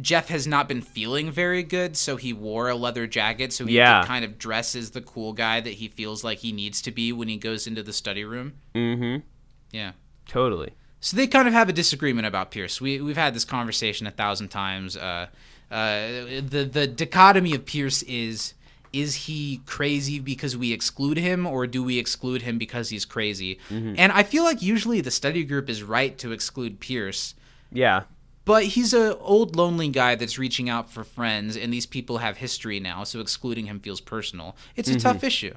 Jeff 0.00 0.28
has 0.28 0.46
not 0.46 0.68
been 0.68 0.80
feeling 0.80 1.30
very 1.30 1.62
good, 1.62 1.96
so 1.96 2.16
he 2.16 2.32
wore 2.32 2.68
a 2.68 2.76
leather 2.76 3.06
jacket 3.06 3.52
so 3.52 3.66
he 3.66 3.76
Yeah. 3.76 4.00
could 4.02 4.08
kind 4.08 4.24
of 4.24 4.38
dress 4.38 4.76
as 4.76 4.90
the 4.92 5.00
cool 5.00 5.32
guy 5.32 5.60
that 5.60 5.74
he 5.74 5.88
feels 5.88 6.22
like 6.22 6.38
he 6.38 6.52
needs 6.52 6.80
to 6.82 6.90
be 6.92 7.12
when 7.12 7.28
he 7.28 7.36
goes 7.36 7.66
into 7.66 7.82
the 7.82 7.92
study 7.92 8.24
room. 8.24 8.54
Mm-hmm. 8.74 9.26
Yeah. 9.72 9.92
Totally. 10.28 10.70
So 11.00 11.16
they 11.16 11.26
kind 11.26 11.46
of 11.48 11.54
have 11.54 11.68
a 11.68 11.72
disagreement 11.72 12.26
about 12.26 12.50
Pierce. 12.50 12.80
We 12.80 13.00
we've 13.00 13.16
had 13.16 13.34
this 13.34 13.44
conversation 13.44 14.06
a 14.06 14.10
thousand 14.10 14.48
times. 14.48 14.96
Uh, 14.96 15.26
uh, 15.70 15.98
the 16.42 16.68
the 16.70 16.86
dichotomy 16.86 17.54
of 17.54 17.64
Pierce 17.66 18.02
is 18.04 18.54
is 18.92 19.14
he 19.26 19.60
crazy 19.66 20.18
because 20.18 20.56
we 20.56 20.72
exclude 20.72 21.18
him, 21.18 21.46
or 21.46 21.66
do 21.66 21.82
we 21.84 21.98
exclude 21.98 22.42
him 22.42 22.56
because 22.56 22.88
he's 22.88 23.04
crazy? 23.04 23.58
And 23.70 24.10
I 24.12 24.22
feel 24.22 24.44
like 24.44 24.62
usually 24.62 25.00
the 25.02 25.10
study 25.10 25.44
group 25.44 25.68
is 25.68 25.82
right 25.82 26.16
to 26.18 26.32
exclude 26.32 26.80
Pierce, 26.80 27.34
Yeah. 27.70 28.04
But 28.48 28.64
he's 28.64 28.94
an 28.94 29.14
old 29.20 29.54
lonely 29.54 29.88
guy 29.88 30.14
that's 30.14 30.38
reaching 30.38 30.70
out 30.70 30.90
for 30.90 31.04
friends, 31.04 31.54
and 31.54 31.70
these 31.70 31.84
people 31.86 32.18
have 32.18 32.38
history 32.38 32.80
now, 32.80 33.04
so 33.04 33.20
excluding 33.20 33.66
him 33.66 33.78
feels 33.78 34.00
personal. 34.00 34.56
It's 34.74 34.88
a 34.88 34.92
Mm-hmm. 34.92 35.00
tough 35.02 35.22
issue. 35.22 35.54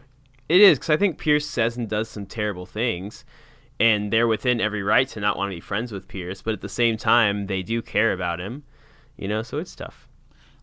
It 0.50 0.60
is 0.60 0.78
because 0.78 0.90
I 0.90 0.98
think 0.98 1.18
Pierce 1.18 1.48
says 1.48 1.78
and 1.78 1.88
does 1.88 2.10
some 2.10 2.26
terrible 2.26 2.66
things, 2.66 3.24
and 3.80 4.12
they're 4.12 4.28
within 4.28 4.60
every 4.60 4.84
right 4.84 5.08
to 5.08 5.22
not 5.22 5.38
want 5.38 5.50
to 5.52 5.56
be 5.56 5.62
friends 5.62 5.94
with 5.94 6.10
Pierce. 6.10 6.42
But 6.42 6.54
at 6.54 6.62
the 6.62 6.70
same 6.70 6.98
time, 6.98 7.48
they 7.48 7.64
do 7.64 7.82
care 7.82 8.12
about 8.12 8.40
him, 8.42 8.64
you 9.18 9.28
know. 9.30 9.42
So 9.44 9.58
it's 9.60 9.74
tough. 9.76 10.08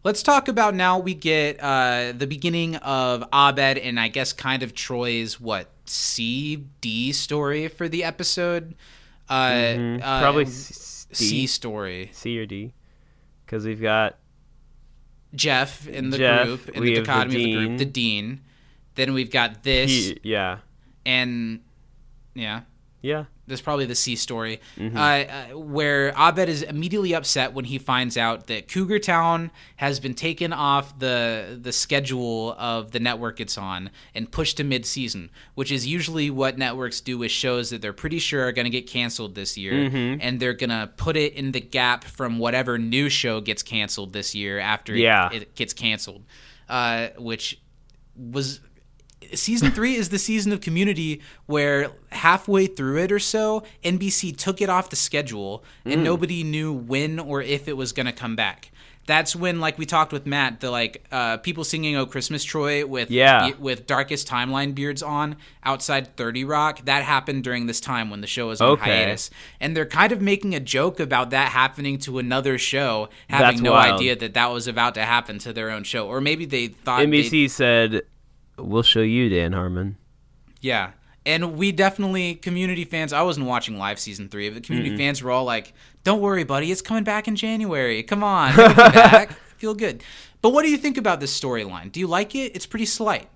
Let's 0.04 0.22
talk 0.22 0.46
about 0.48 0.74
now. 0.74 0.98
We 0.98 1.14
get 1.14 1.58
uh, 1.60 2.12
the 2.16 2.26
beginning 2.26 2.76
of 2.76 3.24
Abed 3.32 3.78
and 3.78 3.98
I 3.98 4.08
guess 4.08 4.32
kind 4.34 4.62
of 4.62 4.74
Troy's 4.74 5.40
what 5.40 5.66
C 5.86 6.66
D 6.82 7.12
story 7.12 7.66
for 7.68 7.88
the 7.88 8.04
episode. 8.04 8.74
Uh, 9.28 9.50
Mm-hmm. 9.50 10.22
Probably 10.22 10.44
C, 11.12 11.24
C 11.24 11.40
D, 11.40 11.46
story. 11.46 12.10
C 12.12 12.38
or 12.38 12.46
D, 12.46 12.74
because 13.44 13.64
we've 13.64 13.80
got 13.80 14.18
Jeff 15.34 15.86
in 15.88 16.10
the 16.10 16.18
Jeff, 16.18 16.46
group 16.46 16.68
in 16.70 16.82
the 16.82 16.94
have 16.94 17.04
the 17.04 17.06
dichotomy 17.06 17.54
of 17.54 17.60
the 17.60 17.66
group, 17.66 17.78
the 17.78 17.84
dean. 17.84 18.40
Then 18.94 19.12
we've 19.12 19.30
got 19.30 19.62
this 19.62 19.90
he, 19.90 20.20
yeah, 20.22 20.58
and 21.06 21.60
yeah, 22.34 22.62
yeah. 23.00 23.24
That's 23.48 23.60
probably 23.60 23.86
the 23.86 23.94
C 23.94 24.14
story, 24.16 24.60
Mm-hmm. 24.76 24.96
uh, 24.96 25.00
uh, 25.00 25.58
where 25.58 26.12
Abed 26.16 26.48
is 26.48 26.62
immediately 26.62 27.14
upset 27.14 27.52
when 27.52 27.64
he 27.64 27.78
finds 27.78 28.16
out 28.16 28.46
that 28.46 28.68
Cougar 28.68 28.98
Town 29.00 29.50
has 29.76 29.98
been 30.00 30.14
taken 30.14 30.52
off 30.52 30.98
the 30.98 31.58
the 31.60 31.72
schedule 31.72 32.54
of 32.58 32.92
the 32.92 33.00
network 33.00 33.40
it's 33.40 33.58
on 33.58 33.90
and 34.14 34.30
pushed 34.30 34.56
to 34.58 34.64
mid 34.64 34.86
season, 34.86 35.30
which 35.54 35.72
is 35.72 35.86
usually 35.86 36.30
what 36.30 36.58
networks 36.58 37.00
do 37.00 37.18
with 37.18 37.30
shows 37.30 37.70
that 37.70 37.80
they're 37.82 37.92
pretty 37.92 38.18
sure 38.18 38.44
are 38.46 38.52
going 38.52 38.64
to 38.66 38.70
get 38.70 38.86
canceled 38.86 39.34
this 39.34 39.56
year, 39.56 39.72
Mm-hmm. 39.72 40.20
and 40.20 40.38
they're 40.40 40.52
going 40.52 40.70
to 40.70 40.90
put 40.96 41.16
it 41.16 41.32
in 41.34 41.52
the 41.52 41.60
gap 41.60 42.04
from 42.04 42.38
whatever 42.38 42.78
new 42.78 43.08
show 43.08 43.40
gets 43.40 43.62
canceled 43.62 44.12
this 44.12 44.34
year 44.34 44.58
after 44.58 44.94
it- 44.94 45.00
it, 45.32 45.54
gets 45.54 45.72
canceled, 45.72 46.22
uh, 46.68 47.08
which 47.18 47.60
was 48.16 48.60
season 49.34 49.70
three 49.70 49.94
is 49.94 50.08
the 50.10 50.18
season 50.18 50.52
of 50.52 50.60
community 50.60 51.20
where 51.46 51.90
halfway 52.12 52.66
through 52.66 52.98
it 52.98 53.10
or 53.12 53.18
so 53.18 53.62
nbc 53.84 54.36
took 54.36 54.60
it 54.60 54.68
off 54.70 54.90
the 54.90 54.96
schedule 54.96 55.64
Mm. 55.84 55.92
and 55.94 56.04
nobody 56.04 56.44
knew 56.44 56.72
when 56.72 57.18
or 57.18 57.42
if 57.42 57.68
it 57.68 57.76
was 57.76 57.92
going 57.92 58.06
to 58.06 58.12
come 58.12 58.36
back 58.36 58.70
that's 59.06 59.34
when 59.34 59.58
like 59.58 59.76
we 59.78 59.86
talked 59.86 60.12
with 60.12 60.24
matt 60.26 60.60
the 60.60 60.70
like 60.70 61.04
uh, 61.10 61.36
people 61.38 61.64
singing 61.64 61.96
oh 61.96 62.06
christmas 62.06 62.44
troy 62.44 62.86
with 62.86 63.10
Yeah. 63.10 63.50
with 63.58 63.86
darkest 63.86 64.28
timeline 64.28 64.74
beards 64.74 65.02
on 65.02 65.36
outside 65.64 66.16
30 66.16 66.44
rock 66.44 66.84
that 66.84 67.02
happened 67.02 67.42
during 67.44 67.66
this 67.66 67.80
time 67.80 68.10
when 68.10 68.20
the 68.20 68.26
show 68.26 68.48
was 68.48 68.60
on 68.60 68.70
Okay. 68.70 68.84
hiatus 68.98 69.30
and 69.60 69.76
they're 69.76 69.86
kind 69.86 70.12
of 70.12 70.20
making 70.20 70.54
a 70.54 70.60
joke 70.60 71.00
about 71.00 71.30
that 71.30 71.48
happening 71.52 71.98
to 72.00 72.18
another 72.18 72.56
show 72.58 73.08
having 73.28 73.46
That's 73.56 73.60
no 73.62 73.72
wild. 73.72 73.94
idea 73.96 74.14
that 74.16 74.34
that 74.34 74.50
was 74.52 74.68
about 74.68 74.94
to 74.94 75.02
happen 75.04 75.38
to 75.40 75.52
their 75.52 75.70
own 75.70 75.84
show 75.84 76.06
or 76.06 76.20
maybe 76.20 76.44
they 76.44 76.68
thought 76.68 77.00
NBC 77.00 77.48
said, 77.50 78.02
"We'll 78.58 78.82
show 78.82 79.00
you, 79.00 79.28
Dan 79.28 79.52
Harmon." 79.52 79.96
Yeah. 80.60 80.92
And 81.26 81.58
we 81.58 81.72
definitely, 81.72 82.36
community 82.36 82.84
fans, 82.86 83.12
I 83.12 83.20
wasn't 83.20 83.46
watching 83.46 83.76
live 83.76 83.98
season 83.98 84.30
three, 84.30 84.48
but 84.48 84.62
community 84.62 84.96
fans 84.96 85.22
were 85.22 85.30
all 85.30 85.44
like, 85.44 85.74
don't 86.02 86.22
worry, 86.22 86.42
buddy, 86.42 86.72
it's 86.72 86.80
coming 86.80 87.04
back 87.04 87.28
in 87.28 87.36
January. 87.36 88.02
Come 88.02 88.24
on, 88.24 88.56
back. 88.56 89.32
Feel 89.58 89.74
good. 89.74 90.02
But 90.40 90.50
what 90.50 90.62
do 90.62 90.70
you 90.70 90.78
think 90.78 90.96
about 90.96 91.20
this 91.20 91.38
storyline? 91.38 91.92
Do 91.92 92.00
you 92.00 92.06
like 92.06 92.34
it? 92.34 92.56
It's 92.56 92.64
pretty 92.64 92.86
slight. 92.86 93.28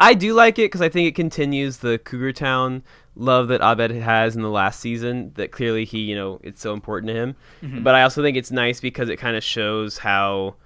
I 0.00 0.14
do 0.14 0.32
like 0.32 0.58
it 0.58 0.66
because 0.66 0.80
I 0.80 0.88
think 0.88 1.06
it 1.06 1.14
continues 1.14 1.78
the 1.78 1.98
Cougar 1.98 2.32
Town 2.32 2.82
love 3.16 3.48
that 3.48 3.60
Abed 3.60 3.90
has 3.90 4.34
in 4.34 4.42
the 4.42 4.48
last 4.48 4.80
season. 4.80 5.32
That 5.34 5.52
clearly 5.52 5.84
he, 5.84 5.98
you 5.98 6.14
know, 6.14 6.40
it's 6.42 6.62
so 6.62 6.72
important 6.72 7.08
to 7.10 7.14
him. 7.14 7.36
But 7.82 7.94
I 7.94 8.02
also 8.02 8.22
think 8.22 8.36
it's 8.36 8.50
nice 8.50 8.80
because 8.80 9.08
it 9.08 9.16
kind 9.16 9.36
of 9.36 9.44
shows 9.44 9.98
how, 9.98 10.56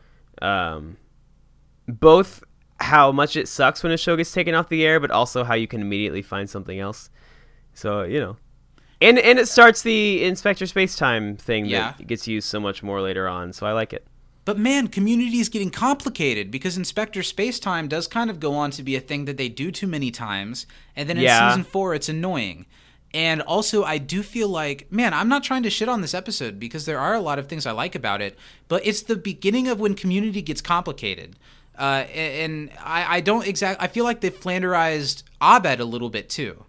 um, 0.41 0.97
both 1.89 2.45
how 2.81 3.11
much 3.13 3.37
it 3.37 3.49
sucks 3.49 3.83
when 3.83 3.93
a 3.93 3.97
show 3.97 4.17
gets 4.17 4.33
taken 4.33 4.55
off 4.55 4.69
the 4.69 4.85
air, 4.87 5.01
but 5.01 5.11
also 5.11 5.45
how 5.45 5.55
you 5.55 5.67
can 5.67 5.81
immediately 5.81 6.23
find 6.23 6.49
something 6.49 6.79
else. 6.79 7.11
So 7.75 8.03
you 8.03 8.21
know, 8.21 8.37
and 9.01 9.19
and 9.19 9.39
it 9.39 9.49
starts 9.49 9.83
the 9.83 10.25
Inspector 10.25 10.65
Spacetime 10.65 11.39
thing 11.39 11.67
Yeah. 11.67 11.95
that 11.99 12.07
gets 12.07 12.27
used 12.29 12.49
so 12.49 12.61
much 12.61 12.83
more 12.83 13.01
later 13.01 13.29
on. 13.29 13.53
So 13.53 13.67
I 13.67 13.73
like 13.73 13.93
it. 13.93 14.07
But 14.45 14.59
man, 14.59 14.89
community 14.89 15.41
is 15.41 15.51
getting 15.51 15.71
complicated 15.71 16.51
because 16.51 16.79
Inspector 16.79 17.21
Spacetime 17.21 17.87
does 17.89 18.07
kind 18.07 18.31
of 18.31 18.41
go 18.41 18.55
on 18.55 18.71
to 18.73 18.83
be 18.83 18.97
a 18.97 19.01
thing 19.01 19.27
that 19.27 19.37
they 19.37 19.51
do 19.51 19.71
too 19.71 19.87
many 19.87 20.11
times, 20.11 20.67
and 20.97 21.09
then 21.09 21.19
in 21.19 21.25
Yeah. 21.25 21.51
season 21.51 21.65
four, 21.65 21.95
it's 21.95 22.09
annoying. 22.09 22.65
And 23.15 23.41
also, 23.43 23.85
I 23.85 23.97
do 23.99 24.23
feel 24.23 24.49
like, 24.49 24.91
man, 24.93 25.15
I'm 25.15 25.29
not 25.29 25.43
trying 25.43 25.63
to 25.65 25.71
shit 25.71 25.89
on 25.89 26.03
this 26.03 26.13
episode 26.15 26.59
because 26.61 26.85
there 26.85 26.99
are 26.99 27.15
a 27.15 27.21
lot 27.21 27.39
of 27.39 27.47
things 27.47 27.65
I 27.67 27.73
like 27.73 27.95
about 27.95 28.21
it, 28.23 28.39
but 28.69 28.87
it's 28.87 29.01
the 29.03 29.17
beginning 29.17 29.67
of 29.69 29.81
when 29.81 29.95
community 29.95 30.43
gets 30.43 30.61
complicated. 30.61 31.37
Uh, 31.79 32.05
and 32.13 32.71
I, 32.83 33.17
I 33.17 33.21
don't 33.21 33.47
exactly, 33.47 33.85
I 33.85 33.89
feel 33.89 34.05
like 34.05 34.21
they 34.21 34.31
flanderized 34.31 35.23
Abed 35.41 35.79
a 35.81 35.85
little 35.85 36.11
bit 36.11 36.29
too. 36.29 36.65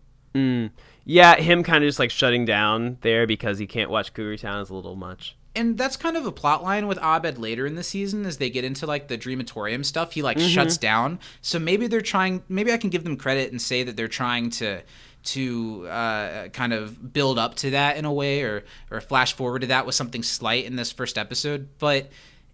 Yeah, 1.06 1.36
him 1.36 1.64
kind 1.64 1.84
of 1.84 1.88
just 1.88 2.00
like 2.00 2.12
shutting 2.12 2.46
down 2.46 2.98
there 3.02 3.26
because 3.26 3.58
he 3.58 3.66
can't 3.68 3.90
watch 3.90 4.14
Cougar 4.14 4.38
Town 4.38 4.62
is 4.62 4.70
a 4.70 4.76
little 4.76 4.96
much. 4.96 5.36
and 5.56 5.78
that's 5.78 5.98
kind 5.98 6.16
of 6.16 6.26
a 6.26 6.32
plot 6.32 6.64
line 6.64 6.88
with 6.88 7.00
Abed 7.00 7.38
later 7.40 7.66
in 7.66 7.76
the 7.76 7.84
season 7.84 8.26
as 8.26 8.38
they 8.38 8.50
get 8.50 8.64
into 8.64 8.86
like 8.86 9.08
the 9.08 9.18
Dreamatorium 9.18 9.84
stuff. 9.84 10.14
He 10.14 10.22
like 10.22 10.38
shuts 10.40 10.78
down. 10.78 11.20
So 11.42 11.58
maybe 11.60 11.88
they're 11.88 12.02
trying. 12.02 12.44
Maybe 12.48 12.72
I 12.72 12.78
can 12.78 12.90
give 12.92 13.04
them 13.04 13.18
credit 13.18 13.52
and 13.52 13.60
say 13.62 13.84
that 13.84 13.98
they're 13.98 14.08
trying 14.08 14.52
to 14.52 14.82
to 15.22 15.88
uh, 15.88 16.48
kind 16.50 16.72
of 16.72 17.12
build 17.12 17.38
up 17.38 17.56
to 17.56 17.72
that 17.72 17.98
in 17.98 18.06
a 18.06 18.14
way, 18.14 18.44
or 18.44 18.64
or 18.92 19.02
flash 19.02 19.34
forward 19.34 19.62
to 19.62 19.68
that 19.68 19.86
with 19.86 19.96
something 19.96 20.24
slight 20.24 20.66
in 20.66 20.76
this 20.76 20.92
first 20.92 21.18
episode. 21.18 21.68
But 21.80 22.10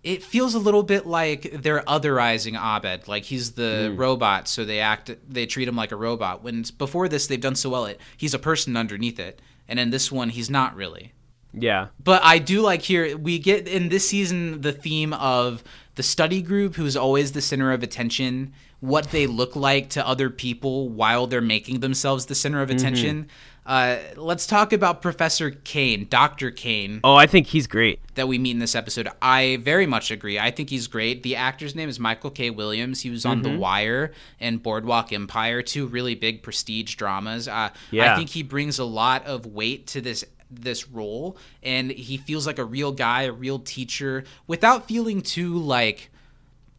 it 0.06 0.22
feels 0.22 0.53
a 0.53 0.60
little 0.60 0.84
bit 0.84 1.08
like 1.08 1.49
they're 1.51 1.82
otherizing 1.82 2.56
Abed, 2.56 3.08
like 3.08 3.24
he's 3.24 3.53
the 3.53 3.89
hmm. 3.91 3.99
robot, 3.99 4.47
so 4.47 4.64
they 4.64 4.80
act 4.80 5.10
they 5.28 5.47
treat 5.47 5.68
him 5.68 5.76
like 5.76 5.91
a 5.91 5.95
robot. 5.95 6.43
When 6.43 6.64
before 6.78 7.10
this 7.10 7.26
they've 7.26 7.41
done 7.41 7.56
so 7.56 7.72
well, 7.72 7.86
it 7.88 7.99
he's 8.16 8.36
a 8.36 8.39
person 8.39 8.78
underneath 8.78 9.20
it, 9.20 9.41
and 9.68 9.80
in 9.80 9.89
this 9.89 10.12
one 10.12 10.30
he's 10.30 10.49
not 10.49 10.76
really. 10.76 11.14
Yeah. 11.53 11.88
But 12.03 12.22
I 12.24 12.38
do 12.38 12.62
like 12.62 12.84
here 12.84 13.18
we 13.18 13.39
get 13.39 13.68
in 13.68 13.89
this 13.89 14.08
season 14.08 14.62
the 14.62 14.74
theme 14.74 15.12
of 15.14 15.64
the 15.95 16.03
study 16.03 16.41
group 16.41 16.76
who's 16.76 16.95
always 16.95 17.32
the 17.32 17.41
center 17.41 17.72
of 17.72 17.82
attention, 17.82 18.53
what 18.82 19.06
they 19.12 19.26
look 19.26 19.56
like 19.56 19.89
to 19.91 20.08
other 20.08 20.30
people 20.30 20.89
while 20.89 21.26
they're 21.26 21.41
making 21.41 21.80
themselves 21.80 22.28
the 22.28 22.36
center 22.36 22.62
of 22.62 22.70
mm-hmm. 22.70 22.78
attention. 22.78 23.30
Uh, 23.66 23.97
let's 24.16 24.45
talk 24.45 24.72
about 24.74 25.01
Professor 25.01 25.49
Kane, 25.49 26.05
Dr. 26.07 26.51
Kane, 26.51 26.99
Oh, 27.03 27.16
I 27.16 27.26
think 27.26 27.47
he's 27.47 27.66
great. 27.66 27.99
that 28.13 28.28
we 28.28 28.38
meet 28.38 28.51
in 28.51 28.59
this 28.59 28.76
episode. 28.76 29.07
I 29.24 29.57
very 29.61 29.88
much 29.88 30.11
agree. 30.11 30.38
I 30.38 30.51
think 30.51 30.70
he's 30.70 30.86
great. 30.88 31.24
The 31.24 31.36
actor's 31.36 31.74
name 31.74 31.89
is 31.89 31.99
Michael 31.99 32.30
K. 32.30 32.51
Williams. 32.51 33.01
He 33.01 33.09
was 33.09 33.26
on 33.26 33.41
Mm-hmm. 33.41 33.53
The 33.53 33.59
Wire 33.59 34.11
and 34.39 34.61
Boardwalk 34.61 35.11
Empire, 35.11 35.63
two 35.63 35.88
really 35.88 36.13
big 36.13 36.43
prestige 36.43 36.93
dramas. 36.95 37.47
Uh, 37.47 37.70
I 37.91 38.16
think 38.16 38.30
he 38.30 38.43
brings 38.43 38.78
a 38.78 38.86
lot 38.86 39.26
of 39.26 39.47
weight 39.47 39.88
to 39.88 40.01
this 40.01 40.24
this 40.51 40.88
role, 40.88 41.36
and 41.63 41.89
he 41.89 42.18
feels 42.18 42.45
like 42.45 42.59
a 42.59 42.63
real 42.63 42.91
guy, 42.91 43.24
a 43.24 43.32
real 43.32 43.57
teacher, 43.57 44.24
without 44.45 44.88
feeling 44.88 45.22
too 45.22 45.57
like 45.57 46.11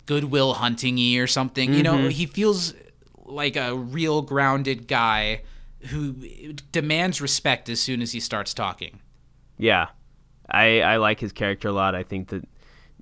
Goodwill 0.07 0.55
Hunting-y 0.55 1.17
or 1.19 1.27
something. 1.27 1.75
You 1.75 1.83
Mm-hmm. 1.83 2.03
know, 2.05 2.09
he 2.09 2.27
feels 2.27 2.75
like 3.25 3.57
a 3.57 3.75
real 3.75 4.23
grounded 4.23 4.87
guy 4.87 5.41
who 5.87 6.53
demands 6.73 7.21
respect 7.21 7.69
as 7.69 7.81
soon 7.81 8.03
as 8.03 8.13
he 8.13 8.21
starts 8.21 8.55
talking. 8.55 9.01
Yeah. 9.59 9.89
I 10.49 10.81
I 10.81 10.97
like 10.97 11.21
his 11.21 11.33
character 11.33 11.69
a 11.69 11.73
lot. 11.73 11.95
I 11.95 12.03
think 12.03 12.29
that 12.29 12.47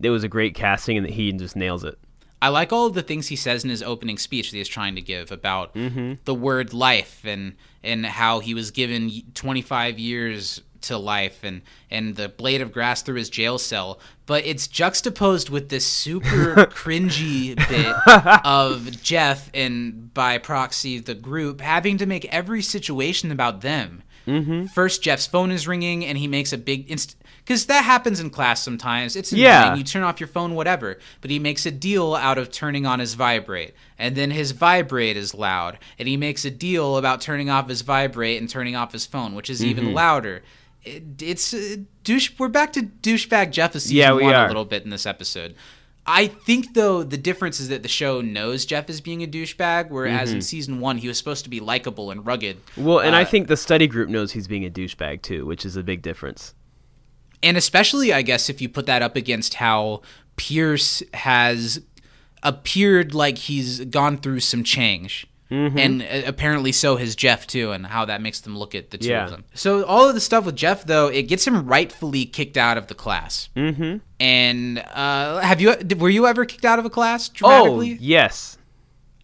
it 0.00 0.10
was 0.10 0.24
a 0.24 0.28
great 0.28 0.54
casting 0.54 0.96
and 0.96 1.06
that 1.06 1.12
he 1.12 1.32
just 1.32 1.56
nails 1.56 1.84
it. 1.84 1.98
I 2.42 2.48
like 2.48 2.72
all 2.72 2.86
of 2.86 2.94
the 2.94 3.02
things 3.02 3.28
he 3.28 3.36
says 3.36 3.64
in 3.64 3.70
his 3.70 3.82
opening 3.82 4.18
speech 4.18 4.50
that 4.50 4.56
he's 4.58 4.68
trying 4.68 4.96
to 4.96 5.00
give 5.00 5.32
about 5.32 5.74
mm-hmm. 5.74 6.14
the 6.24 6.34
word 6.34 6.74
life 6.74 7.22
and 7.24 7.54
and 7.82 8.04
how 8.04 8.40
he 8.40 8.54
was 8.54 8.70
given 8.70 9.10
25 9.34 9.98
years 9.98 10.60
to 10.84 10.96
life 10.98 11.40
and 11.42 11.62
and 11.90 12.16
the 12.16 12.28
blade 12.28 12.60
of 12.60 12.72
grass 12.72 13.02
through 13.02 13.16
his 13.16 13.30
jail 13.30 13.58
cell 13.58 13.98
but 14.26 14.44
it's 14.46 14.66
juxtaposed 14.66 15.50
with 15.50 15.68
this 15.68 15.86
super 15.86 16.54
cringy 16.70 17.56
bit 17.68 17.94
of 18.44 19.02
Jeff 19.02 19.50
and 19.54 20.12
by 20.14 20.38
proxy 20.38 20.98
the 20.98 21.14
group 21.14 21.60
having 21.60 21.98
to 21.98 22.06
make 22.06 22.24
every 22.26 22.62
situation 22.62 23.30
about 23.30 23.60
them 23.60 24.02
mm-hmm. 24.26 24.66
first 24.66 25.02
Jeff's 25.02 25.26
phone 25.26 25.50
is 25.50 25.66
ringing 25.68 26.04
and 26.04 26.18
he 26.18 26.28
makes 26.28 26.52
a 26.52 26.58
big 26.58 26.90
inst 26.90 27.16
because 27.44 27.66
that 27.66 27.84
happens 27.84 28.20
in 28.20 28.30
class 28.30 28.62
sometimes 28.62 29.16
it's 29.16 29.30
annoying. 29.30 29.44
Yeah. 29.44 29.74
you 29.74 29.84
turn 29.84 30.02
off 30.02 30.18
your 30.18 30.28
phone, 30.28 30.54
whatever. 30.54 30.98
But 31.20 31.30
he 31.30 31.38
makes 31.38 31.66
a 31.66 31.70
deal 31.70 32.14
out 32.14 32.38
of 32.38 32.50
turning 32.50 32.86
on 32.86 33.00
his 33.00 33.12
vibrate. 33.14 33.74
And 33.98 34.16
then 34.16 34.30
his 34.30 34.52
vibrate 34.52 35.16
is 35.18 35.34
loud. 35.34 35.78
And 35.98 36.08
he 36.08 36.16
makes 36.16 36.46
a 36.46 36.50
deal 36.50 36.96
about 36.96 37.20
turning 37.20 37.50
off 37.50 37.68
his 37.68 37.82
vibrate 37.82 38.40
and 38.40 38.48
turning 38.48 38.76
off 38.76 38.92
his 38.92 39.04
phone, 39.04 39.34
which 39.34 39.50
is 39.50 39.62
even 39.62 39.84
Mm-hmm. 39.84 39.94
louder. 39.94 40.42
It, 40.84 41.22
it's 41.22 41.54
uh, 41.54 41.76
douche. 42.02 42.32
We're 42.38 42.48
back 42.48 42.72
to 42.74 42.82
douchebag 42.82 43.50
Jeff 43.50 43.74
of 43.74 43.82
season 43.82 43.96
Yeah, 43.96 44.12
we 44.14 44.22
one 44.24 44.34
are. 44.34 44.44
a 44.44 44.48
little 44.48 44.64
bit 44.64 44.84
in 44.84 44.90
this 44.90 45.06
episode. 45.06 45.54
I 46.06 46.26
think 46.26 46.74
though 46.74 47.02
the 47.02 47.16
difference 47.16 47.58
is 47.60 47.68
that 47.70 47.82
the 47.82 47.88
show 47.88 48.20
knows 48.20 48.66
Jeff 48.66 48.90
is 48.90 49.00
being 49.00 49.22
a 49.22 49.26
douchebag, 49.26 49.88
whereas 49.88 50.28
Mm-hmm. 50.28 50.36
in 50.36 50.42
season 50.42 50.80
one 50.80 50.98
he 50.98 51.08
was 51.08 51.16
supposed 51.16 51.44
to 51.44 51.50
be 51.50 51.60
likable 51.60 52.10
and 52.10 52.26
rugged. 52.26 52.58
Well, 52.76 52.98
and 53.00 53.16
I 53.16 53.22
Uh, 53.22 53.24
think 53.24 53.48
the 53.48 53.56
study 53.56 53.86
group 53.86 54.10
knows 54.10 54.32
he's 54.32 54.46
being 54.46 54.66
a 54.66 54.70
douchebag 54.70 55.22
too, 55.22 55.46
which 55.46 55.64
is 55.64 55.76
a 55.76 55.82
big 55.82 56.02
difference. 56.02 56.52
and 57.42 57.56
especially 57.56 58.12
I 58.12 58.20
guess 58.22 58.50
if 58.50 58.60
you 58.60 58.68
put 58.68 58.84
that 58.86 59.00
up 59.00 59.16
against 59.16 59.54
how 59.54 60.02
Pierce 60.36 61.02
has 61.14 61.80
appeared 62.42 63.14
like 63.14 63.38
he's 63.38 63.80
gone 63.86 64.18
through 64.18 64.40
some 64.40 64.62
change. 64.64 65.26
Mm-hmm. 65.50 65.78
And 65.78 66.02
uh, 66.02 66.22
apparently 66.26 66.72
so 66.72 66.96
has 66.96 67.14
Jeff 67.14 67.46
too, 67.46 67.70
and 67.72 67.86
how 67.86 68.06
that 68.06 68.22
makes 68.22 68.40
them 68.40 68.56
look 68.58 68.74
at 68.74 68.90
the 68.90 68.98
two 68.98 69.08
Yeah. 69.08 69.24
of 69.24 69.30
them. 69.30 69.44
So 69.54 69.84
all 69.84 70.08
of 70.08 70.14
the 70.14 70.20
stuff 70.20 70.46
with 70.46 70.56
Jeff 70.56 70.84
though, 70.84 71.08
it 71.08 71.24
gets 71.24 71.46
him 71.46 71.66
rightfully 71.66 72.24
kicked 72.24 72.56
out 72.56 72.78
of 72.78 72.86
the 72.86 72.94
class. 72.94 73.50
Mm-hmm. 73.54 73.98
And 74.20 74.78
uh, 74.78 75.38
have 75.40 75.60
you 75.60 75.74
were 75.98 76.08
you 76.08 76.26
ever 76.26 76.44
kicked 76.44 76.64
out 76.64 76.78
of 76.78 76.84
a 76.86 76.90
class 76.90 77.30
Oh, 77.42 77.80
yes. 77.82 78.56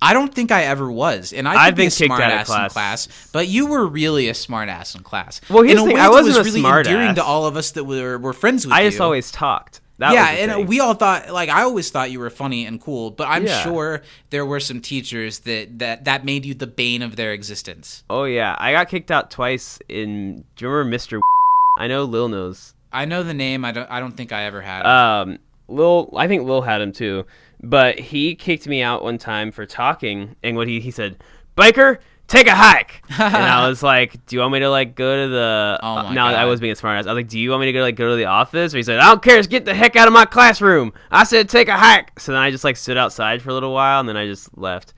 I 0.03 0.15
don't 0.15 0.35
think 0.35 0.51
I 0.51 0.65
ever 0.65 0.91
was, 0.91 1.33
and 1.35 1.47
I 1.47 1.67
I've 1.67 1.75
be 1.77 1.83
been 1.83 1.89
a 1.89 1.91
kicked 1.91 2.11
out 2.13 2.21
of 2.21 2.39
ass 2.39 2.49
in 2.49 2.55
class. 2.55 2.73
class, 2.73 3.29
but 3.33 3.49
you 3.49 3.67
were 3.67 3.87
really 3.87 4.29
a 4.31 4.35
smart 4.35 4.71
ass 4.71 4.95
in 4.95 5.03
class. 5.03 5.43
Well, 5.51 5.63
here's 5.63 5.79
in 5.79 5.85
the 5.89 5.93
thing, 5.93 6.01
I 6.01 6.09
wasn't 6.09 6.39
was 6.39 6.47
a 6.47 6.51
really 6.51 6.61
smart 6.61 6.87
endearing 6.87 7.15
to 7.17 7.23
all 7.25 7.45
of 7.47 7.57
us 7.57 7.73
that 7.73 7.85
were 7.85 8.17
were 8.19 8.33
friends 8.33 8.65
with 8.67 8.73
I 8.75 8.83
you. 8.83 8.91
just 8.91 9.01
always 9.01 9.31
talked. 9.31 9.80
That 10.01 10.15
yeah, 10.15 10.29
and 10.31 10.51
thing. 10.51 10.67
we 10.67 10.81
all 10.81 10.95
thought 10.95 11.31
like 11.31 11.51
I 11.51 11.61
always 11.63 11.91
thought 11.91 12.11
you 12.11 12.21
were 12.21 12.31
funny 12.31 12.65
and 12.65 12.81
cool, 12.81 13.11
but 13.11 13.29
I'm 13.29 13.47
Yeah. 13.47 13.63
sure 13.63 14.03
there 14.31 14.47
were 14.47 14.59
some 14.59 14.81
teachers 14.81 15.41
that 15.41 15.79
that 15.79 16.05
that 16.07 16.25
made 16.25 16.47
you 16.47 16.55
the 16.55 16.67
bane 16.67 17.03
of 17.03 17.17
their 17.17 17.33
existence. 17.33 18.03
Oh 18.09 18.25
yeah, 18.25 18.57
I 18.59 18.73
got 18.73 18.89
kicked 18.89 19.11
out 19.11 19.31
twice 19.31 19.79
in. 19.89 20.45
Do 20.57 20.65
you 20.65 20.71
remember 20.71 20.97
Mr. 20.97 21.21
I 21.79 21.87
know 21.87 22.05
Lil 22.05 22.29
knows. 22.29 22.75
I 22.93 23.05
know 23.05 23.23
the 23.23 23.35
name. 23.35 23.65
I 23.65 23.73
don't. 23.73 23.91
I 23.91 24.01
don't 24.01 24.17
think 24.17 24.33
I 24.33 24.45
ever 24.45 24.63
had. 24.63 24.87
Um, 24.87 25.39
Lil, 25.69 26.13
I 26.17 26.27
think 26.29 26.45
Lil 26.45 26.63
had 26.63 26.81
him 26.81 26.93
too, 26.93 27.27
but 27.63 27.99
he 28.01 28.35
kicked 28.35 28.67
me 28.67 28.83
out 28.83 29.05
one 29.05 29.19
time 29.19 29.53
for 29.53 29.67
talking, 29.67 30.35
and 30.43 30.57
what 30.57 30.67
he 30.67 30.81
he 30.81 30.91
said, 30.91 31.23
"Biker, 31.59 31.99
take 32.31 32.47
a 32.47 32.55
hike," 32.55 33.03
and 33.19 33.37
I 33.37 33.69
was 33.69 33.83
like, 33.83 34.25
"Do 34.27 34.37
you 34.37 34.41
want 34.41 34.53
me 34.53 34.61
to 34.61 34.71
like 34.71 34.95
go 34.95 35.25
to 35.25 35.29
the?" 35.29 35.79
Oh 35.83 36.13
no, 36.13 36.25
I 36.25 36.45
was 36.47 36.61
being 36.61 36.75
smart 36.75 36.99
ass. 36.99 37.07
I 37.07 37.13
was 37.13 37.17
like, 37.19 37.29
"Do 37.29 37.39
you 37.39 37.51
want 37.51 37.61
me 37.61 37.67
to 37.67 37.73
go 37.73 37.81
like 37.81 37.97
go 37.97 38.09
to 38.11 38.17
the 38.17 38.25
office?" 38.27 38.73
Or 38.73 38.79
he 38.79 38.83
said, 38.83 38.99
"I 38.99 39.09
don't 39.09 39.23
care, 39.23 39.37
just 39.37 39.51
get 39.51 39.65
the 39.65 39.75
heck 39.75 39.97
out 39.97 40.09
of 40.09 40.15
my 40.15 40.25
classroom." 40.25 40.93
I 41.11 41.25
said, 41.25 41.49
"Take 41.49 41.69
a 41.69 41.77
hike." 41.77 42.19
So 42.19 42.33
then 42.33 42.41
I 42.41 42.51
just 42.51 42.65
like 42.65 42.77
stood 42.77 42.97
outside 42.97 43.43
for 43.43 43.51
a 43.51 43.55
little 43.55 43.75
while, 43.75 44.01
and 44.01 44.09
then 44.09 44.17
I 44.17 44.27
just 44.27 44.57
left 44.57 44.95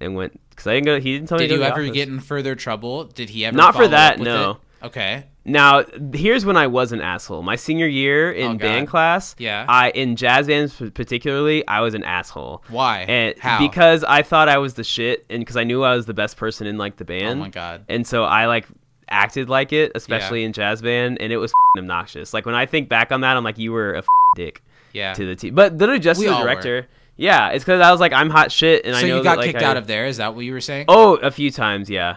and 0.00 0.14
went 0.14 0.40
because 0.50 0.66
I 0.66 0.74
didn't 0.74 0.86
go. 0.86 1.00
He 1.00 1.12
didn't 1.14 1.28
tell 1.28 1.38
me. 1.38 1.46
Did 1.46 1.54
to 1.54 1.58
go 1.58 1.64
you 1.64 1.64
to 1.64 1.64
the 1.64 1.72
ever 1.72 1.82
office. 1.82 1.94
get 1.94 2.08
in 2.08 2.20
further 2.20 2.54
trouble? 2.54 3.04
Did 3.04 3.30
he 3.30 3.44
ever? 3.44 3.56
Not 3.56 3.74
for 3.74 3.88
that, 3.88 4.18
no. 4.20 4.50
it? 4.50 4.86
Okay. 4.86 5.24
Now, 5.44 5.84
here's 6.12 6.44
when 6.44 6.56
I 6.58 6.66
was 6.66 6.92
an 6.92 7.00
asshole. 7.00 7.42
My 7.42 7.56
senior 7.56 7.86
year 7.86 8.30
in 8.30 8.52
Oh, 8.52 8.54
band 8.56 8.88
class, 8.88 9.34
Yeah. 9.38 9.64
I 9.68 9.90
in 9.90 10.14
jazz 10.16 10.46
bands 10.46 10.74
particularly, 10.94 11.66
I 11.66 11.80
was 11.80 11.94
an 11.94 12.04
asshole. 12.04 12.62
Why? 12.68 13.06
And 13.08 13.38
How? 13.38 13.58
Because 13.58 14.04
I 14.04 14.22
thought 14.22 14.48
I 14.50 14.58
was 14.58 14.74
the 14.74 14.84
shit, 14.84 15.24
and 15.30 15.40
because 15.40 15.56
I 15.56 15.64
knew 15.64 15.82
I 15.82 15.96
was 15.96 16.04
the 16.06 16.14
best 16.14 16.36
person 16.36 16.66
in 16.66 16.76
like 16.76 16.96
the 16.98 17.04
band. 17.06 17.40
Oh 17.40 17.44
my 17.44 17.48
God. 17.48 17.84
And 17.88 18.06
so 18.06 18.24
I 18.24 18.46
like 18.46 18.66
acted 19.08 19.48
like 19.48 19.72
it, 19.72 19.92
especially 19.94 20.44
in 20.44 20.52
jazz 20.52 20.82
band, 20.82 21.18
and 21.20 21.32
it 21.32 21.38
was 21.38 21.50
f***ing 21.50 21.80
obnoxious. 21.84 22.32
Like 22.34 22.44
when 22.46 22.54
I 22.54 22.66
think 22.66 22.88
back 22.88 23.10
on 23.10 23.22
that, 23.22 23.36
I'm 23.36 23.42
like, 23.42 23.58
you 23.58 23.72
were 23.72 23.94
a 23.94 23.98
f***ing 23.98 24.44
dick 24.44 24.62
Yeah. 24.92 25.14
to 25.14 25.24
the 25.26 25.34
team. 25.34 25.54
But 25.54 25.72
literally 25.78 26.00
just 26.00 26.20
We 26.20 26.26
to 26.26 26.30
the 26.30 26.36
all 26.36 26.42
were. 26.42 26.48
director. 26.50 26.86
Yeah, 27.16 27.48
it's 27.48 27.64
because 27.64 27.80
I 27.80 27.90
was 27.90 27.98
like, 28.00 28.12
I'm 28.12 28.30
hot 28.30 28.52
shit, 28.52 28.84
and 28.84 28.94
I 28.94 29.00
so 29.00 29.06
know 29.08 29.16
you 29.16 29.22
got 29.22 29.32
that, 29.32 29.38
like, 29.38 29.52
kicked 29.52 29.62
I- 29.64 29.66
out 29.66 29.76
of 29.78 29.86
there? 29.86 30.06
Is 30.06 30.18
that 30.18 30.34
what 30.34 30.44
you 30.44 30.52
were 30.52 30.60
saying? 30.60 30.84
Oh, 30.88 31.16
a 31.16 31.30
few 31.30 31.50
times, 31.50 31.90
yeah. 31.90 32.16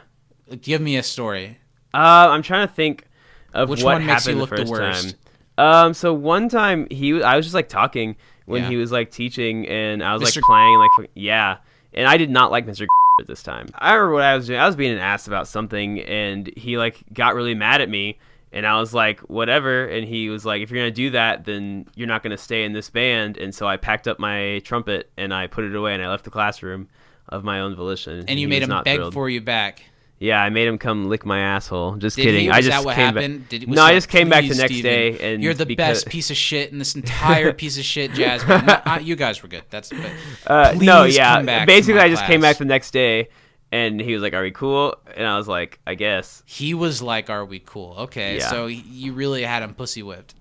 Give 0.61 0.81
me 0.81 0.97
a 0.97 1.03
story. 1.03 1.57
Uh, 1.93 2.27
I'm 2.29 2.41
trying 2.43 2.67
to 2.67 2.73
think 2.73 3.05
of 3.53 3.69
Which 3.69 3.83
what 3.83 3.93
one 3.93 4.05
makes 4.05 4.25
you 4.27 4.33
happened 4.33 4.39
look 4.39 4.49
the 4.49 4.55
the 4.57 4.61
first 4.63 4.71
worst? 4.71 5.15
time. 5.57 5.65
Um, 5.87 5.93
so 5.93 6.13
one 6.13 6.49
time 6.49 6.87
he, 6.89 7.21
I 7.21 7.35
was 7.35 7.45
just 7.45 7.53
like 7.53 7.69
talking 7.69 8.15
when 8.45 8.63
Yeah. 8.63 8.69
he 8.69 8.75
was 8.77 8.91
like 8.91 9.11
teaching, 9.11 9.67
and 9.67 10.03
I 10.03 10.13
was 10.13 10.23
Mr. 10.23 10.37
like 10.37 10.43
playing, 10.45 10.79
like 10.99 11.09
yeah, 11.13 11.57
and 11.93 12.07
I 12.07 12.17
did 12.17 12.29
not 12.31 12.51
like 12.51 12.65
Mr. 12.65 12.85
at 13.21 13.27
this 13.27 13.43
time. 13.43 13.67
I 13.77 13.93
remember 13.93 14.13
what 14.15 14.23
I 14.23 14.35
was 14.35 14.47
doing. 14.47 14.59
I 14.59 14.65
was 14.65 14.75
being 14.75 14.91
an 14.93 14.97
ass 14.97 15.27
about 15.27 15.47
something, 15.47 15.99
and 16.01 16.51
he 16.57 16.77
like 16.77 17.03
got 17.13 17.35
really 17.35 17.53
mad 17.53 17.81
at 17.81 17.89
me, 17.89 18.17
and 18.51 18.65
I 18.65 18.79
was 18.79 18.93
like, 18.95 19.19
whatever, 19.21 19.85
and 19.85 20.07
he 20.07 20.29
was 20.29 20.43
like, 20.45 20.63
if 20.63 20.71
you're 20.71 20.79
gonna 20.81 20.89
do 20.91 21.11
that, 21.11 21.45
then 21.45 21.85
you're 21.95 22.07
not 22.07 22.23
gonna 22.23 22.37
stay 22.37 22.65
in 22.65 22.73
this 22.73 22.89
band, 22.89 23.37
and 23.37 23.53
so 23.53 23.67
I 23.67 23.77
packed 23.77 24.07
up 24.07 24.17
my 24.17 24.59
trumpet 24.63 25.11
and 25.17 25.31
I 25.33 25.45
put 25.45 25.63
it 25.65 25.75
away, 25.75 25.93
and 25.93 26.01
I 26.01 26.09
left 26.09 26.23
the 26.23 26.31
classroom 26.31 26.89
of 27.29 27.43
my 27.43 27.59
own 27.59 27.75
volition. 27.75 28.25
And 28.27 28.39
you 28.39 28.47
made 28.47 28.63
him 28.63 28.69
beg 28.83 28.97
thrilled. 28.97 29.13
for 29.13 29.29
you 29.29 29.39
back. 29.41 29.83
Yeah, 30.23 30.41
I 30.41 30.49
made 30.49 30.69
him 30.69 30.77
come 30.77 31.09
lick 31.09 31.25
my 31.25 31.39
asshole. 31.39 31.97
Just 31.97 32.15
Did 32.15 32.23
kidding. 32.23 32.41
he? 32.45 32.49
I 32.49 32.61
just 32.61 32.69
that 32.69 32.85
what 32.85 32.95
came 32.95 33.05
happened? 33.07 33.39
back. 33.41 33.49
Did, 33.49 33.67
was 33.67 33.75
no, 33.75 33.83
I 33.83 33.93
just 33.93 34.07
came 34.07 34.29
back 34.29 34.43
the 34.47 34.55
next 34.55 34.73
Steven, 34.73 34.83
day, 34.83 35.33
and 35.33 35.43
you're 35.43 35.53
the 35.53 35.65
because, 35.65 36.03
best 36.03 36.07
piece 36.09 36.31
of 36.31 36.37
shit 36.37 36.71
in 36.71 36.79
this 36.79 36.95
entire 36.95 37.51
piece 37.61 37.77
of 37.77 37.83
shit 37.83 38.15
band. 38.15 38.47
No, 38.47 38.55
uh, 38.85 38.99
you 39.01 39.17
guys 39.17 39.43
were 39.43 39.49
good. 39.49 39.63
That's 39.69 39.89
but 39.89 40.11
Uh, 40.47 40.75
no, 40.79 41.03
yeah. 41.03 41.35
come 41.35 41.45
back 41.47 41.61
to 41.63 41.65
Basically, 41.67 41.99
I 41.99 42.07
just 42.09 42.23
came 42.23 42.39
back 42.39 42.57
the 42.57 42.63
next 42.63 42.91
day, 42.91 43.27
and 43.73 43.99
he 43.99 44.13
was 44.13 44.23
like, 44.23 44.33
"Are 44.33 44.43
we 44.43 44.51
cool?" 44.51 44.95
And 45.13 45.27
I 45.27 45.35
was 45.37 45.49
like, 45.49 45.79
"I 45.85 45.95
guess." 45.95 46.41
He 46.45 46.73
was 46.73 47.01
like, 47.01 47.29
"Are 47.29 47.43
we 47.43 47.59
cool?" 47.59 47.93
Okay, 48.03 48.37
Yeah. 48.37 48.49
so 48.49 48.67
you 48.67 49.11
really 49.11 49.43
had 49.43 49.61
him 49.61 49.73
pussy 49.73 50.03
whipped. 50.03 50.35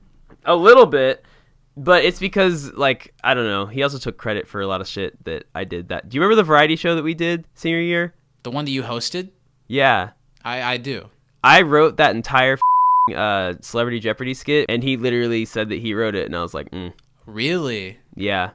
A 0.44 0.54
little 0.54 0.86
bit, 0.86 1.24
but 1.76 2.04
it's 2.04 2.20
because 2.20 2.72
like 2.74 3.14
I 3.24 3.34
don't 3.34 3.46
know. 3.46 3.66
He 3.66 3.82
also 3.82 3.98
took 3.98 4.16
credit 4.16 4.46
for 4.46 4.60
a 4.60 4.66
lot 4.68 4.80
of 4.80 4.86
shit 4.86 5.24
that 5.24 5.44
I 5.56 5.64
did. 5.64 5.88
That 5.88 6.08
do 6.08 6.14
you 6.14 6.20
remember 6.20 6.36
the 6.36 6.44
variety 6.46 6.76
show 6.76 6.94
that 6.94 7.02
we 7.02 7.14
did 7.14 7.46
senior 7.54 7.80
year? 7.80 8.14
The 8.44 8.52
one 8.52 8.64
that 8.64 8.70
you 8.70 8.82
hosted, 8.84 9.30
Yeah, 9.72 10.10
I 10.44 10.74
I 10.74 10.76
do. 10.76 11.08
I 11.42 11.62
wrote 11.62 11.96
that 11.96 12.14
entire 12.14 12.58
uh, 13.16 13.54
Celebrity 13.62 14.00
Jeopardy 14.00 14.34
skit, 14.34 14.66
and 14.68 14.82
he 14.82 14.98
literally 14.98 15.46
said 15.46 15.70
that 15.70 15.80
he 15.80 15.94
wrote 15.94 16.14
it, 16.14 16.26
and 16.26 16.36
I 16.36 16.42
was 16.42 16.52
like, 16.52 16.70
mm, 16.72 16.92
Really? 17.24 17.96
"Yeah." 18.14 18.50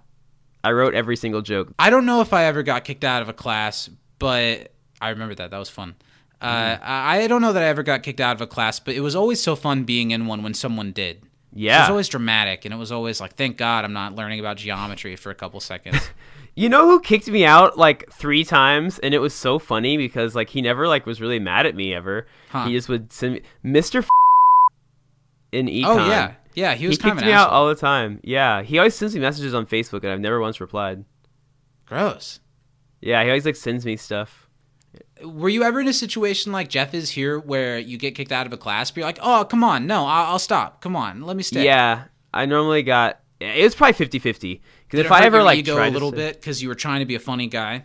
I 0.63 0.74
wrote 0.74 0.93
every 0.93 1.15
single 1.15 1.41
joke. 1.41 1.74
I 1.80 1.89
don't 1.89 2.05
know 2.05 2.22
if 2.22 2.34
I 2.34 2.43
ever 2.43 2.61
got 2.61 2.84
kicked 2.84 3.03
out 3.03 3.24
of 3.24 3.30
a 3.30 3.34
class, 3.34 3.89
but 4.20 4.72
I 5.01 5.09
remember 5.09 5.34
that. 5.34 5.49
That 5.49 5.57
was 5.57 5.70
fun. 5.72 5.95
Uh. 6.39 6.78
I 6.84 7.24
I 7.24 7.28
don't 7.28 7.41
know 7.41 7.53
that 7.53 7.63
I 7.63 7.68
ever 7.68 7.82
got 7.82 8.03
kicked 8.03 8.22
out 8.22 8.36
of 8.36 8.41
a 8.41 8.47
class, 8.47 8.80
but 8.80 8.93
it 8.93 9.01
was 9.01 9.15
always 9.15 9.41
so 9.41 9.55
fun 9.55 9.86
being 9.86 10.11
in 10.11 10.28
one 10.28 10.43
when 10.43 10.53
someone 10.53 10.91
did. 10.91 11.24
It 11.58 11.64
Yeah, 11.64 11.82
was 11.82 11.89
always 11.89 12.08
dramatic, 12.08 12.66
and 12.66 12.74
it 12.74 12.78
was 12.78 12.91
always 12.91 13.20
like, 13.20 13.36
thank 13.36 13.58
God 13.58 13.84
I'm 13.84 13.93
not 13.93 14.14
learning 14.16 14.39
about 14.39 14.58
geometry 14.58 15.16
for 15.16 15.32
a 15.32 15.36
couple 15.36 15.60
seconds. 15.60 15.99
You 16.55 16.70
know 16.70 16.88
who 16.89 16.99
kicked 16.99 17.28
me 17.28 17.45
out 17.45 17.78
like 17.78 18.12
three 18.12 18.43
times, 18.43 18.97
and 18.97 19.14
it 19.14 19.20
was 19.20 19.32
so 19.36 19.60
funny 19.60 19.95
because 19.95 20.34
like 20.34 20.49
he 20.49 20.64
never 20.64 20.88
like 20.88 21.05
was 21.05 21.22
really 21.22 21.38
mad 21.38 21.68
at 21.68 21.76
me 21.76 21.93
ever. 21.93 22.26
Huh. 22.49 22.66
He 22.66 22.74
just 22.74 22.89
would 22.89 23.14
send 23.14 23.34
me 23.36 23.41
Mr. 23.64 23.99
F- 23.99 24.10
in 25.51 25.68
econ. 25.68 25.86
oh 25.86 26.08
yeah, 26.10 26.34
yeah. 26.55 26.74
He 26.74 26.80
he, 26.82 26.88
was 26.88 26.97
kind 26.97 27.12
kicked 27.12 27.22
of 27.22 27.26
me 27.28 27.32
an 27.32 27.38
out 27.38 27.51
all 27.51 27.68
the 27.68 27.76
time. 27.76 28.22
Yeah, 28.24 28.64
he 28.64 28.80
always 28.80 28.95
sends 28.95 29.14
me 29.14 29.22
messages 29.22 29.53
on 29.53 29.68
Facebook, 29.68 30.01
and 30.01 30.12
I've 30.12 30.20
never 30.20 30.39
once 30.39 30.60
replied. 30.60 31.05
Gross. 31.86 32.39
Yeah, 33.01 33.22
he 33.24 33.30
always 33.30 33.45
like 33.45 33.55
sends 33.55 33.86
me 33.86 33.95
stuff. 33.95 34.46
Were 35.24 35.49
you 35.49 35.63
ever 35.63 35.80
in 35.80 35.88
a 35.88 35.93
situation 35.93 36.51
like 36.51 36.70
Jeff 36.70 36.93
is 36.93 37.11
here, 37.11 37.39
where 37.39 37.78
you 37.80 37.97
get 37.97 38.15
kicked 38.15 38.32
out 38.32 38.45
of 38.45 38.53
a 38.53 38.57
class, 38.57 38.91
but 38.91 38.97
you're 38.97 39.07
like, 39.07 39.20
oh 39.22 39.45
come 39.45 39.63
on, 39.63 39.88
no, 39.88 40.05
I'll, 40.05 40.32
I'll 40.34 40.39
stop. 40.39 40.82
Come 40.82 40.95
on, 40.95 41.22
let 41.22 41.36
me 41.38 41.43
stay. 41.43 41.63
Yeah, 41.65 42.05
I 42.34 42.45
normally 42.45 42.84
got. 42.84 43.20
It 43.39 43.63
was 43.63 43.76
probably 43.76 44.05
50-50. 44.05 44.61
Because 44.89 44.99
if 45.05 45.11
I 45.11 45.24
ever 45.26 45.43
like 45.43 45.59
ego 45.59 45.76
tried 45.76 45.89
a 45.89 45.91
little 45.91 46.11
bit 46.11 46.36
because 46.36 46.61
you 46.63 46.70
were 46.70 46.76
trying 46.76 46.99
to 47.01 47.05
be 47.05 47.15
a 47.15 47.20
funny 47.20 47.47
guy. 47.47 47.84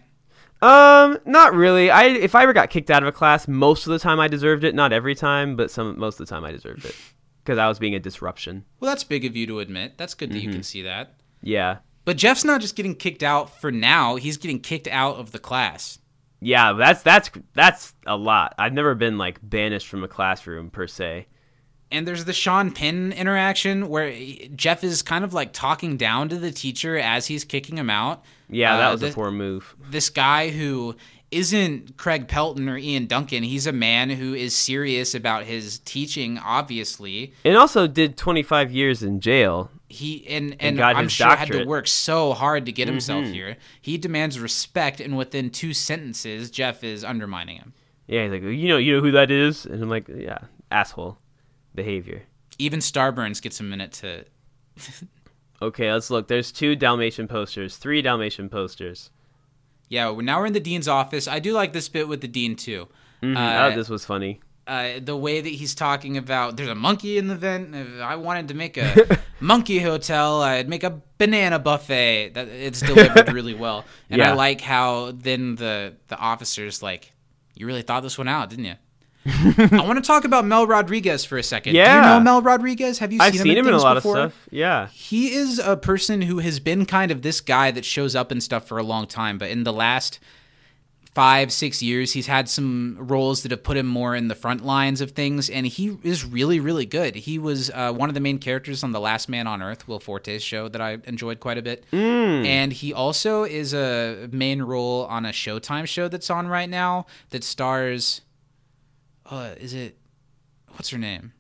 Um, 0.61 1.19
not 1.27 1.55
really. 1.55 1.91
I 1.91 2.05
if 2.05 2.35
I 2.35 2.45
ever 2.45 2.53
got 2.53 2.71
kicked 2.71 2.91
out 2.91 3.03
of 3.03 3.09
a 3.09 3.13
class, 3.13 3.49
most 3.49 3.87
of 3.87 3.91
the 3.93 3.99
time 3.99 4.21
I 4.21 4.29
deserved 4.29 4.63
it. 4.65 4.75
Not 4.75 4.93
every 4.93 5.15
time, 5.15 5.57
but 5.57 5.71
some 5.71 5.99
most 5.99 6.21
of 6.21 6.27
the 6.27 6.31
time 6.33 6.45
I 6.45 6.53
deserved 6.53 6.85
it 6.85 6.95
because 7.45 7.59
I 7.59 7.67
was 7.69 7.79
being 7.81 7.95
a 7.95 7.99
disruption. 7.99 8.65
Well, 8.79 8.91
that's 8.91 9.03
big 9.05 9.25
of 9.25 9.35
you 9.37 9.47
to 9.49 9.59
admit. 9.61 9.99
That's 9.99 10.15
good 10.15 10.31
that 10.31 10.37
Mm-hmm. 10.37 10.47
you 10.49 10.53
can 10.55 10.63
see 10.63 10.83
that. 10.83 11.15
Yeah. 11.43 11.79
But 12.05 12.17
Jeff's 12.17 12.45
not 12.45 12.61
just 12.61 12.77
getting 12.77 12.95
kicked 12.95 13.23
out 13.25 13.61
for 13.61 13.73
now; 13.73 14.15
he's 14.17 14.37
getting 14.37 14.61
kicked 14.61 14.87
out 14.89 15.17
of 15.17 15.33
the 15.33 15.39
class. 15.41 15.99
Yeah, 16.45 16.73
that's 16.73 17.03
that's 17.03 17.31
that's 17.55 17.95
a 18.05 18.17
lot. 18.17 18.55
I've 18.59 18.73
never 18.73 18.95
been 18.97 19.17
like 19.17 19.39
banished 19.43 19.87
from 19.87 20.03
a 20.03 20.09
classroom 20.09 20.71
per 20.71 20.89
se. 20.89 21.27
And 21.93 22.09
there's 22.09 22.25
the 22.25 22.33
Sean 22.33 22.73
Penn 22.73 23.13
interaction 23.13 23.89
where 23.89 24.13
Jeff 24.57 24.83
is 24.83 25.03
kind 25.03 25.25
of 25.25 25.35
like 25.35 25.53
talking 25.53 25.97
down 25.97 26.31
to 26.31 26.39
the 26.39 26.51
teacher 26.51 26.97
as 26.99 27.27
he's 27.27 27.45
kicking 27.45 27.77
him 27.77 27.91
out. 27.91 28.25
Yeah, 28.49 28.75
Uh, 28.75 28.79
that 28.79 28.93
was 28.93 29.01
this, 29.03 29.13
a 29.13 29.15
poor 29.15 29.31
move. 29.31 29.77
This 29.91 30.09
guy 30.11 30.49
who 30.49 30.97
isn't 31.33 31.97
Craig 31.97 32.29
Pelton 32.29 32.69
or 32.69 32.77
Ian 32.79 33.07
Duncan. 33.07 33.43
He's 33.43 33.67
a 33.67 33.73
man 33.73 34.11
who 34.11 34.35
is 34.35 34.55
serious 34.55 35.15
about 35.15 35.45
his 35.45 35.79
teaching. 35.81 36.39
Obviously, 36.39 37.33
And 37.45 37.57
also 37.57 37.87
did 37.87 38.17
25 38.17 38.71
years 38.71 39.03
in 39.03 39.21
jail. 39.21 39.71
he 39.89 40.27
and 40.29 40.57
and, 40.61 40.77
got 40.79 40.97
I'm 40.97 41.09
sure 41.09 41.35
had 41.35 41.49
to 41.53 41.65
work 41.65 41.87
so 41.89 42.33
hard 42.33 42.67
to 42.67 42.73
get 42.73 42.89
himself 42.89 43.25
Mm-hmm. 43.25 43.33
here. 43.33 43.57
He 43.81 43.99
demands 43.99 44.39
respect, 44.39 45.01
and 45.01 45.17
within 45.17 45.51
two 45.51 45.73
sentences, 45.75 46.51
Jeff 46.51 46.85
is 46.85 47.03
undermining 47.05 47.57
him. 47.57 47.73
Yeah, 48.07 48.23
he's 48.25 48.33
like, 48.33 48.43
you 48.43 48.69
know, 48.69 48.77
you 48.79 48.95
know 48.97 49.01
who 49.03 49.13
that 49.13 49.31
is, 49.31 49.65
and 49.67 49.83
I'm 49.83 49.89
like, 49.89 50.09
yeah, 50.09 50.39
asshole 50.71 51.19
behavior. 51.75 52.23
Even 52.59 52.81
Starburns 52.81 53.41
gets 53.41 53.59
a 53.61 53.63
minute 53.65 53.93
to. 53.93 54.25
Okay, 55.61 55.93
let's 55.93 56.11
look. 56.11 56.27
There's 56.27 56.51
two 56.51 56.75
Dalmatian 56.75 57.29
posters, 57.29 57.77
three 57.77 58.03
Dalmatian 58.03 58.49
posters. 58.49 59.11
Yeah, 59.93 60.11
now 60.23 60.41
we're 60.41 60.47
in 60.47 60.55
the 60.55 60.61
dean's 60.71 60.89
office. 60.89 61.29
I 61.29 61.39
do 61.39 61.53
like 61.53 61.75
this 61.75 61.89
bit 61.91 62.09
with 62.09 62.23
the 62.23 62.29
dean 62.29 62.57
too. 62.57 62.89
Mhm. 63.23 63.37
Uh, 63.37 63.65
oh, 63.73 63.77
this 63.77 63.91
was 63.91 64.07
funny. 64.07 64.41
uh, 64.67 65.01
the 65.03 65.17
way 65.17 65.41
that 65.41 65.49
he's 65.61 65.75
talking 65.75 66.17
about 66.17 66.57
there's 66.57 66.69
a 66.71 66.75
monkey 66.75 67.19
in 67.19 67.27
the 67.29 67.35
vent. 67.37 67.75
If 67.75 68.01
I 68.01 68.17
wanted 68.17 68.49
to 68.49 68.55
make 68.55 68.79
a 68.79 69.19
monkey 69.41 69.81
hotel, 69.81 70.41
I'd 70.41 70.69
make 70.69 70.83
a 70.83 71.03
banana 71.19 71.59
buffet. 71.59 72.31
That 72.35 72.49
it's 72.49 72.81
delivered 72.81 73.31
really 73.39 73.55
well, 73.55 73.85
and 74.09 74.23
I 74.23 74.33
like 74.33 74.61
how 74.63 75.13
then 75.15 75.57
the 75.57 75.95
the 76.09 76.17
officers 76.17 76.83
like, 76.83 77.13
you 77.55 77.67
really 77.67 77.83
thought 77.83 78.03
this 78.03 78.17
one 78.17 78.29
out, 78.29 78.49
didn't 78.51 78.65
you? 78.65 78.77
I 79.27 79.85
want 79.87 80.03
to 80.03 80.07
talk 80.07 80.25
about 80.25 80.45
Mel 80.45 80.67
Rodriguez 80.67 81.25
for 81.25 81.39
a 81.39 81.43
second. 81.43 81.75
Do 81.75 81.79
Yeah. 81.79 81.97
you 81.97 82.19
know 82.19 82.21
Mel 82.25 82.43
Rodriguez? 82.43 82.99
Have 82.99 83.13
you 83.13 83.19
I've 83.21 83.33
seen 83.35 83.43
seen 83.43 83.53
him, 83.53 83.59
him 83.67 83.69
in 83.69 83.75
a 83.75 83.79
lot 83.79 83.95
before? 83.95 84.19
of 84.19 84.33
stuff. 84.33 84.49
Yeah. 84.51 84.89
He 84.89 85.33
is 85.35 85.59
a 85.59 85.77
person 85.77 86.23
who 86.23 86.39
has 86.41 86.59
been 86.61 86.87
kind 86.87 87.11
of 87.11 87.23
this 87.23 87.41
guy 87.41 87.71
that 87.71 87.85
shows 87.85 88.17
up 88.17 88.31
and 88.31 88.43
stuff 88.43 88.67
for 88.67 88.79
a 88.79 88.83
long 88.83 89.07
time, 89.07 89.39
but 89.39 89.51
in 89.51 89.65
the 89.65 89.73
last 89.73 90.19
five, 91.15 91.53
six 91.53 91.83
years, 91.83 92.15
he's 92.15 92.27
had 92.27 92.49
some 92.49 92.97
roles 92.99 93.43
that 93.43 93.51
have 93.51 93.63
put 93.63 93.77
him 93.77 93.87
more 93.87 94.17
in 94.17 94.29
the 94.29 94.35
front 94.35 94.65
lines 94.65 95.03
of 95.03 95.11
things, 95.11 95.51
and 95.51 95.67
he 95.67 95.99
is 96.03 96.25
really, 96.25 96.59
really 96.59 96.87
good. 96.87 97.15
He 97.15 97.39
was 97.39 97.71
uh, 97.75 97.93
one 97.93 98.09
of 98.09 98.15
the 98.15 98.21
main 98.21 98.39
characters 98.39 98.83
on 98.83 98.93
The 98.93 98.99
Last 99.01 99.29
Man 99.29 99.47
on 99.47 99.61
Earth, 99.63 99.87
Will 99.87 100.01
Forte's 100.01 100.43
show 100.43 100.69
that 100.69 100.81
I 100.81 100.97
enjoyed 101.05 101.39
quite 101.39 101.59
a 101.59 101.63
bit. 101.63 101.85
And 101.93 102.73
he 102.73 102.95
also 102.95 103.45
is 103.45 103.75
a 103.75 104.27
main 104.33 104.63
role 104.63 105.05
on 105.05 105.27
a 105.27 105.33
Showtime 105.33 105.87
show 105.87 106.09
that's 106.09 106.31
on 106.31 106.49
right 106.49 106.69
now 106.71 107.05
that 107.29 107.45
stars. 107.45 108.23
Uh, 109.33 109.55
is 109.59 109.73
it. 109.73 109.97
What's 110.73 110.91
her 110.91 110.99
name? 110.99 111.33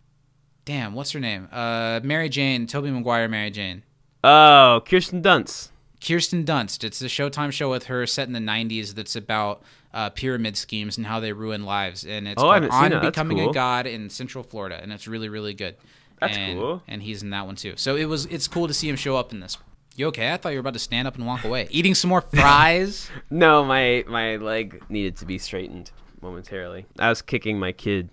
Damn, 0.64 0.94
what's 0.94 1.12
her 1.12 1.20
name? 1.20 1.48
Uh, 1.52 2.01
Mary 2.02 2.31
Jane, 2.31 2.66
Tobey 2.66 2.90
Maguire, 2.90 3.28
Mary 3.28 3.51
Jane. 3.51 3.82
Oh, 4.24 4.82
Kirsten 4.89 5.23
Dunst. 5.23 5.69
Kirsten 6.02 6.44
Dunst. 6.44 6.85
It's 6.85 7.02
a 7.02 7.06
Showtime 7.06 7.52
show 7.52 7.69
with 7.70 7.86
her 7.86 8.06
set 8.06 8.28
in 8.28 8.32
the 8.32 8.39
90s 8.39 8.94
that's 8.94 9.14
about 9.14 9.62
uh, 9.93 10.09
pyramid 10.10 10.56
schemes 10.56 10.97
and 10.97 11.06
how 11.06 11.20
they 11.20 11.32
ruin 11.32 11.64
lives. 11.64 12.05
And 12.06 12.27
it's 12.27 12.43
Oh, 12.43 12.47
called 12.48 12.64
On. 12.70 13.01
Becoming 13.02 13.39
cool. 13.39 13.51
a 13.51 13.55
God 13.55 13.86
in 13.86 14.09
Central 14.09 14.43
Florida. 14.43 14.78
And 14.82 14.90
it's 14.93 15.06
really, 15.06 15.28
really 15.28 15.52
good. 15.52 15.77
That's 16.19 16.36
and, 16.36 16.59
cool. 16.59 16.82
And 16.89 17.02
he's 17.02 17.23
in 17.23 17.31
that 17.31 17.44
one 17.44 17.56
too. 17.56 17.74
So 17.77 17.97
it 17.97 18.06
was 18.06 18.24
it's 18.27 18.48
cool 18.48 18.69
to 18.69 18.74
see 18.74 18.89
him 18.89 18.97
show 18.97 19.16
up 19.16 19.32
in 19.32 19.40
this. 19.40 19.59
You 19.97 20.06
okay? 20.06 20.32
I 20.32 20.39
thought 20.39 20.51
you 20.51 20.56
were 20.56 20.60
about 20.60 20.74
to 20.74 20.78
stand 20.78 21.06
up 21.09 21.16
and 21.16 21.27
walk 21.27 21.44
away. 21.44 21.69
Eating 21.70 21.94
some 21.94 22.09
more 22.09 22.20
fries. 22.35 23.10
No, 23.28 23.64
my 23.64 24.05
my 24.09 24.36
leg 24.36 24.82
needed 24.89 25.16
to 25.19 25.27
be 25.27 25.36
straightened 25.36 25.90
momentarily. 26.23 26.86
I 26.99 27.09
was 27.09 27.20
kicking 27.23 27.59
my 27.59 27.73
kid. 27.73 28.09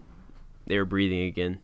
They 0.67 0.77
were 0.77 0.85
breathing 0.85 1.21
again. 1.23 1.59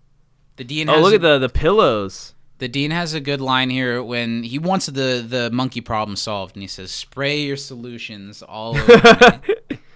The 0.57 0.63
dean 0.63 0.89
Oh, 0.89 0.93
has 0.93 1.01
look 1.03 1.11
a- 1.11 1.15
at 1.15 1.21
the 1.21 1.39
the 1.39 1.49
pillows. 1.49 2.33
The 2.59 2.69
dean 2.69 2.91
has 2.91 3.13
a 3.13 3.19
good 3.19 3.41
line 3.41 3.69
here 3.69 4.01
when 4.01 4.43
he 4.43 4.57
wants 4.57 4.85
the 4.85 5.25
the 5.27 5.49
monkey 5.51 5.81
problem 5.81 6.15
solved, 6.15 6.55
and 6.55 6.63
he 6.63 6.67
says, 6.67 6.91
"Spray 6.91 7.41
your 7.41 7.57
solutions 7.57 8.41
all 8.41 8.77
over." 8.77 9.41
me." 9.69 9.77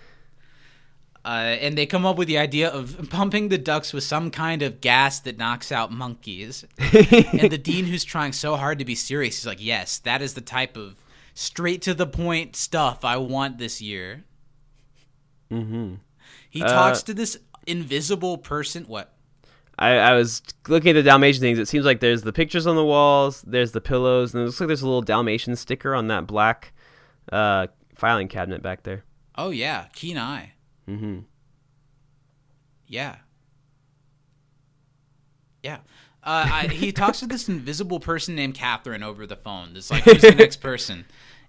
Uh, 1.26 1.58
and 1.62 1.78
they 1.78 1.86
come 1.86 2.06
up 2.06 2.18
with 2.18 2.30
the 2.30 2.38
idea 2.38 2.70
of 2.70 3.10
pumping 3.10 3.50
the 3.50 3.58
ducts 3.58 3.92
with 3.92 4.04
some 4.04 4.32
kind 4.32 4.62
of 4.64 4.80
gas 4.80 5.20
that 5.20 5.38
knocks 5.38 5.70
out 5.72 5.92
monkeys. 5.92 6.66
and 6.80 7.52
the 7.52 7.58
dean, 7.62 7.86
who's 7.86 8.06
trying 8.06 8.32
so 8.32 8.56
hard 8.56 8.80
to 8.80 8.86
be 8.86 8.96
serious, 8.96 9.40
is 9.40 9.46
like, 9.46 9.64
"Yes, 9.64 10.00
that 10.00 10.22
is 10.22 10.34
the 10.34 10.42
type 10.42 10.78
of 10.78 10.96
straight 11.34 11.82
to 11.84 11.94
the 11.94 12.08
point 12.08 12.56
stuff 12.56 13.04
I 13.04 13.18
want 13.18 13.58
this 13.58 13.82
year." 13.82 14.24
Mm-hmm. 15.52 15.96
He 16.50 16.62
talks 16.62 17.04
to 17.04 17.14
this 17.14 17.38
invisible 17.68 18.38
person. 18.38 18.86
What? 18.86 19.14
I, 19.78 19.92
I 19.92 20.14
was 20.14 20.42
looking 20.68 20.90
at 20.90 20.94
the 20.94 21.04
Dalmatian 21.04 21.42
things. 21.42 21.58
It 21.58 21.68
seems 21.68 21.86
like 21.86 22.02
there's 22.02 22.24
the 22.24 22.34
pictures 22.34 22.68
on 22.68 22.76
the 22.76 22.84
walls, 22.84 23.42
there's 23.44 23.72
the 23.72 23.80
pillows, 23.80 24.34
and 24.34 24.44
it 24.44 24.46
looks 24.48 24.60
like 24.60 24.68
there's 24.68 24.82
a 24.82 24.86
little 24.86 25.02
Dalmatian 25.02 25.56
sticker 25.56 25.96
on 25.96 26.08
that 26.08 26.28
black 26.28 26.74
uh, 27.32 27.68
filing 27.96 28.28
cabinet 28.28 28.62
back 28.62 28.84
there. 28.84 29.06
Oh 29.36 29.52
yeah, 29.52 29.86
keen 29.94 30.18
eye. 30.18 30.54
Mm-hmm. 30.88 31.20
Yeah. 32.88 33.18
Yeah. 35.64 35.78
Uh, 36.24 36.50
I, 36.52 36.68
he 36.68 36.92
talks 36.92 37.20
to 37.22 37.28
this 37.28 37.48
invisible 37.48 38.02
person 38.02 38.36
named 38.36 38.56
Catherine 38.56 39.04
over 39.04 39.26
the 39.26 39.38
phone. 39.38 39.74
This 39.74 39.90
like 39.90 40.04
who's 40.04 40.22
the 40.22 40.32
next 40.38 40.58
person, 40.58 41.06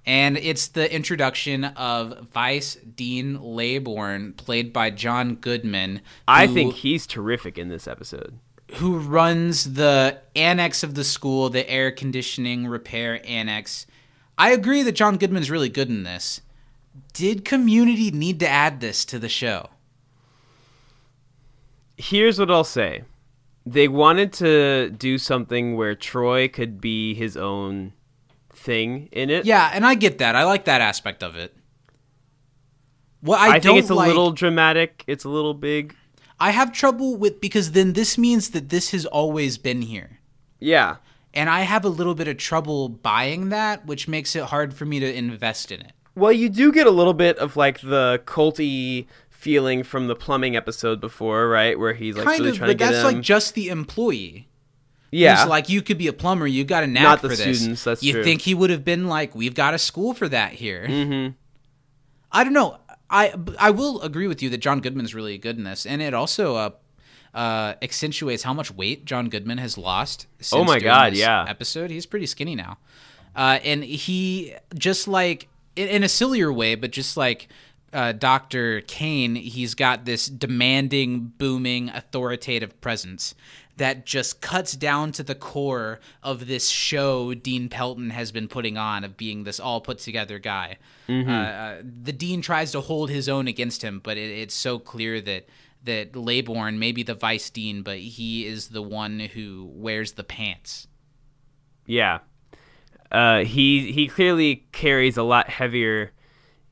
and 0.06 0.36
it's 0.38 0.68
the 0.68 0.92
introduction 0.92 1.64
of 1.64 2.28
Vice 2.32 2.76
Dean 2.76 3.38
Laybourne, 3.38 4.36
played 4.36 4.72
by 4.72 4.90
John 4.90 5.36
Goodman. 5.36 6.00
I 6.26 6.46
think 6.46 6.74
he's 6.74 7.06
terrific 7.06 7.58
in 7.58 7.68
this 7.68 7.86
episode. 7.86 8.38
who 8.74 8.98
runs 8.98 9.74
the 9.74 10.20
annex 10.36 10.82
of 10.82 10.94
the 10.94 11.04
school, 11.04 11.50
the 11.50 11.68
air 11.68 11.90
conditioning 11.90 12.66
repair 12.66 13.20
annex. 13.26 13.86
I 14.38 14.50
agree 14.50 14.82
that 14.82 14.92
John 14.92 15.16
Goodman's 15.16 15.50
really 15.50 15.68
good 15.68 15.88
in 15.88 16.04
this. 16.04 16.40
Did 17.12 17.44
Community 17.44 18.10
need 18.10 18.40
to 18.40 18.48
add 18.48 18.80
this 18.80 19.04
to 19.06 19.18
the 19.18 19.28
show? 19.28 19.70
Here's 21.96 22.38
what 22.38 22.50
I'll 22.50 22.64
say. 22.64 23.04
They 23.66 23.88
wanted 23.88 24.32
to 24.34 24.90
do 24.90 25.18
something 25.18 25.76
where 25.76 25.94
Troy 25.94 26.48
could 26.48 26.80
be 26.80 27.14
his 27.14 27.36
own 27.36 27.92
thing 28.60 29.08
in 29.12 29.30
it. 29.30 29.44
Yeah, 29.44 29.70
and 29.72 29.84
I 29.86 29.94
get 29.94 30.18
that. 30.18 30.36
I 30.36 30.44
like 30.44 30.66
that 30.66 30.80
aspect 30.80 31.22
of 31.22 31.34
it. 31.34 31.56
What 33.22 33.40
I, 33.40 33.56
I, 33.56 33.60
think 33.60 33.78
it's 33.78 33.90
a 33.90 33.94
like, 33.94 34.08
little 34.08 34.30
dramatic. 34.30 35.04
It's 35.06 35.24
a 35.24 35.28
little 35.28 35.54
big. 35.54 35.94
I 36.38 36.50
have 36.52 36.72
trouble 36.72 37.16
with 37.16 37.40
because 37.40 37.72
then 37.72 37.92
this 37.92 38.16
means 38.16 38.50
that 38.50 38.70
this 38.70 38.92
has 38.92 39.04
always 39.04 39.58
been 39.58 39.82
here. 39.82 40.20
Yeah. 40.58 40.96
And 41.34 41.50
I 41.50 41.60
have 41.60 41.84
a 41.84 41.88
little 41.88 42.14
bit 42.14 42.28
of 42.28 42.38
trouble 42.38 42.88
buying 42.88 43.50
that, 43.50 43.86
which 43.86 44.08
makes 44.08 44.34
it 44.34 44.44
hard 44.44 44.74
for 44.74 44.84
me 44.84 45.00
to 45.00 45.14
invest 45.14 45.70
in 45.70 45.80
it. 45.80 45.92
Well, 46.14 46.32
you 46.32 46.48
do 46.48 46.72
get 46.72 46.86
a 46.86 46.90
little 46.90 47.14
bit 47.14 47.38
of 47.38 47.56
like 47.56 47.80
the 47.80 48.22
culty 48.24 49.06
feeling 49.28 49.82
from 49.82 50.08
the 50.08 50.16
plumbing 50.16 50.56
episode 50.56 51.00
before, 51.00 51.48
right? 51.48 51.78
Where 51.78 51.94
he's 51.94 52.16
like 52.16 52.26
kind 52.26 52.40
really 52.40 52.50
of, 52.50 52.56
trying 52.56 52.68
but 52.68 52.72
to 52.72 52.78
get 52.78 52.90
that's 52.92 53.08
him. 53.08 53.14
like 53.14 53.22
just 53.22 53.54
the 53.54 53.68
employee. 53.68 54.48
Yeah. 55.10 55.44
Like 55.44 55.68
you 55.68 55.82
could 55.82 55.98
be 55.98 56.06
a 56.06 56.12
plumber, 56.12 56.46
you 56.46 56.64
got 56.64 56.84
a 56.84 56.86
knack 56.86 57.02
Not 57.02 57.20
for 57.20 57.28
the 57.28 57.36
this. 57.36 57.58
students, 57.58 57.84
that's 57.84 58.02
you 58.02 58.12
true. 58.14 58.24
think 58.24 58.42
he 58.42 58.54
would 58.54 58.70
have 58.70 58.84
been 58.84 59.08
like, 59.08 59.34
we've 59.34 59.54
got 59.54 59.74
a 59.74 59.78
school 59.78 60.14
for 60.14 60.28
that 60.28 60.52
here. 60.52 60.86
Mm-hmm. 60.88 61.34
I 62.32 62.44
don't 62.44 62.52
know. 62.52 62.78
I 63.08 63.34
I 63.58 63.70
will 63.72 64.00
agree 64.02 64.28
with 64.28 64.40
you 64.40 64.50
that 64.50 64.58
John 64.58 64.80
Goodman's 64.80 65.14
really 65.14 65.36
good 65.36 65.58
in 65.58 65.64
this, 65.64 65.84
and 65.84 66.00
it 66.00 66.14
also 66.14 66.54
uh, 66.54 66.70
uh, 67.34 67.74
accentuates 67.82 68.44
how 68.44 68.54
much 68.54 68.70
weight 68.70 69.04
John 69.04 69.28
Goodman 69.28 69.58
has 69.58 69.76
lost. 69.76 70.26
Since 70.38 70.52
Oh 70.52 70.64
my 70.64 70.78
God, 70.78 71.12
this 71.12 71.18
yeah. 71.18 71.44
Episode, 71.48 71.90
he's 71.90 72.06
pretty 72.06 72.26
skinny 72.26 72.54
now, 72.54 72.78
uh, 73.34 73.58
and 73.64 73.82
he 73.82 74.54
just 74.76 75.08
like 75.08 75.48
in, 75.74 75.88
in 75.88 76.04
a 76.04 76.08
sillier 76.08 76.52
way, 76.52 76.74
but 76.76 76.92
just 76.92 77.16
like. 77.16 77.48
Uh, 77.92 78.12
Dr. 78.12 78.82
Kane, 78.82 79.34
he's 79.34 79.74
got 79.74 80.04
this 80.04 80.26
demanding, 80.26 81.32
booming, 81.38 81.88
authoritative 81.88 82.80
presence 82.80 83.34
that 83.80 84.04
just 84.04 84.42
cuts 84.42 84.72
down 84.72 85.10
to 85.10 85.22
the 85.22 85.34
core 85.34 86.00
of 86.22 86.46
this 86.46 86.68
show 86.68 87.32
Dean 87.32 87.70
Pelton 87.70 88.10
has 88.10 88.30
been 88.30 88.46
putting 88.46 88.76
on 88.76 89.04
of 89.04 89.16
being 89.16 89.44
this 89.44 89.58
all 89.58 89.80
put 89.80 89.98
together 89.98 90.38
guy. 90.38 90.76
Uh, 91.08 91.32
uh, 91.32 91.82
the 91.82 92.12
Dean 92.12 92.42
tries 92.42 92.72
to 92.72 92.82
hold 92.82 93.08
his 93.08 93.26
own 93.26 93.48
against 93.48 93.82
him, 93.82 93.98
but 94.04 94.18
it, 94.18 94.30
it's 94.30 94.54
so 94.54 94.78
clear 94.78 95.20
that 95.22 95.48
that 95.82 96.12
Laybourne 96.12 96.76
may 96.76 96.92
be 96.92 97.02
the 97.02 97.14
vice 97.14 97.48
dean, 97.48 97.82
but 97.82 97.96
he 97.98 98.44
is 98.46 98.68
the 98.68 98.82
one 98.82 99.18
who 99.18 99.70
wears 99.72 100.12
the 100.12 100.24
pants. 100.24 100.86
Yeah. 101.86 102.18
Uh, 103.10 103.44
he 103.44 103.92
he 103.92 104.08
clearly 104.08 104.66
carries 104.72 105.16
a 105.16 105.22
lot 105.22 105.48
heavier 105.48 106.12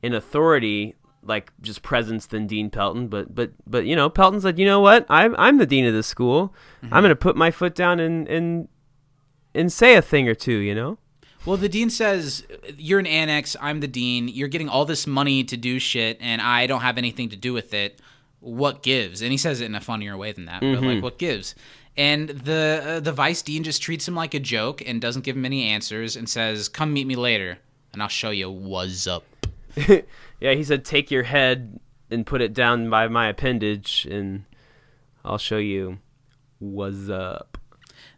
in 0.03 0.13
authority, 0.13 0.95
like 1.23 1.51
just 1.61 1.81
presence 1.81 2.25
than 2.25 2.47
Dean 2.47 2.69
Pelton. 2.69 3.07
But 3.07 3.33
but 3.35 3.51
but 3.67 3.85
you 3.85 3.95
know, 3.95 4.09
Pelton's 4.09 4.43
like, 4.45 4.57
you 4.57 4.65
know 4.65 4.79
what? 4.79 5.05
I'm 5.09 5.35
I'm 5.37 5.57
the 5.57 5.65
dean 5.65 5.85
of 5.85 5.93
this 5.93 6.07
school. 6.07 6.53
I'm 6.83 7.03
gonna 7.03 7.15
put 7.15 7.35
my 7.35 7.51
foot 7.51 7.75
down 7.75 7.99
and 7.99 8.27
and 8.27 8.67
and 9.53 9.71
say 9.71 9.95
a 9.95 10.01
thing 10.01 10.27
or 10.27 10.35
two. 10.35 10.57
You 10.57 10.75
know. 10.75 10.97
Well, 11.45 11.57
the 11.57 11.69
dean 11.69 11.89
says, 11.89 12.45
You're 12.77 12.99
an 12.99 13.07
annex, 13.07 13.55
I'm 13.61 13.79
the 13.79 13.87
dean, 13.87 14.27
you're 14.27 14.49
getting 14.49 14.67
all 14.69 14.85
this 14.85 15.07
money 15.07 15.43
to 15.45 15.55
do 15.55 15.79
shit, 15.79 16.17
and 16.19 16.41
I 16.41 16.67
don't 16.67 16.81
have 16.81 16.97
anything 16.97 17.29
to 17.29 17.37
do 17.37 17.53
with 17.53 17.73
it. 17.73 18.01
What 18.41 18.83
gives? 18.83 19.21
And 19.21 19.31
he 19.31 19.37
says 19.37 19.61
it 19.61 19.65
in 19.65 19.73
a 19.75 19.81
funnier 19.81 20.17
way 20.17 20.31
than 20.33 20.45
that, 20.45 20.61
but 20.61 20.81
like, 20.81 21.01
what 21.01 21.17
gives? 21.17 21.55
And 21.97 22.29
the 22.29 22.83
uh, 22.85 22.99
the 22.99 23.11
vice 23.11 23.41
dean 23.41 23.63
just 23.63 23.81
treats 23.81 24.07
him 24.07 24.15
like 24.15 24.33
a 24.33 24.39
joke 24.39 24.81
and 24.85 25.01
doesn't 25.01 25.23
give 25.23 25.35
him 25.35 25.45
any 25.45 25.63
answers 25.63 26.15
and 26.15 26.29
says, 26.29 26.69
Come 26.69 26.93
meet 26.93 27.07
me 27.07 27.15
later, 27.15 27.57
and 27.93 28.01
I'll 28.01 28.09
show 28.09 28.29
you 28.29 28.49
what's 28.49 29.07
up. 29.07 29.23
Yeah, 30.41 30.53
he 30.53 30.63
said, 30.63 30.85
take 30.85 31.11
your 31.11 31.23
head 31.23 31.81
and 32.09 32.25
put 32.25 32.41
it 32.41 32.53
down 32.53 32.89
by 32.89 33.09
my 33.09 33.27
appendage, 33.27 34.07
and 34.09 34.45
I'll 35.25 35.37
show 35.37 35.57
you 35.57 35.99
what's 36.59 37.09
up. 37.09 37.57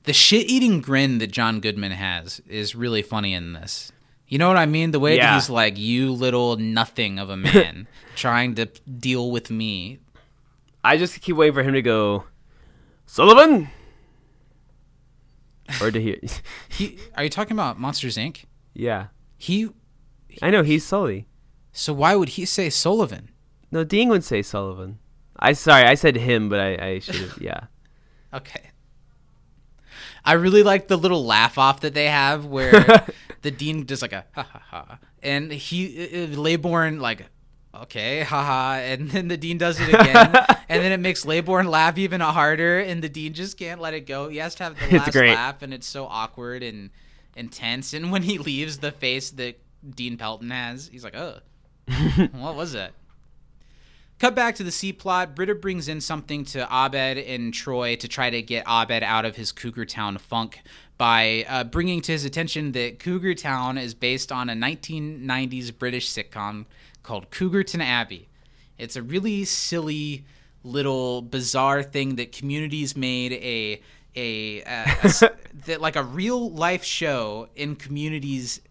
The 0.03 0.13
shit 0.13 0.47
eating 0.47 0.81
grin 0.81 1.17
that 1.17 1.31
John 1.31 1.59
Goodman 1.59 1.91
has 1.93 2.39
is 2.47 2.75
really 2.75 3.01
funny 3.01 3.33
in 3.33 3.53
this. 3.53 3.91
You 4.27 4.37
know 4.37 4.47
what 4.47 4.57
I 4.57 4.65
mean? 4.67 4.91
The 4.91 4.99
way 4.99 5.17
that 5.17 5.33
he's 5.33 5.49
like, 5.49 5.77
You 5.79 6.11
little 6.11 6.57
nothing 6.57 7.17
of 7.19 7.29
a 7.31 7.37
man 7.37 7.87
trying 8.15 8.53
to 8.55 8.67
deal 8.67 9.31
with 9.31 9.49
me. 9.49 9.99
I 10.83 10.97
just 10.97 11.21
keep 11.21 11.35
waiting 11.35 11.53
for 11.55 11.63
him 11.63 11.73
to 11.73 11.81
go, 11.81 12.25
Sullivan, 13.07 13.69
or 15.81 15.89
to 15.91 16.01
hear, 16.01 16.17
He, 16.69 16.97
are 17.15 17.23
you 17.23 17.29
talking 17.29 17.53
about 17.53 17.79
Monsters 17.79 18.17
Inc.? 18.17 18.45
yeah. 18.73 19.07
He 19.37 19.69
I 20.41 20.51
know 20.51 20.61
he's 20.61 20.85
Sully. 20.85 21.27
So 21.73 21.93
why 21.93 22.15
would 22.15 22.29
he 22.29 22.45
say 22.45 22.69
Sullivan? 22.69 23.29
No, 23.71 23.83
Dean 23.83 24.09
would 24.09 24.23
say 24.23 24.41
Sullivan. 24.41 24.99
I 25.39 25.53
sorry, 25.53 25.85
I 25.85 25.95
said 25.95 26.15
him, 26.17 26.49
but 26.49 26.59
I, 26.59 26.75
I 26.75 26.99
should 26.99 27.15
have. 27.15 27.37
Yeah. 27.41 27.61
Okay. 28.33 28.69
I 30.23 30.33
really 30.33 30.63
like 30.63 30.87
the 30.87 30.97
little 30.97 31.25
laugh 31.25 31.57
off 31.57 31.81
that 31.81 31.93
they 31.93 32.05
have 32.07 32.45
where 32.45 32.71
the 33.41 33.51
dean 33.51 33.85
does 33.85 34.01
like 34.01 34.13
a 34.13 34.23
ha 34.33 34.43
ha 34.43 34.61
ha, 34.69 34.99
and 35.21 35.51
he 35.51 36.05
uh, 36.05 36.27
Laybourne 36.27 37.01
like 37.01 37.25
okay, 37.75 38.21
ha 38.21 38.43
ha, 38.43 38.73
And 38.75 39.09
then 39.09 39.27
the 39.27 39.35
dean 39.35 39.57
does 39.57 39.79
it 39.81 39.89
again, 39.89 40.33
and 40.69 40.81
then 40.83 40.91
it 40.93 40.99
makes 41.01 41.25
Laybourne 41.25 41.67
laugh 41.69 41.97
even 41.97 42.21
harder, 42.21 42.79
and 42.79 43.03
the 43.03 43.09
dean 43.09 43.33
just 43.33 43.57
can't 43.57 43.81
let 43.81 43.93
it 43.93 44.07
go. 44.07 44.29
He 44.29 44.37
has 44.37 44.55
to 44.55 44.63
have 44.63 44.75
the 44.79 44.85
It's 44.85 44.93
last 44.93 45.11
great. 45.11 45.33
laugh, 45.33 45.61
and 45.61 45.73
it's 45.73 45.87
so 45.87 46.05
awkward 46.05 46.63
and 46.63 46.89
intense. 47.35 47.93
And 47.93 48.11
when 48.11 48.23
he 48.23 48.37
leaves, 48.37 48.77
the 48.77 48.91
face 48.91 49.31
that 49.31 49.59
Dean 49.95 50.17
Pelton 50.17 50.51
has, 50.51 50.87
he's 50.87 51.03
like, 51.03 51.15
oh, 51.15 51.39
what 52.31 52.55
was 52.55 52.73
that? 52.73 52.93
Cut 54.19 54.35
back 54.35 54.53
to 54.55 54.63
the 54.63 54.71
C 54.71 54.93
plot. 54.93 55.35
Britta 55.35 55.55
brings 55.55 55.87
in 55.87 55.99
something 55.99 56.45
to 56.45 56.67
Abed 56.71 57.17
and 57.17 57.51
Troy 57.51 57.95
to 57.95 58.07
try 58.07 58.29
to 58.29 58.41
get 58.43 58.63
Abed 58.67 59.01
out 59.01 59.25
of 59.25 59.35
his 59.35 59.51
Cougar 59.51 59.85
Town 59.85 60.19
funk 60.19 60.61
by 60.99 61.43
uh, 61.49 61.63
bringing 61.63 62.01
to 62.01 62.11
his 62.11 62.23
attention 62.23 62.73
that 62.73 62.99
Cougar 62.99 63.33
Town 63.33 63.79
is 63.79 63.95
based 63.95 64.31
on 64.31 64.47
a 64.47 64.53
1990s 64.53 65.75
British 65.75 66.07
sitcom 66.07 66.65
called 67.01 67.31
Cougarton 67.31 67.81
Abbey. 67.81 68.29
It's 68.77 68.95
a 68.95 69.01
really 69.01 69.43
silly 69.43 70.23
little 70.63 71.23
bizarre 71.23 71.81
thing 71.81 72.15
that 72.17 72.31
communities 72.31 72.95
made 72.95 73.33
a 73.33 73.81
a 74.15 74.61
that 75.65 75.81
like 75.81 75.95
a 75.95 76.03
real 76.03 76.51
life 76.51 76.83
show 76.83 77.47
in 77.55 77.75
communities 77.75 78.61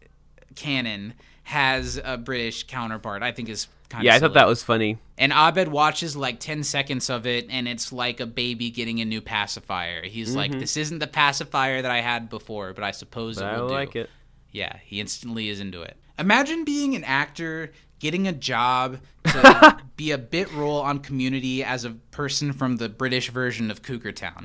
canon 0.55 1.15
has 1.51 2.01
a 2.03 2.17
British 2.17 2.65
counterpart. 2.65 3.23
I 3.23 3.33
think 3.33 3.49
is 3.49 3.67
kind 3.89 4.03
of 4.03 4.07
Yeah, 4.07 4.15
I 4.15 4.19
thought 4.21 4.35
that 4.35 4.47
was 4.47 4.63
funny. 4.63 4.99
and 5.19 5.33
Abed 5.33 5.67
watches 5.69 6.17
like 6.17 6.39
10 6.41 6.63
seconds 6.63 7.11
of 7.11 7.27
it, 7.27 7.47
and 7.51 7.67
it's 7.67 7.93
like 7.93 8.21
a 8.21 8.27
baby 8.27 8.71
getting 8.71 9.01
a 9.01 9.05
new 9.05 9.21
pacifier. 9.21 10.03
He's 10.05 10.35
like, 10.37 10.53
This 10.53 10.77
isn't 10.77 11.01
the 11.01 11.07
pacifier 11.09 11.83
that 11.83 11.91
I 11.91 12.01
had 12.01 12.29
before, 12.31 12.73
but 12.73 12.85
I 12.85 12.93
suppose 12.93 13.37
Mm-hmm. 13.39 13.47
But 13.57 13.65
it 13.65 13.75
I 13.75 13.79
like 13.79 13.93
do. 13.93 14.01
it. 14.03 14.11
Yeah, 14.53 14.77
he 14.85 15.01
instantly 15.01 15.49
is 15.49 15.61
into 15.61 15.83
it. 15.83 15.97
Imagine 16.19 16.65
being 16.65 16.95
an 16.97 17.03
actor, 17.05 17.73
getting 17.99 18.27
a 18.29 18.33
job 18.33 18.99
to 19.25 19.79
be 19.97 20.11
a 20.13 20.19
bit 20.19 20.53
role 20.53 20.81
on 20.81 20.99
community 21.01 21.63
as 21.65 21.85
a 21.85 21.91
person 22.11 22.53
from 22.53 22.77
the 22.77 22.89
British 22.89 23.31
version 23.31 23.71
of 23.71 23.83
Cougar 23.83 24.13
Town. 24.13 24.43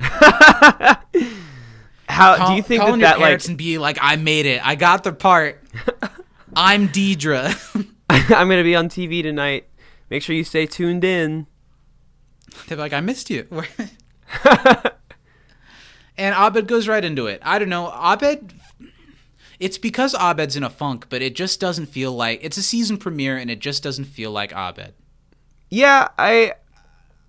How 2.08 2.36
Call- 2.36 2.48
do 2.50 2.54
you 2.54 2.62
think 2.62 2.82
that 2.82 2.88
your 2.88 2.98
that 2.98 3.20
like 3.20 3.46
and 3.48 3.58
be 3.58 3.78
like, 3.78 3.98
I 4.00 4.16
made 4.16 4.46
it. 4.46 4.66
I 4.66 4.74
got 4.74 5.04
the 5.04 5.12
part. 5.12 5.62
I'm 6.56 6.88
Deidre. 6.88 7.54
I'm 8.10 8.48
gonna 8.48 8.62
be 8.62 8.74
on 8.74 8.88
TV 8.88 9.22
tonight? 9.22 9.68
Make 10.08 10.22
sure 10.22 10.34
you 10.34 10.42
stay 10.42 10.64
tuned 10.66 11.04
in. 11.04 11.46
They're 12.66 12.78
like, 12.78 12.94
I 12.94 13.00
missed 13.00 13.28
you. 13.28 13.46
and 16.16 16.34
Abed 16.34 16.66
goes 16.66 16.88
right 16.88 17.04
into 17.04 17.26
it. 17.26 17.40
I 17.44 17.58
don't 17.58 17.68
know. 17.68 17.88
Abed. 17.92 18.54
It's 19.60 19.76
because 19.78 20.14
Abed's 20.14 20.56
in 20.56 20.62
a 20.64 20.70
funk, 20.70 21.06
but 21.08 21.20
it 21.22 21.34
just 21.34 21.60
doesn't 21.60 21.86
feel 21.86 22.12
like 22.12 22.40
it's 22.42 22.56
a 22.56 22.62
season 22.62 22.96
premiere, 22.96 23.36
and 23.36 23.50
it 23.50 23.58
just 23.58 23.82
doesn't 23.82 24.04
feel 24.06 24.30
like 24.30 24.52
Abed. 24.52 24.94
Yeah, 25.68 26.08
I 26.18 26.54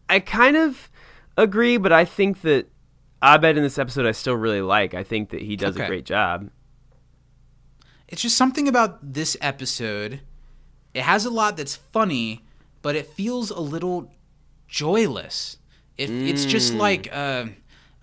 I 0.09 0.21
kind 0.21 0.55
of 0.55 0.89
agree, 1.35 1.75
but 1.77 1.91
I 1.91 2.05
think 2.05 2.41
that 2.43 2.67
Abed 3.21 3.57
in 3.57 3.63
this 3.63 3.77
episode 3.77 4.05
I 4.05 4.11
still 4.13 4.35
really 4.35 4.61
like. 4.61 4.93
I 4.93 5.03
think 5.03 5.31
that 5.31 5.41
he 5.41 5.57
does 5.57 5.75
Okay. 5.75 5.83
a 5.85 5.87
great 5.87 6.05
job. 6.05 6.49
It's 8.07 8.21
just 8.21 8.37
something 8.37 8.67
about 8.67 9.13
this 9.13 9.35
episode. 9.41 10.21
It 10.93 11.03
has 11.03 11.25
a 11.25 11.29
lot 11.29 11.57
that's 11.57 11.75
funny, 11.75 12.43
but 12.81 12.95
it 12.95 13.07
feels 13.07 13.49
a 13.51 13.59
little 13.59 14.11
joyless. 14.67 15.57
It, 15.97 16.09
It's 16.09 16.45
just 16.45 16.73
Mm. 16.73 16.77
like 16.77 17.07
a, 17.07 17.49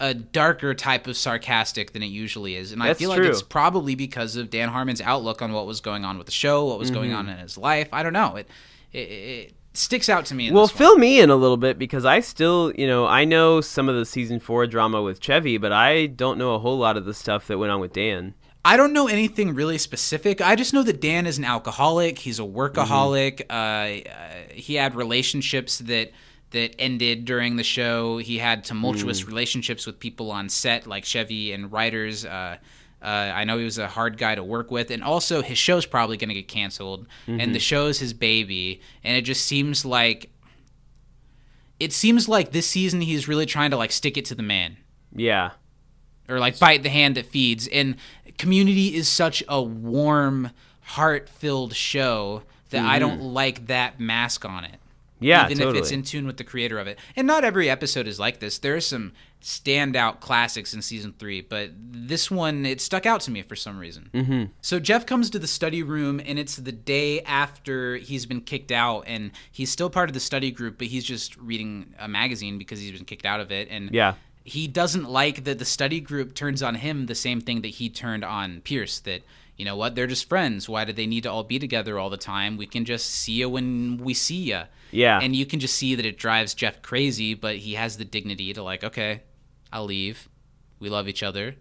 a 0.01 0.15
darker 0.15 0.75
type 0.75 1.07
of 1.07 1.17
sarcastic 1.17 1.93
than 1.93 2.03
it 2.03 2.07
usually 2.09 2.57
is. 2.57 2.73
And 2.73 2.83
I 2.83 2.95
feel 2.95 3.15
true. 3.15 3.25
like 3.25 3.31
it's 3.33 3.43
probably 3.43 3.95
because 3.95 4.37
of 4.37 4.51
Dan 4.51 4.69
Harmon's 4.69 5.01
outlook 5.01 5.41
on 5.43 5.53
what 5.53 5.67
was 5.67 5.81
going 5.81 6.05
on 6.05 6.19
with 6.19 6.27
the 6.27 6.33
show, 6.33 6.65
what 6.67 6.79
was 6.79 6.91
going 6.91 7.11
Mm-hmm. 7.11 7.19
on 7.19 7.29
in 7.29 7.39
his 7.39 7.57
life. 7.57 7.89
I 7.93 8.03
don't 8.03 8.13
know. 8.13 8.37
It, 8.37 8.49
it, 8.93 8.99
it 8.99 9.55
sticks 9.75 10.09
out 10.09 10.25
to 10.27 10.35
me. 10.35 10.49
In 10.49 10.55
Well, 10.55 10.67
fill 10.67 10.99
me 10.99 11.21
in 11.21 11.31
a 11.31 11.37
little 11.37 11.57
bit 11.57 11.79
because 11.79 12.05
I 12.05 12.21
still, 12.21 12.73
you 12.77 12.87
know, 12.87 13.07
I 13.07 13.25
know 13.25 13.61
some 13.61 13.89
of 13.89 13.95
the 13.95 14.05
season 14.05 14.41
four 14.41 14.67
drama 14.67 15.01
with 15.03 15.21
Chevy, 15.21 15.57
but 15.59 15.73
I 15.73 16.07
don't 16.07 16.39
know 16.39 16.55
a 16.55 16.59
whole 16.59 16.79
lot 16.79 16.97
of 16.97 17.05
the 17.05 17.15
stuff 17.15 17.47
that 17.47 17.59
went 17.59 17.71
on 17.73 17.81
with 17.81 17.93
Dan. 17.93 18.35
I 18.65 18.77
don't 18.79 18.93
know 18.95 19.09
anything 19.09 19.55
really 19.55 19.77
specific. 19.79 20.41
I 20.41 20.57
just 20.57 20.73
know 20.73 20.83
that 20.83 21.01
Dan 21.01 21.27
is 21.27 21.37
an 21.39 21.45
alcoholic. 21.45 22.19
He's 22.19 22.39
a 22.39 22.43
workaholic. 22.45 23.43
Uh, 23.51 24.09
uh, 24.09 24.53
he 24.53 24.77
had 24.77 24.95
relationships 24.95 25.79
that 25.81 26.13
that 26.53 26.75
ended 26.81 27.25
during 27.25 27.57
the 27.57 27.65
show. 27.65 28.19
He 28.19 28.39
had 28.39 28.65
tumultuous 28.65 29.27
relationships 29.27 29.87
with 29.87 29.99
people 29.99 30.31
on 30.31 30.49
set, 30.49 30.87
like 30.87 31.05
Chevy 31.05 31.53
and 31.53 31.71
writers. 31.73 32.25
Uh, 32.25 32.57
uh, 33.03 33.07
I 33.07 33.45
know 33.45 33.59
he 33.59 33.65
was 33.65 33.77
a 33.77 33.89
hard 33.89 34.17
guy 34.17 34.35
to 34.37 34.43
work 34.45 34.71
with, 34.71 34.91
and 34.91 35.03
also 35.03 35.43
his 35.43 35.59
show's 35.59 35.85
probably 35.85 36.17
going 36.17 36.29
to 36.29 36.35
get 36.35 36.49
canceled. 36.49 37.07
And 37.27 37.55
the 37.55 37.59
show's 37.59 37.99
his 37.99 38.15
baby, 38.15 38.81
and 39.03 39.17
it 39.17 39.23
just 39.23 39.45
seems 39.45 39.85
like 39.85 40.31
it 41.81 41.93
seems 41.93 42.29
like 42.29 42.53
this 42.53 42.67
season 42.69 43.01
he's 43.01 43.29
really 43.29 43.47
trying 43.47 43.71
to 43.73 43.77
like 43.77 43.93
stick 43.93 44.17
it 44.17 44.25
to 44.27 44.35
the 44.35 44.43
man 44.43 44.77
Yeah. 45.15 45.51
or 46.29 46.39
like 46.39 46.59
bite 46.59 46.83
the 46.83 46.89
hand 46.89 47.17
that 47.17 47.27
feeds. 47.27 47.67
And 47.67 47.97
Community 48.39 48.95
is 48.95 49.09
such 49.09 49.43
a 49.49 49.63
warm, 49.63 50.51
heart-filled 50.83 51.75
show 51.75 52.43
that 52.71 52.85
I 52.85 52.99
don't 52.99 53.21
like 53.21 53.69
that 53.69 54.01
mask 54.01 54.45
on 54.45 54.65
it. 54.65 54.73
Mm-hmm. 54.73 55.25
Yeah, 55.25 55.47
even 55.47 55.59
totally. 55.59 55.79
if 55.79 55.83
it's 55.85 55.93
in 55.93 56.03
tune 56.03 56.27
with 56.27 56.37
the 56.37 56.45
creator 56.45 56.79
of 56.79 56.87
it. 56.87 56.99
And 57.17 57.27
not 57.27 57.45
every 57.45 57.71
episode 57.71 58.07
is 58.07 58.19
like 58.19 58.41
this. 58.41 58.59
There 58.59 58.75
are 58.75 58.81
some 58.81 59.13
standout 59.41 60.21
classics 60.21 60.75
in 60.75 60.83
season 60.83 61.15
three, 61.19 61.41
but 61.41 61.71
this 61.77 62.31
one 62.31 62.67
it 62.67 62.81
stuck 62.81 63.07
out 63.07 63.21
to 63.21 63.31
me 63.31 63.43
for 63.43 63.55
some 63.55 63.79
reason. 63.79 64.11
Mm-hmm. 64.13 64.45
So 64.61 64.81
Jeff 64.81 65.07
comes 65.07 65.31
to 65.31 65.39
the 65.39 65.47
study 65.47 65.83
room, 65.83 66.21
and 66.25 66.39
it's 66.39 66.57
the 66.57 66.73
day 66.73 67.21
after 67.23 67.97
he's 67.97 68.27
been 68.27 68.41
kicked 68.41 68.73
out, 68.73 69.05
and 69.07 69.31
he's 69.53 69.71
still 69.71 69.89
part 69.89 70.09
of 70.09 70.15
the 70.15 70.21
study 70.21 70.51
group, 70.51 70.79
but 70.79 70.89
he's 70.89 71.05
just 71.05 71.37
reading 71.37 71.95
a 71.99 72.09
magazine 72.09 72.59
because 72.59 72.81
he's 72.81 72.93
been 72.93 73.05
kicked 73.05 73.27
out 73.27 73.41
of 73.41 73.53
it. 73.53 73.69
And 73.71 73.91
Yeah. 73.93 74.15
He 74.45 74.69
doesn't 74.69 75.09
like 75.09 75.45
that 75.45 75.59
the 75.59 75.65
study 75.65 76.01
group 76.01 76.35
turns 76.35 76.63
on 76.63 76.77
him 76.77 77.07
the 77.07 77.15
same 77.15 77.41
thing 77.41 77.63
that 77.63 77.69
he 77.69 77.89
turned 77.89 78.25
on 78.25 78.61
Pierce. 78.61 79.01
That 79.01 79.23
you 79.57 79.65
know 79.65 79.77
what, 79.77 79.95
they're 79.95 80.07
just 80.07 80.29
friends. 80.29 80.69
Why 80.69 80.85
do 80.85 80.93
they 80.93 81.07
need 81.07 81.23
to 81.23 81.31
all 81.31 81.45
be 81.45 81.59
together 81.59 81.99
all 81.99 82.11
the 82.11 82.17
time? 82.19 82.57
We 82.57 82.67
can 82.67 82.85
just 82.85 83.07
see 83.07 83.33
you 83.33 83.49
when 83.49 83.97
we 83.99 84.13
see 84.13 84.51
you. 84.51 84.63
Yeah. 84.91 85.19
And 85.21 85.35
you 85.35 85.47
can 85.47 85.61
just 85.61 85.77
see 85.77 85.95
that 85.95 86.05
it 86.05 86.19
drives 86.19 86.55
Jeff 86.55 86.83
crazy, 86.83 87.35
but 87.35 87.57
he 87.57 87.75
has 87.75 87.97
the 87.97 88.05
dignity 88.05 88.53
to 88.53 88.63
like, 88.63 88.85
okay, 88.85 89.23
I'll 89.73 89.87
leave. 89.87 90.29
We 90.79 90.89
love 90.91 91.09
each 91.09 91.23
other. 91.23 91.57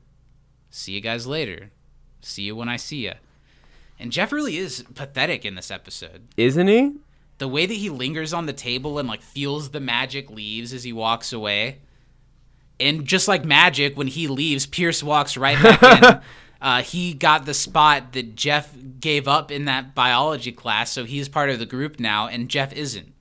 See 0.69 0.91
you 0.91 1.01
guys 1.01 1.26
later. 1.26 1.72
See 2.22 2.43
you 2.43 2.55
when 2.55 2.68
I 2.68 2.77
see 2.77 3.05
you. 3.05 3.14
And 3.99 4.11
Jeff 4.11 4.31
really 4.31 4.57
is 4.57 4.84
pathetic 4.95 5.45
in 5.45 5.55
this 5.55 5.72
episode. 5.72 6.27
Isn't 6.35 6.68
he? 6.68 6.95
The 7.38 7.47
way 7.47 7.65
that 7.65 7.73
he 7.73 7.89
lingers 7.89 8.34
on 8.34 8.45
the 8.45 8.53
table 8.53 8.99
and 8.99 9.07
like 9.07 9.22
feels 9.22 9.69
the 9.69 9.80
magic 9.80 10.30
leaves 10.30 10.73
as 10.73 10.84
he 10.84 10.91
walks 10.91 11.31
away. 11.31 11.80
And 12.84 13.05
just 13.05 13.27
like 13.27 13.45
magic, 13.45 13.97
when 13.97 14.07
he 14.07 14.27
leaves, 14.27 14.65
Pierce 14.65 15.01
walks 15.01 15.38
right 15.38 15.61
back 15.61 16.03
in. 16.03 16.22
Uh, 16.64 16.81
he 16.81 17.14
got 17.14 17.45
the 17.45 17.53
spot 17.53 18.14
that 18.14 18.38
Jeff 18.38 18.73
gave 19.01 19.27
up 19.27 19.51
in 19.51 19.65
that 19.65 19.93
biology 19.93 20.53
class, 20.53 20.89
so 20.93 21.03
he's 21.03 21.27
part 21.27 21.49
of 21.49 21.60
the 21.60 21.65
group 21.65 21.99
now, 21.99 22.26
and 22.26 22.47
Jeff 22.47 22.72
isn't, 22.72 23.11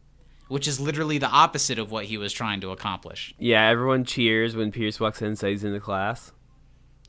which 0.47 0.68
is 0.68 0.78
literally 0.78 1.18
the 1.18 1.26
opposite 1.26 1.76
of 1.76 1.90
what 1.90 2.05
he 2.05 2.16
was 2.16 2.32
trying 2.32 2.60
to 2.60 2.70
accomplish. 2.70 3.34
Yeah, 3.40 3.68
everyone 3.68 4.05
cheers 4.05 4.55
when 4.55 4.70
Pierce 4.70 5.01
walks 5.01 5.20
in 5.20 5.26
and 5.26 5.36
says 5.36 5.51
he's 5.51 5.64
in 5.64 5.72
the 5.72 5.80
class. 5.80 6.30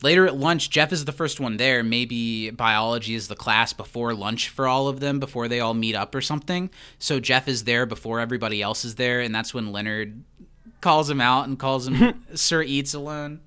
Later 0.01 0.25
at 0.25 0.35
lunch, 0.35 0.71
Jeff 0.71 0.91
is 0.91 1.05
the 1.05 1.11
first 1.11 1.39
one 1.39 1.57
there. 1.57 1.83
Maybe 1.83 2.49
biology 2.49 3.13
is 3.13 3.27
the 3.27 3.35
class 3.35 3.71
before 3.71 4.15
lunch 4.15 4.49
for 4.49 4.67
all 4.67 4.87
of 4.87 4.99
them, 4.99 5.19
before 5.19 5.47
they 5.47 5.59
all 5.59 5.75
meet 5.75 5.93
up 5.93 6.15
or 6.15 6.21
something. 6.21 6.71
So 6.97 7.19
Jeff 7.19 7.47
is 7.47 7.65
there 7.65 7.85
before 7.85 8.19
everybody 8.19 8.59
else 8.59 8.83
is 8.83 8.95
there, 8.95 9.21
and 9.21 9.35
that's 9.35 9.53
when 9.53 9.71
Leonard 9.71 10.23
calls 10.81 11.09
him 11.09 11.21
out 11.21 11.47
and 11.47 11.57
calls 11.57 11.87
him 11.87 12.23
Sir 12.35 12.61
Eats 12.61 12.93
Alone. 12.93 13.41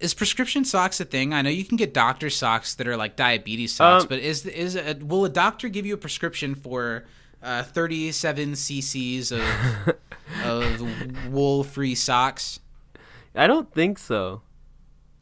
is 0.00 0.14
prescription 0.14 0.64
socks 0.64 1.00
a 1.00 1.04
thing? 1.04 1.32
I 1.32 1.42
know 1.42 1.50
you 1.50 1.64
can 1.64 1.76
get 1.76 1.94
doctor 1.94 2.30
socks 2.30 2.74
that 2.74 2.86
are 2.86 2.96
like 2.96 3.16
diabetes 3.16 3.74
socks, 3.74 4.04
Um, 4.04 4.08
but 4.08 4.18
is 4.18 4.44
is 4.46 4.76
a, 4.76 4.94
will 4.94 5.24
a 5.24 5.28
doctor 5.30 5.68
give 5.68 5.86
you 5.86 5.94
a 5.94 5.98
prescription 5.98 6.54
for 6.54 7.04
uh, 7.42 7.62
37 7.62 8.52
cc's 8.52 9.32
of 9.32 9.42
of 10.44 11.32
wool-free 11.32 11.94
socks? 11.94 12.60
I 13.34 13.46
don't 13.46 13.72
think 13.72 13.98
so. 13.98 14.42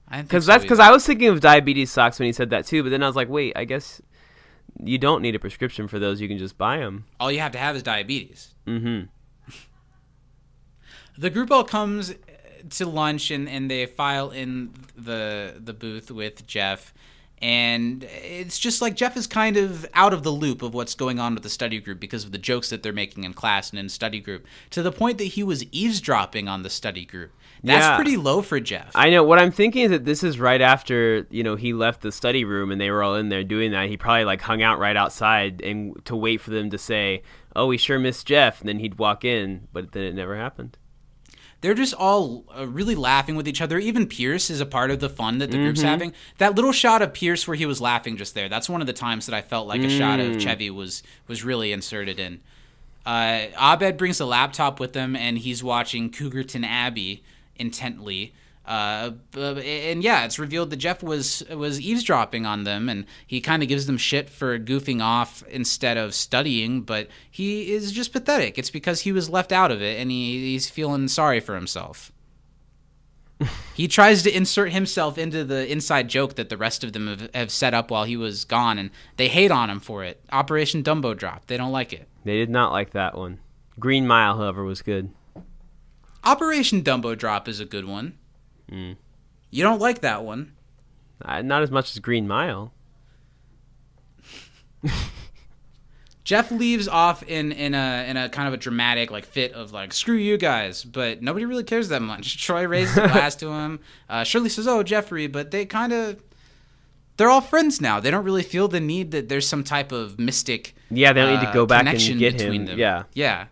I 0.09 0.23
Because 0.23 0.45
so 0.45 0.53
that's 0.53 0.65
because. 0.65 0.79
I 0.79 0.91
was 0.91 1.05
thinking 1.07 1.29
of 1.29 1.41
diabetes 1.41 1.91
socks 1.91 2.19
when 2.19 2.27
he 2.27 2.33
said 2.33 2.51
that 2.51 2.67
too, 2.67 2.83
but 2.83 2.91
then 2.91 3.03
I 3.03 3.07
was 3.07 3.17
like, 3.17 3.29
wait, 3.29 3.53
I 3.57 3.65
guess 3.65 4.01
you 4.83 4.99
don't 4.99 5.23
need 5.23 5.35
a 5.35 5.39
prescription 5.39 5.89
for 5.89 5.99
those. 5.99 6.21
You 6.21 6.29
can 6.29 6.39
just 6.39 6.59
buy 6.59 6.79
them. 6.79 7.07
all 7.19 7.31
you 7.33 7.41
have 7.41 7.53
to 7.53 7.59
have 7.59 7.75
is 7.77 7.83
diabetes. 7.83 8.55
Mm-hmm. 8.67 9.07
The 11.19 11.31
group 11.31 11.51
all 11.51 11.65
comes 11.65 12.15
to 12.71 12.87
lunch 12.87 13.31
and, 13.31 13.49
and 13.49 13.71
they 13.71 13.87
file 13.87 14.31
in 14.31 14.71
the 14.97 15.55
the 15.63 15.73
booth 15.75 16.11
with 16.11 16.47
Jeff, 16.47 16.93
And 17.43 18.05
it's 18.05 18.59
just 18.59 18.81
like 18.81 18.95
Jeff 18.97 19.17
is 19.17 19.27
kind 19.27 19.57
of 19.59 19.85
out 19.93 20.15
of 20.15 20.23
the 20.23 20.31
loop 20.31 20.63
of 20.63 20.73
what's 20.73 20.95
going 20.95 21.19
on 21.21 21.35
with 21.35 21.43
the 21.43 21.51
study 21.51 21.79
group 21.81 22.01
because 22.01 22.25
of 22.25 22.33
the 22.33 22.39
jokes 22.39 22.71
that 22.71 22.83
they're 22.83 22.93
making 22.93 23.25
in 23.25 23.35
class 23.35 23.69
and 23.71 23.79
in 23.79 23.89
study 23.91 24.19
group, 24.21 24.47
to 24.71 24.83
the 24.83 24.93
point 24.93 25.19
that 25.19 25.25
he 25.25 25.43
was 25.43 25.63
eavesdropping 25.73 26.49
on 26.49 26.63
the 26.63 26.71
study 26.71 27.05
group. 27.05 27.33
That's 27.63 27.85
Yeah. 27.85 27.97
pretty 27.97 28.17
low 28.17 28.41
for 28.41 28.61
Jeff. 28.61 28.93
I 28.95 29.11
know. 29.11 29.25
What 29.25 29.39
I'm 29.39 29.51
thinking 29.53 29.85
is 29.85 29.91
that 29.91 30.05
this 30.07 30.23
is 30.23 30.39
right 30.41 30.61
after 30.61 31.27
you 31.31 31.43
know 31.43 31.57
he 31.57 31.73
left 31.75 32.01
the 32.01 32.13
study 32.13 32.45
room 32.45 32.71
and 32.71 32.81
they 32.81 32.91
were 32.91 33.03
all 33.03 33.17
in 33.17 33.29
there 33.29 33.45
doing 33.45 33.73
that. 33.73 33.89
He 33.91 33.97
probably 33.99 34.25
like 34.25 34.41
hung 34.41 34.63
out 34.63 34.79
right 34.79 34.97
outside 34.97 35.61
and 35.61 36.03
to 36.07 36.17
wait 36.17 36.41
for 36.41 36.51
them 36.51 36.71
to 36.71 36.79
say, 36.79 37.23
"Oh, 37.55 37.67
we 37.67 37.77
sure 37.79 37.99
miss 37.99 38.25
Jeff," 38.25 38.61
and 38.61 38.69
then 38.69 38.79
he'd 38.79 38.99
walk 38.99 39.25
in, 39.25 39.69
but 39.73 39.93
then 39.93 40.05
it 40.05 40.15
never 40.15 40.37
happened. 40.37 40.79
They're 41.65 41.73
just 41.73 41.95
all 41.95 42.45
uh, 42.55 42.67
really 42.67 42.95
laughing 42.95 43.37
with 43.37 43.49
each 43.49 43.63
other. 43.63 43.79
Even 43.79 44.07
Pierce 44.07 44.51
is 44.51 44.61
a 44.61 44.67
part 44.67 44.91
of 44.91 45.01
the 45.01 45.09
fun 45.09 45.39
that 45.39 45.51
the 45.51 45.57
group's 45.57 45.81
having. 45.81 46.13
That 46.37 46.55
little 46.55 46.73
shot 46.73 47.01
of 47.01 47.15
Pierce 47.15 47.49
where 47.49 47.57
he 47.57 47.65
was 47.65 47.81
laughing 47.81 48.19
just 48.19 48.35
there. 48.35 48.51
That's 48.51 48.69
one 48.69 48.83
of 48.83 48.87
the 48.87 48.93
times 48.93 49.25
that 49.25 49.35
I 49.35 49.41
felt 49.41 49.67
like 49.67 49.81
a 49.81 49.89
shot 49.89 50.21
of 50.21 50.39
Chevy 50.39 50.69
was 50.69 51.03
was 51.27 51.43
really 51.43 51.73
inserted 51.73 52.21
in. 52.21 52.43
Uh, 53.07 53.47
Abed 53.59 53.97
brings 53.97 54.21
a 54.21 54.27
laptop 54.27 54.79
with 54.79 54.95
him, 54.95 55.17
and 55.17 55.39
he's 55.39 55.65
watching 55.65 56.11
Cougarton 56.11 56.65
Abbey 56.65 57.23
intently. 57.57 58.35
Uh, 58.67 59.11
and 59.37 60.03
yeah, 60.03 60.25
it's 60.25 60.39
revealed 60.39 60.71
that 60.71 60.77
Jeff 60.77 61.03
was 61.03 61.43
was 61.51 61.81
eavesdropping 61.81 62.47
on 62.47 62.65
them, 62.65 62.89
and 62.89 63.05
he 63.27 63.41
kind 63.41 63.63
of 63.63 63.69
gives 63.69 63.87
them 63.87 63.99
shit 63.99 64.31
for 64.31 64.59
goofing 64.59 65.03
off 65.03 65.43
instead 65.51 65.97
of 65.99 66.15
studying. 66.15 66.81
But 66.81 67.09
he 67.31 67.73
is 67.73 67.93
just 67.93 68.13
pathetic. 68.13 68.59
It's 68.59 68.71
because 68.71 69.03
he 69.03 69.13
was 69.13 69.29
left 69.29 69.53
out 69.53 69.71
of 69.71 69.83
it, 69.83 70.01
and 70.01 70.11
he, 70.11 70.53
he's 70.53 70.71
feeling 70.71 71.09
sorry 71.09 71.41
for 71.41 71.55
himself. 71.55 72.11
he 73.75 73.87
tries 73.87 74.23
to 74.23 74.35
insert 74.35 74.73
himself 74.73 75.19
into 75.19 75.45
the 75.45 75.71
inside 75.71 76.09
joke 76.09 76.37
that 76.37 76.49
the 76.49 76.57
rest 76.57 76.85
of 76.85 76.93
them 76.93 77.09
have, 77.09 77.31
have 77.35 77.51
set 77.51 77.75
up 77.75 77.91
while 77.91 78.05
he 78.05 78.17
was 78.17 78.45
gone, 78.45 78.79
and 78.79 78.91
they 79.17 79.29
hate 79.29 79.51
on 79.51 79.69
him 79.69 79.81
for 79.81 80.05
it. 80.05 80.23
Operation 80.33 80.83
Dumbo 80.83 81.17
Drop. 81.17 81.47
They 81.47 81.59
don't 81.59 81.73
like 81.73 81.93
it. 81.93 82.09
They 82.25 82.37
did 82.37 82.51
not 82.51 82.73
like 82.73 82.93
that 82.93 83.19
one. 83.19 83.41
Green 83.79 84.07
Mile, 84.07 84.39
however, 84.39 84.65
was 84.65 84.81
good. 84.83 85.11
Operation 86.23 86.83
Dumbo 86.83 87.19
Drop 87.19 87.49
is 87.49 87.61
a 87.61 87.67
good 87.67 87.85
one. 87.85 88.17
You 88.69 89.63
don't 89.63 89.81
like 89.81 90.01
that 90.01 90.25
one. 90.25 90.53
Uh, 91.25 91.43
not 91.43 91.63
as 91.63 91.71
much 91.71 91.91
as 91.93 91.99
Green 92.01 92.27
Mile. 92.27 92.73
Jeff 96.25 96.51
leaves 96.51 96.89
off 96.89 97.23
in 97.23 97.53
in 97.53 97.75
a 97.75 98.07
in 98.09 98.17
a 98.17 98.29
kind 98.31 98.49
of 98.49 98.55
a 98.55 98.57
dramatic 98.57 99.11
like 99.11 99.27
fit 99.27 99.53
of 99.53 99.73
like 99.73 99.93
screw 99.93 100.15
you 100.17 100.39
guys, 100.39 100.83
but 100.83 101.23
nobody 101.23 101.45
really 101.45 101.65
cares 101.65 101.89
that 101.91 102.01
much. 102.01 102.43
Troy 102.43 102.67
raises 102.67 102.97
a 102.97 103.09
glass 103.09 103.37
to 103.37 103.49
him. 103.51 103.81
Uh, 104.09 104.25
Shirley 104.25 104.49
says, 104.49 104.67
"Oh, 104.67 104.83
Jeffrey," 104.83 105.27
but 105.27 105.51
they 105.51 105.67
kind 105.67 105.93
of 105.93 106.23
they're 107.19 107.29
all 107.29 107.43
friends 107.43 107.79
now. 107.81 108.01
They 108.01 108.11
don't 108.11 108.25
really 108.25 108.43
feel 108.43 108.69
the 108.69 108.81
need 108.81 109.11
that 109.11 109.29
there's 109.29 109.47
some 109.47 109.63
type 109.65 109.93
of 109.93 110.19
mystic 110.19 110.75
Yeah, 110.91 111.13
they 111.13 111.21
don't 111.21 111.35
need 111.35 111.43
to 111.43 111.51
uh, 111.51 111.53
go 111.53 111.67
back 111.67 111.81
and 111.81 111.89
connection 111.89 112.19
get 112.19 112.39
between 112.39 112.63
him. 112.63 112.67
them. 112.69 112.79
Yeah. 112.79 113.03
yeah. 113.13 113.47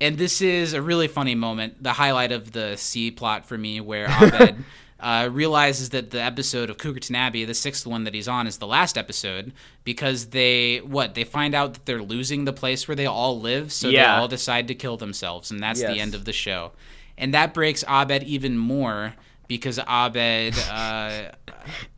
And 0.00 0.16
this 0.16 0.40
is 0.40 0.74
a 0.74 0.82
really 0.82 1.08
funny 1.08 1.34
moment, 1.34 1.82
the 1.82 1.92
highlight 1.92 2.32
of 2.32 2.52
the 2.52 2.76
C 2.76 3.10
plot 3.10 3.46
for 3.46 3.58
me, 3.58 3.80
where 3.80 4.06
Abed 4.08 4.56
uh, 5.00 5.28
realizes 5.30 5.90
that 5.90 6.10
the 6.10 6.22
episode 6.22 6.70
of 6.70 6.78
Cougarton 6.78 7.16
Abbey, 7.16 7.44
the 7.44 7.54
sixth 7.54 7.86
one 7.86 8.04
that 8.04 8.14
he's 8.14 8.28
on, 8.28 8.46
is 8.46 8.58
the 8.58 8.66
last 8.66 8.96
episode 8.96 9.52
because 9.84 10.26
they 10.26 10.78
what 10.78 11.14
they 11.14 11.24
find 11.24 11.54
out 11.54 11.74
that 11.74 11.86
they're 11.86 12.02
losing 12.02 12.44
the 12.44 12.52
place 12.52 12.86
where 12.86 12.94
they 12.94 13.06
all 13.06 13.40
live, 13.40 13.72
so 13.72 13.88
they 13.88 14.20
all 14.20 14.28
decide 14.28 14.68
to 14.68 14.74
kill 14.74 14.96
themselves, 14.96 15.50
and 15.50 15.62
that's 15.62 15.80
the 15.94 16.00
end 16.00 16.14
of 16.14 16.24
the 16.24 16.32
show. 16.32 16.72
And 17.16 17.34
that 17.34 17.52
breaks 17.52 17.82
Abed 17.88 18.22
even 18.22 18.56
more 18.56 19.14
because 19.48 19.78
Abed, 19.78 20.56
uh, 20.70 21.32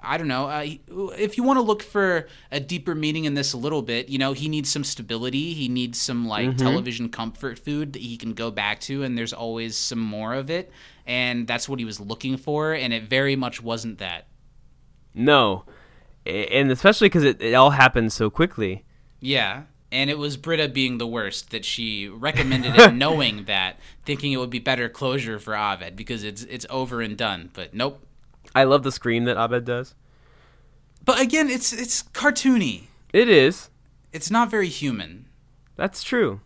I 0.01 0.17
don't 0.17 0.29
know, 0.29 0.47
uh, 0.47 0.65
if 1.19 1.37
you 1.37 1.43
want 1.43 1.59
to 1.59 1.63
look 1.63 1.83
for 1.83 2.29
a 2.51 2.61
deeper 2.61 2.95
meaning 2.95 3.25
in 3.25 3.35
this 3.35 3.53
a 3.53 3.59
little 3.59 3.83
bit, 3.83 4.09
you 4.09 4.19
know, 4.19 4.33
he 4.33 4.49
needs 4.49 4.71
some 4.71 4.85
stability. 4.85 5.53
He 5.53 5.69
needs 5.69 6.01
some 6.01 6.27
like 6.27 6.57
television 6.57 7.09
comfort 7.09 7.59
food 7.59 7.93
that 7.95 8.03
he 8.03 8.17
can 8.17 8.35
go 8.35 8.51
back 8.53 8.81
to, 8.83 9.03
and 9.03 9.19
there's 9.19 9.33
always 9.33 9.77
some 9.77 9.99
more 9.99 10.33
of 10.35 10.49
it. 10.49 10.71
And 11.07 11.47
that's 11.47 11.69
what 11.69 11.81
he 11.81 11.85
was 11.85 11.99
looking 11.99 12.37
for, 12.37 12.73
and 12.73 12.93
it 12.93 13.03
very 13.05 13.35
much 13.35 13.61
wasn't 13.61 13.99
that. 13.99 14.29
No, 15.13 15.65
and 16.25 16.71
especially 16.71 17.09
because 17.09 17.25
it, 17.25 17.43
it 17.43 17.55
all 17.55 17.71
happened 17.71 18.13
so 18.13 18.31
quickly. 18.31 18.85
Yeah. 19.19 19.63
And 19.93 20.09
it 20.09 20.19
was 20.19 20.37
Britta 20.37 20.69
being 20.69 20.99
the 20.99 21.07
worst 21.07 21.51
that 21.51 21.65
she 21.65 22.09
recommended 22.09 22.75
it, 22.77 22.95
knowing 22.95 23.45
that, 23.45 23.79
thinking 24.05 24.33
it 24.33 24.37
would 24.37 24.51
be 24.51 24.59
better 24.61 24.89
closure 24.89 25.39
for 25.39 25.55
Abed 25.55 25.97
because 25.97 26.23
it's 26.23 26.45
it's 26.45 26.67
over 26.71 27.01
and 27.01 27.17
done. 27.17 27.51
But 27.53 27.75
nope. 27.75 28.05
I 28.55 28.65
love 28.65 28.83
the 28.83 28.93
scream 28.93 29.25
that 29.25 29.37
Abed 29.37 29.65
does. 29.65 29.95
But 31.05 31.21
again, 31.21 31.49
it's 31.51 31.73
it's 31.73 32.03
cartoony. 32.03 32.85
It 33.13 33.29
is. 33.29 33.71
It's 34.13 34.31
not 34.31 34.51
very 34.51 34.69
human. 34.69 35.27
That's 35.77 36.03
true. 36.03 36.41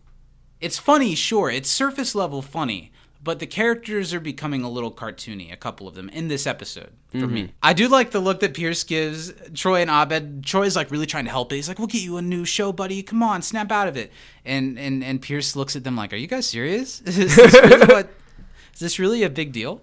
It's 0.61 0.79
funny, 0.79 1.15
sure. 1.15 1.51
It's 1.51 1.69
surface 1.69 2.15
level 2.15 2.41
funny, 2.41 2.93
but 3.25 3.39
the 3.39 3.47
characters 3.47 4.13
are 4.13 4.21
becoming 4.21 4.63
a 4.63 4.69
little 4.69 4.93
cartoony, 4.93 5.51
a 5.51 5.57
couple 5.57 5.89
of 5.89 5.95
them, 5.95 6.11
in 6.11 6.29
this 6.29 6.47
episode 6.47 6.91
for 7.11 7.27
me. 7.27 7.45
Mm-hmm. 7.45 7.53
I 7.63 7.73
do 7.73 7.89
like 7.89 8.11
the 8.11 8.21
look 8.21 8.41
that 8.41 8.53
Pierce 8.53 8.85
gives 8.85 9.33
Troy 9.55 9.81
and 9.81 9.91
Abed. 9.91 10.45
Troy's 10.45 10.77
like 10.77 10.91
really 10.91 11.07
trying 11.07 11.25
to 11.25 11.31
help 11.31 11.51
it. 11.51 11.57
He's 11.57 11.67
like, 11.67 11.79
We'll 11.79 11.89
get 11.89 12.03
you 12.03 12.19
a 12.19 12.23
new 12.23 12.45
show, 12.45 12.71
buddy. 12.71 13.03
Come 13.03 13.23
on, 13.23 13.41
snap 13.41 13.73
out 13.73 13.89
of 13.89 13.97
it. 13.97 14.13
And 14.45 14.79
and, 14.79 15.03
and 15.03 15.23
Pierce 15.23 15.57
looks 15.57 15.75
at 15.75 15.85
them 15.85 15.97
like, 15.97 16.13
Are 16.13 16.17
you 16.17 16.27
guys 16.27 16.47
serious? 16.47 17.01
is, 17.07 17.17
this 17.35 17.55
really 17.55 17.87
what, 17.93 18.11
is 18.75 18.81
this 18.81 18.99
really 18.99 19.23
a 19.23 19.31
big 19.31 19.53
deal? 19.53 19.81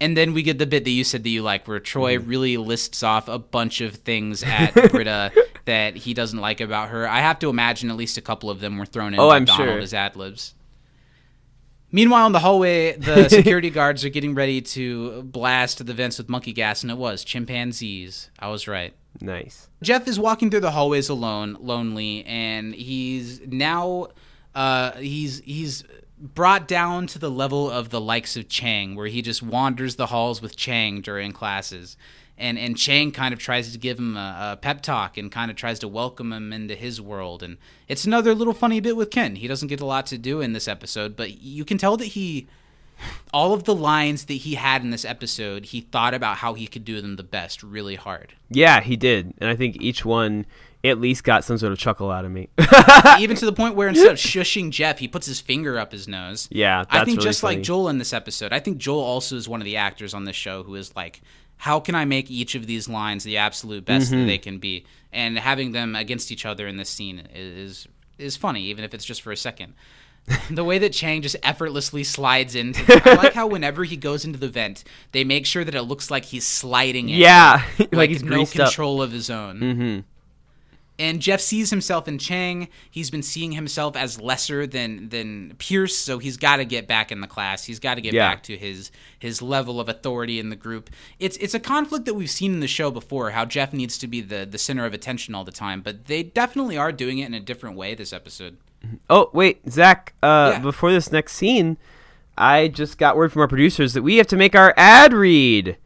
And 0.00 0.16
then 0.16 0.32
we 0.32 0.42
get 0.42 0.58
the 0.58 0.66
bit 0.66 0.84
that 0.84 0.90
you 0.90 1.02
said 1.02 1.24
that 1.24 1.28
you 1.28 1.42
like, 1.42 1.66
where 1.66 1.80
Troy 1.80 2.16
mm-hmm. 2.16 2.28
really 2.28 2.56
lists 2.56 3.02
off 3.02 3.26
a 3.26 3.38
bunch 3.38 3.80
of 3.80 3.96
things 3.96 4.42
at 4.46 4.74
Britta 4.90 5.32
that 5.64 5.96
he 5.96 6.14
doesn't 6.14 6.38
like 6.38 6.60
about 6.60 6.90
her. 6.90 7.08
I 7.08 7.20
have 7.20 7.38
to 7.40 7.48
imagine 7.48 7.90
at 7.90 7.96
least 7.96 8.16
a 8.16 8.20
couple 8.20 8.50
of 8.50 8.60
them 8.60 8.78
were 8.78 8.86
thrown 8.86 9.14
in 9.14 9.20
Oh, 9.20 9.28
by 9.28 9.36
I'm 9.36 9.44
Donald 9.44 9.68
sure. 9.68 9.78
as 9.78 9.94
ad 9.94 10.14
libs. 10.14 10.54
Meanwhile, 11.94 12.26
in 12.26 12.32
the 12.32 12.40
hallway, 12.40 12.96
the 12.96 13.28
security 13.28 13.70
guards 13.70 14.04
are 14.04 14.08
getting 14.08 14.34
ready 14.34 14.60
to 14.60 15.22
blast 15.22 15.86
the 15.86 15.94
vents 15.94 16.18
with 16.18 16.28
monkey 16.28 16.52
gas, 16.52 16.82
and 16.82 16.90
it 16.90 16.98
was 16.98 17.22
chimpanzees. 17.22 18.30
I 18.36 18.48
was 18.48 18.66
right. 18.66 18.92
Nice. 19.20 19.68
Jeff 19.80 20.08
is 20.08 20.18
walking 20.18 20.50
through 20.50 20.62
the 20.62 20.72
hallways 20.72 21.08
alone, 21.08 21.56
lonely, 21.60 22.24
and 22.24 22.74
he's 22.74 23.42
now 23.46 24.08
uh, 24.56 24.90
he's 24.96 25.38
he's 25.44 25.84
brought 26.18 26.66
down 26.66 27.06
to 27.06 27.20
the 27.20 27.30
level 27.30 27.70
of 27.70 27.90
the 27.90 28.00
likes 28.00 28.36
of 28.36 28.48
Chang, 28.48 28.96
where 28.96 29.06
he 29.06 29.22
just 29.22 29.40
wanders 29.40 29.94
the 29.94 30.06
halls 30.06 30.42
with 30.42 30.56
Chang 30.56 31.00
during 31.00 31.30
classes. 31.30 31.96
And, 32.36 32.58
and 32.58 32.76
Chang 32.76 33.12
kind 33.12 33.32
of 33.32 33.38
tries 33.38 33.72
to 33.72 33.78
give 33.78 33.98
him 33.98 34.16
a, 34.16 34.52
a 34.52 34.56
pep 34.56 34.82
talk 34.82 35.16
and 35.16 35.30
kind 35.30 35.50
of 35.50 35.56
tries 35.56 35.78
to 35.80 35.88
welcome 35.88 36.32
him 36.32 36.52
into 36.52 36.74
his 36.74 37.00
world. 37.00 37.42
And 37.42 37.58
it's 37.86 38.04
another 38.04 38.34
little 38.34 38.54
funny 38.54 38.80
bit 38.80 38.96
with 38.96 39.10
Ken. 39.10 39.36
He 39.36 39.46
doesn't 39.46 39.68
get 39.68 39.80
a 39.80 39.86
lot 39.86 40.06
to 40.06 40.18
do 40.18 40.40
in 40.40 40.52
this 40.52 40.66
episode, 40.66 41.16
but 41.16 41.40
you 41.40 41.64
can 41.64 41.78
tell 41.78 41.96
that 41.96 42.06
he 42.06 42.48
all 43.32 43.52
of 43.52 43.64
the 43.64 43.74
lines 43.74 44.26
that 44.26 44.34
he 44.34 44.54
had 44.54 44.82
in 44.82 44.90
this 44.90 45.04
episode, 45.04 45.66
he 45.66 45.80
thought 45.80 46.14
about 46.14 46.38
how 46.38 46.54
he 46.54 46.66
could 46.66 46.84
do 46.84 47.00
them 47.00 47.16
the 47.16 47.22
best 47.22 47.62
really 47.62 47.96
hard. 47.96 48.34
Yeah, 48.50 48.80
he 48.80 48.96
did, 48.96 49.34
and 49.38 49.50
I 49.50 49.56
think 49.56 49.80
each 49.80 50.04
one 50.04 50.46
at 50.84 51.00
least 51.00 51.24
got 51.24 51.44
some 51.44 51.56
sort 51.56 51.72
of 51.72 51.78
chuckle 51.78 52.10
out 52.10 52.24
of 52.26 52.30
me. 52.30 52.48
even 53.18 53.36
to 53.36 53.46
the 53.46 53.52
point 53.52 53.74
where 53.74 53.88
instead 53.88 54.12
of 54.12 54.18
shushing 54.18 54.70
Jeff, 54.70 54.98
he 54.98 55.08
puts 55.08 55.26
his 55.26 55.40
finger 55.40 55.78
up 55.78 55.92
his 55.92 56.06
nose. 56.06 56.46
Yeah, 56.50 56.84
I 56.90 57.04
think 57.04 57.16
really 57.18 57.28
just 57.28 57.40
funny. 57.40 57.56
like 57.56 57.64
Joel 57.64 57.88
in 57.88 57.98
this 57.98 58.12
episode, 58.12 58.52
I 58.52 58.60
think 58.60 58.78
Joel 58.78 59.00
also 59.00 59.36
is 59.36 59.48
one 59.48 59.60
of 59.60 59.64
the 59.64 59.76
actors 59.76 60.12
on 60.12 60.24
this 60.24 60.36
show 60.36 60.62
who 60.62 60.74
is 60.74 60.94
like, 60.94 61.22
how 61.64 61.80
can 61.80 61.94
I 61.94 62.04
make 62.04 62.30
each 62.30 62.54
of 62.54 62.66
these 62.66 62.90
lines 62.90 63.24
the 63.24 63.38
absolute 63.38 63.86
best 63.86 64.10
Mm-hmm. 64.10 64.20
that 64.20 64.26
they 64.26 64.36
can 64.38 64.58
be? 64.58 64.84
And 65.12 65.38
having 65.38 65.72
them 65.72 65.96
against 65.96 66.30
each 66.30 66.44
other 66.44 66.66
in 66.66 66.76
this 66.76 66.90
scene 66.90 67.22
is 67.34 67.88
is 68.18 68.36
funny, 68.36 68.64
even 68.64 68.84
if 68.84 68.92
it's 68.92 69.04
just 69.04 69.22
for 69.22 69.32
a 69.32 69.36
second. 69.36 69.72
the 70.50 70.64
way 70.64 70.78
that 70.78 70.92
Chang 70.92 71.22
just 71.22 71.36
effortlessly 71.42 72.04
slides 72.04 72.54
into, 72.54 72.82
I 73.06 73.14
like 73.14 73.32
how 73.34 73.46
whenever 73.46 73.84
he 73.84 73.96
goes 73.96 74.24
into 74.26 74.38
the 74.38 74.48
vent, 74.48 74.84
they 75.12 75.24
make 75.24 75.46
sure 75.46 75.64
that 75.64 75.74
it 75.74 75.82
looks 75.82 76.10
like 76.10 76.26
he's 76.26 76.46
sliding 76.46 77.08
in. 77.08 77.18
yeah, 77.18 77.62
like, 77.78 77.94
like, 77.94 78.10
he's 78.10 78.22
no 78.22 78.36
greased 78.36 78.58
up. 78.60 78.66
control 78.68 79.00
of 79.02 79.12
his 79.12 79.30
own. 79.30 79.60
Mm-hmm. 79.60 80.00
And 80.96 81.20
Jeff 81.20 81.40
sees 81.40 81.70
himself 81.70 82.06
in 82.06 82.18
Chang. 82.18 82.68
He's 82.88 83.10
been 83.10 83.22
seeing 83.24 83.50
himself 83.50 83.96
as 83.96 84.20
lesser 84.20 84.64
than 84.64 85.08
than 85.08 85.54
Pierce, 85.58 85.96
so 85.96 86.18
he's 86.18 86.36
got 86.36 86.58
to 86.58 86.64
get 86.64 86.86
back 86.86 87.10
in 87.10 87.20
the 87.20 87.26
class. 87.26 87.64
He's 87.64 87.80
got 87.80 87.96
to 87.96 88.00
get 88.00 88.14
Yeah. 88.14 88.30
back 88.30 88.44
to 88.44 88.56
his 88.56 88.92
his 89.18 89.42
level 89.42 89.80
of 89.80 89.88
authority 89.88 90.38
in 90.38 90.50
the 90.50 90.56
group. 90.56 90.90
It's 91.18 91.36
it's 91.38 91.52
a 91.54 91.58
conflict 91.58 92.04
that 92.04 92.14
we've 92.14 92.30
seen 92.30 92.52
in 92.52 92.60
the 92.60 92.68
show 92.68 92.92
before. 92.92 93.30
How 93.30 93.44
Jeff 93.44 93.72
needs 93.72 93.98
to 93.98 94.06
be 94.06 94.20
the 94.20 94.46
the 94.48 94.58
center 94.58 94.86
of 94.86 94.94
attention 94.94 95.34
all 95.34 95.42
the 95.44 95.50
time, 95.50 95.80
but 95.80 96.04
they 96.04 96.22
definitely 96.22 96.76
are 96.76 96.92
doing 96.92 97.18
it 97.18 97.26
in 97.26 97.34
a 97.34 97.40
different 97.40 97.76
way 97.76 97.94
this 97.96 98.12
episode. 98.12 98.56
Oh 99.10 99.30
wait, 99.32 99.62
Zach. 99.68 100.14
Uh, 100.22 100.50
Yeah. 100.54 100.58
Before 100.60 100.92
this 100.92 101.10
next 101.10 101.32
scene, 101.32 101.76
I 102.38 102.68
just 102.68 102.98
got 102.98 103.16
word 103.16 103.32
from 103.32 103.42
our 103.42 103.48
producers 103.48 103.94
that 103.94 104.02
we 104.02 104.16
have 104.18 104.26
to 104.28 104.36
make 104.36 104.54
our 104.54 104.72
ad 104.76 105.12
read. 105.12 105.76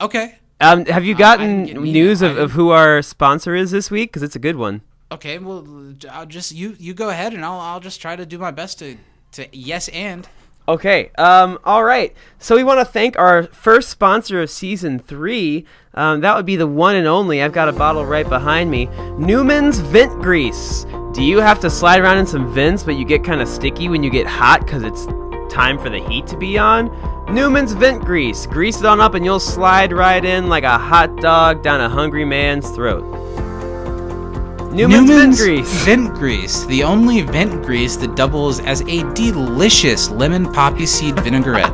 Okay, 0.00 0.37
Um, 0.60 0.84
have 0.86 1.04
you 1.04 1.14
Uh, 1.14 1.18
gotten 1.18 1.68
an 1.68 1.82
news 1.82 2.20
of, 2.22 2.36
of 2.36 2.52
who 2.52 2.70
our 2.70 3.00
sponsor 3.02 3.54
is 3.54 3.70
this 3.70 3.90
week? 3.90 4.10
Because 4.10 4.22
it's 4.22 4.36
a 4.36 4.40
good 4.40 4.56
one. 4.56 4.82
okay. 5.12 5.38
Well, 5.38 5.64
I'll 6.10 6.26
just 6.26 6.52
you 6.52 6.76
you 6.78 6.94
go 6.94 7.08
ahead, 7.10 7.32
and 7.32 7.44
I'll 7.44 7.60
I'll 7.60 7.80
just 7.80 8.00
try 8.00 8.16
to 8.16 8.26
do 8.26 8.38
my 8.38 8.50
best 8.50 8.78
to 8.80 8.96
to 9.32 9.46
yes 9.52 9.88
and. 9.88 10.28
Okay. 10.66 11.10
Um. 11.16 11.58
All 11.64 11.82
right. 11.84 12.14
So 12.38 12.54
we 12.56 12.62
want 12.64 12.80
to 12.80 12.84
thank 12.84 13.18
our 13.18 13.44
first 13.44 13.88
sponsor 13.88 14.42
of 14.42 14.50
season 14.50 14.98
three. 14.98 15.64
Um, 15.94 16.20
that 16.20 16.36
would 16.36 16.44
be 16.44 16.56
the 16.56 16.66
one 16.66 16.94
and 16.94 17.06
only. 17.06 17.40
I've 17.42 17.52
got 17.54 17.68
a 17.68 17.72
bottle 17.72 18.04
right 18.04 18.28
behind 18.28 18.70
me. 18.70 18.86
Newman's 19.16 19.78
Vent 19.78 20.20
Grease. 20.20 20.84
Do 21.14 21.22
you 21.22 21.38
have 21.38 21.58
to 21.60 21.70
slide 21.70 22.00
around 22.02 22.18
in 22.18 22.26
some 22.26 22.52
vents, 22.52 22.82
but 22.84 22.96
you 22.96 23.04
get 23.06 23.24
kind 23.24 23.40
of 23.40 23.48
sticky 23.48 23.88
when 23.88 24.02
you 24.02 24.10
get 24.10 24.26
hot 24.26 24.60
because 24.66 24.82
it's 24.82 25.06
time 25.48 25.78
for 25.78 25.90
the 25.90 26.00
heat 26.00 26.26
to 26.28 26.36
be 26.36 26.58
on? 26.58 26.90
Newman's 27.32 27.72
Vent 27.72 28.04
Grease. 28.04 28.46
Grease 28.46 28.78
it 28.78 28.86
on 28.86 29.00
up, 29.00 29.14
and 29.14 29.24
you'll 29.24 29.40
slide 29.40 29.92
right 29.92 30.24
in 30.24 30.48
like 30.48 30.64
a 30.64 30.78
hot 30.78 31.16
dog 31.16 31.62
down 31.62 31.80
a 31.80 31.88
hungry 31.88 32.24
man's 32.24 32.70
throat. 32.70 33.04
Newman's, 34.72 35.08
Vent 35.08 35.36
Grease. 35.36 35.84
Vent 35.84 36.14
grease, 36.14 36.64
the 36.66 36.84
only 36.84 37.22
vent 37.22 37.64
grease 37.64 37.96
that 37.96 38.14
doubles 38.14 38.60
as 38.60 38.82
a 38.82 39.02
delicious 39.14 40.10
lemon 40.10 40.52
poppy 40.52 40.86
seed 40.86 41.18
vinaigrette. 41.20 41.72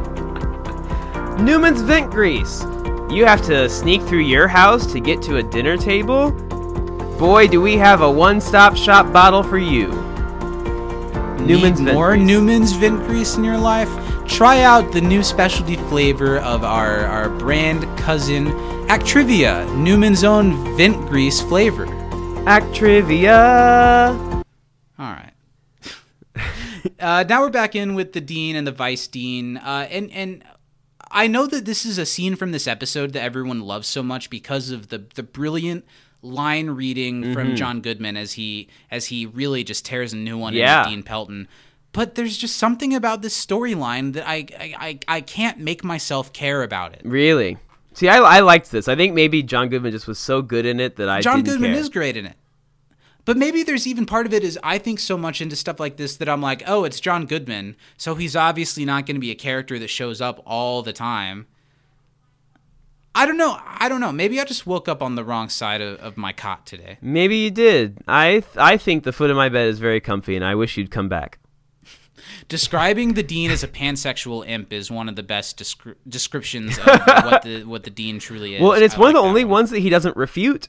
Newman's 1.40 1.82
Vent 1.82 2.10
Grease. 2.10 2.62
You 3.10 3.26
have 3.26 3.42
to 3.46 3.68
sneak 3.68 4.02
through 4.02 4.20
your 4.20 4.48
house 4.48 4.90
to 4.92 5.01
get 5.01 5.20
to 5.22 5.36
a 5.36 5.42
dinner 5.42 5.76
table? 5.76 6.30
Boy, 7.18 7.48
do 7.48 7.60
we 7.60 7.76
have 7.76 8.01
a 8.01 8.10
one 8.10 8.40
stop 8.40 8.76
shop 8.76 9.12
bottle 9.12 9.42
for 9.42 9.59
you. 9.59 10.13
Newman's 11.40 11.81
Need 11.81 11.93
more 11.93 12.15
Grease. 12.15 12.27
Newman's 12.27 12.73
Vent 12.73 13.06
Grease 13.06 13.36
in 13.36 13.44
your 13.44 13.59
life? 13.59 13.89
Try 14.27 14.62
out 14.62 14.93
the 14.93 15.01
new 15.01 15.23
specialty 15.23 15.77
flavor 15.77 16.39
of 16.39 16.65
our, 16.65 17.01
our 17.06 17.28
brand 17.28 17.82
cousin 17.98 18.47
Actrivia, 18.89 19.66
Newman's 19.77 20.24
own 20.24 20.77
Vent 20.77 20.97
Grease 21.09 21.40
flavor. 21.40 21.86
Act 22.47 22.74
trivia. 22.74 24.09
All 24.12 24.44
right. 24.98 25.32
uh, 27.01 27.24
now 27.28 27.40
we're 27.40 27.51
back 27.51 27.74
in 27.74 27.94
with 27.94 28.12
the 28.12 28.20
dean 28.20 28.56
and 28.56 28.66
the 28.66 28.73
vice 28.73 29.09
dean, 29.09 29.56
uh, 29.56 29.89
and 29.90 30.11
and 30.12 30.44
I 31.11 31.27
know 31.27 31.47
that 31.47 31.65
this 31.65 31.86
is 31.86 31.97
a 31.97 32.05
scene 32.05 32.36
from 32.36 32.52
this 32.52 32.66
episode 32.66 33.15
that 33.15 33.23
everyone 33.23 33.61
loves 33.61 33.89
so 33.89 34.02
much 34.02 34.28
because 34.28 34.70
of 34.70 34.89
the 34.89 35.06
the 35.15 35.23
brilliant 35.23 35.86
line 36.24 36.70
reading 36.70 37.22
Mm-hmm. 37.22 37.32
from 37.34 37.55
John 37.56 37.80
Goodman 37.80 38.16
as 38.16 38.32
he 38.32 38.68
as 38.90 39.06
he 39.06 39.26
really 39.26 39.62
just 39.64 39.84
tears 39.84 40.12
a 40.12 40.16
new 40.16 40.36
one 40.38 40.55
Yeah. 40.55 40.80
into 40.80 40.90
Dean 40.90 41.02
Pelton. 41.02 41.48
But 41.92 42.16
there's 42.16 42.36
just 42.36 42.56
something 42.56 42.92
about 42.94 43.22
this 43.22 43.34
storyline 43.46 44.14
that 44.14 44.26
I, 44.28 44.46
I 44.59 44.74
I 44.78 44.98
I 45.16 45.20
can't 45.20 45.59
make 45.59 45.84
myself 45.84 46.32
care 46.32 46.62
about 46.62 46.92
it. 46.94 47.02
Really? 47.05 47.59
See, 47.92 48.09
I, 48.09 48.16
I 48.18 48.40
liked 48.40 48.72
this. 48.72 48.88
I 48.88 48.96
think 48.96 49.14
maybe 49.14 49.40
John 49.44 49.68
Goodman 49.68 49.92
just 49.92 50.09
was 50.09 50.18
so 50.18 50.42
good 50.42 50.66
in 50.66 50.80
it 50.80 50.96
that 50.96 51.09
I 51.09 51.20
John 51.20 51.42
Goodman 51.44 51.70
care. 51.72 51.80
is 51.80 51.88
great 51.88 52.16
in 52.16 52.26
it. 52.26 52.34
But 53.24 53.36
maybe 53.38 53.62
there's 53.62 53.86
even 53.86 54.05
part 54.05 54.26
of 54.26 54.34
it 54.34 54.42
is 54.44 54.59
I 54.62 54.76
think 54.78 54.98
so 54.98 55.16
much 55.16 55.40
into 55.40 55.55
stuff 55.56 55.78
like 55.80 55.96
this 55.96 56.16
that 56.16 56.28
I'm 56.28 56.42
like, 56.42 56.62
oh, 56.66 56.84
it's 56.84 56.98
John 57.01 57.24
Goodman, 57.24 57.76
so 57.96 58.16
he's 58.16 58.34
obviously 58.36 58.84
not 58.84 59.06
going 59.06 59.14
to 59.16 59.20
be 59.20 59.30
a 59.30 59.34
character 59.36 59.78
that 59.78 59.88
shows 59.88 60.20
up 60.20 60.42
all 60.44 60.82
the 60.82 60.92
time. 60.92 61.46
I 63.16 63.26
don't 63.26 63.36
know. 63.36 63.58
I 63.64 63.88
don't 63.88 64.00
know. 64.00 64.10
Maybe 64.12 64.40
I 64.40 64.44
just 64.44 64.66
woke 64.66 64.88
up 64.88 65.00
on 65.02 65.14
the 65.14 65.22
wrong 65.24 65.48
side 65.48 65.80
of, 65.80 65.98
of 66.00 66.16
my 66.16 66.32
cot 66.32 66.66
today. 66.66 66.98
Maybe 67.00 67.36
you 67.36 67.50
did. 67.50 67.98
I 68.08 68.40
th- 68.40 68.56
I 68.56 68.76
think 68.76 69.04
the 69.04 69.12
foot 69.12 69.30
of 69.30 69.36
my 69.36 69.48
bed 69.48 69.68
is 69.68 69.78
very 69.78 70.00
comfy, 70.00 70.34
and 70.34 70.44
I 70.44 70.54
wish 70.56 70.76
you'd 70.76 70.90
come 70.90 71.08
back. 71.08 71.38
Describing 72.48 73.14
the 73.14 73.22
dean 73.22 73.50
as 73.52 73.62
a 73.62 73.68
pansexual 73.68 74.46
imp 74.48 74.72
is 74.72 74.90
one 74.90 75.08
of 75.08 75.14
the 75.14 75.22
best 75.22 75.58
descri- 75.58 75.94
descriptions 76.08 76.76
of 76.78 76.84
what 77.06 77.42
the 77.42 77.62
what 77.64 77.84
the 77.84 77.90
dean 77.90 78.18
truly 78.18 78.56
is. 78.56 78.60
Well, 78.62 78.72
and 78.72 78.82
it's 78.82 78.96
I 78.96 78.98
one 78.98 79.08
of 79.10 79.14
the 79.14 79.20
only 79.20 79.44
one. 79.44 79.50
ones 79.52 79.70
that 79.70 79.78
he 79.80 79.90
doesn't 79.90 80.16
refute. 80.16 80.68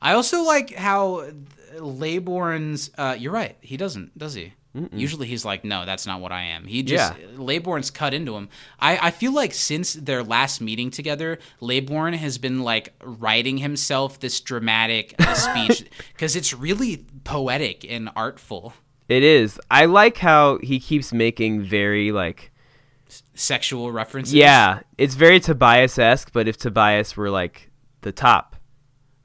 I 0.00 0.12
also 0.12 0.42
like 0.42 0.74
how 0.74 1.30
Laybourne's. 1.78 2.90
Uh, 2.96 3.16
you're 3.18 3.32
right. 3.32 3.56
He 3.60 3.76
doesn't, 3.76 4.16
does 4.16 4.34
he? 4.34 4.54
Usually 4.92 5.26
he's 5.26 5.44
like, 5.44 5.64
no, 5.64 5.84
that's 5.84 6.06
not 6.06 6.20
what 6.20 6.30
I 6.30 6.42
am. 6.42 6.64
He 6.64 6.84
just 6.84 7.18
Yeah. 7.18 7.26
Laybourne's 7.34 7.90
cut 7.90 8.14
into 8.14 8.36
him. 8.36 8.48
I, 8.78 9.08
I 9.08 9.10
feel 9.10 9.32
like 9.32 9.52
since 9.52 9.94
their 9.94 10.22
last 10.22 10.60
meeting 10.60 10.90
together, 10.92 11.40
Laybourne 11.60 12.14
has 12.14 12.38
been 12.38 12.60
like 12.62 12.94
writing 13.02 13.58
himself 13.58 14.20
this 14.20 14.40
dramatic 14.40 15.14
uh, 15.18 15.34
speech 15.66 15.84
because 16.12 16.36
it's 16.36 16.54
really 16.54 17.04
poetic 17.24 17.84
and 17.88 18.10
artful. 18.14 18.74
It 19.08 19.24
is. 19.24 19.58
I 19.72 19.86
like 19.86 20.18
how 20.18 20.58
he 20.58 20.78
keeps 20.78 21.12
making 21.12 21.62
very 21.62 22.12
like 22.12 22.52
Sexual 23.34 23.90
references. 23.90 24.34
yeah, 24.34 24.80
it's 24.96 25.16
very 25.16 25.40
Tobias 25.40 25.98
esque. 25.98 26.32
But 26.32 26.46
if 26.46 26.56
Tobias 26.56 27.16
were 27.16 27.28
like 27.28 27.70
the 28.02 28.12
top, 28.12 28.54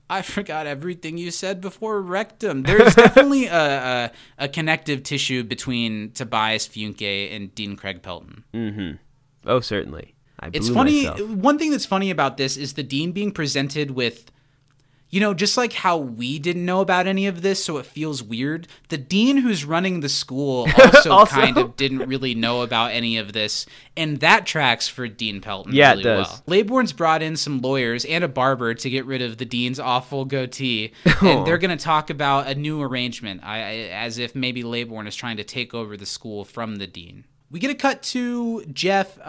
I 0.10 0.22
forgot 0.22 0.68
everything 0.68 1.18
you 1.18 1.32
said 1.32 1.62
before 1.62 2.02
rectum. 2.02 2.64
There's 2.64 2.94
definitely 2.96 3.48
a, 3.48 3.56
a, 3.58 4.12
a 4.38 4.48
connective 4.48 5.04
tissue 5.04 5.44
between 5.44 6.12
Tobias 6.12 6.68
Funke 6.68 7.36
and 7.36 7.54
Dean 7.56 7.76
Craig 7.76 8.02
Pelton. 8.02 8.44
Mm-hmm. 8.54 9.50
oh 9.50 9.60
certainly. 9.60 10.14
I 10.40 10.50
It's 10.54 10.70
funny. 10.70 11.08
myself. 11.08 11.30
One 11.30 11.58
thing 11.58 11.72
that's 11.72 11.86
funny 11.86 12.12
about 12.12 12.38
this 12.38 12.58
is 12.58 12.74
the 12.74 12.84
dean 12.84 13.14
being 13.14 13.32
presented 13.32 13.92
with, 13.92 14.32
you 15.10 15.20
know, 15.22 15.34
just 15.34 15.56
like 15.56 15.72
how 15.74 15.98
we 15.98 16.40
didn't 16.40 16.66
know 16.66 16.82
about 16.82 17.08
any 17.08 17.26
of 17.28 17.42
this, 17.42 17.64
so 17.64 17.78
it 17.78 17.86
feels 17.86 18.22
weird. 18.22 18.68
The 18.90 18.98
dean 18.98 19.38
who's 19.38 19.64
running 19.64 20.00
the 20.02 20.10
school 20.10 20.68
also, 20.78 21.12
Also. 21.12 21.36
kind 21.36 21.58
of 21.58 21.78
didn't 21.78 22.08
really 22.08 22.36
know 22.36 22.64
about 22.64 22.92
any 22.92 23.18
of 23.18 23.32
this, 23.32 23.66
and 23.96 24.20
that 24.20 24.46
tracks 24.46 24.88
for 24.88 25.08
Dean 25.08 25.40
Pelton 25.42 25.74
Yeah, 25.74 25.94
it 25.94 26.02
does. 26.04 26.28
well. 26.28 26.44
Laybourne's 26.58 26.92
brought 26.92 27.22
in 27.22 27.38
some 27.38 27.62
lawyers 27.62 28.04
and 28.04 28.24
a 28.24 28.28
barber 28.28 28.74
to 28.74 28.90
get 28.90 29.06
rid 29.06 29.22
of 29.22 29.38
the 29.38 29.46
dean's 29.46 29.80
awful 29.80 30.26
goatee, 30.26 30.92
and 31.22 31.46
they're 31.48 31.60
going 31.60 31.78
to 31.78 31.82
talk 31.84 32.10
about 32.10 32.48
a 32.48 32.56
new 32.56 32.82
arrangement, 32.82 33.42
I, 33.44 33.58
I, 33.60 33.72
as 33.92 34.18
if 34.18 34.36
maybe 34.36 34.64
Laybourne 34.64 35.08
is 35.08 35.16
trying 35.16 35.38
to 35.38 35.44
take 35.44 35.74
over 35.74 35.96
the 35.96 36.06
school 36.06 36.44
from 36.44 36.78
the 36.78 36.88
dean. 36.88 37.24
We 37.52 37.60
get 37.60 37.70
a 37.70 37.76
cut 37.76 38.02
to 38.04 38.66
Jeff 38.66 39.18
uh, 39.20 39.22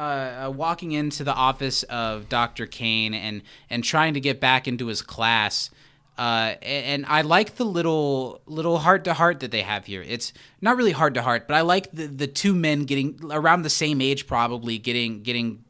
uh, 0.46 0.52
walking 0.54 0.92
into 0.92 1.22
the 1.22 1.34
office 1.34 1.82
of 1.84 2.28
Dr. 2.28 2.66
Kane 2.66 3.14
and 3.14 3.42
and 3.68 3.84
trying 3.84 4.14
to 4.14 4.20
get 4.20 4.40
back 4.40 4.66
into 4.66 4.86
his 4.86 5.02
class. 5.02 5.70
Uh, 6.18 6.54
and 6.62 7.04
I 7.06 7.20
like 7.20 7.56
the 7.56 7.64
little 7.64 8.40
little 8.46 8.78
heart 8.78 9.04
to 9.04 9.12
heart 9.14 9.40
that 9.40 9.50
they 9.50 9.60
have 9.62 9.84
here. 9.84 10.02
It's 10.02 10.32
not 10.62 10.76
really 10.76 10.92
heart 10.92 11.12
to 11.14 11.22
heart, 11.22 11.46
but 11.46 11.54
I 11.54 11.60
like 11.60 11.92
the 11.92 12.06
the 12.06 12.26
two 12.26 12.54
men 12.54 12.84
getting 12.84 13.20
around 13.30 13.62
the 13.62 13.70
same 13.70 14.00
age, 14.00 14.26
probably 14.26 14.78
getting 14.78 15.22
getting 15.22 15.62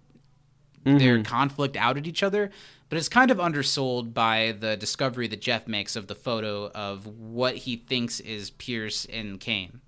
their 0.85 1.21
conflict 1.25 1.77
out 1.77 1.97
at 1.99 2.07
each 2.07 2.23
other. 2.23 2.51
But 2.89 2.99
it's 2.99 3.09
kind 3.09 3.33
of 3.33 3.41
undersold 3.41 4.15
by 4.15 4.55
the 4.57 4.77
discovery 4.77 5.27
that 5.27 5.41
Jeff 5.41 5.67
makes 5.67 5.97
of 5.97 6.07
the 6.07 6.15
photo 6.15 6.71
of 6.71 7.07
what 7.09 7.57
he 7.57 7.75
thinks 7.75 8.21
is 8.21 8.51
Pierce 8.51 9.05
and 9.07 9.41
Kane 9.41 9.81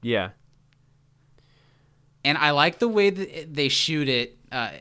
Yeah. 0.00 0.30
And 2.28 2.36
I 2.36 2.50
like 2.50 2.78
the 2.78 2.88
way 2.88 3.08
that 3.08 3.54
they 3.54 3.70
shoot 3.70 4.06
it. 4.06 4.36
Uh, 4.52 4.72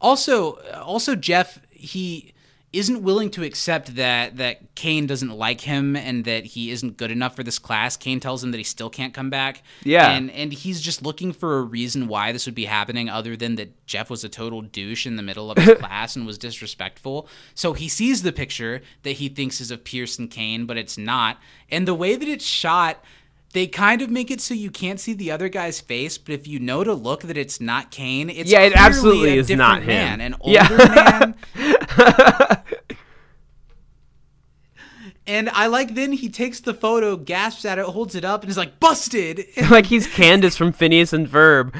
also, 0.00 0.52
also 0.72 1.14
Jeff 1.14 1.60
he 1.70 2.32
isn't 2.72 3.02
willing 3.02 3.30
to 3.30 3.42
accept 3.42 3.96
that 3.96 4.36
that 4.36 4.74
Kane 4.76 5.06
doesn't 5.06 5.30
like 5.30 5.60
him 5.60 5.96
and 5.96 6.24
that 6.24 6.46
he 6.46 6.70
isn't 6.70 6.96
good 6.96 7.10
enough 7.10 7.34
for 7.36 7.42
this 7.42 7.58
class. 7.58 7.96
Kane 7.96 8.20
tells 8.20 8.44
him 8.44 8.52
that 8.52 8.58
he 8.58 8.64
still 8.64 8.88
can't 8.88 9.12
come 9.12 9.28
back. 9.28 9.62
Yeah. 9.82 10.10
and 10.10 10.30
and 10.30 10.52
he's 10.52 10.80
just 10.80 11.02
looking 11.02 11.32
for 11.32 11.58
a 11.58 11.62
reason 11.62 12.08
why 12.08 12.32
this 12.32 12.46
would 12.46 12.54
be 12.54 12.64
happening, 12.64 13.10
other 13.10 13.36
than 13.36 13.56
that 13.56 13.86
Jeff 13.86 14.08
was 14.08 14.24
a 14.24 14.28
total 14.28 14.62
douche 14.62 15.06
in 15.06 15.16
the 15.16 15.22
middle 15.22 15.50
of 15.50 15.58
his 15.58 15.78
class 15.80 16.16
and 16.16 16.26
was 16.26 16.38
disrespectful. 16.38 17.28
So 17.54 17.74
he 17.74 17.88
sees 17.88 18.22
the 18.22 18.32
picture 18.32 18.80
that 19.02 19.12
he 19.12 19.28
thinks 19.28 19.60
is 19.60 19.70
of 19.70 19.84
Pierce 19.84 20.18
and 20.18 20.30
Kane, 20.30 20.64
but 20.64 20.78
it's 20.78 20.96
not. 20.96 21.38
And 21.70 21.86
the 21.86 21.94
way 21.94 22.16
that 22.16 22.28
it's 22.28 22.46
shot 22.46 23.04
they 23.52 23.66
kind 23.66 24.00
of 24.02 24.10
make 24.10 24.30
it 24.30 24.40
so 24.40 24.54
you 24.54 24.70
can't 24.70 25.00
see 25.00 25.12
the 25.12 25.30
other 25.30 25.48
guy's 25.48 25.80
face, 25.80 26.18
but 26.18 26.32
if 26.34 26.46
you 26.46 26.58
know 26.60 26.84
to 26.84 26.94
look 26.94 27.22
that 27.22 27.36
it's 27.36 27.60
not 27.60 27.90
Kane, 27.90 28.30
it's 28.30 28.50
Yeah, 28.50 28.60
it 28.60 28.72
absolutely 28.76 29.36
is 29.38 29.50
not 29.50 29.80
him. 29.80 29.86
man, 29.86 30.20
an 30.20 30.36
older 30.40 30.52
Yeah. 30.52 31.32
man. 31.56 32.62
And 35.26 35.48
I 35.50 35.66
like 35.68 35.94
then 35.94 36.10
he 36.12 36.28
takes 36.28 36.58
the 36.60 36.74
photo, 36.74 37.16
gasps 37.16 37.64
at 37.64 37.78
it, 37.78 37.84
holds 37.84 38.16
it 38.16 38.24
up, 38.24 38.42
and 38.42 38.50
is 38.50 38.56
like, 38.56 38.80
busted. 38.80 39.44
Like 39.70 39.86
he's 39.86 40.08
Candace 40.08 40.56
from 40.56 40.72
Phineas 40.72 41.12
and 41.12 41.28
Ferb. 41.28 41.72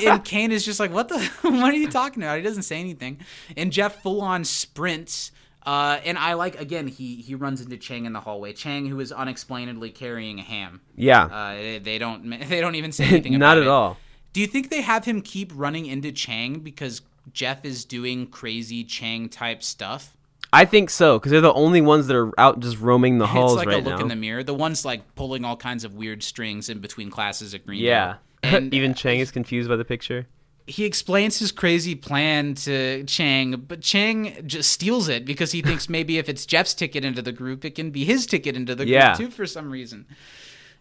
he, 0.00 0.06
and 0.08 0.24
Kane 0.24 0.52
is 0.52 0.64
just 0.64 0.80
like, 0.80 0.90
what 0.90 1.08
the? 1.08 1.18
what 1.42 1.74
are 1.74 1.76
you 1.76 1.90
talking 1.90 2.22
about? 2.22 2.38
He 2.38 2.42
doesn't 2.42 2.62
say 2.62 2.80
anything. 2.80 3.20
And 3.58 3.70
Jeff 3.72 4.00
full 4.02 4.22
on 4.22 4.44
sprints. 4.44 5.32
Uh, 5.66 5.98
and 6.04 6.16
I 6.16 6.34
like 6.34 6.60
again 6.60 6.86
he 6.86 7.16
he 7.16 7.34
runs 7.34 7.60
into 7.60 7.76
Chang 7.76 8.04
in 8.06 8.12
the 8.12 8.20
hallway. 8.20 8.52
Chang 8.52 8.86
who 8.86 9.00
is 9.00 9.10
unexplainedly 9.12 9.90
carrying 9.90 10.38
a 10.38 10.42
ham. 10.42 10.80
yeah. 10.94 11.24
Uh, 11.24 11.54
they, 11.54 11.78
they 11.80 11.98
don't 11.98 12.30
they 12.48 12.60
don't 12.60 12.76
even 12.76 12.92
say 12.92 13.04
anything 13.04 13.34
about 13.36 13.46
Not 13.46 13.56
at 13.58 13.62
it. 13.64 13.68
all. 13.68 13.98
Do 14.32 14.40
you 14.40 14.46
think 14.46 14.70
they 14.70 14.82
have 14.82 15.04
him 15.04 15.22
keep 15.22 15.50
running 15.54 15.86
into 15.86 16.12
Chang 16.12 16.60
because 16.60 17.02
Jeff 17.32 17.64
is 17.64 17.84
doing 17.84 18.26
crazy 18.28 18.84
Chang 18.84 19.28
type 19.28 19.62
stuff? 19.62 20.16
I 20.52 20.64
think 20.64 20.88
so 20.90 21.18
because 21.18 21.32
they're 21.32 21.40
the 21.40 21.52
only 21.52 21.80
ones 21.80 22.06
that 22.06 22.16
are 22.16 22.38
out 22.38 22.60
just 22.60 22.78
roaming 22.78 23.18
the 23.18 23.26
halls 23.34 23.52
it's 23.54 23.58
like 23.58 23.66
right 23.68 23.78
a 23.78 23.84
look 23.84 23.96
now. 23.96 24.02
in 24.02 24.08
the 24.08 24.14
mirror. 24.16 24.44
The 24.44 24.54
one's 24.54 24.84
like 24.84 25.14
pulling 25.16 25.44
all 25.44 25.56
kinds 25.56 25.82
of 25.82 25.94
weird 25.96 26.22
strings 26.22 26.68
in 26.68 26.78
between 26.78 27.10
classes 27.10 27.52
at 27.54 27.66
Green. 27.66 27.82
yeah. 27.82 28.16
And 28.44 28.72
Even 28.72 28.94
Chang 28.94 29.18
is 29.18 29.32
confused 29.32 29.68
by 29.68 29.74
the 29.74 29.84
picture. 29.84 30.28
He 30.66 30.84
explains 30.84 31.38
his 31.38 31.52
crazy 31.52 31.94
plan 31.94 32.54
to 32.54 33.04
Chang, 33.04 33.52
but 33.68 33.80
Chang 33.80 34.42
just 34.46 34.72
steals 34.72 35.08
it 35.08 35.24
because 35.24 35.52
he 35.52 35.62
thinks 35.68 35.88
maybe 35.88 36.18
if 36.18 36.28
it's 36.28 36.44
Jeff's 36.46 36.74
ticket 36.74 37.04
into 37.04 37.22
the 37.22 37.32
group, 37.32 37.64
it 37.64 37.74
can 37.74 37.90
be 37.90 38.04
his 38.04 38.26
ticket 38.26 38.56
into 38.56 38.74
the 38.74 38.86
Yeah. 38.86 39.16
group 39.16 39.30
too 39.30 39.34
for 39.34 39.46
some 39.46 39.70
reason. 39.70 40.06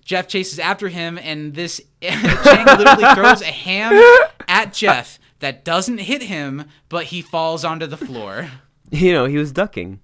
Jeff 0.03 0.27
chases 0.27 0.59
after 0.59 0.87
him, 0.89 1.17
and 1.17 1.53
this 1.55 1.81
Chang 2.01 2.65
literally 2.77 3.15
throws 3.15 3.41
a 3.41 3.45
ham 3.45 3.99
at 4.47 4.71
Jeff 4.73 5.19
that 5.39 5.65
doesn't 5.65 5.97
hit 5.99 6.21
him, 6.23 6.65
but 6.89 7.05
he 7.05 7.21
falls 7.21 7.63
onto 7.65 7.85
the 7.87 7.97
floor. 7.97 8.49
You 8.91 9.13
know, 9.13 9.25
he 9.25 9.37
was 9.37 9.51
ducking. 9.51 9.99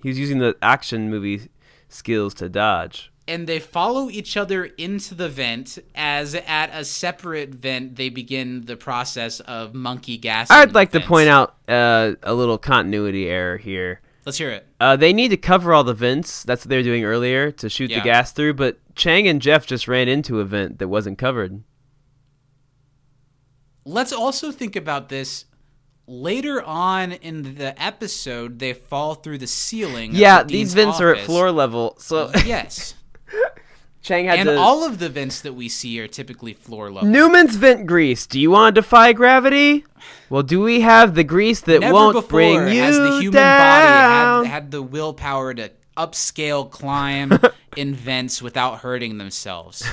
He 0.00 0.08
was 0.08 0.16
using 0.18 0.38
the 0.38 0.56
action 0.62 1.10
movie 1.10 1.48
skills 1.88 2.34
to 2.34 2.48
dodge. 2.48 3.11
And 3.28 3.46
they 3.46 3.58
follow 3.60 4.10
each 4.10 4.36
other 4.36 4.64
into 4.64 5.14
the 5.14 5.28
vent 5.28 5.78
as 5.94 6.34
at 6.34 6.70
a 6.72 6.84
separate 6.84 7.50
vent 7.50 7.96
they 7.96 8.08
begin 8.08 8.66
the 8.66 8.76
process 8.76 9.40
of 9.40 9.74
monkey 9.74 10.16
gas. 10.18 10.50
I'd 10.50 10.74
like 10.74 10.92
to 10.92 11.00
point 11.00 11.28
out 11.28 11.54
uh, 11.68 12.14
a 12.22 12.34
little 12.34 12.58
continuity 12.58 13.28
error 13.28 13.56
here. 13.58 14.00
Let's 14.24 14.38
hear 14.38 14.50
it. 14.50 14.66
Uh, 14.78 14.96
they 14.96 15.12
need 15.12 15.28
to 15.28 15.36
cover 15.36 15.72
all 15.72 15.82
the 15.82 15.94
vents. 15.94 16.44
That's 16.44 16.64
what 16.64 16.68
they 16.68 16.76
were 16.76 16.82
doing 16.84 17.04
earlier 17.04 17.50
to 17.52 17.68
shoot 17.68 17.90
Yeah. 17.90 17.98
the 17.98 18.04
gas 18.04 18.32
through. 18.32 18.54
But 18.54 18.78
Chang 18.94 19.26
and 19.26 19.42
Jeff 19.42 19.66
just 19.66 19.88
ran 19.88 20.06
into 20.08 20.38
a 20.38 20.44
vent 20.44 20.78
that 20.78 20.88
wasn't 20.88 21.18
covered. 21.18 21.62
Let's 23.84 24.12
also 24.12 24.52
think 24.52 24.76
about 24.76 25.08
this. 25.08 25.46
Later 26.06 26.62
on 26.62 27.12
in 27.12 27.56
the 27.56 27.80
episode, 27.82 28.58
they 28.58 28.72
fall 28.74 29.14
through 29.14 29.38
the 29.38 29.46
ceiling. 29.46 30.10
Yeah, 30.14 30.42
the 30.42 30.52
these 30.52 30.74
vents 30.74 31.00
are 31.00 31.14
at 31.14 31.24
floor 31.24 31.50
level. 31.50 31.96
So 31.98 32.30
Yes, 32.44 32.94
Chang 34.02 34.24
had 34.26 34.40
and 34.40 34.48
to. 34.48 34.56
all 34.58 34.84
of 34.84 34.98
the 34.98 35.08
vents 35.08 35.40
that 35.42 35.52
we 35.54 35.68
see 35.68 36.00
are 36.00 36.08
typically 36.08 36.52
floor 36.54 36.90
level. 36.90 37.08
Newman's 37.08 37.54
vent 37.56 37.86
grease. 37.86 38.26
Do 38.26 38.40
you 38.40 38.50
want 38.50 38.74
to 38.74 38.80
defy 38.80 39.12
gravity? 39.12 39.84
Well, 40.28 40.42
do 40.42 40.60
we 40.60 40.80
have 40.80 41.14
the 41.14 41.22
grease 41.24 41.60
that 41.62 41.80
Never 41.80 41.92
won't 41.94 42.28
bring 42.28 42.68
you 42.68 42.80
has 42.82 42.96
the 42.96 43.18
human 43.20 43.32
down? 43.34 44.40
body 44.40 44.48
had, 44.48 44.52
had 44.54 44.70
the 44.72 44.82
willpower 44.82 45.54
to 45.54 45.70
upscale 45.96 46.68
climb 46.68 47.38
in 47.76 47.94
vents 47.94 48.42
without 48.42 48.80
hurting 48.80 49.18
themselves. 49.18 49.84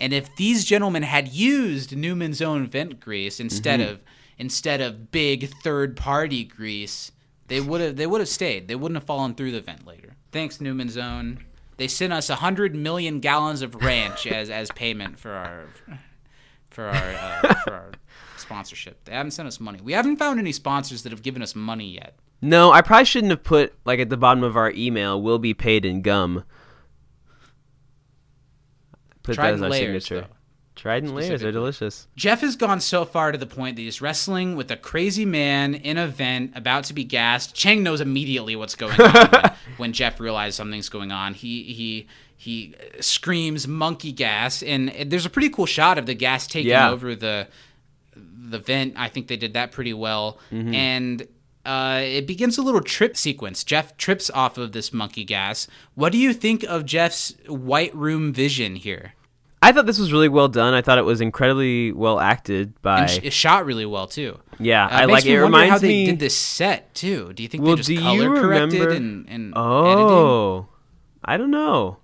and 0.00 0.12
if 0.14 0.34
these 0.36 0.64
gentlemen 0.64 1.02
had 1.02 1.28
used 1.28 1.94
Newman's 1.96 2.40
own 2.40 2.66
vent 2.66 3.00
grease 3.00 3.38
instead 3.40 3.80
Mm-hmm. 3.80 3.90
of 3.92 4.00
instead 4.38 4.80
of 4.80 5.10
big 5.10 5.50
third 5.62 5.96
party 5.96 6.44
grease, 6.44 7.10
they 7.48 7.60
would 7.60 7.80
have 7.80 7.96
they 7.96 8.06
would 8.06 8.20
have 8.20 8.28
stayed. 8.28 8.68
They 8.68 8.76
wouldn't 8.76 8.96
have 8.96 9.04
fallen 9.04 9.34
through 9.34 9.50
the 9.52 9.60
vent 9.60 9.84
later. 9.86 10.14
Thanks 10.32 10.60
Newman's 10.60 10.96
own. 10.96 11.44
They 11.78 11.88
sent 11.88 12.12
us 12.12 12.28
hundred 12.28 12.74
million 12.74 13.20
gallons 13.20 13.62
of 13.62 13.74
ranch 13.76 14.26
as 14.26 14.50
as 14.50 14.70
payment 14.72 15.18
for 15.18 15.30
our 15.30 15.66
for 16.70 16.86
our 16.86 16.94
uh, 16.94 17.54
for 17.64 17.72
our 17.72 17.90
sponsorship. 18.36 19.04
They 19.04 19.12
haven't 19.12 19.30
sent 19.30 19.46
us 19.46 19.60
money. 19.60 19.80
We 19.82 19.92
haven't 19.92 20.16
found 20.16 20.38
any 20.40 20.52
sponsors 20.52 21.04
that 21.04 21.12
have 21.12 21.22
given 21.22 21.40
us 21.40 21.54
money 21.54 21.94
yet. 21.94 22.18
No, 22.42 22.72
I 22.72 22.82
probably 22.82 23.04
shouldn't 23.04 23.30
have 23.30 23.44
put 23.44 23.74
like 23.84 24.00
at 24.00 24.10
the 24.10 24.16
bottom 24.16 24.42
of 24.42 24.56
our 24.56 24.72
email 24.72 25.22
We'll 25.22 25.38
be 25.38 25.54
paid 25.54 25.84
in 25.84 26.02
gum. 26.02 26.44
Put 29.22 29.36
that 29.36 29.54
as 29.54 29.62
our 29.62 29.68
layers, 29.68 30.04
signature. 30.04 30.26
though. 30.28 30.34
Trident 30.78 31.14
layers 31.14 31.42
are 31.42 31.52
delicious. 31.52 32.06
Jeff 32.16 32.40
has 32.40 32.56
gone 32.56 32.80
so 32.80 33.04
far 33.04 33.32
to 33.32 33.36
the 33.38 33.46
point 33.46 33.76
that 33.76 33.82
he's 33.82 34.00
wrestling 34.00 34.56
with 34.56 34.70
a 34.70 34.76
crazy 34.76 35.24
man 35.24 35.74
in 35.74 35.98
a 35.98 36.06
vent 36.06 36.56
about 36.56 36.84
to 36.84 36.94
be 36.94 37.04
gassed. 37.04 37.54
Chang 37.54 37.82
knows 37.82 38.00
immediately 38.00 38.56
what's 38.56 38.74
going 38.76 38.98
on 39.00 39.12
when, 39.30 39.52
when 39.76 39.92
Jeff 39.92 40.20
realizes 40.20 40.54
something's 40.54 40.88
going 40.88 41.10
on. 41.12 41.34
He 41.34 41.64
he 41.64 42.06
he 42.36 42.74
screams 43.00 43.66
monkey 43.68 44.12
gas 44.12 44.62
and 44.62 44.90
there's 45.06 45.26
a 45.26 45.30
pretty 45.30 45.50
cool 45.50 45.66
shot 45.66 45.98
of 45.98 46.06
the 46.06 46.14
gas 46.14 46.46
taking 46.46 46.70
Yeah. 46.70 46.90
over 46.90 47.14
the 47.16 47.48
the 48.14 48.58
vent. 48.60 48.94
I 48.96 49.08
think 49.08 49.26
they 49.26 49.36
did 49.36 49.54
that 49.54 49.72
pretty 49.72 49.92
well. 49.92 50.38
Mm-hmm. 50.52 50.74
And 50.74 51.28
uh, 51.66 52.00
it 52.02 52.26
begins 52.26 52.56
a 52.56 52.62
little 52.62 52.80
trip 52.80 53.14
sequence. 53.16 53.62
Jeff 53.64 53.96
trips 53.98 54.30
off 54.30 54.56
of 54.56 54.72
this 54.72 54.90
monkey 54.92 55.24
gas. 55.24 55.66
What 55.94 56.12
do 56.12 56.18
you 56.18 56.32
think 56.32 56.62
of 56.62 56.86
Jeff's 56.86 57.34
white 57.46 57.94
room 57.94 58.32
vision 58.32 58.76
here? 58.76 59.12
I 59.60 59.72
thought 59.72 59.86
this 59.86 59.98
was 59.98 60.12
really 60.12 60.28
well 60.28 60.48
done. 60.48 60.72
I 60.74 60.82
thought 60.82 60.98
it 60.98 61.04
was 61.04 61.20
incredibly 61.20 61.90
well 61.92 62.20
acted 62.20 62.80
by. 62.80 63.06
Sh- 63.06 63.20
it 63.24 63.32
shot 63.32 63.66
really 63.66 63.86
well 63.86 64.06
too. 64.06 64.38
yeah, 64.60 64.86
Uh, 64.86 64.88
I 64.90 65.04
like 65.06 65.24
me 65.24 65.32
it. 65.34 65.38
Reminds 65.38 65.70
how 65.72 65.78
they 65.78 65.88
me. 65.88 66.06
did 66.06 66.18
this 66.20 66.36
set 66.36 66.94
too. 66.94 67.32
Do 67.32 67.42
you 67.42 67.48
think 67.48 67.64
Well, 67.64 67.72
they 67.72 67.78
just 67.78 67.88
do 67.88 67.94
you 67.94 68.00
color 68.00 68.40
corrected 68.40 68.72
remember- 68.80 68.94
and, 68.94 69.28
and 69.28 69.30
editing? 69.30 69.52
oh, 69.56 70.68
I 71.24 71.36
don't 71.36 71.50
know. 71.50 71.98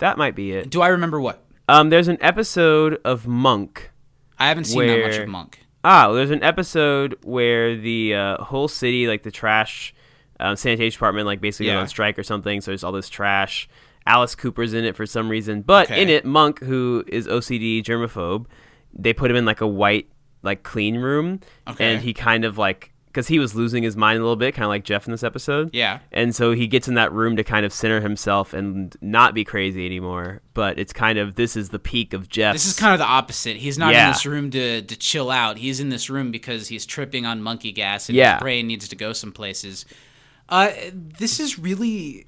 That 0.00 0.18
might 0.18 0.34
be 0.34 0.52
it. 0.52 0.70
Do 0.70 0.80
I 0.82 0.88
remember 0.88 1.20
what? 1.20 1.44
Um, 1.68 1.90
there's 1.90 2.08
an 2.08 2.18
episode 2.20 3.00
of 3.04 3.26
Monk. 3.26 3.90
I 4.38 4.48
haven't 4.48 4.64
seen 4.64 4.86
that 4.86 5.00
much 5.06 5.16
of 5.18 5.28
Monk. 5.28 5.60
Ah, 5.84 6.06
well, 6.06 6.14
there's 6.16 6.30
an 6.30 6.42
episode 6.42 7.16
where 7.22 7.76
the 7.76 8.14
uh, 8.14 8.42
whole 8.44 8.68
city, 8.68 9.06
like 9.06 9.22
the 9.22 9.30
trash 9.30 9.94
um, 10.40 10.56
sanitation 10.56 10.96
department, 10.96 11.26
like 11.26 11.40
basically 11.40 11.66
Yeah. 11.66 11.78
on 11.78 11.88
strike 11.88 12.18
or 12.18 12.22
something. 12.24 12.60
So 12.60 12.70
there's 12.72 12.82
all 12.84 12.92
this 12.92 13.08
trash. 13.08 13.68
Alice 14.08 14.34
Cooper's 14.34 14.72
in 14.74 14.84
it 14.84 14.96
for 14.96 15.06
some 15.06 15.28
reason, 15.28 15.62
but 15.62 15.90
Okay. 15.90 16.02
in 16.02 16.08
it, 16.08 16.24
Monk, 16.24 16.60
who 16.60 17.04
is 17.06 17.26
OCD 17.28 17.82
germaphobe, 17.82 18.46
they 18.92 19.12
put 19.12 19.30
him 19.30 19.36
in 19.36 19.44
like 19.44 19.60
a 19.60 19.66
white, 19.66 20.08
like 20.42 20.62
clean 20.62 20.96
room, 20.96 21.40
Okay. 21.68 21.84
and 21.94 22.02
he 22.02 22.12
kind 22.14 22.44
of 22.44 22.58
like 22.58 22.92
because 23.06 23.26
he 23.26 23.38
was 23.38 23.54
losing 23.54 23.82
his 23.82 23.96
mind 23.96 24.18
a 24.18 24.22
little 24.22 24.36
bit, 24.36 24.54
kind 24.54 24.64
of 24.64 24.68
like 24.68 24.84
Jeff 24.84 25.06
in 25.06 25.10
this 25.12 25.24
episode. 25.24 25.70
Yeah. 25.72 25.98
And 26.12 26.36
so 26.36 26.52
he 26.52 26.66
gets 26.68 26.86
in 26.88 26.94
that 26.94 27.10
room 27.12 27.36
to 27.36 27.42
kind 27.42 27.64
of 27.66 27.72
center 27.72 28.00
himself 28.00 28.52
and 28.52 28.94
not 29.00 29.34
be 29.34 29.44
crazy 29.44 29.84
anymore. 29.86 30.40
But 30.54 30.78
it's 30.78 30.92
kind 30.92 31.18
of 31.18 31.34
this 31.34 31.56
is 31.56 31.70
the 31.70 31.78
peak 31.80 32.12
of 32.12 32.28
Jeff. 32.28 32.54
This 32.54 32.66
is 32.66 32.78
kind 32.78 32.92
of 32.92 32.98
the 33.00 33.06
opposite. 33.06 33.56
He's 33.56 33.76
not 33.78 33.92
in 33.94 34.06
this 34.08 34.24
room 34.26 34.50
to, 34.52 34.82
to 34.82 34.96
chill 34.96 35.30
out. 35.30 35.56
He's 35.56 35.80
in 35.80 35.88
this 35.88 36.08
room 36.08 36.30
because 36.30 36.68
he's 36.68 36.86
tripping 36.86 37.26
on 37.26 37.42
monkey 37.42 37.72
gas 37.72 38.08
and 38.08 38.14
Yeah. 38.14 38.34
his 38.34 38.40
brain 38.40 38.66
needs 38.68 38.86
to 38.88 38.94
go 38.94 39.12
some 39.12 39.32
places. 39.32 39.84
Uh, 40.48 40.70
this 40.92 41.40
is 41.40 41.58
really. 41.58 42.26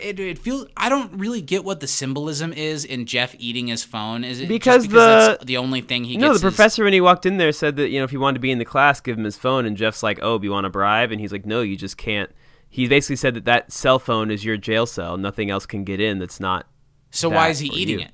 It, 0.00 0.18
it 0.20 0.38
feels. 0.38 0.66
I 0.76 0.88
don't 0.88 1.12
really 1.18 1.40
get 1.40 1.64
what 1.64 1.80
the 1.80 1.86
symbolism 1.86 2.52
is 2.52 2.84
in 2.84 3.06
Jeff 3.06 3.34
eating 3.38 3.68
his 3.68 3.82
phone. 3.84 4.24
Is 4.24 4.40
it 4.40 4.48
Because 4.48 4.82
just 4.84 4.90
because 4.90 5.38
the- 5.38 5.44
the 5.44 5.56
only 5.56 5.80
thing 5.80 6.04
he 6.04 6.16
No, 6.16 6.34
the 6.34 6.40
professor 6.40 6.84
when 6.84 6.92
he 6.92 7.00
walked 7.00 7.26
in 7.26 7.36
there 7.38 7.52
said 7.52 7.76
that 7.76 7.88
you 7.90 7.98
know 7.98 8.04
if 8.04 8.10
he 8.10 8.16
wanted 8.16 8.34
to 8.34 8.40
be 8.40 8.50
in 8.50 8.58
the 8.58 8.64
class, 8.64 9.00
give 9.00 9.16
him 9.18 9.24
his 9.24 9.36
phone, 9.36 9.64
and 9.66 9.76
Jeff's 9.76 10.02
like, 10.02 10.18
"Oh, 10.22 10.38
do 10.38 10.44
you 10.44 10.50
want 10.52 10.66
a 10.66 10.70
bribe?" 10.70 11.12
And 11.12 11.20
he's 11.20 11.32
like, 11.32 11.46
"No, 11.46 11.60
you 11.62 11.76
just 11.76 11.96
can't." 11.96 12.30
He 12.68 12.88
basically 12.88 13.16
said 13.16 13.34
that 13.34 13.44
that 13.46 13.72
cell 13.72 13.98
phone 13.98 14.30
is 14.30 14.44
your 14.44 14.56
jail 14.56 14.86
cell. 14.86 15.16
Nothing 15.16 15.50
else 15.50 15.66
can 15.66 15.84
get 15.84 16.00
in. 16.00 16.18
That's 16.18 16.40
not 16.40 16.66
So 17.10 17.28
why 17.28 17.48
is 17.48 17.60
he 17.60 17.68
eating 17.68 18.00
you. 18.00 18.04
it? 18.06 18.10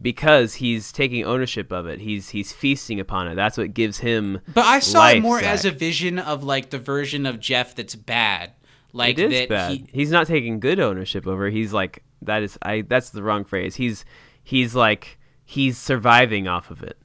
because 0.00 0.54
he's 0.56 0.92
taking 0.92 1.24
ownership 1.24 1.72
of 1.72 1.86
it. 1.86 2.00
He's 2.00 2.28
he's 2.28 2.52
feasting 2.52 3.00
upon 3.00 3.28
it. 3.28 3.34
That's 3.34 3.56
what 3.56 3.72
gives 3.74 3.98
him. 3.98 4.40
But 4.52 4.66
I 4.66 4.78
saw 4.80 5.08
it 5.08 5.22
more 5.22 5.40
Zach. 5.40 5.48
as 5.48 5.64
a 5.64 5.70
vision 5.70 6.18
of 6.18 6.44
like 6.44 6.68
the 6.70 6.78
version 6.78 7.24
of 7.26 7.40
Jeff 7.40 7.74
that's 7.74 7.94
bad. 7.94 8.52
Like 8.96 9.18
it 9.18 9.32
is 9.32 9.40
that 9.40 9.48
bad. 9.48 9.70
he 9.72 9.86
he's 9.92 10.10
not 10.10 10.26
taking 10.26 10.60
good 10.60 10.80
ownership 10.80 11.26
over. 11.26 11.48
He's 11.50 11.72
like 11.72 12.02
that 12.22 12.42
is 12.42 12.58
I. 12.62 12.82
That's 12.82 13.10
the 13.10 13.22
wrong 13.22 13.44
phrase. 13.44 13.76
He's 13.76 14.04
he's 14.42 14.74
like 14.74 15.18
he's 15.44 15.78
surviving 15.78 16.48
off 16.48 16.70
of 16.70 16.82
it. 16.82 16.96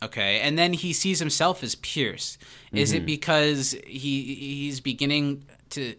Okay, 0.00 0.38
and 0.40 0.56
then 0.56 0.72
he 0.74 0.92
sees 0.92 1.18
himself 1.18 1.62
as 1.64 1.74
Pierce. 1.74 2.38
Is 2.72 2.90
Mm-hmm. 2.90 2.98
it 2.98 3.06
because 3.06 3.72
he 3.86 4.22
he's 4.34 4.80
beginning 4.80 5.44
to 5.70 5.94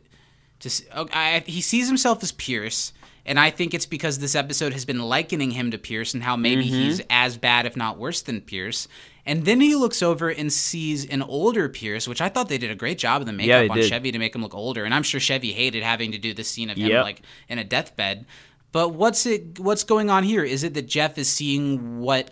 to 0.61 0.69
okay, 0.95 1.14
I, 1.19 1.39
he 1.45 1.61
sees 1.61 1.88
himself 1.88 2.23
as 2.23 2.31
Pierce, 2.31 2.93
and 3.26 3.38
I 3.39 3.49
think 3.49 3.73
it's 3.73 3.85
because 3.85 4.19
this 4.19 4.35
episode 4.35 4.72
has 4.72 4.85
been 4.85 4.99
likening 4.99 5.51
him 5.51 5.72
to 5.72 5.77
Pierce 5.77 6.14
and 6.14 6.23
how 6.23 6.38
maybe 6.38 6.64
Mm-hmm. 6.65 6.73
he's 6.73 7.01
as 7.10 7.38
bad, 7.38 7.65
if 7.65 7.76
not 7.76 7.97
worse, 7.97 8.22
than 8.22 8.39
Pierce. 8.39 8.88
And 9.30 9.45
then 9.45 9.61
he 9.61 9.76
looks 9.76 10.01
over 10.01 10.30
and 10.30 10.51
sees 10.51 11.06
an 11.06 11.22
older 11.22 11.69
Pierce, 11.69 12.07
which 12.07 12.19
I 12.19 12.30
thought 12.30 12.49
they 12.49 12.57
did 12.57 12.72
a 12.72 12.76
great 12.76 12.97
job 12.97 13.22
of 13.22 13.27
the 13.27 13.31
makeup 13.34 13.61
they 13.61 13.69
on 13.69 13.77
did. 13.77 13.85
Chevy 13.88 14.11
to 14.11 14.18
make 14.19 14.34
him 14.35 14.41
look 14.41 14.56
older. 14.56 14.84
And 14.85 14.93
I'm 14.93 15.03
sure 15.03 15.19
Chevy 15.19 15.51
hated 15.53 15.84
having 15.84 16.11
to 16.14 16.18
do 16.18 16.34
this 16.34 16.49
scene 16.49 16.69
of 16.69 16.77
him 16.77 16.89
Yep. 16.89 17.03
like 17.03 17.22
in 17.47 17.60
a 17.60 17.64
deathbed. 17.64 18.26
But 18.72 18.89
what's 18.95 19.26
it? 19.26 19.60
What's 19.60 19.84
going 19.84 20.10
on 20.10 20.23
here? 20.23 20.43
Is 20.43 20.64
it 20.64 20.73
that 20.73 20.88
Jeff 20.88 21.18
is 21.18 21.30
seeing 21.30 21.99
what? 21.99 22.31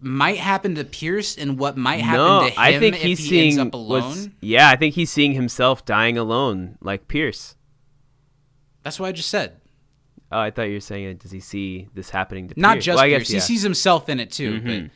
might 0.00 0.36
happen 0.36 0.74
to 0.74 0.84
Pierce 0.84 1.38
and 1.38 1.58
what 1.58 1.78
might 1.78 2.00
happen 2.02 2.18
no, 2.20 2.40
to 2.42 2.50
him 2.50 2.54
I 2.58 2.78
think 2.78 2.96
if 2.96 3.02
he's 3.02 3.18
he 3.20 3.24
seeing 3.30 3.46
ends 3.52 3.58
up 3.58 3.72
alone. 3.72 4.34
Yeah, 4.42 4.68
I 4.68 4.76
think 4.76 4.94
he's 4.96 5.10
seeing 5.10 5.32
himself 5.32 5.86
dying 5.86 6.18
alone, 6.18 6.76
like 6.82 7.08
Pierce. 7.08 7.54
That's 8.82 9.00
what 9.00 9.06
I 9.06 9.12
just 9.12 9.30
said. 9.30 9.60
Oh, 10.30 10.38
I 10.40 10.50
thought 10.50 10.64
you 10.64 10.74
were 10.74 10.80
saying, 10.80 11.16
does 11.18 11.30
he 11.30 11.40
see 11.40 11.88
this 11.94 12.10
happening 12.10 12.48
to 12.48 12.60
Not 12.60 12.74
Pierce? 12.74 12.84
just 12.84 12.96
Well, 12.96 13.06
Pierce. 13.06 13.20
guess, 13.20 13.28
He 13.28 13.34
yeah. 13.34 13.40
Mm-hmm. 13.40 13.46
sees 13.46 13.62
himself 13.62 14.08
in 14.10 14.20
it 14.20 14.30
too. 14.30 14.60
But 14.60 14.90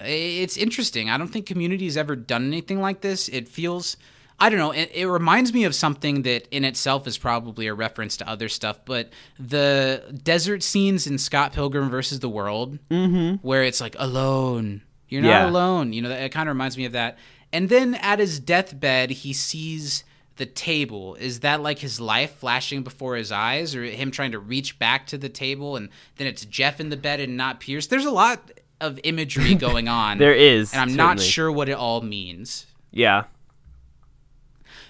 it's 0.00 0.56
interesting. 0.56 1.10
I 1.10 1.18
don't 1.18 1.28
think 1.28 1.46
community 1.46 1.84
has 1.84 1.96
ever 1.96 2.16
done 2.16 2.46
anything 2.46 2.80
like 2.80 3.00
this. 3.00 3.28
It 3.28 3.48
feels, 3.48 3.96
I 4.38 4.48
don't 4.50 4.58
know. 4.58 4.72
It, 4.72 4.90
it 4.94 5.06
reminds 5.06 5.52
me 5.52 5.64
of 5.64 5.74
something 5.74 6.22
that 6.22 6.48
in 6.50 6.64
itself 6.64 7.06
is 7.06 7.16
probably 7.16 7.66
a 7.66 7.74
reference 7.74 8.16
to 8.18 8.28
other 8.28 8.48
stuff. 8.48 8.80
But 8.84 9.10
the 9.38 10.18
desert 10.22 10.62
scenes 10.62 11.06
in 11.06 11.18
Scott 11.18 11.52
Pilgrim 11.52 11.90
versus 11.90 12.20
the 12.20 12.28
World, 12.28 12.78
mm-hmm. 12.90 13.36
where 13.46 13.62
it's 13.62 13.80
like 13.80 13.94
alone. 13.98 14.82
You're 15.08 15.22
not 15.22 15.28
Yeah. 15.28 15.48
alone. 15.50 15.92
You 15.92 16.02
know, 16.02 16.10
it 16.10 16.30
kind 16.32 16.48
of 16.48 16.54
reminds 16.54 16.76
me 16.76 16.86
of 16.86 16.92
that. 16.92 17.18
And 17.52 17.68
then 17.68 17.94
at 17.94 18.18
his 18.18 18.40
deathbed, 18.40 19.10
he 19.10 19.32
sees 19.32 20.02
the 20.36 20.46
table. 20.46 21.14
Is 21.14 21.40
that 21.40 21.62
like 21.62 21.78
his 21.78 22.00
life 22.00 22.34
flashing 22.34 22.82
before 22.82 23.14
his 23.14 23.30
eyes, 23.30 23.76
or 23.76 23.84
him 23.84 24.10
trying 24.10 24.32
to 24.32 24.40
reach 24.40 24.76
back 24.80 25.06
to 25.06 25.16
the 25.18 25.28
table, 25.28 25.76
and 25.76 25.88
then 26.16 26.26
it's 26.26 26.44
Jeff 26.44 26.80
in 26.80 26.88
the 26.88 26.96
bed 26.96 27.20
and 27.20 27.36
not 27.36 27.60
Pierce? 27.60 27.86
There's 27.86 28.04
a 28.04 28.10
lot 28.10 28.50
of 28.84 29.00
imagery 29.04 29.54
going 29.66 29.88
on. 29.88 30.18
There 30.18 30.34
is, 30.34 30.72
and 30.72 30.80
I'm 30.80 30.96
not 30.96 31.20
sure 31.20 31.50
what 31.50 31.68
it 31.68 31.76
all 31.76 32.00
means. 32.00 32.66
Yeah. 32.90 33.24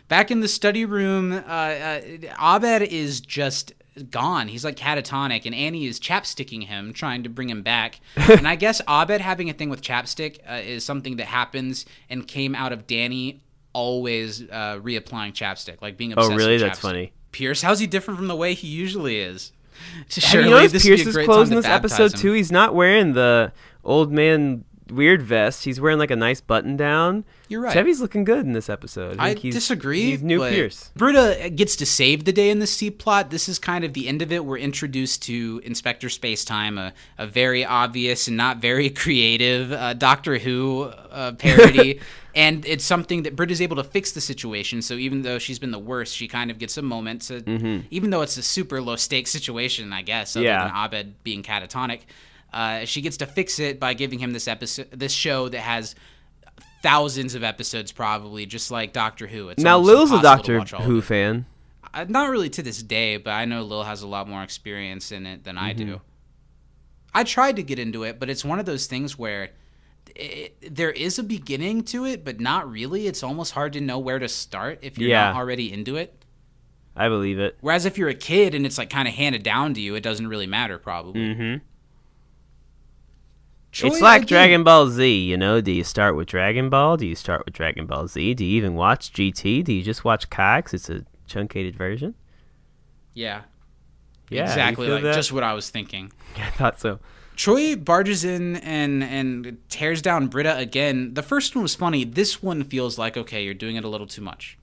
Back 0.08 0.30
in 0.30 0.40
the 0.40 0.48
study 0.48 0.84
room, 0.84 1.32
uh, 1.32 1.36
uh, 1.36 2.00
Abed 2.38 2.82
is 2.82 3.20
just 3.20 3.72
gone. 4.10 4.48
He's 4.48 4.64
like 4.64 4.76
catatonic, 4.76 5.46
and 5.46 5.54
Annie 5.54 5.86
is 5.86 5.98
chapsticking 5.98 6.64
him, 6.64 6.92
trying 6.92 7.22
to 7.22 7.28
bring 7.28 7.48
him 7.48 7.62
back. 7.62 8.00
and 8.16 8.46
I 8.46 8.56
guess 8.56 8.80
Abed 8.86 9.20
having 9.20 9.48
a 9.48 9.52
thing 9.52 9.70
with 9.70 9.80
chapstick 9.80 10.38
uh, 10.48 10.54
is 10.54 10.84
something 10.84 11.16
that 11.16 11.26
happens 11.26 11.86
and 12.10 12.26
came 12.26 12.54
out 12.54 12.72
of 12.72 12.86
Danny 12.86 13.40
always 13.72 14.42
uh, 14.42 14.78
reapplying 14.82 15.32
chapstick, 15.32 15.80
like 15.80 15.96
being 15.96 16.12
obsessed. 16.12 16.32
With 16.32 16.40
it. 16.40 16.44
Oh, 16.44 16.46
really? 16.46 16.58
That's 16.58 16.78
funny. 16.78 17.12
Pierce, 17.32 17.62
how's 17.62 17.80
he 17.80 17.86
different 17.86 18.18
from 18.18 18.28
the 18.28 18.36
way 18.36 18.54
he 18.54 18.68
usually 18.68 19.18
is? 19.18 19.52
Have 20.14 20.24
Surely 20.24 20.48
you 20.48 20.55
noticed 20.55 20.72
this 20.72 20.84
would 20.84 20.96
be 20.96 21.05
Pierce's 21.05 21.24
clothes 21.24 21.51
in 21.51 21.56
this 21.56 21.66
episode 21.66 22.12
him. 22.12 22.18
too? 22.20 22.32
He's 22.32 22.52
not 22.52 22.74
wearing 22.74 23.12
the 23.12 23.52
old 23.84 24.12
man 24.12 24.64
weird 24.90 25.23
vest. 25.23 25.65
He's 25.65 25.81
wearing 25.81 25.98
like 25.98 26.11
a 26.11 26.16
nice 26.16 26.40
button 26.40 26.77
down. 26.77 27.24
You're 27.48 27.61
right. 27.62 27.73
Chevy's 27.73 28.01
looking 28.01 28.24
good 28.24 28.44
in 28.44 28.52
this 28.52 28.69
episode. 28.69 29.16
I 29.19 29.28
think 29.31 29.40
he's- 29.40 29.55
disagree. 29.55 30.02
He's 30.11 30.23
new 30.23 30.40
Pierce. 30.40 30.90
Britta 30.97 31.51
gets 31.51 31.77
to 31.77 31.86
save 31.86 32.24
the 32.24 32.32
day 32.32 32.51
in 32.51 32.59
the 32.59 32.66
C 32.66 32.90
plot. 32.90 33.31
This 33.31 33.48
is 33.48 33.59
kind 33.59 33.85
of 33.85 33.93
the 33.94 34.09
end 34.09 34.23
of 34.23 34.32
it. 34.32 34.44
We're 34.44 34.59
introduced 34.59 35.23
to 35.24 35.61
Inspector 35.65 36.06
Spacetime, 36.09 36.78
a, 36.78 36.93
a 37.19 37.27
very 37.27 37.65
obvious 37.65 38.28
and 38.28 38.36
not 38.36 38.59
very 38.59 38.90
creative 39.05 39.73
uh, 39.73 39.94
Doctor 39.94 40.39
Who 40.39 40.85
uh, 41.11 41.32
parody. 41.32 42.01
and 42.35 42.65
it's 42.66 42.85
something 42.85 43.23
that 43.23 43.36
Britta's 43.36 43.61
able 43.62 43.77
to 43.77 43.85
fix 43.85 44.12
the 44.12 44.20
situation. 44.20 44.82
So 44.82 44.94
even 44.94 45.23
though 45.23 45.39
she's 45.39 45.59
been 45.59 45.70
the 45.70 45.78
worst, 45.78 46.16
she 46.16 46.27
kind 46.28 46.51
of 46.51 46.59
gets 46.59 46.77
a 46.77 46.82
moment 46.82 47.23
to, 47.23 47.82
even 47.90 48.11
though 48.11 48.23
it's 48.23 48.36
a 48.36 48.43
super 48.43 48.81
low 48.82 48.97
stakes 48.97 49.31
situation, 49.31 49.93
I 49.93 50.02
guess, 50.02 50.35
other 50.36 50.44
Yeah. 50.44 50.65
than 50.66 50.74
Abed 50.77 51.23
being 51.23 51.43
catatonic. 51.43 52.01
Uh, 52.55 52.85
she 52.85 53.01
gets 53.02 53.16
to 53.18 53.26
fix 53.26 53.59
it 53.59 53.81
by 53.81 53.93
giving 53.94 54.18
him 54.20 54.32
this 54.32 54.47
episode, 54.47 54.89
this 54.93 55.12
show 55.12 55.48
that 55.48 55.59
has 55.60 55.94
thousands 56.82 57.35
of 57.35 57.43
episodes, 57.43 57.90
probably 57.93 58.47
just 58.47 58.70
like 58.70 58.93
Doctor 58.93 59.26
Who. 59.26 59.48
It's 59.48 59.62
Now 59.62 59.78
Lil's 59.78 60.12
a 60.12 60.22
Doctor 60.22 60.59
watch 60.59 60.72
all 60.72 60.81
of 60.81 60.86
Who 60.86 61.01
fan. 61.02 61.47
Uh, 61.93 62.05
not 62.09 62.31
really 62.31 62.48
to 62.51 62.62
this 62.62 62.82
day, 62.82 63.16
but 63.16 63.31
I 63.32 63.44
know 63.44 63.62
Lil 63.62 63.82
has 63.82 64.02
a 64.02 64.06
lot 64.06 64.28
more 64.28 64.43
experience 64.43 65.10
in 65.12 65.26
it 65.26 65.43
than 65.44 65.59
I 65.59 65.74
Mm-hmm. 65.74 65.86
do. 65.86 66.01
I 67.12 67.24
tried 67.24 67.56
to 67.56 67.62
get 67.62 67.78
into 67.78 68.02
it, 68.05 68.18
but 68.20 68.28
it's 68.31 68.44
one 68.44 68.59
of 68.59 68.66
those 68.66 68.86
things 68.86 69.18
where 69.18 69.51
it, 70.16 70.74
there 70.74 70.90
is 70.90 71.18
a 71.18 71.22
beginning 71.22 71.82
to 71.85 72.05
it, 72.05 72.24
but 72.24 72.39
not 72.40 72.70
really. 72.70 73.06
It's 73.06 73.22
almost 73.22 73.52
hard 73.52 73.72
to 73.74 73.81
know 73.81 73.98
where 73.98 74.18
to 74.18 74.28
start 74.28 74.78
if 74.82 74.98
you're 74.98 75.10
Yeah. 75.10 75.26
not 75.32 75.36
already 75.36 75.72
into 75.72 75.97
it. 75.97 76.24
I 76.97 77.09
believe 77.09 77.39
it. 77.40 77.56
Whereas 77.60 77.85
if 77.85 77.98
you're 77.98 78.09
a 78.09 78.14
kid 78.14 78.55
and 78.55 78.64
it's 78.66 78.78
like 78.78 78.90
kind 78.90 79.09
of 79.09 79.14
handed 79.14 79.43
down 79.43 79.74
to 79.74 79.81
you, 79.81 79.94
it 79.97 80.02
doesn't 80.02 80.26
really 80.28 80.47
matter 80.47 80.78
probably. 80.78 81.20
Mm-hmm. 81.20 81.64
Troy, 83.74 83.88
it's 83.88 84.01
like 84.01 84.22
again- 84.22 84.28
Dragon 84.28 84.64
Ball 84.64 84.86
Z, 84.88 85.06
you 85.24 85.36
know. 85.36 85.60
Do 85.60 85.72
you 85.72 85.84
start 85.84 86.16
with 86.16 86.28
Dragon 86.28 86.70
Ball? 86.70 86.96
Do 86.96 87.06
you 87.06 87.14
start 87.16 87.44
with 87.44 87.55
Dragon 87.55 87.86
Ball 87.86 88.06
Z? 88.09 88.34
Do 88.34 88.44
you 88.44 88.56
even 88.56 88.74
watch 88.74 89.12
GT? 89.12 89.62
Do 89.64 89.72
you 89.72 89.82
just 89.82 90.05
watch 90.05 90.30
Kai 90.30 90.62
'cause 90.62 90.74
it's 90.74 90.90
a 90.90 91.05
truncated 91.28 91.74
version? 91.76 92.14
Yeah, 93.14 93.42
Yeah, 94.30 94.42
exactly. 94.44 94.88
Like 94.88 95.02
that? 95.02 95.14
just 95.14 95.32
what 95.32 95.42
I 95.42 95.52
was 95.55 95.70
thinking. 95.70 96.12
I 96.36 96.51
thought 96.51 96.80
so. 96.80 96.98
Troy 97.36 97.74
barges 97.74 98.24
in 98.24 98.56
and 98.56 99.02
and 99.02 99.59
tears 99.68 100.01
down 100.01 100.28
Britta 100.28 100.56
again. 100.56 101.14
The 101.14 101.22
first 101.22 101.56
one 101.56 101.62
was 101.62 101.74
funny. 101.74 102.05
This 102.05 102.40
one 102.42 102.62
feels 102.62 102.96
like 102.96 103.16
okay, 103.16 103.44
you're 103.44 103.55
doing 103.55 103.74
it 103.76 103.84
a 103.84 103.88
little 103.88 104.06
too 104.06 104.22
much. 104.22 104.56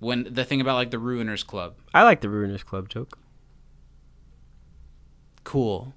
When 0.00 0.26
the 0.28 0.44
thing 0.44 0.60
about 0.60 0.74
like 0.74 0.90
the 0.90 0.96
Ruiners 0.96 1.46
Club, 1.46 1.76
I 1.94 2.02
like 2.02 2.20
the 2.20 2.28
Ruiners 2.28 2.64
Club 2.64 2.88
joke. 2.88 3.16
cool. 5.44 5.94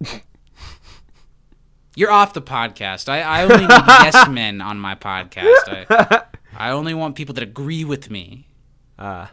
you're 1.96 2.10
off 2.10 2.32
the 2.32 2.42
podcast. 2.42 3.08
I, 3.08 3.20
I 3.20 3.42
only 3.42 3.60
need 3.60 3.68
yes 3.86 4.28
men 4.28 4.60
on 4.60 4.78
my 4.78 4.94
podcast. 4.94 5.86
I, 5.90 6.22
I 6.56 6.70
only 6.70 6.94
want 6.94 7.16
people 7.16 7.34
that 7.34 7.42
agree 7.42 7.84
with 7.84 8.10
me. 8.10 8.48
Ah. 8.98 9.30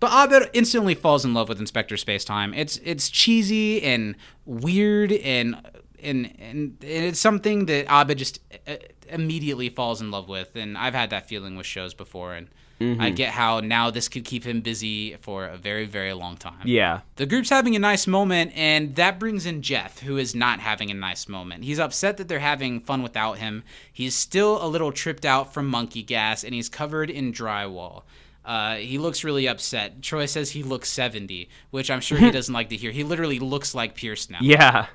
But 0.00 0.12
Abed 0.12 0.50
instantly 0.54 0.94
falls 0.94 1.24
in 1.24 1.34
love 1.34 1.48
with 1.48 1.60
Inspector 1.60 1.94
Spacetime. 1.94 2.56
It's 2.56 2.78
it's 2.78 3.10
cheesy 3.10 3.82
and 3.82 4.16
weird 4.46 5.12
and 5.12 5.56
and 6.02 6.34
and, 6.38 6.76
and 6.80 7.04
it's 7.04 7.20
something 7.20 7.66
that 7.66 7.86
Abed 7.86 8.16
just 8.16 8.40
uh, 8.66 8.76
immediately 9.10 9.68
falls 9.68 10.00
in 10.00 10.10
love 10.10 10.28
with. 10.28 10.56
And 10.56 10.78
I've 10.78 10.94
had 10.94 11.10
that 11.10 11.28
feeling 11.28 11.54
with 11.54 11.66
shows 11.66 11.92
before, 11.92 12.34
and 12.34 12.48
I 12.80 13.10
get 13.10 13.30
how 13.30 13.60
now 13.60 13.90
this 13.90 14.08
could 14.08 14.24
keep 14.24 14.44
him 14.44 14.62
busy 14.62 15.14
for 15.16 15.46
a 15.46 15.56
very 15.58 15.84
very 15.84 16.14
long 16.14 16.36
time. 16.36 16.62
Yeah. 16.64 17.00
The 17.16 17.26
group's 17.26 17.50
having 17.50 17.76
a 17.76 17.78
nice 17.78 18.06
moment, 18.06 18.52
and 18.54 18.96
that 18.96 19.18
brings 19.18 19.44
in 19.44 19.60
Jeff, 19.60 20.00
who 20.00 20.16
is 20.16 20.34
not 20.34 20.60
having 20.60 20.90
a 20.90 20.94
nice 20.94 21.28
moment. 21.28 21.64
He's 21.64 21.78
upset 21.78 22.16
that 22.16 22.28
they're 22.28 22.38
having 22.38 22.80
fun 22.80 23.02
without 23.02 23.38
him. 23.38 23.64
He's 23.92 24.14
still 24.14 24.64
a 24.64 24.66
little 24.66 24.92
tripped 24.92 25.26
out 25.26 25.52
from 25.52 25.68
monkey 25.68 26.02
gas, 26.02 26.42
and 26.42 26.54
he's 26.54 26.70
covered 26.70 27.10
in 27.10 27.32
drywall. 27.32 28.04
Uh, 28.44 28.76
he 28.76 28.98
looks 28.98 29.22
really 29.24 29.46
upset. 29.46 30.02
Troy 30.02 30.26
says 30.26 30.50
he 30.50 30.62
looks 30.62 30.90
70, 30.90 31.48
which 31.70 31.90
I'm 31.90 32.00
sure 32.00 32.18
he 32.18 32.30
doesn't 32.32 32.52
like 32.52 32.70
to 32.70 32.76
hear. 32.76 32.90
He 32.90 33.04
literally 33.04 33.38
looks 33.38 33.74
like 33.74 33.94
Pierce 33.94 34.30
now. 34.30 34.38
Yeah. 34.40 34.86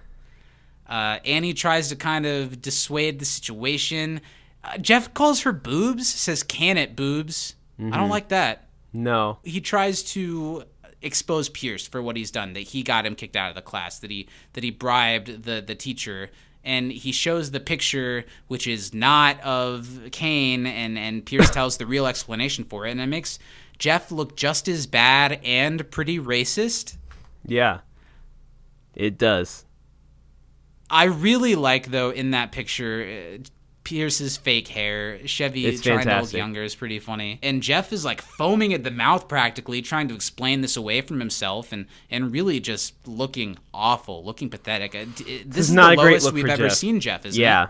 Uh, 0.87 1.19
Annie 1.23 1.53
tries 1.53 1.89
to 1.89 1.95
kind 1.95 2.25
of 2.25 2.61
dissuade 2.61 3.19
the 3.19 3.25
situation. 3.25 4.21
Uh, 4.63 4.77
Jeff 4.77 5.13
calls 5.13 5.41
her 5.41 5.51
boobs, 5.51 6.07
says, 6.07 6.43
Can 6.43 6.77
it, 6.77 6.95
boobs? 6.95 7.54
I 7.79 7.97
don't 7.97 8.09
like 8.09 8.29
that 8.29 8.67
No. 8.93 9.39
he 9.43 9.59
tries 9.61 10.03
to 10.13 10.63
expose 11.01 11.49
Pierce 11.49 11.87
for 11.87 12.01
what 12.01 12.15
he's 12.17 12.31
done 12.31 12.53
that 12.53 12.61
he 12.61 12.81
got 12.83 13.05
him 13.05 13.15
kicked 13.15 13.35
out 13.35 13.49
of 13.49 13.55
the 13.55 13.61
class 13.61 13.99
that 13.99 14.09
he 14.09 14.27
that 14.53 14.63
he 14.63 14.71
bribed 14.71 15.43
the 15.43 15.61
the 15.65 15.75
teacher 15.75 16.29
and 16.63 16.91
he 16.91 17.11
shows 17.11 17.51
the 17.51 17.59
picture 17.59 18.25
which 18.47 18.65
is 18.65 18.93
not 18.93 19.39
of 19.41 20.09
Kane 20.11 20.65
and 20.65 20.97
and 20.97 21.25
Pierce 21.25 21.49
tells 21.51 21.77
the 21.77 21.85
real 21.85 22.07
explanation 22.07 22.63
for 22.63 22.87
it 22.87 22.91
and 22.91 23.01
it 23.01 23.07
makes 23.07 23.37
Jeff 23.77 24.11
look 24.11 24.35
just 24.37 24.67
as 24.69 24.87
bad 24.87 25.39
and 25.43 25.91
pretty 25.91 26.17
racist. 26.17 26.95
Yeah. 27.45 27.79
It 28.95 29.17
does. 29.17 29.65
I 30.89 31.03
really 31.05 31.55
like 31.55 31.91
though 31.91 32.09
in 32.11 32.31
that 32.31 32.51
picture 32.51 33.35
uh, 33.35 33.43
Pierce's 33.85 34.35
fake 34.35 34.67
hair, 34.67 35.25
Chevy 35.25 35.65
It's 35.65 35.81
trying 35.81 36.05
to 36.05 36.19
look 36.21 36.33
younger 36.33 36.61
is 36.63 36.75
pretty 36.75 36.99
funny, 36.99 37.39
and 37.41 37.63
Jeff 37.63 37.93
is 37.93 38.03
like 38.03 38.21
foaming 38.21 38.73
at 38.73 38.83
the 38.83 38.91
mouth 38.91 39.29
practically, 39.29 39.81
trying 39.81 40.09
to 40.09 40.15
explain 40.15 40.59
this 40.59 40.75
away 40.75 40.99
from 40.99 41.19
himself, 41.21 41.71
and 41.71 41.85
and 42.11 42.33
really 42.33 42.59
just 42.59 42.93
looking 43.07 43.57
awful, 43.73 44.25
looking 44.25 44.49
pathetic. 44.49 44.93
Uh, 44.93 45.05
d- 45.15 45.43
This 45.45 45.69
is, 45.69 45.73
not 45.73 45.95
the 45.95 46.03
lowest 46.03 46.33
we've 46.33 46.45
ever 46.45 46.67
Jeff. 46.67 46.73
seen 46.77 46.99
Jeff, 46.99 47.25
isn't 47.25 47.39
Yeah. 47.41 47.63
it? 47.65 47.69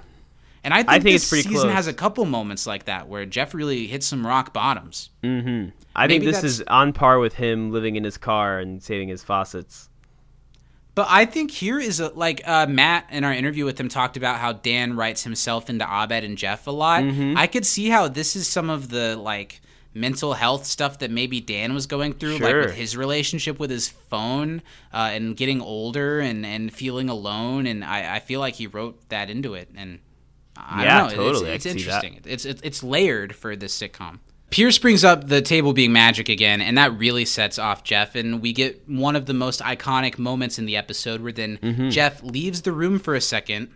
And 0.63 0.73
I 0.73 0.77
think, 0.77 0.89
I 0.89 0.93
think 0.99 1.03
this 1.15 1.27
season 1.27 1.51
close. 1.51 1.71
has 1.71 1.85
a 1.85 1.93
couple 1.93 2.25
moments 2.25 2.65
like 2.65 2.85
that 2.85 3.07
where 3.07 3.23
Jeff 3.27 3.53
really 3.53 3.85
hits 3.85 4.07
some 4.07 4.25
rock 4.25 4.51
bottoms. 4.51 5.11
I 5.23 6.07
think 6.07 6.23
this 6.23 6.43
is 6.43 6.63
on 6.67 6.91
par 6.91 7.19
with 7.19 7.35
him 7.35 7.71
living 7.71 7.97
in 7.97 8.03
his 8.03 8.17
car 8.17 8.57
and 8.57 8.81
saving 8.81 9.09
his 9.09 9.21
faucets. 9.23 9.89
But 10.95 11.07
I 11.09 11.25
think 11.25 11.51
here 11.51 11.77
is 11.77 11.99
a, 11.99 12.07
like 12.09 12.41
uh, 12.47 12.67
Matt 12.67 13.07
in 13.11 13.23
our 13.25 13.33
interview 13.33 13.65
with 13.65 13.77
him 13.79 13.89
talked 13.89 14.15
about 14.15 14.39
how 14.39 14.53
Dan 14.53 14.95
writes 14.95 15.23
himself 15.23 15.69
into 15.69 15.85
Abed 15.85 16.23
and 16.23 16.37
Jeff 16.37 16.67
a 16.67 16.71
lot. 16.71 17.03
Mm-hmm. 17.03 17.37
I 17.37 17.47
could 17.47 17.65
see 17.65 17.89
how 17.89 18.07
this 18.07 18.35
is 18.37 18.47
some 18.47 18.69
of 18.69 18.89
the 18.89 19.17
like 19.17 19.59
mental 19.93 20.33
health 20.33 20.65
stuff 20.65 20.99
that 20.99 21.11
maybe 21.11 21.41
Dan 21.41 21.73
was 21.73 21.85
going 21.85 22.13
through, 22.13 22.37
like 22.37 22.55
with 22.55 22.75
his 22.75 22.95
relationship 22.97 23.59
with 23.59 23.69
his 23.69 23.89
phone 23.89 24.61
uh, 24.93 25.09
and 25.13 25.35
getting 25.37 25.61
older 25.61 26.19
and, 26.21 26.45
and 26.45 26.73
feeling 26.73 27.09
alone. 27.09 27.65
And 27.67 27.83
I, 27.83 28.15
I 28.15 28.19
feel 28.19 28.39
like 28.39 28.55
he 28.55 28.67
wrote 28.67 29.09
that 29.09 29.29
into 29.29 29.53
it. 29.53 29.69
And 29.75 29.99
I 30.55 30.83
Yeah, 30.85 30.99
don't 31.01 31.09
know. 31.11 31.15
totally. 31.15 31.49
It's, 31.51 31.65
it's 31.65 31.73
can 31.75 31.79
see 31.79 31.85
that. 31.89 32.03
interesting. 32.05 32.31
It's, 32.31 32.45
it's 32.45 32.61
it's 32.61 32.83
layered 32.83 33.35
for 33.35 33.55
this 33.57 33.77
sitcom. 33.77 34.19
Pierce 34.51 34.77
brings 34.77 35.03
up 35.03 35.27
the 35.27 35.41
table 35.41 35.73
being 35.73 35.91
magic 35.91 36.29
again, 36.29 36.61
and 36.61 36.77
that 36.77 36.97
really 36.97 37.25
sets 37.25 37.59
off 37.59 37.83
Jeff. 37.83 38.15
And 38.15 38.41
we 38.41 38.53
get 38.53 38.87
one 38.87 39.15
of 39.15 39.25
the 39.25 39.33
most 39.33 39.59
iconic 39.61 40.17
moments 40.17 40.57
in 40.59 40.65
the 40.65 40.77
episode 40.77 41.21
where 41.21 41.31
then 41.31 41.57
Mm-hmm. 41.61 41.89
Jeff 41.89 42.23
leaves 42.23 42.61
the 42.61 42.71
room 42.71 42.99
for 42.99 43.15
a 43.15 43.21
second. 43.21 43.69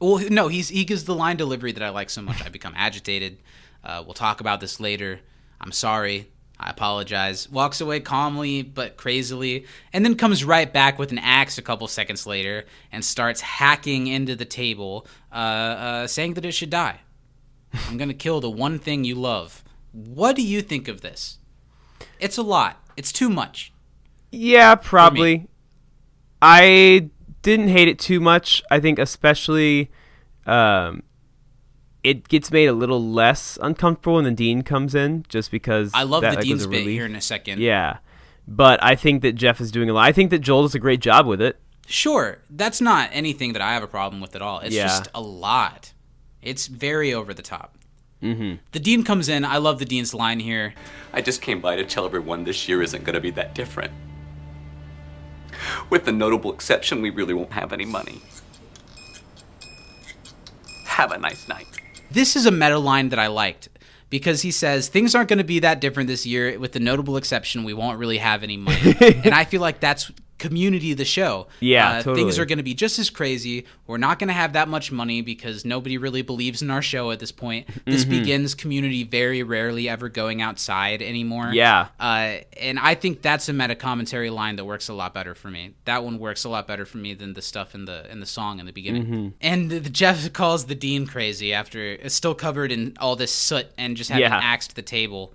Well, 0.00 0.18
no, 0.30 0.48
he's 0.48 0.68
he 0.70 0.84
gives 0.84 1.04
the 1.04 1.14
line 1.14 1.36
delivery 1.36 1.72
that 1.72 1.82
I 1.82 1.90
like 1.90 2.10
so 2.10 2.22
much. 2.22 2.44
I 2.44 2.48
become 2.48 2.74
agitated. 2.76 3.38
Uh, 3.84 4.02
we'll 4.04 4.14
talk 4.14 4.40
about 4.40 4.60
this 4.60 4.80
later. 4.80 5.20
I'm 5.60 5.72
sorry. 5.72 6.30
I 6.58 6.70
apologize. 6.70 7.48
Walks 7.50 7.80
away 7.80 8.00
calmly 8.00 8.62
but 8.62 8.96
crazily, 8.96 9.66
and 9.92 10.04
then 10.04 10.14
comes 10.16 10.44
right 10.44 10.72
back 10.72 10.98
with 10.98 11.10
an 11.10 11.18
axe 11.18 11.58
a 11.58 11.62
couple 11.62 11.86
seconds 11.88 12.26
later 12.26 12.64
and 12.92 13.04
starts 13.04 13.40
hacking 13.40 14.06
into 14.06 14.36
the 14.36 14.44
table, 14.44 15.06
uh, 15.32 15.34
uh, 15.34 16.06
saying 16.06 16.34
that 16.34 16.44
it 16.44 16.52
should 16.52 16.70
die. 16.70 17.00
I'm 17.88 17.96
gonna 17.98 18.14
kill 18.14 18.40
the 18.40 18.50
one 18.50 18.78
thing 18.78 19.02
you 19.04 19.16
love. 19.16 19.63
What 19.94 20.34
do 20.34 20.42
you 20.42 20.60
think 20.60 20.88
of 20.88 21.02
this? 21.02 21.38
It's 22.18 22.36
a 22.36 22.42
lot. 22.42 22.82
It's 22.96 23.12
too 23.12 23.30
much. 23.30 23.72
Yeah, 24.32 24.74
probably. 24.74 25.46
I 26.42 27.10
didn't 27.42 27.68
hate 27.68 27.86
it 27.86 28.00
too 28.00 28.18
much. 28.20 28.62
I 28.70 28.80
think 28.80 28.98
especially 28.98 29.92
um, 30.46 31.04
it 32.02 32.28
gets 32.28 32.50
made 32.50 32.66
a 32.66 32.72
little 32.72 33.02
less 33.02 33.56
uncomfortable 33.62 34.16
when 34.16 34.24
the 34.24 34.32
dean 34.32 34.62
comes 34.62 34.94
in, 34.94 35.24
just 35.28 35.52
because 35.52 35.92
I 35.94 36.02
love 36.02 36.22
that, 36.22 36.30
the 36.32 36.36
like, 36.38 36.44
Dean's 36.44 36.66
bit 36.66 36.86
here 36.86 37.06
in 37.06 37.14
a 37.14 37.20
second. 37.20 37.60
Yeah, 37.60 37.98
but 38.48 38.82
I 38.82 38.96
think 38.96 39.22
that 39.22 39.34
Jeff 39.34 39.60
is 39.60 39.70
doing 39.70 39.88
a 39.88 39.92
lot. 39.92 40.04
I 40.06 40.12
think 40.12 40.30
that 40.30 40.40
Joel 40.40 40.62
does 40.62 40.74
a 40.74 40.80
great 40.80 41.00
job 41.00 41.26
with 41.26 41.40
it. 41.40 41.60
Sure, 41.86 42.38
that's 42.50 42.80
not 42.80 43.10
anything 43.12 43.52
that 43.52 43.62
I 43.62 43.74
have 43.74 43.82
a 43.82 43.86
problem 43.88 44.20
with 44.20 44.34
at 44.34 44.42
all. 44.42 44.58
It's 44.58 44.74
Yeah. 44.74 44.86
just 44.88 45.08
a 45.14 45.20
lot. 45.20 45.92
It's 46.42 46.66
very 46.66 47.14
over 47.14 47.32
the 47.32 47.42
top. 47.42 47.78
Mm-hmm. 48.22 48.54
The 48.72 48.80
dean 48.80 49.04
comes 49.04 49.28
in. 49.28 49.44
I 49.44 49.58
love 49.58 49.78
the 49.78 49.84
dean's 49.84 50.14
line 50.14 50.40
here. 50.40 50.74
I 51.12 51.20
just 51.20 51.42
came 51.42 51.60
by 51.60 51.76
to 51.76 51.84
tell 51.84 52.06
everyone 52.06 52.44
this 52.44 52.68
year 52.68 52.82
isn't 52.82 53.04
going 53.04 53.14
to 53.14 53.20
be 53.20 53.30
that 53.32 53.54
different. 53.54 53.92
With 55.90 56.04
the 56.04 56.12
notable 56.12 56.52
exception, 56.52 57.02
we 57.02 57.10
really 57.10 57.34
won't 57.34 57.52
have 57.52 57.72
any 57.72 57.84
money. 57.84 58.22
Have 60.86 61.12
a 61.12 61.18
nice 61.18 61.48
night. 61.48 61.66
This 62.10 62.36
is 62.36 62.46
a 62.46 62.50
meta 62.50 62.78
line 62.78 63.08
that 63.10 63.18
I 63.18 63.26
liked 63.26 63.68
because 64.10 64.42
he 64.42 64.50
says 64.50 64.88
things 64.88 65.14
aren't 65.14 65.28
going 65.28 65.38
to 65.38 65.44
be 65.44 65.58
that 65.58 65.80
different 65.80 66.08
this 66.08 66.24
year, 66.24 66.58
with 66.58 66.72
the 66.72 66.80
notable 66.80 67.16
exception 67.16 67.64
we 67.64 67.74
won't 67.74 67.98
really 67.98 68.18
have 68.18 68.42
any 68.42 68.56
money. 68.56 68.96
and 69.00 69.34
I 69.34 69.44
feel 69.44 69.60
like 69.60 69.80
that's 69.80 70.12
community 70.48 70.92
of 70.92 70.98
the 70.98 71.04
show. 71.04 71.46
Yeah, 71.60 71.88
uh, 71.90 71.96
totally. 72.02 72.22
Things 72.22 72.38
are 72.38 72.44
going 72.44 72.58
to 72.58 72.64
be 72.64 72.74
just 72.74 72.98
as 72.98 73.10
crazy. 73.10 73.66
We're 73.86 73.98
not 73.98 74.18
going 74.18 74.28
to 74.28 74.34
have 74.34 74.52
that 74.54 74.68
much 74.68 74.90
money 74.92 75.22
because 75.22 75.64
nobody 75.64 75.98
really 75.98 76.22
believes 76.22 76.62
in 76.62 76.70
our 76.70 76.82
show 76.82 77.10
at 77.10 77.18
this 77.20 77.32
point. 77.32 77.66
This 77.84 78.04
Mm-hmm. 78.04 78.10
begins 78.10 78.54
community 78.54 79.02
very 79.04 79.42
rarely 79.42 79.88
ever 79.88 80.08
going 80.08 80.42
outside 80.42 81.00
anymore. 81.02 81.50
Yeah. 81.52 81.88
Uh, 82.00 82.38
and 82.60 82.78
I 82.78 82.94
think 82.94 83.22
that's 83.22 83.48
a 83.48 83.52
meta 83.52 83.74
commentary 83.74 84.30
line 84.30 84.56
that 84.56 84.64
works 84.64 84.88
a 84.88 84.94
lot 84.94 85.14
better 85.14 85.34
for 85.34 85.50
me. 85.50 85.74
That 85.84 86.04
one 86.04 86.18
works 86.18 86.44
a 86.44 86.48
lot 86.48 86.66
better 86.66 86.84
for 86.86 86.98
me 86.98 87.14
than 87.14 87.34
the 87.34 87.42
stuff 87.42 87.74
in 87.74 87.84
the 87.84 88.10
in 88.10 88.20
the 88.20 88.26
song 88.26 88.60
in 88.60 88.66
the 88.66 88.72
beginning. 88.72 89.04
Mm-hmm. 89.04 89.28
And 89.40 89.70
the, 89.70 89.80
Jeff 89.90 90.32
calls 90.32 90.66
the 90.66 90.74
dean 90.74 91.06
crazy 91.06 91.52
after 91.54 91.80
it's 91.82 92.14
still 92.14 92.34
covered 92.34 92.72
in 92.72 92.94
all 93.00 93.16
this 93.16 93.32
soot 93.32 93.66
and 93.78 93.96
just 93.96 94.10
having 94.10 94.22
Yeah. 94.22 94.40
axed 94.42 94.76
the 94.76 94.82
table. 94.82 95.32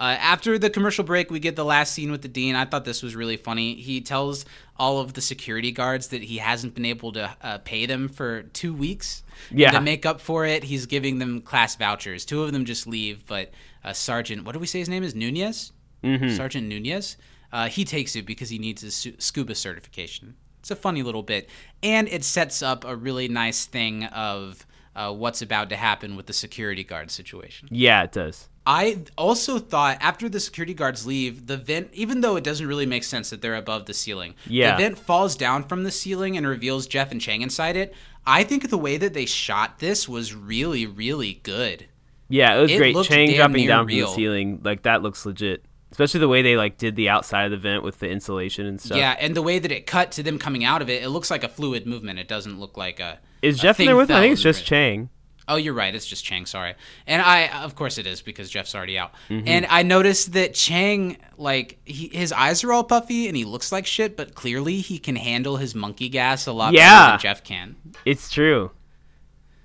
Uh, 0.00 0.16
after 0.20 0.58
the 0.58 0.70
commercial 0.70 1.04
break, 1.04 1.30
we 1.30 1.40
get 1.40 1.56
the 1.56 1.64
last 1.64 1.92
scene 1.92 2.10
with 2.10 2.22
the 2.22 2.28
dean. 2.28 2.54
I 2.54 2.64
thought 2.64 2.84
this 2.84 3.02
was 3.02 3.16
really 3.16 3.36
funny. 3.36 3.74
He 3.74 4.00
tells 4.00 4.44
all 4.78 5.00
of 5.00 5.14
the 5.14 5.20
security 5.20 5.72
guards 5.72 6.08
that 6.08 6.22
he 6.22 6.38
hasn't 6.38 6.74
been 6.74 6.84
able 6.84 7.12
to 7.12 7.34
uh, 7.42 7.58
pay 7.58 7.84
them 7.86 8.08
for 8.08 8.42
two 8.42 8.72
weeks. 8.72 9.24
Yeah. 9.50 9.72
to 9.72 9.80
make 9.80 10.06
up 10.06 10.20
for 10.20 10.46
it, 10.46 10.64
he's 10.64 10.86
giving 10.86 11.18
them 11.18 11.40
class 11.40 11.74
vouchers. 11.76 12.24
Two 12.24 12.42
of 12.42 12.52
them 12.52 12.64
just 12.64 12.86
leave, 12.86 13.26
but 13.26 13.50
uh, 13.84 13.92
Sergeant, 13.92 14.44
what 14.44 14.52
do 14.52 14.58
we 14.58 14.66
say 14.66 14.78
his 14.78 14.88
name 14.88 15.02
is? 15.02 15.14
Nunez? 15.14 15.72
Mm-hmm. 16.02 16.30
Sergeant 16.30 16.68
Nunez. 16.68 17.16
Uh, 17.52 17.68
he 17.68 17.84
takes 17.84 18.14
it 18.14 18.26
because 18.26 18.50
he 18.50 18.58
needs 18.58 18.82
his 18.82 18.94
su- 18.94 19.14
scuba 19.18 19.54
certification. 19.54 20.34
It's 20.60 20.70
a 20.70 20.76
funny 20.76 21.02
little 21.02 21.22
bit, 21.22 21.48
and 21.82 22.08
it 22.08 22.24
sets 22.24 22.62
up 22.62 22.84
a 22.84 22.94
really 22.94 23.28
nice 23.28 23.64
thing 23.64 24.04
of 24.04 24.66
uh, 24.94 25.12
what's 25.12 25.40
about 25.40 25.70
to 25.70 25.76
happen 25.76 26.16
with 26.16 26.26
the 26.26 26.32
security 26.32 26.84
guard 26.84 27.10
situation. 27.10 27.68
Yeah, 27.70 28.02
it 28.02 28.12
does. 28.12 28.48
I 28.70 28.98
also 29.16 29.58
thought 29.58 29.96
after 30.02 30.28
the 30.28 30.38
security 30.40 30.74
guards 30.74 31.06
leave, 31.06 31.46
the 31.46 31.56
vent, 31.56 31.88
even 31.94 32.20
though 32.20 32.36
it 32.36 32.44
doesn't 32.44 32.66
really 32.66 32.84
make 32.84 33.02
sense 33.02 33.30
that 33.30 33.40
they're 33.40 33.54
above 33.56 33.86
the 33.86 33.94
ceiling, 33.94 34.34
Yeah. 34.46 34.72
the 34.76 34.82
vent 34.82 34.98
falls 34.98 35.36
down 35.36 35.64
from 35.64 35.84
the 35.84 35.90
ceiling 35.90 36.36
and 36.36 36.46
reveals 36.46 36.86
Jeff 36.86 37.10
and 37.10 37.18
Chang 37.18 37.40
inside 37.40 37.76
it. 37.76 37.94
I 38.26 38.44
think 38.44 38.68
the 38.68 38.76
way 38.76 38.98
that 38.98 39.14
they 39.14 39.24
shot 39.24 39.78
this 39.78 40.06
was 40.06 40.34
really, 40.34 40.84
really 40.84 41.40
good. 41.42 41.86
Yeah, 42.28 42.58
it 42.58 42.60
was 42.60 42.70
It 42.70 42.76
great. 42.76 42.96
Chang 43.06 43.34
dropping 43.34 43.66
down 43.66 43.86
real. 43.86 44.04
from 44.06 44.12
the 44.12 44.16
ceiling, 44.16 44.60
like 44.62 44.82
that 44.82 45.02
looks 45.02 45.24
legit. 45.24 45.64
Especially 45.90 46.20
the 46.20 46.28
way 46.28 46.42
they 46.42 46.54
like 46.58 46.76
did 46.76 46.94
the 46.94 47.08
outside 47.08 47.46
of 47.46 47.50
the 47.52 47.56
vent 47.56 47.82
with 47.82 47.98
the 48.00 48.08
insulation 48.10 48.66
and 48.66 48.78
stuff. 48.78 48.98
Yeah, 48.98 49.16
and 49.18 49.34
the 49.34 49.40
way 49.40 49.58
that 49.58 49.72
it 49.72 49.86
cut 49.86 50.12
to 50.12 50.22
them 50.22 50.38
coming 50.38 50.62
out 50.62 50.82
of 50.82 50.90
it, 50.90 51.02
it 51.02 51.08
looks 51.08 51.30
like 51.30 51.42
a 51.42 51.48
fluid 51.48 51.86
movement. 51.86 52.18
It 52.18 52.28
doesn't 52.28 52.60
look 52.60 52.76
like 52.76 53.00
a. 53.00 53.18
Is 53.40 53.58
a 53.58 53.62
Jeff 53.62 53.80
in 53.80 53.86
there 53.86 53.96
with? 53.96 54.10
him? 54.10 54.16
I 54.16 54.20
think 54.20 54.34
it's 54.34 54.42
just 54.42 54.66
Chang. 54.66 55.08
Oh, 55.48 55.56
you're 55.56 55.74
right. 55.74 55.94
It's 55.94 56.06
just 56.06 56.24
Chang. 56.24 56.46
Sorry, 56.46 56.74
and 57.06 57.22
I, 57.22 57.48
of 57.62 57.74
course, 57.74 57.98
it 57.98 58.06
is 58.06 58.22
because 58.22 58.50
Jeff's 58.50 58.74
already 58.74 58.98
out. 58.98 59.12
Mm-hmm. 59.28 59.48
And 59.48 59.66
I 59.68 59.82
noticed 59.82 60.32
that 60.34 60.54
Chang, 60.54 61.16
like, 61.36 61.78
he, 61.84 62.08
his 62.08 62.32
eyes 62.32 62.62
are 62.64 62.72
all 62.72 62.84
puffy 62.84 63.28
and 63.28 63.36
he 63.36 63.44
looks 63.44 63.72
like 63.72 63.86
shit, 63.86 64.16
but 64.16 64.34
clearly 64.34 64.80
he 64.80 64.98
can 64.98 65.16
handle 65.16 65.56
his 65.56 65.74
monkey 65.74 66.08
gas 66.08 66.46
a 66.46 66.52
lot 66.52 66.74
better 66.74 67.10
than 67.12 67.20
Jeff 67.20 67.42
can. 67.42 67.76
It's 68.04 68.30
true. 68.30 68.70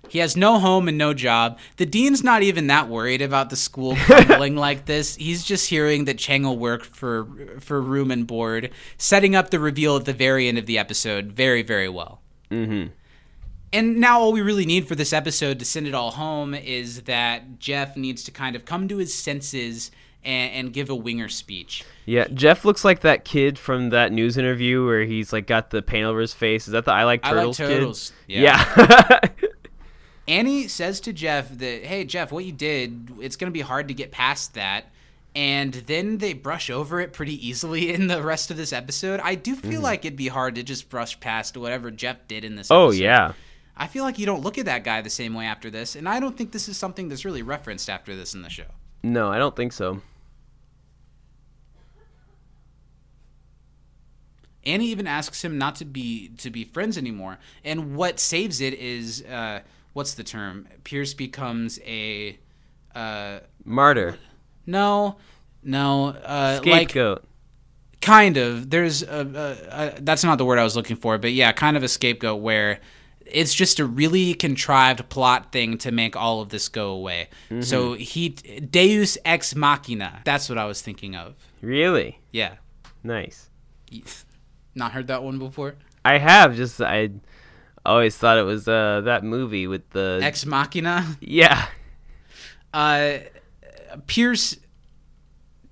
He 0.10 0.20
has 0.20 0.38
no 0.38 0.60
home 0.60 0.88
and 0.88 0.98
no 0.98 1.14
job. 1.14 1.58
The 1.78 1.86
dean's 1.86 2.24
not 2.24 2.44
even 2.44 2.68
that 2.68 2.88
worried 2.88 3.22
about 3.22 3.50
the 3.50 3.56
school 3.56 3.96
crumbling 4.06 4.56
like 4.56 4.86
this. 4.86 5.16
He's 5.16 5.44
just 5.44 5.70
hearing 5.70 6.06
that 6.06 6.18
Chang 6.18 6.44
will 6.44 6.58
work 6.58 6.84
for 6.84 7.28
for 7.60 7.82
room 7.82 8.12
and 8.12 8.28
board, 8.28 8.72
setting 8.98 9.36
up 9.36 9.50
the 9.50 9.60
reveal 9.60 9.96
at 9.96 10.06
the 10.06 10.14
very 10.14 10.48
end 10.48 10.58
of 10.58 10.66
the 10.66 10.78
episode 10.78 11.32
very, 11.32 11.64
very 11.64 11.90
well. 11.90 12.22
Mm-hmm. 12.52 12.92
And 13.74 13.98
now 13.98 14.20
all 14.20 14.32
we 14.32 14.42
really 14.42 14.68
need 14.68 14.88
for 14.88 14.94
this 14.94 15.12
episode 15.12 15.58
to 15.58 15.66
send 15.66 15.88
it 15.88 15.96
all 15.96 16.12
home 16.12 16.54
is 16.54 17.02
that 17.02 17.60
Jeff 17.60 17.98
needs 17.98 18.24
to 18.26 18.32
kind 18.32 18.56
of 18.56 18.66
come 18.66 18.88
to 18.88 18.98
his 18.98 19.12
senses 19.12 19.90
and, 20.24 20.54
and 20.54 20.74
give 20.74 20.92
a 20.92 20.96
winger 20.96 21.28
speech. 21.28 21.84
Yeah, 22.06 22.28
Jeff 22.28 22.66
looks 22.66 22.86
like 22.86 23.00
that 23.00 23.26
kid 23.26 23.58
from 23.58 23.90
that 23.90 24.12
news 24.12 24.38
interview 24.38 24.86
where 24.86 25.06
he's 25.06 25.34
like 25.34 25.48
got 25.48 25.72
the 25.72 25.82
paint 25.82 26.06
over 26.06 26.20
his 26.20 26.36
face. 26.36 26.68
Is 26.68 26.74
that 26.74 26.86
the 26.86 26.92
I 26.92 27.04
like 27.04 27.24
turtles? 27.24 27.60
I 27.60 27.64
like 27.64 27.74
turtles, 27.74 28.14
kid? 28.28 28.42
Yeah. 28.42 28.74
Yeah. 28.78 29.20
Annie 30.28 30.68
says 30.68 31.00
to 31.02 31.12
Jeff 31.12 31.50
that, 31.58 31.84
hey, 31.84 32.06
Jeff, 32.06 32.32
what 32.32 32.46
you 32.46 32.52
did, 32.52 33.12
it's 33.20 33.36
going 33.36 33.52
to 33.52 33.54
be 33.54 33.62
hard 33.62 33.90
to 33.90 33.94
get 33.94 34.12
past 34.12 34.54
that. 34.54 34.86
And 35.36 35.74
then 35.74 36.20
they 36.20 36.34
brush 36.34 36.70
over 36.70 37.02
it 37.02 37.12
pretty 37.12 37.46
easily 37.46 37.92
in 37.94 38.08
the 38.08 38.22
rest 38.22 38.52
of 38.52 38.58
this 38.58 38.72
episode. 38.72 39.20
I 39.22 39.34
do 39.36 39.56
feel 39.56 39.72
mm-hmm. 39.72 39.82
like 39.82 40.06
it'd 40.06 40.16
be 40.16 40.28
hard 40.28 40.56
to 40.56 40.64
just 40.64 40.90
brush 40.90 41.20
past 41.20 41.58
whatever 41.58 41.90
Jeff 41.90 42.28
did 42.28 42.46
in 42.46 42.56
this 42.56 42.70
oh 42.70 42.90
episode. 42.90 43.02
yeah. 43.02 43.34
I 43.76 43.88
feel 43.88 44.04
like 44.04 44.20
you 44.20 44.26
don't 44.26 44.42
look 44.42 44.58
at 44.58 44.66
that 44.66 44.84
guy 44.84 45.02
the 45.02 45.10
same 45.10 45.34
way 45.34 45.46
after 45.46 45.70
this. 45.70 45.96
And 45.96 46.08
I 46.08 46.20
don't 46.20 46.38
think 46.38 46.52
this 46.52 46.70
is 46.70 46.78
something 46.78 47.10
that's 47.10 47.26
really 47.26 47.42
referenced 47.42 47.90
after 47.90 48.16
this 48.16 48.34
in 48.34 48.42
the 48.42 48.50
show. 48.50 48.66
No, 49.04 49.30
I 49.30 49.38
don't 49.40 49.56
think 49.56 49.74
so. 49.74 50.02
Annie 54.66 54.88
even 54.88 55.08
asks 55.08 55.44
him 55.44 55.58
not 55.58 55.76
to 55.76 55.86
be 55.86 56.30
to 56.38 56.50
be 56.50 56.64
friends 56.64 56.98
anymore. 56.98 57.38
And 57.66 57.96
what 57.96 58.20
saves 58.20 58.62
it 58.62 58.74
is 58.76 59.22
uh, 59.24 59.60
what's 59.92 60.14
the 60.14 60.24
term? 60.24 60.68
Pierce 60.86 61.14
becomes 61.14 61.80
a 61.86 62.38
uh, 62.96 63.40
Martyr, 63.66 64.18
no, 64.66 65.18
no, 65.64 66.10
uh, 66.10 66.62
like 66.66 66.92
scapegoat. 66.92 67.26
kind 68.00 68.38
of. 68.38 68.70
There's 68.70 69.04
a, 69.04 69.58
a, 69.70 69.98
a 69.98 70.02
that's 70.02 70.24
not 70.24 70.38
the 70.38 70.46
word 70.46 70.60
I 70.60 70.64
was 70.64 70.78
looking 70.78 70.96
for, 70.96 71.18
but 71.18 71.34
yeah, 71.34 71.52
kind 71.52 71.76
of 71.76 71.84
a 71.84 71.90
scapegoat 71.90 72.42
where 72.42 72.80
it's 73.26 73.54
just 73.54 73.80
a 73.80 73.86
really 73.86 74.34
contrived 74.34 75.08
plot 75.10 75.52
thing 75.52 75.78
to 75.80 75.92
make 75.92 76.16
all 76.16 76.42
of 76.42 76.50
this 76.50 76.70
go 76.70 76.92
away. 76.92 77.30
So 77.62 77.94
he 77.94 78.30
Deus 78.30 79.18
ex 79.26 79.56
machina. 79.56 80.22
That's 80.26 80.50
what 80.50 80.58
I 80.58 80.66
was 80.66 80.82
thinking 80.82 81.16
of. 81.16 81.36
really 81.62 82.20
Yeah, 82.32 82.56
nice. 83.04 83.50
not 84.76 84.92
heard 84.92 85.08
that 85.08 85.24
one 85.24 85.40
before. 85.40 85.76
I 86.06 86.18
have 86.18 86.56
just 86.56 86.82
I 86.82 87.12
always 87.86 88.18
thought 88.18 88.38
it 88.38 88.44
was 88.44 88.68
uh 88.68 89.02
that 89.06 89.24
movie 89.24 89.68
with 89.68 89.90
the 89.92 90.20
Ex 90.22 90.46
machina. 90.46 91.06
yeah 91.20 91.68
uh, 92.74 93.20
Pierce 94.08 94.58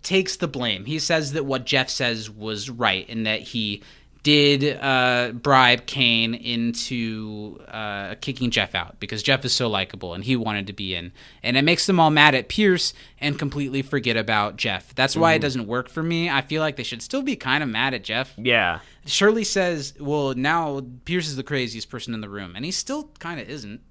takes 0.03 0.37
the 0.37 0.47
blame. 0.47 0.85
He 0.85 0.99
says 0.99 1.33
that 1.33 1.45
what 1.45 1.65
Jeff 1.65 1.89
says 1.89 2.29
was 2.29 2.69
right 2.69 3.07
and 3.09 3.25
that 3.25 3.41
he 3.41 3.83
did 4.23 4.77
uh, 4.79 5.31
bribe 5.33 5.85
Kane 5.87 6.35
into 6.35 7.59
uh, 7.67 8.15
kicking 8.21 8.51
Jeff 8.51 8.75
out 8.75 8.99
because 8.99 9.23
Jeff 9.23 9.43
is 9.45 9.53
so 9.53 9.67
likable 9.67 10.13
and 10.13 10.23
he 10.23 10.35
wanted 10.35 10.67
to 10.67 10.73
be 10.73 10.93
in. 10.93 11.11
And 11.41 11.57
it 11.57 11.63
makes 11.63 11.87
them 11.87 11.99
all 11.99 12.11
mad 12.11 12.35
at 12.35 12.47
Pierce 12.47 12.93
and 13.19 13.39
completely 13.39 13.81
forget 13.81 14.17
about 14.17 14.57
Jeff. 14.57 14.93
That's 14.93 15.15
why 15.15 15.33
it 15.33 15.39
doesn't 15.39 15.65
work 15.67 15.89
for 15.89 16.03
me. 16.03 16.29
I 16.29 16.41
feel 16.41 16.61
like 16.61 16.75
they 16.75 16.83
should 16.83 17.01
still 17.01 17.23
be 17.23 17.35
kind 17.35 17.63
of 17.63 17.69
mad 17.69 17.93
at 17.93 18.03
Jeff. 18.03 18.33
yeah 18.37 18.79
Shirley 19.05 19.43
says, 19.43 19.95
well, 19.99 20.35
now 20.35 20.81
Pierce 21.05 21.27
is 21.27 21.35
the 21.35 21.43
craziest 21.43 21.89
person 21.89 22.13
in 22.13 22.21
the 22.21 22.29
room. 22.29 22.55
And 22.55 22.63
he 22.63 22.71
still 22.71 23.09
kind 23.17 23.39
of 23.39 23.49
isn't. 23.49 23.81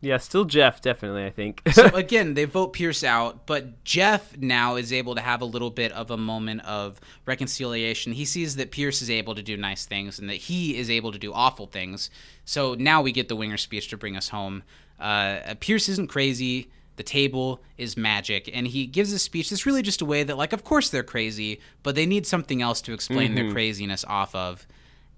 Yeah 0.00 0.16
still 0.16 0.44
Jeff 0.44 0.80
definitely 0.80 1.24
I 1.24 1.30
think 1.30 1.62
so 1.72 1.86
again, 1.94 2.34
they 2.34 2.44
vote 2.44 2.72
Pierce 2.72 3.02
out, 3.02 3.46
but 3.46 3.84
Jeff 3.84 4.36
now 4.36 4.76
is 4.76 4.92
able 4.92 5.14
to 5.14 5.20
have 5.20 5.40
a 5.40 5.44
little 5.44 5.70
bit 5.70 5.92
of 5.92 6.10
a 6.10 6.16
moment 6.16 6.64
of 6.64 7.00
reconciliation. 7.26 8.12
He 8.12 8.24
sees 8.24 8.56
that 8.56 8.70
Pierce 8.70 9.02
is 9.02 9.10
able 9.10 9.34
to 9.34 9.42
do 9.42 9.56
nice 9.56 9.86
things 9.86 10.18
and 10.18 10.28
that 10.28 10.36
he 10.36 10.76
is 10.76 10.90
able 10.90 11.12
to 11.12 11.18
do 11.18 11.32
awful 11.32 11.66
things. 11.66 12.10
So 12.44 12.74
now 12.74 13.02
we 13.02 13.12
get 13.12 13.28
the 13.28 13.36
winger 13.36 13.56
speech 13.56 13.88
to 13.88 13.96
bring 13.96 14.16
us 14.16 14.28
home. 14.28 14.62
Uh, 14.98 15.54
Pierce 15.60 15.88
isn't 15.88 16.08
crazy. 16.08 16.70
The 16.96 17.04
table 17.04 17.62
is 17.76 17.96
magic, 17.96 18.50
and 18.52 18.66
he 18.66 18.84
gives 18.84 19.12
a 19.12 19.20
speech 19.20 19.50
that's 19.50 19.64
really 19.64 19.82
just 19.82 20.00
a 20.00 20.04
way 20.04 20.24
that, 20.24 20.36
like, 20.36 20.52
of 20.52 20.64
course 20.64 20.90
they're 20.90 21.04
crazy, 21.04 21.60
but 21.84 21.94
they 21.94 22.06
need 22.06 22.26
something 22.26 22.60
else 22.60 22.80
to 22.80 22.92
explain 22.92 23.36
their 23.36 23.52
craziness 23.52 24.04
off 24.08 24.34
of 24.34 24.66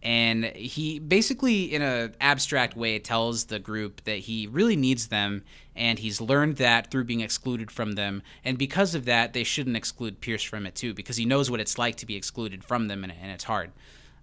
and 0.02 0.44
he 0.44 0.98
basically 0.98 1.74
in 1.74 1.82
an 1.82 2.14
abstract 2.20 2.76
way 2.76 2.98
tells 2.98 3.44
the 3.44 3.58
group 3.58 4.02
that 4.04 4.20
he 4.20 4.46
really 4.46 4.76
needs 4.76 5.08
them 5.08 5.42
and 5.76 5.98
he's 5.98 6.20
learned 6.20 6.56
that 6.56 6.90
through 6.90 7.04
being 7.04 7.20
excluded 7.20 7.70
from 7.70 7.92
them. 7.92 8.22
And 8.44 8.56
because 8.56 8.94
of 8.94 9.04
that 9.04 9.32
they 9.34 9.44
shouldn't 9.44 9.76
exclude 9.76 10.20
pierce 10.20 10.42
from 10.42 10.66
it 10.66 10.74
too 10.74 10.94
because 10.94 11.16
he 11.16 11.26
knows 11.26 11.50
what 11.50 11.60
it's 11.60 11.78
like 11.78 11.96
to 11.96 12.06
be 12.06 12.16
excluded 12.16 12.64
from 12.64 12.88
them 12.88 13.04
and, 13.04 13.12
and 13.20 13.30
it's 13.30 13.44
hard. 13.44 13.72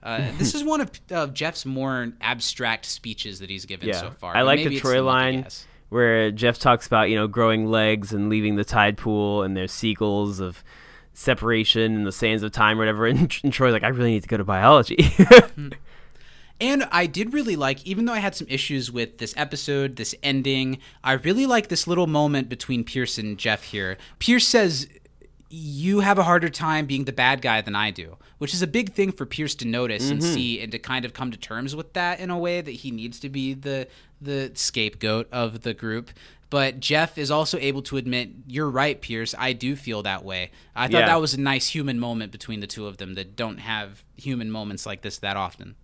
Uh, 0.02 0.32
this 0.38 0.56
is 0.56 0.64
one 0.64 0.82
of, 0.82 0.92
of 1.12 1.34
jeff's 1.34 1.66
more 1.66 2.14
abstract 2.22 2.86
speeches 2.86 3.40
that 3.40 3.50
he's 3.50 3.66
given 3.66 3.90
yeah. 3.90 4.00
so 4.00 4.12
far 4.12 4.38
I 4.38 4.44
like 4.44 4.60
maybe 4.60 4.76
the 4.76 4.80
Troy 4.80 5.04
line 5.04 5.48
where 5.90 6.32
Jeff 6.32 6.60
talks 6.60 6.86
about 6.86 7.10
you 7.10 7.16
know 7.16 7.28
growing 7.28 7.66
legs 7.68 8.14
and 8.14 8.30
leaving 8.30 8.56
the 8.56 8.66
tide 8.66 8.98
pool 8.98 9.44
and 9.44 9.56
there's 9.56 9.72
seagulls 9.72 10.40
of 10.40 10.64
separation 11.18 11.96
and 11.96 12.06
the 12.06 12.12
sands 12.12 12.44
of 12.44 12.52
time 12.52 12.78
or 12.78 12.82
whatever 12.82 13.08
and, 13.08 13.36
and 13.44 13.52
Troy's 13.52 13.74
like 13.74 13.84
I 13.84 13.88
really 13.88 14.12
need 14.12 14.22
to 14.22 14.30
go 14.30 14.38
to 14.38 14.44
biology 14.44 14.98
And 16.60 16.86
I 16.92 17.06
did 17.06 17.34
really 17.34 17.56
like, 17.56 17.86
even 17.86 18.06
though 18.06 18.14
I 18.14 18.20
had 18.20 18.34
some 18.34 18.48
issues 18.50 18.92
with 18.92 19.20
this 19.20 19.32
episode, 19.38 19.96
this 19.96 20.16
ending, 20.24 20.80
I 21.04 21.14
really 21.14 21.46
like 21.46 21.68
this 21.68 21.86
little 21.86 22.08
moment 22.08 22.50
between 22.50 22.84
Pierce 22.84 23.20
and 23.20 23.38
Jeff 23.38 23.66
here. 23.66 23.96
Pierce 24.18 24.48
says, 24.48 24.88
you 25.50 26.02
have 26.02 26.18
a 26.18 26.24
harder 26.24 26.50
time 26.50 26.86
being 26.86 27.06
the 27.06 27.14
bad 27.14 27.42
guy 27.42 27.62
than 27.62 27.76
I 27.76 27.92
do, 27.92 28.18
which 28.38 28.54
is 28.54 28.62
a 28.62 28.68
big 28.68 28.94
thing 28.94 29.12
for 29.12 29.26
Pierce 29.26 29.56
to 29.56 29.68
notice 29.68 30.10
and 30.10 30.20
mm-hmm. 30.20 30.34
see 30.34 30.60
and 30.62 30.72
to 30.72 30.80
kind 30.80 31.06
of 31.06 31.14
come 31.14 31.32
to 31.32 31.38
terms 31.38 31.76
with 31.76 31.94
that 31.94 32.20
in 32.20 32.30
a 32.30 32.38
way 32.38 32.60
that 32.60 32.72
he 32.72 32.92
needs 32.92 33.20
to 33.22 33.30
be 33.30 33.54
the 33.54 33.88
the 34.20 34.52
scapegoat 34.56 35.28
of 35.32 35.62
the 35.62 35.74
group. 35.74 36.10
But 36.50 36.80
Jeff 36.80 37.18
is 37.18 37.30
also 37.30 37.58
able 37.58 37.82
to 37.84 37.98
admit, 37.98 38.30
you're 38.48 38.70
right, 38.70 39.02
Pierce. 39.02 39.36
I 39.38 39.52
do 39.52 39.76
feel 39.76 40.02
that 40.04 40.24
way. 40.24 40.52
I 40.76 40.84
thought 40.88 41.00
Yeah. 41.02 41.06
that 41.08 41.20
was 41.20 41.34
a 41.34 41.40
nice 41.42 41.68
human 41.68 42.00
moment 42.00 42.32
between 42.32 42.62
the 42.62 42.68
two 42.68 42.88
of 42.88 42.98
them 42.98 43.16
that 43.16 43.36
don't 43.36 43.58
have 43.58 44.04
human 44.16 44.50
moments 44.50 44.86
like 44.86 45.02
this 45.02 45.18
that 45.20 45.36
often. 45.36 45.76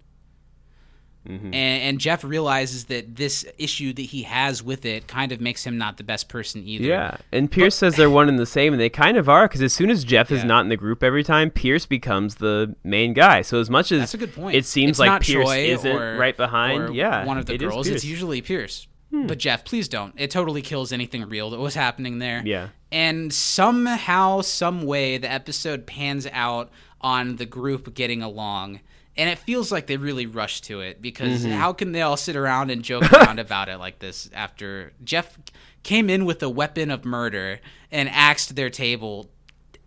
Mm-hmm. 1.27 1.48
And, 1.48 1.56
and 1.84 1.99
Jeff 1.99 2.23
realizes 2.26 2.85
that 2.85 3.15
this 3.15 3.45
issue 3.57 3.94
that 3.94 4.02
he 4.02 4.23
has 4.23 4.61
with 4.61 4.85
it 4.85 5.07
kind 5.07 5.31
of 5.31 5.40
makes 5.40 5.65
him 5.65 5.77
not 5.77 5.95
the 5.95 6.03
best 6.03 6.27
person 6.27 6.68
either. 6.68 6.84
Yeah, 6.84 7.15
and 7.31 7.49
Pierce 7.49 7.76
says 7.76 7.95
they're 7.95 8.10
one 8.10 8.27
and 8.27 8.38
the 8.38 8.45
same, 8.45 8.73
and 8.73 8.81
they 8.81 8.90
kind 8.90 9.15
of 9.15 9.30
are 9.30 9.48
because 9.48 9.61
as 9.61 9.72
soon 9.72 9.90
as 9.90 10.03
Jeff 10.03 10.31
is 10.31 10.44
not 10.44 10.65
in 10.65 10.69
the 10.69 10.76
group 10.76 11.02
every 11.02 11.23
time, 11.23 11.49
Pierce 11.49 11.85
becomes 11.85 12.35
the 12.35 12.76
main 12.84 13.14
guy. 13.14 13.41
So 13.41 13.61
as 13.61 13.69
much 13.69 13.94
as 13.94 13.99
That's 14.02 14.14
a 14.15 14.18
good 14.18 14.34
point. 14.34 14.57
it 14.57 14.65
seems 14.65 14.91
It's 14.91 14.99
like 14.99 15.22
Pierce 15.22 15.45
Troy 15.45 15.60
isn't 15.60 15.90
or- 15.95 16.18
right 16.18 16.35
behind, 16.35 16.94
yeah, 16.94 17.23
one 17.26 17.38
of 17.38 17.45
the 17.45 17.53
it 17.53 17.60
girls. 17.60 17.88
It's 17.88 18.03
usually 18.03 18.41
Pierce. 18.41 18.88
Hmm. 19.14 19.27
But 19.27 19.38
Jeff, 19.38 19.64
please 19.64 19.88
don't. 19.88 20.14
It 20.18 20.31
totally 20.31 20.64
kills 20.64 20.91
anything 20.91 21.23
real 21.30 21.52
that 21.52 21.60
was 21.60 21.76
happening 21.76 22.18
there. 22.18 22.41
Yeah. 22.44 22.69
And 22.91 23.31
somehow, 23.31 24.41
some 24.41 24.81
way, 24.84 25.18
the 25.18 25.31
episode 25.31 25.85
pans 25.85 26.26
out 26.31 26.72
on 27.02 27.35
the 27.35 27.45
group 27.45 27.94
getting 27.94 28.22
along. 28.23 28.80
And 29.15 29.30
it 29.30 29.38
feels 29.38 29.72
like 29.72 29.85
they 29.85 29.98
really 29.98 30.26
rushed 30.26 30.64
to 30.65 30.81
it 30.81 30.99
because 31.02 31.44
Mm-hmm. 31.44 31.52
how 31.53 31.73
can 31.73 31.91
they 31.91 32.02
all 32.02 32.18
sit 32.18 32.35
around 32.35 32.72
and 32.72 32.81
joke 32.84 33.11
around 33.14 33.38
about 33.48 33.69
it 33.69 33.77
like 33.77 33.99
this 33.99 34.30
after 34.34 34.94
Jeff 35.03 35.38
came 35.84 36.10
in 36.10 36.26
with 36.26 36.41
a 36.41 36.49
weapon 36.49 36.90
of 36.90 37.06
murder 37.06 37.60
and 37.91 38.10
axed 38.10 38.56
their 38.56 38.72
table 38.72 39.30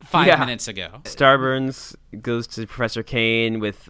five 0.04 0.28
Yeah. 0.28 0.36
minutes 0.38 0.68
ago? 0.68 1.00
Starburns 1.04 1.96
goes 2.22 2.46
to 2.48 2.66
Professor 2.68 3.02
Kane 3.02 3.58
with 3.58 3.88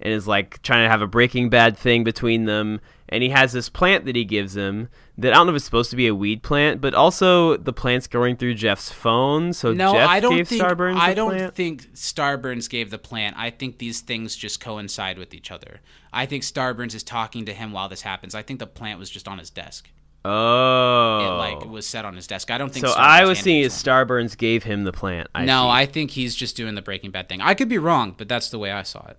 and 0.00 0.12
is 0.14 0.26
like 0.26 0.62
trying 0.62 0.84
to 0.86 0.88
have 0.90 1.02
a 1.02 1.06
Breaking 1.06 1.50
Bad 1.50 1.76
thing 1.76 2.02
between 2.04 2.46
them, 2.46 2.80
and 3.10 3.22
he 3.22 3.30
has 3.30 3.52
this 3.52 3.68
plant 3.68 4.04
that 4.04 4.14
he 4.16 4.24
gives 4.24 4.56
him 4.56 4.88
that 5.16 5.32
I 5.32 5.36
don't 5.36 5.46
know 5.46 5.52
if 5.52 5.56
it's 5.56 5.64
supposed 5.64 5.90
to 5.90 5.96
be 5.96 6.06
a 6.06 6.14
weed 6.14 6.42
plant, 6.42 6.80
but 6.80 6.94
also 6.94 7.56
the 7.56 7.72
plant's 7.72 8.06
going 8.06 8.36
through 8.36 8.54
Jeff's 8.54 8.90
phone. 8.92 9.52
So 9.52 9.72
No, 9.72 9.92
Jeff 9.92 10.08
I 10.08 10.20
don't 10.20 10.36
gave 10.36 10.48
think 10.48 10.62
Starburns 10.62 10.96
I 10.96 11.14
don't 11.14 11.30
plant. 11.34 11.54
think 11.54 11.92
Starburns 11.94 12.68
gave 12.70 12.90
the 12.90 12.98
plant. 12.98 13.36
I 13.38 13.50
think 13.50 13.78
these 13.78 14.00
things 14.00 14.36
just 14.36 14.60
coincide 14.60 15.18
with 15.18 15.34
each 15.34 15.50
other. 15.50 15.80
I 16.12 16.26
think 16.26 16.42
Starburns 16.44 16.94
is 16.94 17.02
talking 17.02 17.44
to 17.46 17.52
him 17.52 17.72
while 17.72 17.88
this 17.88 18.02
happens. 18.02 18.34
I 18.34 18.42
think 18.42 18.58
the 18.60 18.66
plant 18.66 18.98
was 18.98 19.10
just 19.10 19.26
on 19.28 19.38
his 19.38 19.50
desk. 19.50 19.90
oh, 20.24 21.18
It 21.20 21.38
like 21.38 21.64
was 21.68 21.86
set 21.86 22.04
on 22.04 22.14
his 22.16 22.26
desk. 22.26 22.50
I 22.50 22.58
don't 22.58 22.72
think. 22.72 22.86
so 22.86 22.92
Starburns 22.92 22.96
I 22.98 23.24
was 23.24 23.38
seeing 23.38 23.62
it 23.62 23.66
as 23.66 23.82
to 23.82 23.90
him. 23.90 23.96
Starburns 24.06 24.36
gave 24.36 24.64
him 24.64 24.84
the 24.84 24.92
plant. 24.92 25.28
I 25.34 25.44
no. 25.44 25.68
I 25.68 25.86
think 25.86 26.10
he's 26.12 26.34
just 26.34 26.56
doing 26.56 26.74
the 26.74 26.82
Breaking 26.82 27.10
Bad 27.10 27.28
thing. 27.28 27.40
I 27.40 27.54
could 27.54 27.68
be 27.68 27.78
wrong, 27.78 28.14
but 28.16 28.28
that's 28.28 28.50
the 28.50 28.58
way 28.58 28.70
I 28.72 28.82
saw 28.82 29.06
it. 29.08 29.18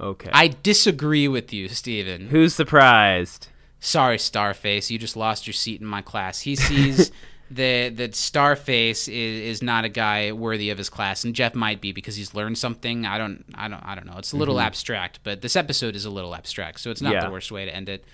Okay. 0.00 0.30
I 0.32 0.48
disagree 0.48 1.28
with 1.28 1.52
you, 1.52 1.68
Steven. 1.68 2.28
Who's 2.28 2.54
surprised? 2.54 3.48
Sorry, 3.80 4.16
Starface. 4.16 4.90
You 4.90 4.98
just 4.98 5.16
lost 5.16 5.46
your 5.46 5.54
seat 5.54 5.80
in 5.80 5.86
my 5.86 6.02
class. 6.02 6.40
He 6.40 6.56
sees 6.56 7.10
that 7.50 7.96
that 7.98 8.12
Starface 8.12 9.08
is, 9.08 9.08
is 9.08 9.62
not 9.62 9.84
a 9.84 9.88
guy 9.88 10.32
worthy 10.32 10.70
of 10.70 10.78
his 10.78 10.88
class, 10.88 11.24
and 11.24 11.34
Jeff 11.34 11.54
might 11.54 11.80
be 11.80 11.92
because 11.92 12.16
he's 12.16 12.34
learned 12.34 12.58
something. 12.58 13.06
I 13.06 13.18
don't, 13.18 13.44
I 13.54 13.68
don't, 13.68 13.80
I 13.84 13.94
don't 13.94 14.06
know. 14.06 14.16
It's 14.18 14.32
a 14.32 14.36
little 14.36 14.58
abstract, 14.60 15.20
but 15.22 15.42
this 15.42 15.54
episode 15.56 15.94
is 15.94 16.04
a 16.04 16.10
little 16.10 16.34
abstract, 16.34 16.80
so 16.80 16.90
it's 16.90 17.00
not 17.02 17.10
Mm-hmm. 17.10 17.22
Yeah. 17.22 17.26
the 17.26 17.32
worst 17.32 17.52
way 17.52 17.64
to 17.64 17.74
end 17.74 17.88
it. 17.88 18.04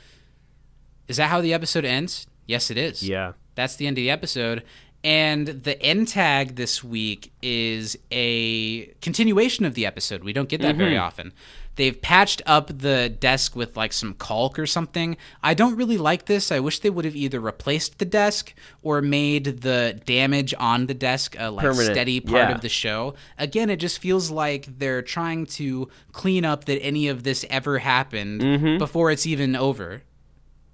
Is 1.09 1.17
that 1.17 1.31
how 1.31 1.41
the 1.41 1.55
episode 1.55 1.85
ends? 1.85 2.27
Yes, 2.47 2.71
it 2.71 2.77
is. 2.77 3.03
Yeah. 3.03 3.33
That's 3.55 3.77
the 3.77 3.87
end 3.87 3.97
of 3.99 4.03
the 4.03 4.11
episode. 4.11 4.63
And 5.05 5.47
the 5.49 5.81
end 5.83 6.09
tag 6.09 6.55
this 6.57 6.85
week 6.85 7.33
is 7.43 7.99
a 8.13 8.87
continuation 9.01 9.65
of 9.65 9.75
the 9.75 9.85
episode. 9.85 10.23
We 10.23 10.33
don't 10.33 10.49
get 10.49 10.61
that 10.63 10.77
very 10.77 10.97
often. 10.97 11.33
They've 11.77 12.01
patched 12.01 12.43
up 12.45 12.79
the 12.79 13.09
desk 13.09 13.57
with 13.57 13.77
like 13.77 13.93
some 13.93 14.15
caulk 14.15 14.59
or 14.59 14.67
something. 14.67 15.17
I 15.43 15.55
don't 15.55 15.75
really 15.75 15.97
like 15.97 16.27
this. 16.27 16.53
I 16.53 16.61
wish 16.61 16.81
they 16.81 16.91
would 16.91 17.05
have 17.07 17.17
either 17.17 17.41
replaced 17.41 17.99
the 17.99 18.05
desk 18.05 18.53
or 18.83 19.01
made 19.01 19.63
the 19.63 20.01
damage 20.05 20.53
on 20.59 20.87
the 20.87 20.95
desk 20.95 21.35
a 21.39 21.51
like 21.51 21.65
Permanent. 21.65 21.95
steady 21.95 22.21
part 22.21 22.51
Yeah. 22.51 22.55
of 22.55 22.61
the 22.61 22.69
show. 22.69 23.15
Again, 23.39 23.71
it 23.71 23.77
just 23.77 23.99
feels 24.01 24.31
like 24.31 24.79
they're 24.79 25.03
trying 25.03 25.47
to 25.47 25.89
clean 26.13 26.45
up 26.45 26.67
that 26.67 26.81
any 26.83 27.09
of 27.09 27.23
this 27.23 27.45
ever 27.49 27.79
happened 27.79 28.43
mm-hmm. 28.43 28.79
before 28.79 29.11
it's 29.11 29.27
even 29.27 29.57
over. 29.57 30.03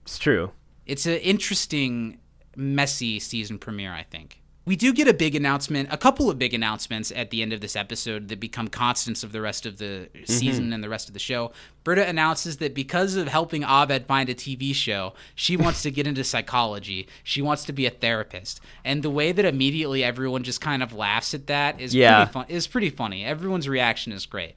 It's 0.02 0.18
true. 0.18 0.50
It's 0.84 1.06
an 1.06 1.18
interesting, 1.18 2.18
messy 2.56 3.20
season 3.20 3.58
premiere, 3.58 3.92
I 3.92 4.02
think. 4.02 4.40
We 4.68 4.76
do 4.76 4.92
get 4.92 5.08
a 5.08 5.14
big 5.14 5.34
announcement, 5.34 5.88
a 5.90 5.96
couple 5.96 6.28
of 6.28 6.38
big 6.38 6.52
announcements 6.52 7.10
at 7.16 7.30
the 7.30 7.40
end 7.40 7.54
of 7.54 7.62
this 7.62 7.74
episode 7.74 8.28
that 8.28 8.38
become 8.38 8.68
constants 8.68 9.24
of 9.24 9.32
the 9.32 9.40
rest 9.40 9.64
of 9.64 9.78
the 9.78 10.10
mm-hmm. 10.12 10.24
season 10.26 10.74
and 10.74 10.84
the 10.84 10.90
rest 10.90 11.08
of 11.08 11.14
the 11.14 11.18
show. 11.18 11.52
Britta 11.84 12.06
announces 12.06 12.58
that 12.58 12.74
because 12.74 13.16
of 13.16 13.28
helping 13.28 13.62
Abed 13.62 14.04
find 14.04 14.28
a 14.28 14.34
TV 14.34 14.74
show, 14.74 15.14
she 15.34 15.56
wants 15.64 15.80
to 15.84 15.90
get 15.90 16.06
into 16.06 16.22
psychology. 16.22 17.08
She 17.24 17.40
wants 17.40 17.64
to 17.64 17.72
be 17.72 17.86
a 17.86 17.90
therapist. 17.90 18.60
And 18.84 19.02
the 19.02 19.08
way 19.08 19.32
that 19.32 19.46
immediately 19.46 20.04
everyone 20.04 20.42
just 20.42 20.60
kind 20.60 20.82
of 20.82 20.92
laughs 20.92 21.32
at 21.32 21.46
that 21.46 21.80
is 21.80 21.94
Yeah. 21.94 22.26
pretty 22.26 22.32
fun 22.32 22.46
is 22.50 22.66
pretty 22.66 22.90
funny. 22.90 23.24
Everyone's 23.24 23.70
reaction 23.70 24.12
is 24.12 24.26
great. 24.26 24.56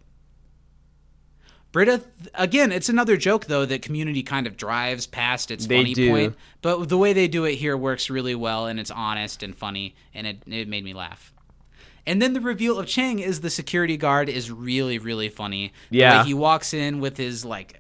Britta, 1.72 2.02
again, 2.34 2.72
it's 2.72 2.90
another 2.90 3.16
joke 3.16 3.46
though 3.46 3.66
that 3.66 3.82
Community 3.82 4.24
kind 4.24 4.46
of 4.46 4.58
drives 4.58 5.08
past 5.08 5.52
its 5.52 5.68
They 5.68 5.78
funny 5.78 5.94
do. 5.94 6.10
point, 6.10 6.36
but 6.62 6.90
the 6.90 6.98
way 6.98 7.14
they 7.14 7.28
do 7.28 7.46
it 7.46 7.56
here 7.56 7.78
works 7.78 8.10
really 8.10 8.36
well, 8.36 8.66
and 8.68 8.80
it's 8.80 8.92
honest 8.92 9.42
and 9.42 9.56
funny, 9.56 9.96
and 10.14 10.28
it 10.28 10.40
it 10.46 10.68
made 10.68 10.84
me 10.84 10.94
laugh. 10.94 11.34
And 12.06 12.22
then 12.22 12.34
the 12.34 12.42
reveal 12.42 12.80
of 12.80 12.88
Chang 12.88 13.20
is 13.20 13.42
the 13.42 13.50
security 13.50 13.96
guard 13.96 14.28
is 14.28 14.52
really 14.52 14.98
really 14.98 15.30
funny. 15.30 15.72
Yeah. 15.90 16.24
he 16.26 16.34
walks 16.34 16.74
in 16.74 17.00
with 17.00 17.18
his 17.18 17.46
like, 17.46 17.80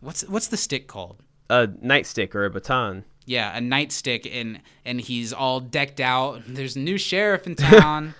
what's 0.00 0.22
what's 0.28 0.48
the 0.48 0.56
stick 0.58 0.86
called? 0.86 1.16
A 1.48 1.66
nightstick 1.66 2.34
or 2.34 2.44
a 2.44 2.50
baton. 2.50 3.04
Yeah, 3.26 3.56
a 3.56 3.60
nightstick, 3.60 4.28
and 4.32 4.60
and 4.84 5.00
he's 5.00 5.32
all 5.32 5.60
decked 5.60 6.00
out. 6.00 6.42
There's 6.46 6.76
a 6.76 6.80
new 6.80 6.98
sheriff 6.98 7.46
in 7.46 7.54
town. 7.54 8.14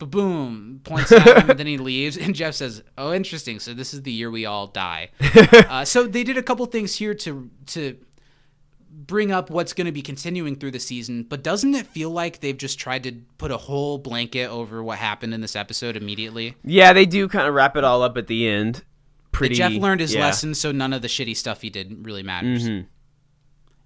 Ba-boom, 0.00 0.80
points 0.82 1.12
at 1.12 1.26
him, 1.26 1.50
and 1.50 1.58
then 1.58 1.66
he 1.66 1.76
leaves. 1.90 2.16
And 2.16 2.34
Jeff 2.34 2.54
says, 2.54 2.82
"Oh, 2.96 3.12
interesting. 3.12 3.60
So 3.60 3.74
this 3.74 3.92
is 3.92 4.02
the 4.02 4.10
year 4.10 4.30
we 4.30 4.46
all 4.46 4.66
die." 4.66 5.10
uh, 5.68 5.84
so 5.84 6.06
they 6.06 6.24
did 6.24 6.38
a 6.38 6.42
couple 6.42 6.64
things 6.66 6.96
here 6.96 7.14
to 7.14 7.50
to 7.66 7.98
bring 8.90 9.30
up 9.30 9.50
what's 9.50 9.74
going 9.74 9.84
to 9.84 9.92
be 9.92 10.00
continuing 10.00 10.56
through 10.56 10.70
the 10.70 10.80
season. 10.80 11.24
But 11.24 11.42
doesn't 11.42 11.74
it 11.74 11.86
feel 11.86 12.10
like 12.10 12.40
they've 12.40 12.56
just 12.56 12.80
tried 12.80 13.02
to 13.04 13.12
put 13.36 13.50
a 13.50 13.58
whole 13.58 13.98
blanket 13.98 14.48
over 14.48 14.82
what 14.82 14.98
happened 14.98 15.34
in 15.34 15.42
this 15.42 15.54
episode 15.54 15.96
immediately? 15.96 16.56
Yeah, 16.64 16.94
they 16.94 17.04
do 17.04 17.28
kind 17.28 17.46
of 17.46 17.52
wrap 17.52 17.76
it 17.76 17.84
all 17.84 18.02
up 18.02 18.16
at 18.16 18.26
the 18.26 18.48
end. 18.48 18.82
Pretty. 19.32 19.54
Jeff 19.54 19.72
learned 19.72 20.00
his 20.00 20.14
yeah. 20.14 20.22
lesson, 20.22 20.54
so 20.54 20.72
none 20.72 20.94
of 20.94 21.02
the 21.02 21.08
shitty 21.08 21.36
stuff 21.36 21.60
he 21.60 21.68
did 21.68 22.06
really 22.06 22.22
matters. 22.22 22.66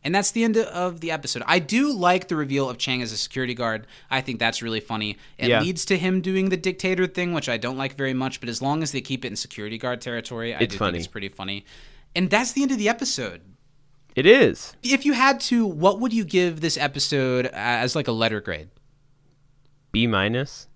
And 0.05 0.15
that's 0.15 0.33
the 0.33 0.45
end 0.45 0.59
of 0.59 1.01
the 1.01 1.11
episode. 1.11 1.43
I 1.47 1.59
do 1.59 1.91
like 1.93 2.29
the 2.29 2.37
reveal 2.37 2.69
of 2.69 2.77
Chang 2.77 3.01
as 3.01 3.11
a 3.11 3.17
security 3.17 3.55
guard. 3.55 3.87
I 4.11 4.21
think 4.21 4.39
that's 4.39 4.61
really 4.63 4.81
funny. 4.81 5.17
It 5.39 5.49
Yeah. 5.49 5.63
leads 5.63 5.87
to 5.87 5.97
him 5.97 6.21
doing 6.21 6.51
the 6.51 6.59
dictator 6.59 7.07
thing, 7.07 7.33
which 7.33 7.49
I 7.49 7.57
don't 7.57 7.79
like 7.79 7.97
very 7.97 8.13
much. 8.13 8.39
But 8.41 8.51
as 8.51 8.61
long 8.61 8.83
as 8.83 8.93
they 8.93 9.01
keep 9.01 9.25
it 9.25 9.29
in 9.29 9.37
security 9.37 9.79
guard 9.79 10.03
territory, 10.03 10.55
I 10.55 10.59
It's 10.61 10.75
do 10.75 10.79
funny. 10.79 10.93
think 10.93 11.05
it's 11.05 11.11
pretty 11.11 11.29
funny. 11.31 11.65
And 12.15 12.29
that's 12.29 12.53
the 12.53 12.63
end 12.63 12.71
of 12.71 12.79
the 12.79 12.89
episode. 12.89 13.41
It 14.15 14.27
is. 14.27 14.75
If 14.83 15.05
you 15.07 15.15
had 15.15 15.41
to, 15.41 15.67
what 15.67 15.99
would 16.01 16.13
you 16.13 16.25
give 16.25 16.61
this 16.61 16.77
episode 16.77 17.47
as 17.47 17.97
like 17.97 18.07
a 18.07 18.13
letter 18.13 18.41
grade? 18.41 18.69
B 19.91 20.07
minus. 20.07 20.69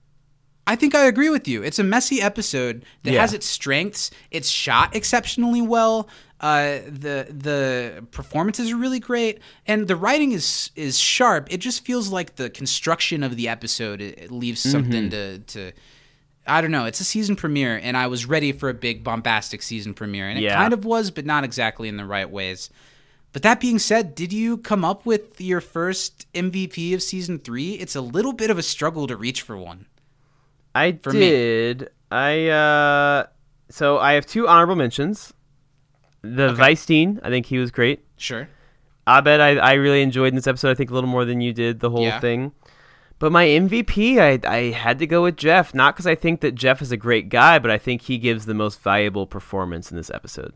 I 0.68 0.76
think 0.76 0.94
I 0.94 1.06
agree 1.06 1.30
with 1.30 1.48
you. 1.48 1.62
It's 1.62 1.78
a 1.78 1.84
messy 1.84 2.20
episode 2.20 2.84
that 3.02 3.12
Yeah. 3.14 3.22
has 3.22 3.32
its 3.32 3.46
strengths. 3.46 4.10
It's 4.30 4.48
shot 4.50 4.94
exceptionally 4.94 5.62
well. 5.62 6.08
Uh, 6.40 6.78
the 6.86 7.26
the 7.30 8.04
performances 8.12 8.70
are 8.70 8.76
really 8.76 9.00
great, 9.00 9.40
and 9.66 9.88
the 9.88 9.96
writing 9.96 10.32
is 10.32 10.70
is 10.76 10.98
sharp. 10.98 11.48
It 11.50 11.58
just 11.58 11.84
feels 11.84 12.10
like 12.10 12.36
the 12.36 12.50
construction 12.50 13.22
of 13.24 13.34
the 13.36 13.48
episode 13.48 14.00
it, 14.00 14.18
it 14.18 14.30
leaves 14.30 14.60
something 14.60 15.10
to 15.10 15.38
to. 15.38 15.72
I 16.46 16.60
don't 16.60 16.70
know. 16.70 16.84
It's 16.84 17.00
a 17.00 17.04
season 17.04 17.34
premiere, 17.36 17.76
and 17.82 17.96
I 17.96 18.06
was 18.06 18.24
ready 18.26 18.52
for 18.52 18.68
a 18.68 18.74
big 18.74 19.02
bombastic 19.02 19.62
season 19.62 19.94
premiere, 19.94 20.28
and 20.28 20.38
it 20.38 20.42
Yeah. 20.42 20.56
kind 20.56 20.72
of 20.72 20.84
was, 20.84 21.10
but 21.10 21.26
not 21.26 21.44
exactly 21.44 21.88
in 21.88 21.96
the 21.96 22.06
right 22.06 22.30
ways. 22.30 22.70
But 23.32 23.42
that 23.42 23.58
being 23.60 23.78
said, 23.78 24.14
did 24.14 24.32
you 24.32 24.56
come 24.58 24.84
up 24.84 25.04
with 25.04 25.40
your 25.40 25.60
first 25.60 26.26
MVP 26.34 26.94
of 26.94 27.02
season 27.02 27.38
three? 27.38 27.72
It's 27.74 27.94
a 27.96 28.00
little 28.00 28.32
bit 28.32 28.48
of 28.50 28.56
a 28.58 28.62
struggle 28.62 29.06
to 29.08 29.16
reach 29.16 29.42
for 29.42 29.56
one. 29.58 29.86
I 30.78 30.92
For 31.02 31.12
me. 31.12 31.18
did. 31.20 31.90
I 32.10 32.48
uh 32.48 33.26
so 33.70 33.98
I 33.98 34.12
have 34.14 34.26
two 34.26 34.48
honorable 34.48 34.76
mentions. 34.76 35.32
The 36.22 36.54
Weisstein, 36.54 37.20
I 37.22 37.28
think 37.30 37.46
he 37.46 37.58
was 37.58 37.70
great. 37.70 38.04
Sure. 38.16 38.48
Abed, 39.06 39.40
I, 39.40 39.56
I 39.56 39.72
really 39.74 40.02
enjoyed 40.02 40.28
in 40.28 40.34
this 40.34 40.46
episode. 40.46 40.70
I 40.70 40.74
think 40.74 40.90
a 40.90 40.94
little 40.94 41.08
more 41.08 41.24
than 41.24 41.40
you 41.40 41.52
did 41.52 41.80
the 41.80 41.90
whole 41.90 42.02
Yeah. 42.02 42.20
thing. 42.20 42.52
But 43.20 43.32
my 43.32 43.46
MVP, 43.46 44.18
I 44.18 44.38
I 44.48 44.70
had 44.70 44.98
to 45.00 45.06
go 45.06 45.22
with 45.24 45.36
Jeff. 45.36 45.74
Not 45.74 45.94
because 45.94 46.06
I 46.06 46.14
think 46.14 46.40
that 46.40 46.54
Jeff 46.54 46.80
is 46.82 46.92
a 46.92 46.96
great 46.96 47.28
guy, 47.28 47.58
but 47.58 47.70
I 47.70 47.78
think 47.78 48.02
he 48.02 48.16
gives 48.18 48.46
the 48.46 48.54
most 48.54 48.80
valuable 48.80 49.26
performance 49.26 49.90
in 49.90 49.96
this 49.96 50.10
episode. 50.10 50.52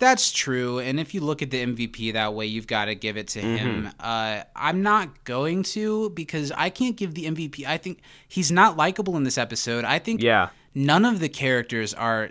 That's 0.00 0.32
true. 0.32 0.80
And 0.80 0.98
if 0.98 1.14
you 1.14 1.20
look 1.20 1.42
at 1.42 1.50
the 1.50 1.64
MVP 1.64 2.14
that 2.14 2.34
way, 2.34 2.46
you've 2.46 2.66
got 2.66 2.86
to 2.86 2.94
give 2.96 3.16
it 3.16 3.28
to 3.28 3.40
him. 3.40 3.84
Mm-hmm. 3.84 3.88
Uh, 4.00 4.42
I'm 4.56 4.82
not 4.82 5.22
going 5.24 5.62
to 5.74 6.10
because 6.10 6.50
I 6.52 6.70
can't 6.70 6.96
give 6.96 7.14
the 7.14 7.26
MVP. 7.26 7.64
I 7.66 7.76
think 7.76 8.00
he's 8.26 8.50
not 8.50 8.76
likable 8.76 9.16
in 9.16 9.22
this 9.24 9.38
episode. 9.38 9.84
I 9.84 9.98
think 10.00 10.22
Yeah. 10.22 10.48
none 10.74 11.04
of 11.04 11.20
the 11.20 11.28
characters 11.28 11.94
are 11.94 12.30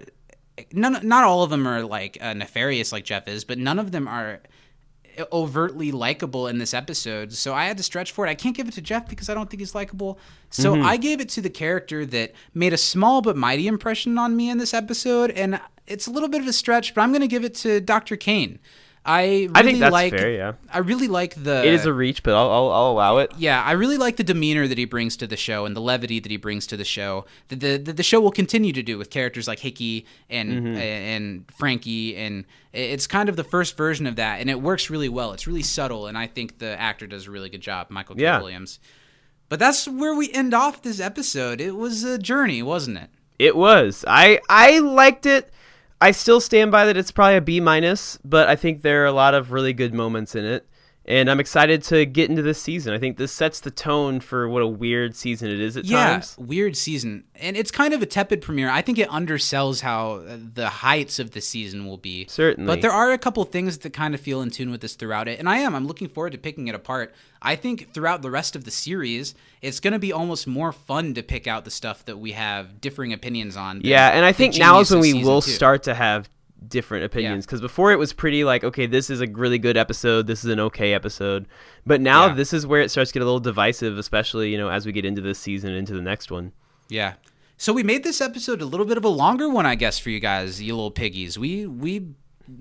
none 0.74 1.00
not 1.08 1.24
all 1.24 1.44
of 1.44 1.52
them 1.52 1.66
are 1.68 1.84
like 1.84 2.18
uh, 2.20 2.34
nefarious 2.34 2.92
like 2.92 3.06
Jeff 3.06 3.28
is, 3.30 3.46
but 3.46 3.58
none 3.58 3.80
of 3.80 3.92
them 3.94 4.08
are 4.08 4.42
overtly 5.34 5.92
likable 5.92 6.48
in 6.48 6.58
this 6.60 6.74
episode. 6.74 7.34
So 7.34 7.54
I 7.54 7.66
had 7.66 7.78
to 7.78 7.84
stretch 7.84 8.12
for 8.14 8.26
it. 8.26 8.30
I 8.30 8.36
can't 8.36 8.56
give 8.56 8.68
it 8.68 8.74
to 8.76 8.82
Jeff 8.82 9.08
because 9.10 9.28
I 9.30 9.34
don't 9.34 9.50
think 9.50 9.60
he's 9.60 9.76
likable. 9.76 10.18
So 10.50 10.74
Mm-hmm. 10.74 10.86
I 10.86 10.98
gave 10.98 11.20
it 11.20 11.30
to 11.30 11.42
the 11.42 11.50
character 11.50 12.06
that 12.06 12.34
made 12.54 12.74
a 12.74 12.78
small 12.78 13.22
but 13.22 13.36
mighty 13.36 13.68
impression 13.68 14.18
on 14.18 14.36
me 14.36 14.50
in 14.50 14.58
this 14.58 14.74
episode 14.74 15.32
and 15.32 15.60
it's 15.90 16.08
a 16.08 16.12
little 16.12 16.30
bit 16.30 16.42
of 16.42 16.48
a 16.48 16.54
stretch, 16.54 16.94
but 16.94 17.02
I'm 17.02 17.12
going 17.12 17.22
to 17.22 17.28
give 17.28 17.44
it 17.44 17.56
to 17.56 17.82
Dr. 17.82 18.16
Kane. 18.16 18.60
I 19.06 19.24
really 19.24 19.52
I 19.56 19.64
think 19.64 19.80
that's 19.80 19.94
like 19.94 20.12
fair, 20.14 20.30
yeah. 20.30 20.54
I 20.72 20.80
really 20.80 21.08
like 21.08 21.34
the 21.42 21.60
It 21.66 21.74
is 21.74 21.86
a 21.86 21.94
reach, 21.94 22.22
but 22.22 22.36
I'll, 22.36 22.52
I'll, 22.52 22.70
I'll 22.70 22.92
allow 22.92 23.18
it. 23.20 23.32
yeah, 23.38 23.64
I 23.64 23.72
really 23.72 23.98
like 23.98 24.18
the 24.18 24.26
demeanor 24.26 24.68
that 24.68 24.78
he 24.78 24.84
brings 24.84 25.16
to 25.18 25.26
the 25.26 25.38
show 25.38 25.66
and 25.66 25.74
the 25.76 25.80
levity 25.80 26.20
that 26.20 26.30
he 26.30 26.36
brings 26.38 26.68
to 26.68 26.78
the 26.78 26.84
show. 26.84 27.26
That 27.48 27.62
the, 27.62 27.78
the, 27.78 27.94
the 27.94 28.04
show 28.04 28.20
will 28.20 28.30
continue 28.32 28.74
to 28.74 28.84
do 28.84 28.98
with 28.98 29.10
characters 29.10 29.48
like 29.48 29.60
Hickey 29.60 30.06
and 30.30 30.50
Mm-hmm. 30.52 30.76
and 30.78 31.52
Frankie, 31.58 32.18
and 32.18 32.44
it's 32.74 33.08
kind 33.08 33.30
of 33.30 33.38
the 33.38 33.44
first 33.46 33.78
version 33.78 34.06
of 34.06 34.18
that, 34.18 34.42
and 34.42 34.50
it 34.50 34.62
works 34.62 34.90
really 34.90 35.10
well. 35.10 35.32
It's 35.32 35.48
really 35.48 35.64
subtle, 35.64 36.06
and 36.08 36.18
I 36.18 36.28
think 36.28 36.60
the 36.60 36.80
actor 36.80 37.08
does 37.08 37.26
a 37.28 37.32
really 37.32 37.50
good 37.50 37.62
job, 37.62 37.90
Michael 37.90 38.16
K. 38.16 38.24
Yeah. 38.24 38.40
Williams. 38.40 38.80
But 39.48 39.60
that's 39.60 39.88
where 39.88 40.14
we 40.14 40.30
end 40.34 40.54
off 40.54 40.84
this 40.84 41.00
episode. 41.00 41.62
It 41.62 41.76
was 41.76 42.04
a 42.04 42.20
journey, 42.20 42.62
wasn't 42.62 42.98
it? 42.98 43.10
It 43.40 43.56
was. 43.56 44.04
I 44.06 44.42
I 44.50 44.80
liked 44.80 45.26
it. 45.26 45.52
I 46.02 46.12
still 46.12 46.40
stand 46.40 46.72
by 46.72 46.86
that 46.86 46.96
it's 46.96 47.12
probably 47.12 47.38
a 47.38 47.42
B 47.42 47.60
minus, 47.60 48.18
but 48.24 48.48
I 48.48 48.56
think 48.56 48.82
there 48.82 49.04
are 49.04 49.08
a 49.08 49.12
lot 49.12 49.34
of 49.34 49.52
really 49.52 49.74
good 49.74 49.94
moments 49.94 50.34
in 50.36 50.46
it. 50.46 50.69
And 51.10 51.28
I'm 51.28 51.40
excited 51.40 51.82
to 51.86 52.06
get 52.06 52.30
into 52.30 52.44
this 52.44 52.62
season. 52.62 52.94
I 52.94 53.00
think 53.00 53.18
this 53.18 53.32
sets 53.32 53.62
the 53.62 53.72
tone 53.72 54.20
for 54.20 54.48
what 54.48 54.62
a 54.62 54.68
weird 54.68 55.16
season 55.16 55.50
it 55.50 55.60
is 55.60 55.76
at 55.76 55.86
yeah, 55.86 56.12
times. 56.12 56.38
weird 56.38 56.78
season, 56.78 57.24
and 57.34 57.58
it's 57.58 57.72
kind 57.72 57.96
of 57.96 58.04
a 58.04 58.06
tepid 58.06 58.44
premiere. 58.44 58.70
I 58.70 58.84
think 58.84 59.00
it 59.00 59.10
undersells 59.10 59.82
how 59.82 60.24
the 60.28 60.70
heights 60.70 61.18
of 61.18 61.32
the 61.32 61.42
season 61.42 61.88
will 61.88 61.98
be. 61.98 62.28
Certainly. 62.30 62.68
but 62.68 62.84
there 62.84 62.92
are 62.92 63.12
a 63.12 63.18
couple 63.18 63.44
things 63.46 63.80
that 63.80 63.92
kind 63.92 64.14
of 64.14 64.22
feel 64.22 64.44
in 64.44 64.52
tune 64.52 64.70
with 64.70 64.82
this 64.82 64.94
throughout 64.94 65.28
it, 65.28 65.40
and 65.40 65.50
I 65.50 65.58
am. 65.58 65.74
I'm 65.74 65.88
looking 65.88 66.10
forward 66.10 66.34
to 66.34 66.38
picking 66.38 66.68
it 66.68 66.76
apart. 66.76 67.16
I 67.42 67.56
think 67.56 67.92
throughout 67.92 68.22
the 68.22 68.30
rest 68.30 68.56
of 68.56 68.66
the 68.66 68.72
series, 68.72 69.34
it's 69.64 69.80
going 69.80 69.94
to 69.94 70.00
be 70.00 70.14
almost 70.14 70.46
more 70.46 70.72
fun 70.72 71.16
to 71.16 71.24
pick 71.24 71.48
out 71.48 71.66
the 71.66 71.72
stuff 71.72 72.06
that 72.06 72.18
we 72.20 72.34
have 72.34 72.80
differing 72.80 73.14
opinions 73.14 73.58
on. 73.58 73.80
than 73.80 73.88
Yeah, 73.88 74.10
and 74.10 74.24
I 74.24 74.32
think 74.32 74.58
now 74.58 74.80
is 74.80 74.92
when 74.92 75.00
we 75.00 75.24
will 75.24 75.42
two. 75.42 75.50
start 75.50 75.82
to 75.84 75.96
have 75.96 76.30
different 76.68 77.06
opinions 77.06 77.46
because 77.46 77.62
before 77.62 77.92
it 77.92 77.98
was 77.98 78.12
pretty 78.12 78.44
like 78.44 78.64
okay 78.66 78.86
this 78.86 79.10
is 79.10 79.22
a 79.22 79.28
really 79.28 79.58
good 79.58 79.78
episode 79.78 80.28
this 80.28 80.44
is 80.44 80.52
an 80.52 80.60
okay 80.60 80.94
episode 80.94 81.48
but 81.86 82.02
now 82.02 82.28
Yeah. 82.28 82.34
this 82.34 82.52
is 82.54 82.68
where 82.68 82.82
it 82.82 82.90
starts 82.90 83.12
to 83.12 83.14
get 83.14 83.22
a 83.24 83.26
little 83.26 83.40
divisive 83.40 83.98
especially 83.98 84.52
you 84.52 84.58
know 84.58 84.70
as 84.70 84.86
we 84.86 84.92
get 84.92 85.06
into 85.06 85.22
this 85.22 85.40
season 85.40 85.72
into 85.74 85.94
the 85.94 86.02
next 86.02 86.30
one 86.32 86.52
Yeah. 86.90 87.14
So 87.58 87.74
we 87.74 87.84
made 87.84 88.04
this 88.06 88.22
episode 88.22 88.62
a 88.62 88.66
little 88.66 88.86
bit 88.86 88.98
of 88.98 89.04
a 89.04 89.10
longer 89.10 89.50
one, 89.50 89.66
I 89.66 89.76
guess, 89.76 90.00
for 90.00 90.10
you 90.10 90.22
guys, 90.22 90.62
you 90.62 90.74
little 90.74 90.92
piggies. 90.92 91.38
We 91.38 91.66
we 91.68 92.08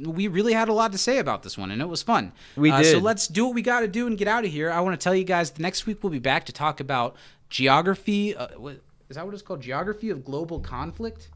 we 0.04 0.26
really 0.26 0.52
had 0.54 0.68
a 0.68 0.72
lot 0.72 0.90
to 0.90 0.98
say 0.98 1.18
about 1.18 1.44
this 1.44 1.56
one, 1.56 1.70
and 1.70 1.80
it 1.80 1.88
was 1.88 2.02
fun. 2.02 2.32
We 2.56 2.72
Uh, 2.72 2.82
So 2.82 2.98
let's 2.98 3.28
do 3.28 3.46
what 3.46 3.54
we 3.54 3.62
got 3.62 3.80
to 3.80 3.88
do 3.88 4.08
and 4.08 4.18
get 4.18 4.26
out 4.26 4.44
of 4.44 4.50
here. 4.50 4.72
I 4.72 4.80
want 4.80 4.98
to 5.00 5.02
tell 5.04 5.14
you 5.14 5.22
guys 5.22 5.52
the 5.52 5.62
next 5.62 5.86
week 5.86 6.02
we'll 6.02 6.10
be 6.10 6.18
back 6.18 6.44
to 6.46 6.52
talk 6.52 6.80
about 6.80 7.14
geography. 7.48 8.36
Uh, 8.36 8.48
what, 8.58 8.80
is 9.08 9.16
that 9.16 9.24
what 9.24 9.34
it's 9.34 9.42
called? 9.42 9.60
Geography 9.62 10.10
of 10.10 10.24
global 10.24 10.60
conflict. 10.60 11.28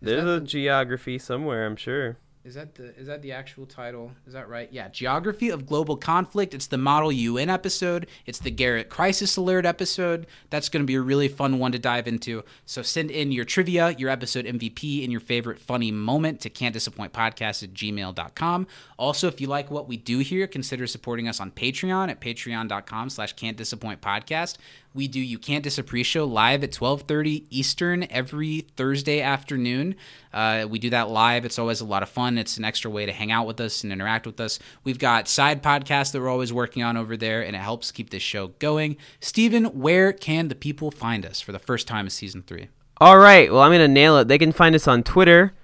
There's 0.00 0.24
a 0.24 0.40
geography 0.40 1.18
somewhere 1.18 1.66
i'm 1.66 1.76
sure 1.76 2.16
Is 2.42 2.54
that 2.54 2.74
the 2.74 2.96
is 2.98 3.06
that 3.06 3.20
the 3.20 3.32
actual 3.32 3.66
title? 3.66 4.12
Is 4.26 4.32
that 4.32 4.48
right? 4.48 4.72
Yeah, 4.72 4.88
Geography 4.88 5.50
of 5.50 5.66
Global 5.66 5.98
Conflict. 5.98 6.54
It's 6.54 6.68
the 6.68 6.78
Model 6.78 7.12
UN 7.12 7.50
episode. 7.50 8.06
It's 8.24 8.38
the 8.38 8.50
Garrett 8.50 8.88
Crisis 8.88 9.36
Alert 9.36 9.66
episode. 9.66 10.26
That's 10.48 10.70
going 10.70 10.82
to 10.82 10.86
be 10.86 10.94
a 10.94 11.02
really 11.02 11.28
fun 11.28 11.58
one 11.58 11.72
to 11.72 11.78
dive 11.78 12.08
into. 12.08 12.42
So 12.64 12.80
send 12.80 13.10
in 13.10 13.30
your 13.30 13.44
trivia, 13.44 13.94
your 13.98 14.08
episode 14.08 14.46
MVP, 14.46 15.02
and 15.04 15.12
your 15.12 15.20
favorite 15.20 15.58
funny 15.58 15.92
moment 15.92 16.40
to 16.40 16.48
can't 16.48 16.72
disappoint 16.72 17.12
podcast 17.12 17.62
at 17.62 17.74
gmail.com. 17.74 18.66
Also, 18.98 19.28
if 19.28 19.38
you 19.38 19.46
like 19.46 19.70
what 19.70 19.86
we 19.86 19.98
do 19.98 20.20
here, 20.20 20.46
consider 20.46 20.86
supporting 20.86 21.28
us 21.28 21.40
on 21.40 21.50
Patreon 21.50 22.08
at 22.08 22.22
patreon.com 22.22 23.10
slash 23.10 23.34
can't 23.34 23.58
disappoint 23.58 24.00
podcast. 24.00 24.56
We 24.92 25.06
do 25.06 25.20
You 25.20 25.38
Can't 25.38 25.62
Diss 25.62 25.78
a 25.78 25.84
Pre-Show 25.84 26.24
live 26.24 26.64
at 26.64 26.72
12:30 26.72 27.44
Eastern 27.50 28.06
every 28.10 28.66
Thursday 28.76 29.20
afternoon. 29.20 29.94
Uh, 30.34 30.66
we 30.68 30.80
do 30.80 30.90
that 30.90 31.08
live. 31.08 31.44
It's 31.44 31.58
always 31.58 31.80
a 31.80 31.84
lot 31.84 32.02
of 32.02 32.08
fun. 32.08 32.38
It's 32.38 32.56
an 32.56 32.64
extra 32.64 32.90
way 32.90 33.06
to 33.06 33.12
hang 33.12 33.30
out 33.30 33.46
with 33.46 33.60
us 33.60 33.84
and 33.84 33.92
interact 33.92 34.26
with 34.26 34.40
us. 34.40 34.58
We've 34.82 34.98
got 34.98 35.28
side 35.28 35.62
podcasts 35.62 36.10
that 36.12 36.20
we're 36.20 36.28
always 36.28 36.52
working 36.52 36.82
on 36.82 36.96
over 36.96 37.16
there, 37.16 37.40
and 37.40 37.54
it 37.54 37.60
helps 37.60 37.92
keep 37.92 38.10
this 38.10 38.22
show 38.22 38.48
going. 38.58 38.96
Steven, 39.20 39.66
where 39.66 40.12
can 40.12 40.48
the 40.48 40.54
people 40.56 40.90
find 40.90 41.24
us 41.24 41.40
for 41.40 41.52
the 41.52 41.58
first 41.60 41.86
time 41.86 42.06
of 42.06 42.12
season 42.12 42.42
three? 42.42 42.68
All 42.98 43.18
right. 43.18 43.50
Well, 43.50 43.62
I'm 43.62 43.72
to 43.72 43.86
nail 43.88 44.18
it. 44.18 44.28
They 44.28 44.38
can 44.38 44.52
find 44.52 44.74
us 44.74 44.88
on 44.88 45.02
Twitter 45.04 45.54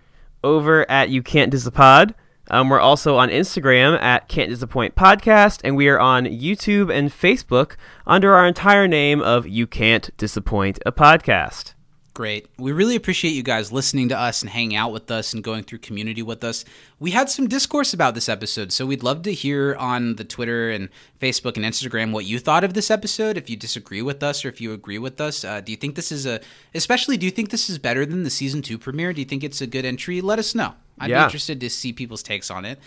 over 0.44 0.89
at 0.90 1.11
You 1.11 1.23
Can't 1.23 1.53
Disapod. 1.53 2.15
Um, 2.51 2.68
we're 2.68 2.81
also 2.81 3.16
on 3.16 3.28
Instagram 3.28 4.01
at 4.01 4.28
Can't 4.28 4.51
Disappoint 4.51 4.94
Podcast, 4.94 5.60
and 5.64 5.77
we 5.77 5.89
are 5.89 5.98
on 5.98 6.24
YouTube 6.27 6.93
and 6.93 7.10
Facebook 7.10 7.77
under 8.06 8.35
our 8.35 8.47
entire 8.47 8.86
name 8.86 9.20
of 9.20 9.47
You 9.47 9.66
Can't 9.66 10.10
Disappoint 10.16 10.78
a 10.86 10.93
Podcast. 10.93 11.76
Great. 12.16 12.47
We 12.56 12.72
really 12.72 12.97
appreciate 12.97 13.32
you 13.32 13.43
guys 13.43 13.72
listening 13.72 14.09
to 14.09 14.18
us 14.18 14.40
and 14.40 14.51
hanging 14.51 14.74
out 14.74 14.90
with 14.90 15.10
us 15.10 15.34
and 15.34 15.44
going 15.44 15.64
through 15.64 15.80
community 15.80 16.22
with 16.22 16.44
us. 16.44 16.64
We 16.98 17.10
had 17.10 17.28
some 17.28 17.47
discourse 17.47 17.93
about 17.93 18.14
this 18.14 18.30
episode, 18.30 18.72
so 18.72 18.86
we'd 18.86 19.02
love 19.02 19.20
to 19.24 19.34
hear 19.34 19.74
on 19.74 20.16
the 20.16 20.24
Twitter 20.24 20.70
and 20.70 20.88
Facebook 21.20 21.56
and 21.56 21.66
Instagram 21.66 22.12
what 22.12 22.24
you 22.24 22.38
thought 22.38 22.64
of 22.64 22.72
this 22.72 22.90
episode. 22.90 23.36
If 23.36 23.51
you 23.51 23.56
disagree 23.59 24.01
with 24.01 24.22
us 24.22 24.47
or 24.47 24.48
if 24.48 24.62
you 24.62 24.72
agree 24.72 24.97
with 24.98 25.20
us, 25.20 25.44
uh, 25.44 25.60
do 25.60 25.70
you 25.70 25.76
think 25.76 25.94
this 25.94 26.10
is 26.10 26.24
a, 26.24 26.40
especially, 26.74 27.18
do 27.18 27.26
you 27.26 27.30
think 27.30 27.51
this 27.51 27.68
is 27.68 27.76
better 27.78 28.06
than 28.06 28.22
the 28.22 28.30
season 28.30 28.62
two 28.62 28.78
premiere? 28.78 29.12
Do 29.12 29.20
you 29.20 29.26
think 29.26 29.44
it's 29.44 29.60
a 29.60 29.66
good 29.66 29.84
entry? 29.84 30.22
Let 30.22 30.38
us 30.38 30.55
know. 30.55 30.72
I'd 30.98 31.09
be 31.09 31.12
interested 31.12 31.60
to 31.60 31.68
see 31.68 31.93
people's 31.93 32.22
takes 32.22 32.51
on 32.51 32.64
it. 32.64 32.78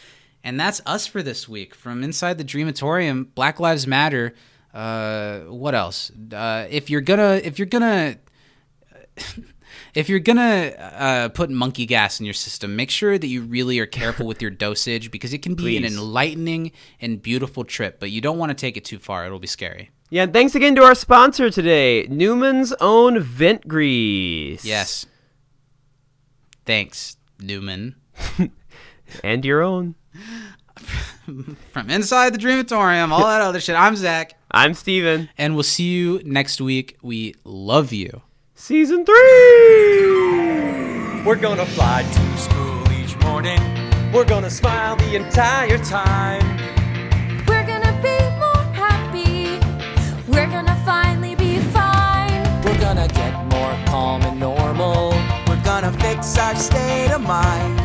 And 0.44 0.60
that's 0.60 0.82
us 0.88 1.06
for 1.06 1.22
this 1.22 1.48
week 1.48 1.76
from 1.76 2.04
inside 2.04 2.40
the 2.40 2.44
Dreamatorium. 2.44 3.28
Black 3.36 3.60
Lives 3.60 3.86
Matter. 3.86 4.34
Uh, 4.74 5.42
what 5.42 5.76
else? 5.76 6.12
Uh, 6.34 6.66
if 6.72 6.90
you're 6.90 7.02
gonna, 7.02 7.40
if 7.44 7.60
you're 7.60 7.68
gonna 7.68 8.18
if 9.94 10.10
you're 10.10 10.20
gonna 10.20 10.72
uh, 10.78 11.30
put 11.30 11.50
monkey 11.50 11.86
gas 11.86 12.20
in 12.20 12.26
your 12.26 12.34
system, 12.34 12.76
make 12.76 12.90
sure 12.90 13.18
that 13.18 13.28
you 13.28 13.42
really 13.42 13.80
are 13.80 13.86
careful 13.86 14.26
with 14.26 14.42
your 14.42 14.52
dosage 14.66 15.12
because 15.12 15.34
it 15.34 15.42
can 15.42 15.56
be 15.56 15.78
an 15.78 15.86
enlightening 15.86 16.72
and 17.02 17.22
beautiful 17.22 17.64
trip, 17.64 18.00
but 18.00 18.12
you 18.12 18.22
don't 18.22 18.38
want 18.38 18.50
to 18.50 18.56
take 18.56 18.78
it 18.78 18.86
too 18.86 19.00
far; 19.00 19.26
it'll 19.26 19.40
be 19.40 19.48
scary. 19.48 19.92
Yeah, 20.10 20.24
and 20.24 20.34
thanks 20.34 20.56
again 20.56 20.76
to 20.76 20.84
our 20.84 20.96
sponsor 20.96 21.50
today, 21.52 22.08
Newman's 22.10 22.74
Own 22.82 23.20
Vent 23.20 23.68
Grease. 23.68 24.66
Yes. 24.66 25.06
Thanks, 26.66 27.18
Newman. 27.40 27.96
And 29.24 29.44
your 29.44 29.64
own. 29.64 29.96
From 31.72 31.90
inside 31.90 32.34
the 32.34 32.38
Dreamatorium, 32.38 33.10
all 33.12 33.26
that 33.26 33.42
other 33.42 33.60
shit. 33.60 33.76
I'm 33.76 33.96
Zach, 33.96 34.36
I'm 34.52 34.74
Steven. 34.74 35.30
and 35.38 35.54
we'll 35.54 35.64
see 35.64 35.90
you 35.90 36.22
next 36.24 36.62
week. 36.62 36.98
We 37.02 37.36
love 37.44 37.92
you. 37.94 38.22
Season 38.62 39.06
3! 39.06 39.14
We're 41.24 41.38
gonna 41.40 41.66
fly 41.66 42.04
to 42.04 42.38
school 42.38 42.92
each 42.92 43.18
morning. 43.20 43.62
We're 44.12 44.26
gonna 44.26 44.50
smile 44.50 44.98
the 44.98 45.16
entire 45.16 45.78
time. 45.78 46.44
We're 47.48 47.66
gonna 47.66 47.98
be 48.04 48.20
more 48.38 48.66
happy. 48.76 49.62
We're 50.28 50.52
gonna 50.52 50.76
finally 50.86 51.36
be 51.36 51.60
fine. 51.72 52.44
We're 52.66 52.78
gonna 52.82 53.08
get 53.08 53.34
more 53.46 53.78
calm 53.88 54.24
and 54.24 54.38
normal. 54.38 55.14
We're 55.48 55.64
gonna 55.64 55.94
fix 55.94 56.38
our 56.38 56.54
state 56.58 57.12
of 57.12 57.22
mind. 57.22 57.79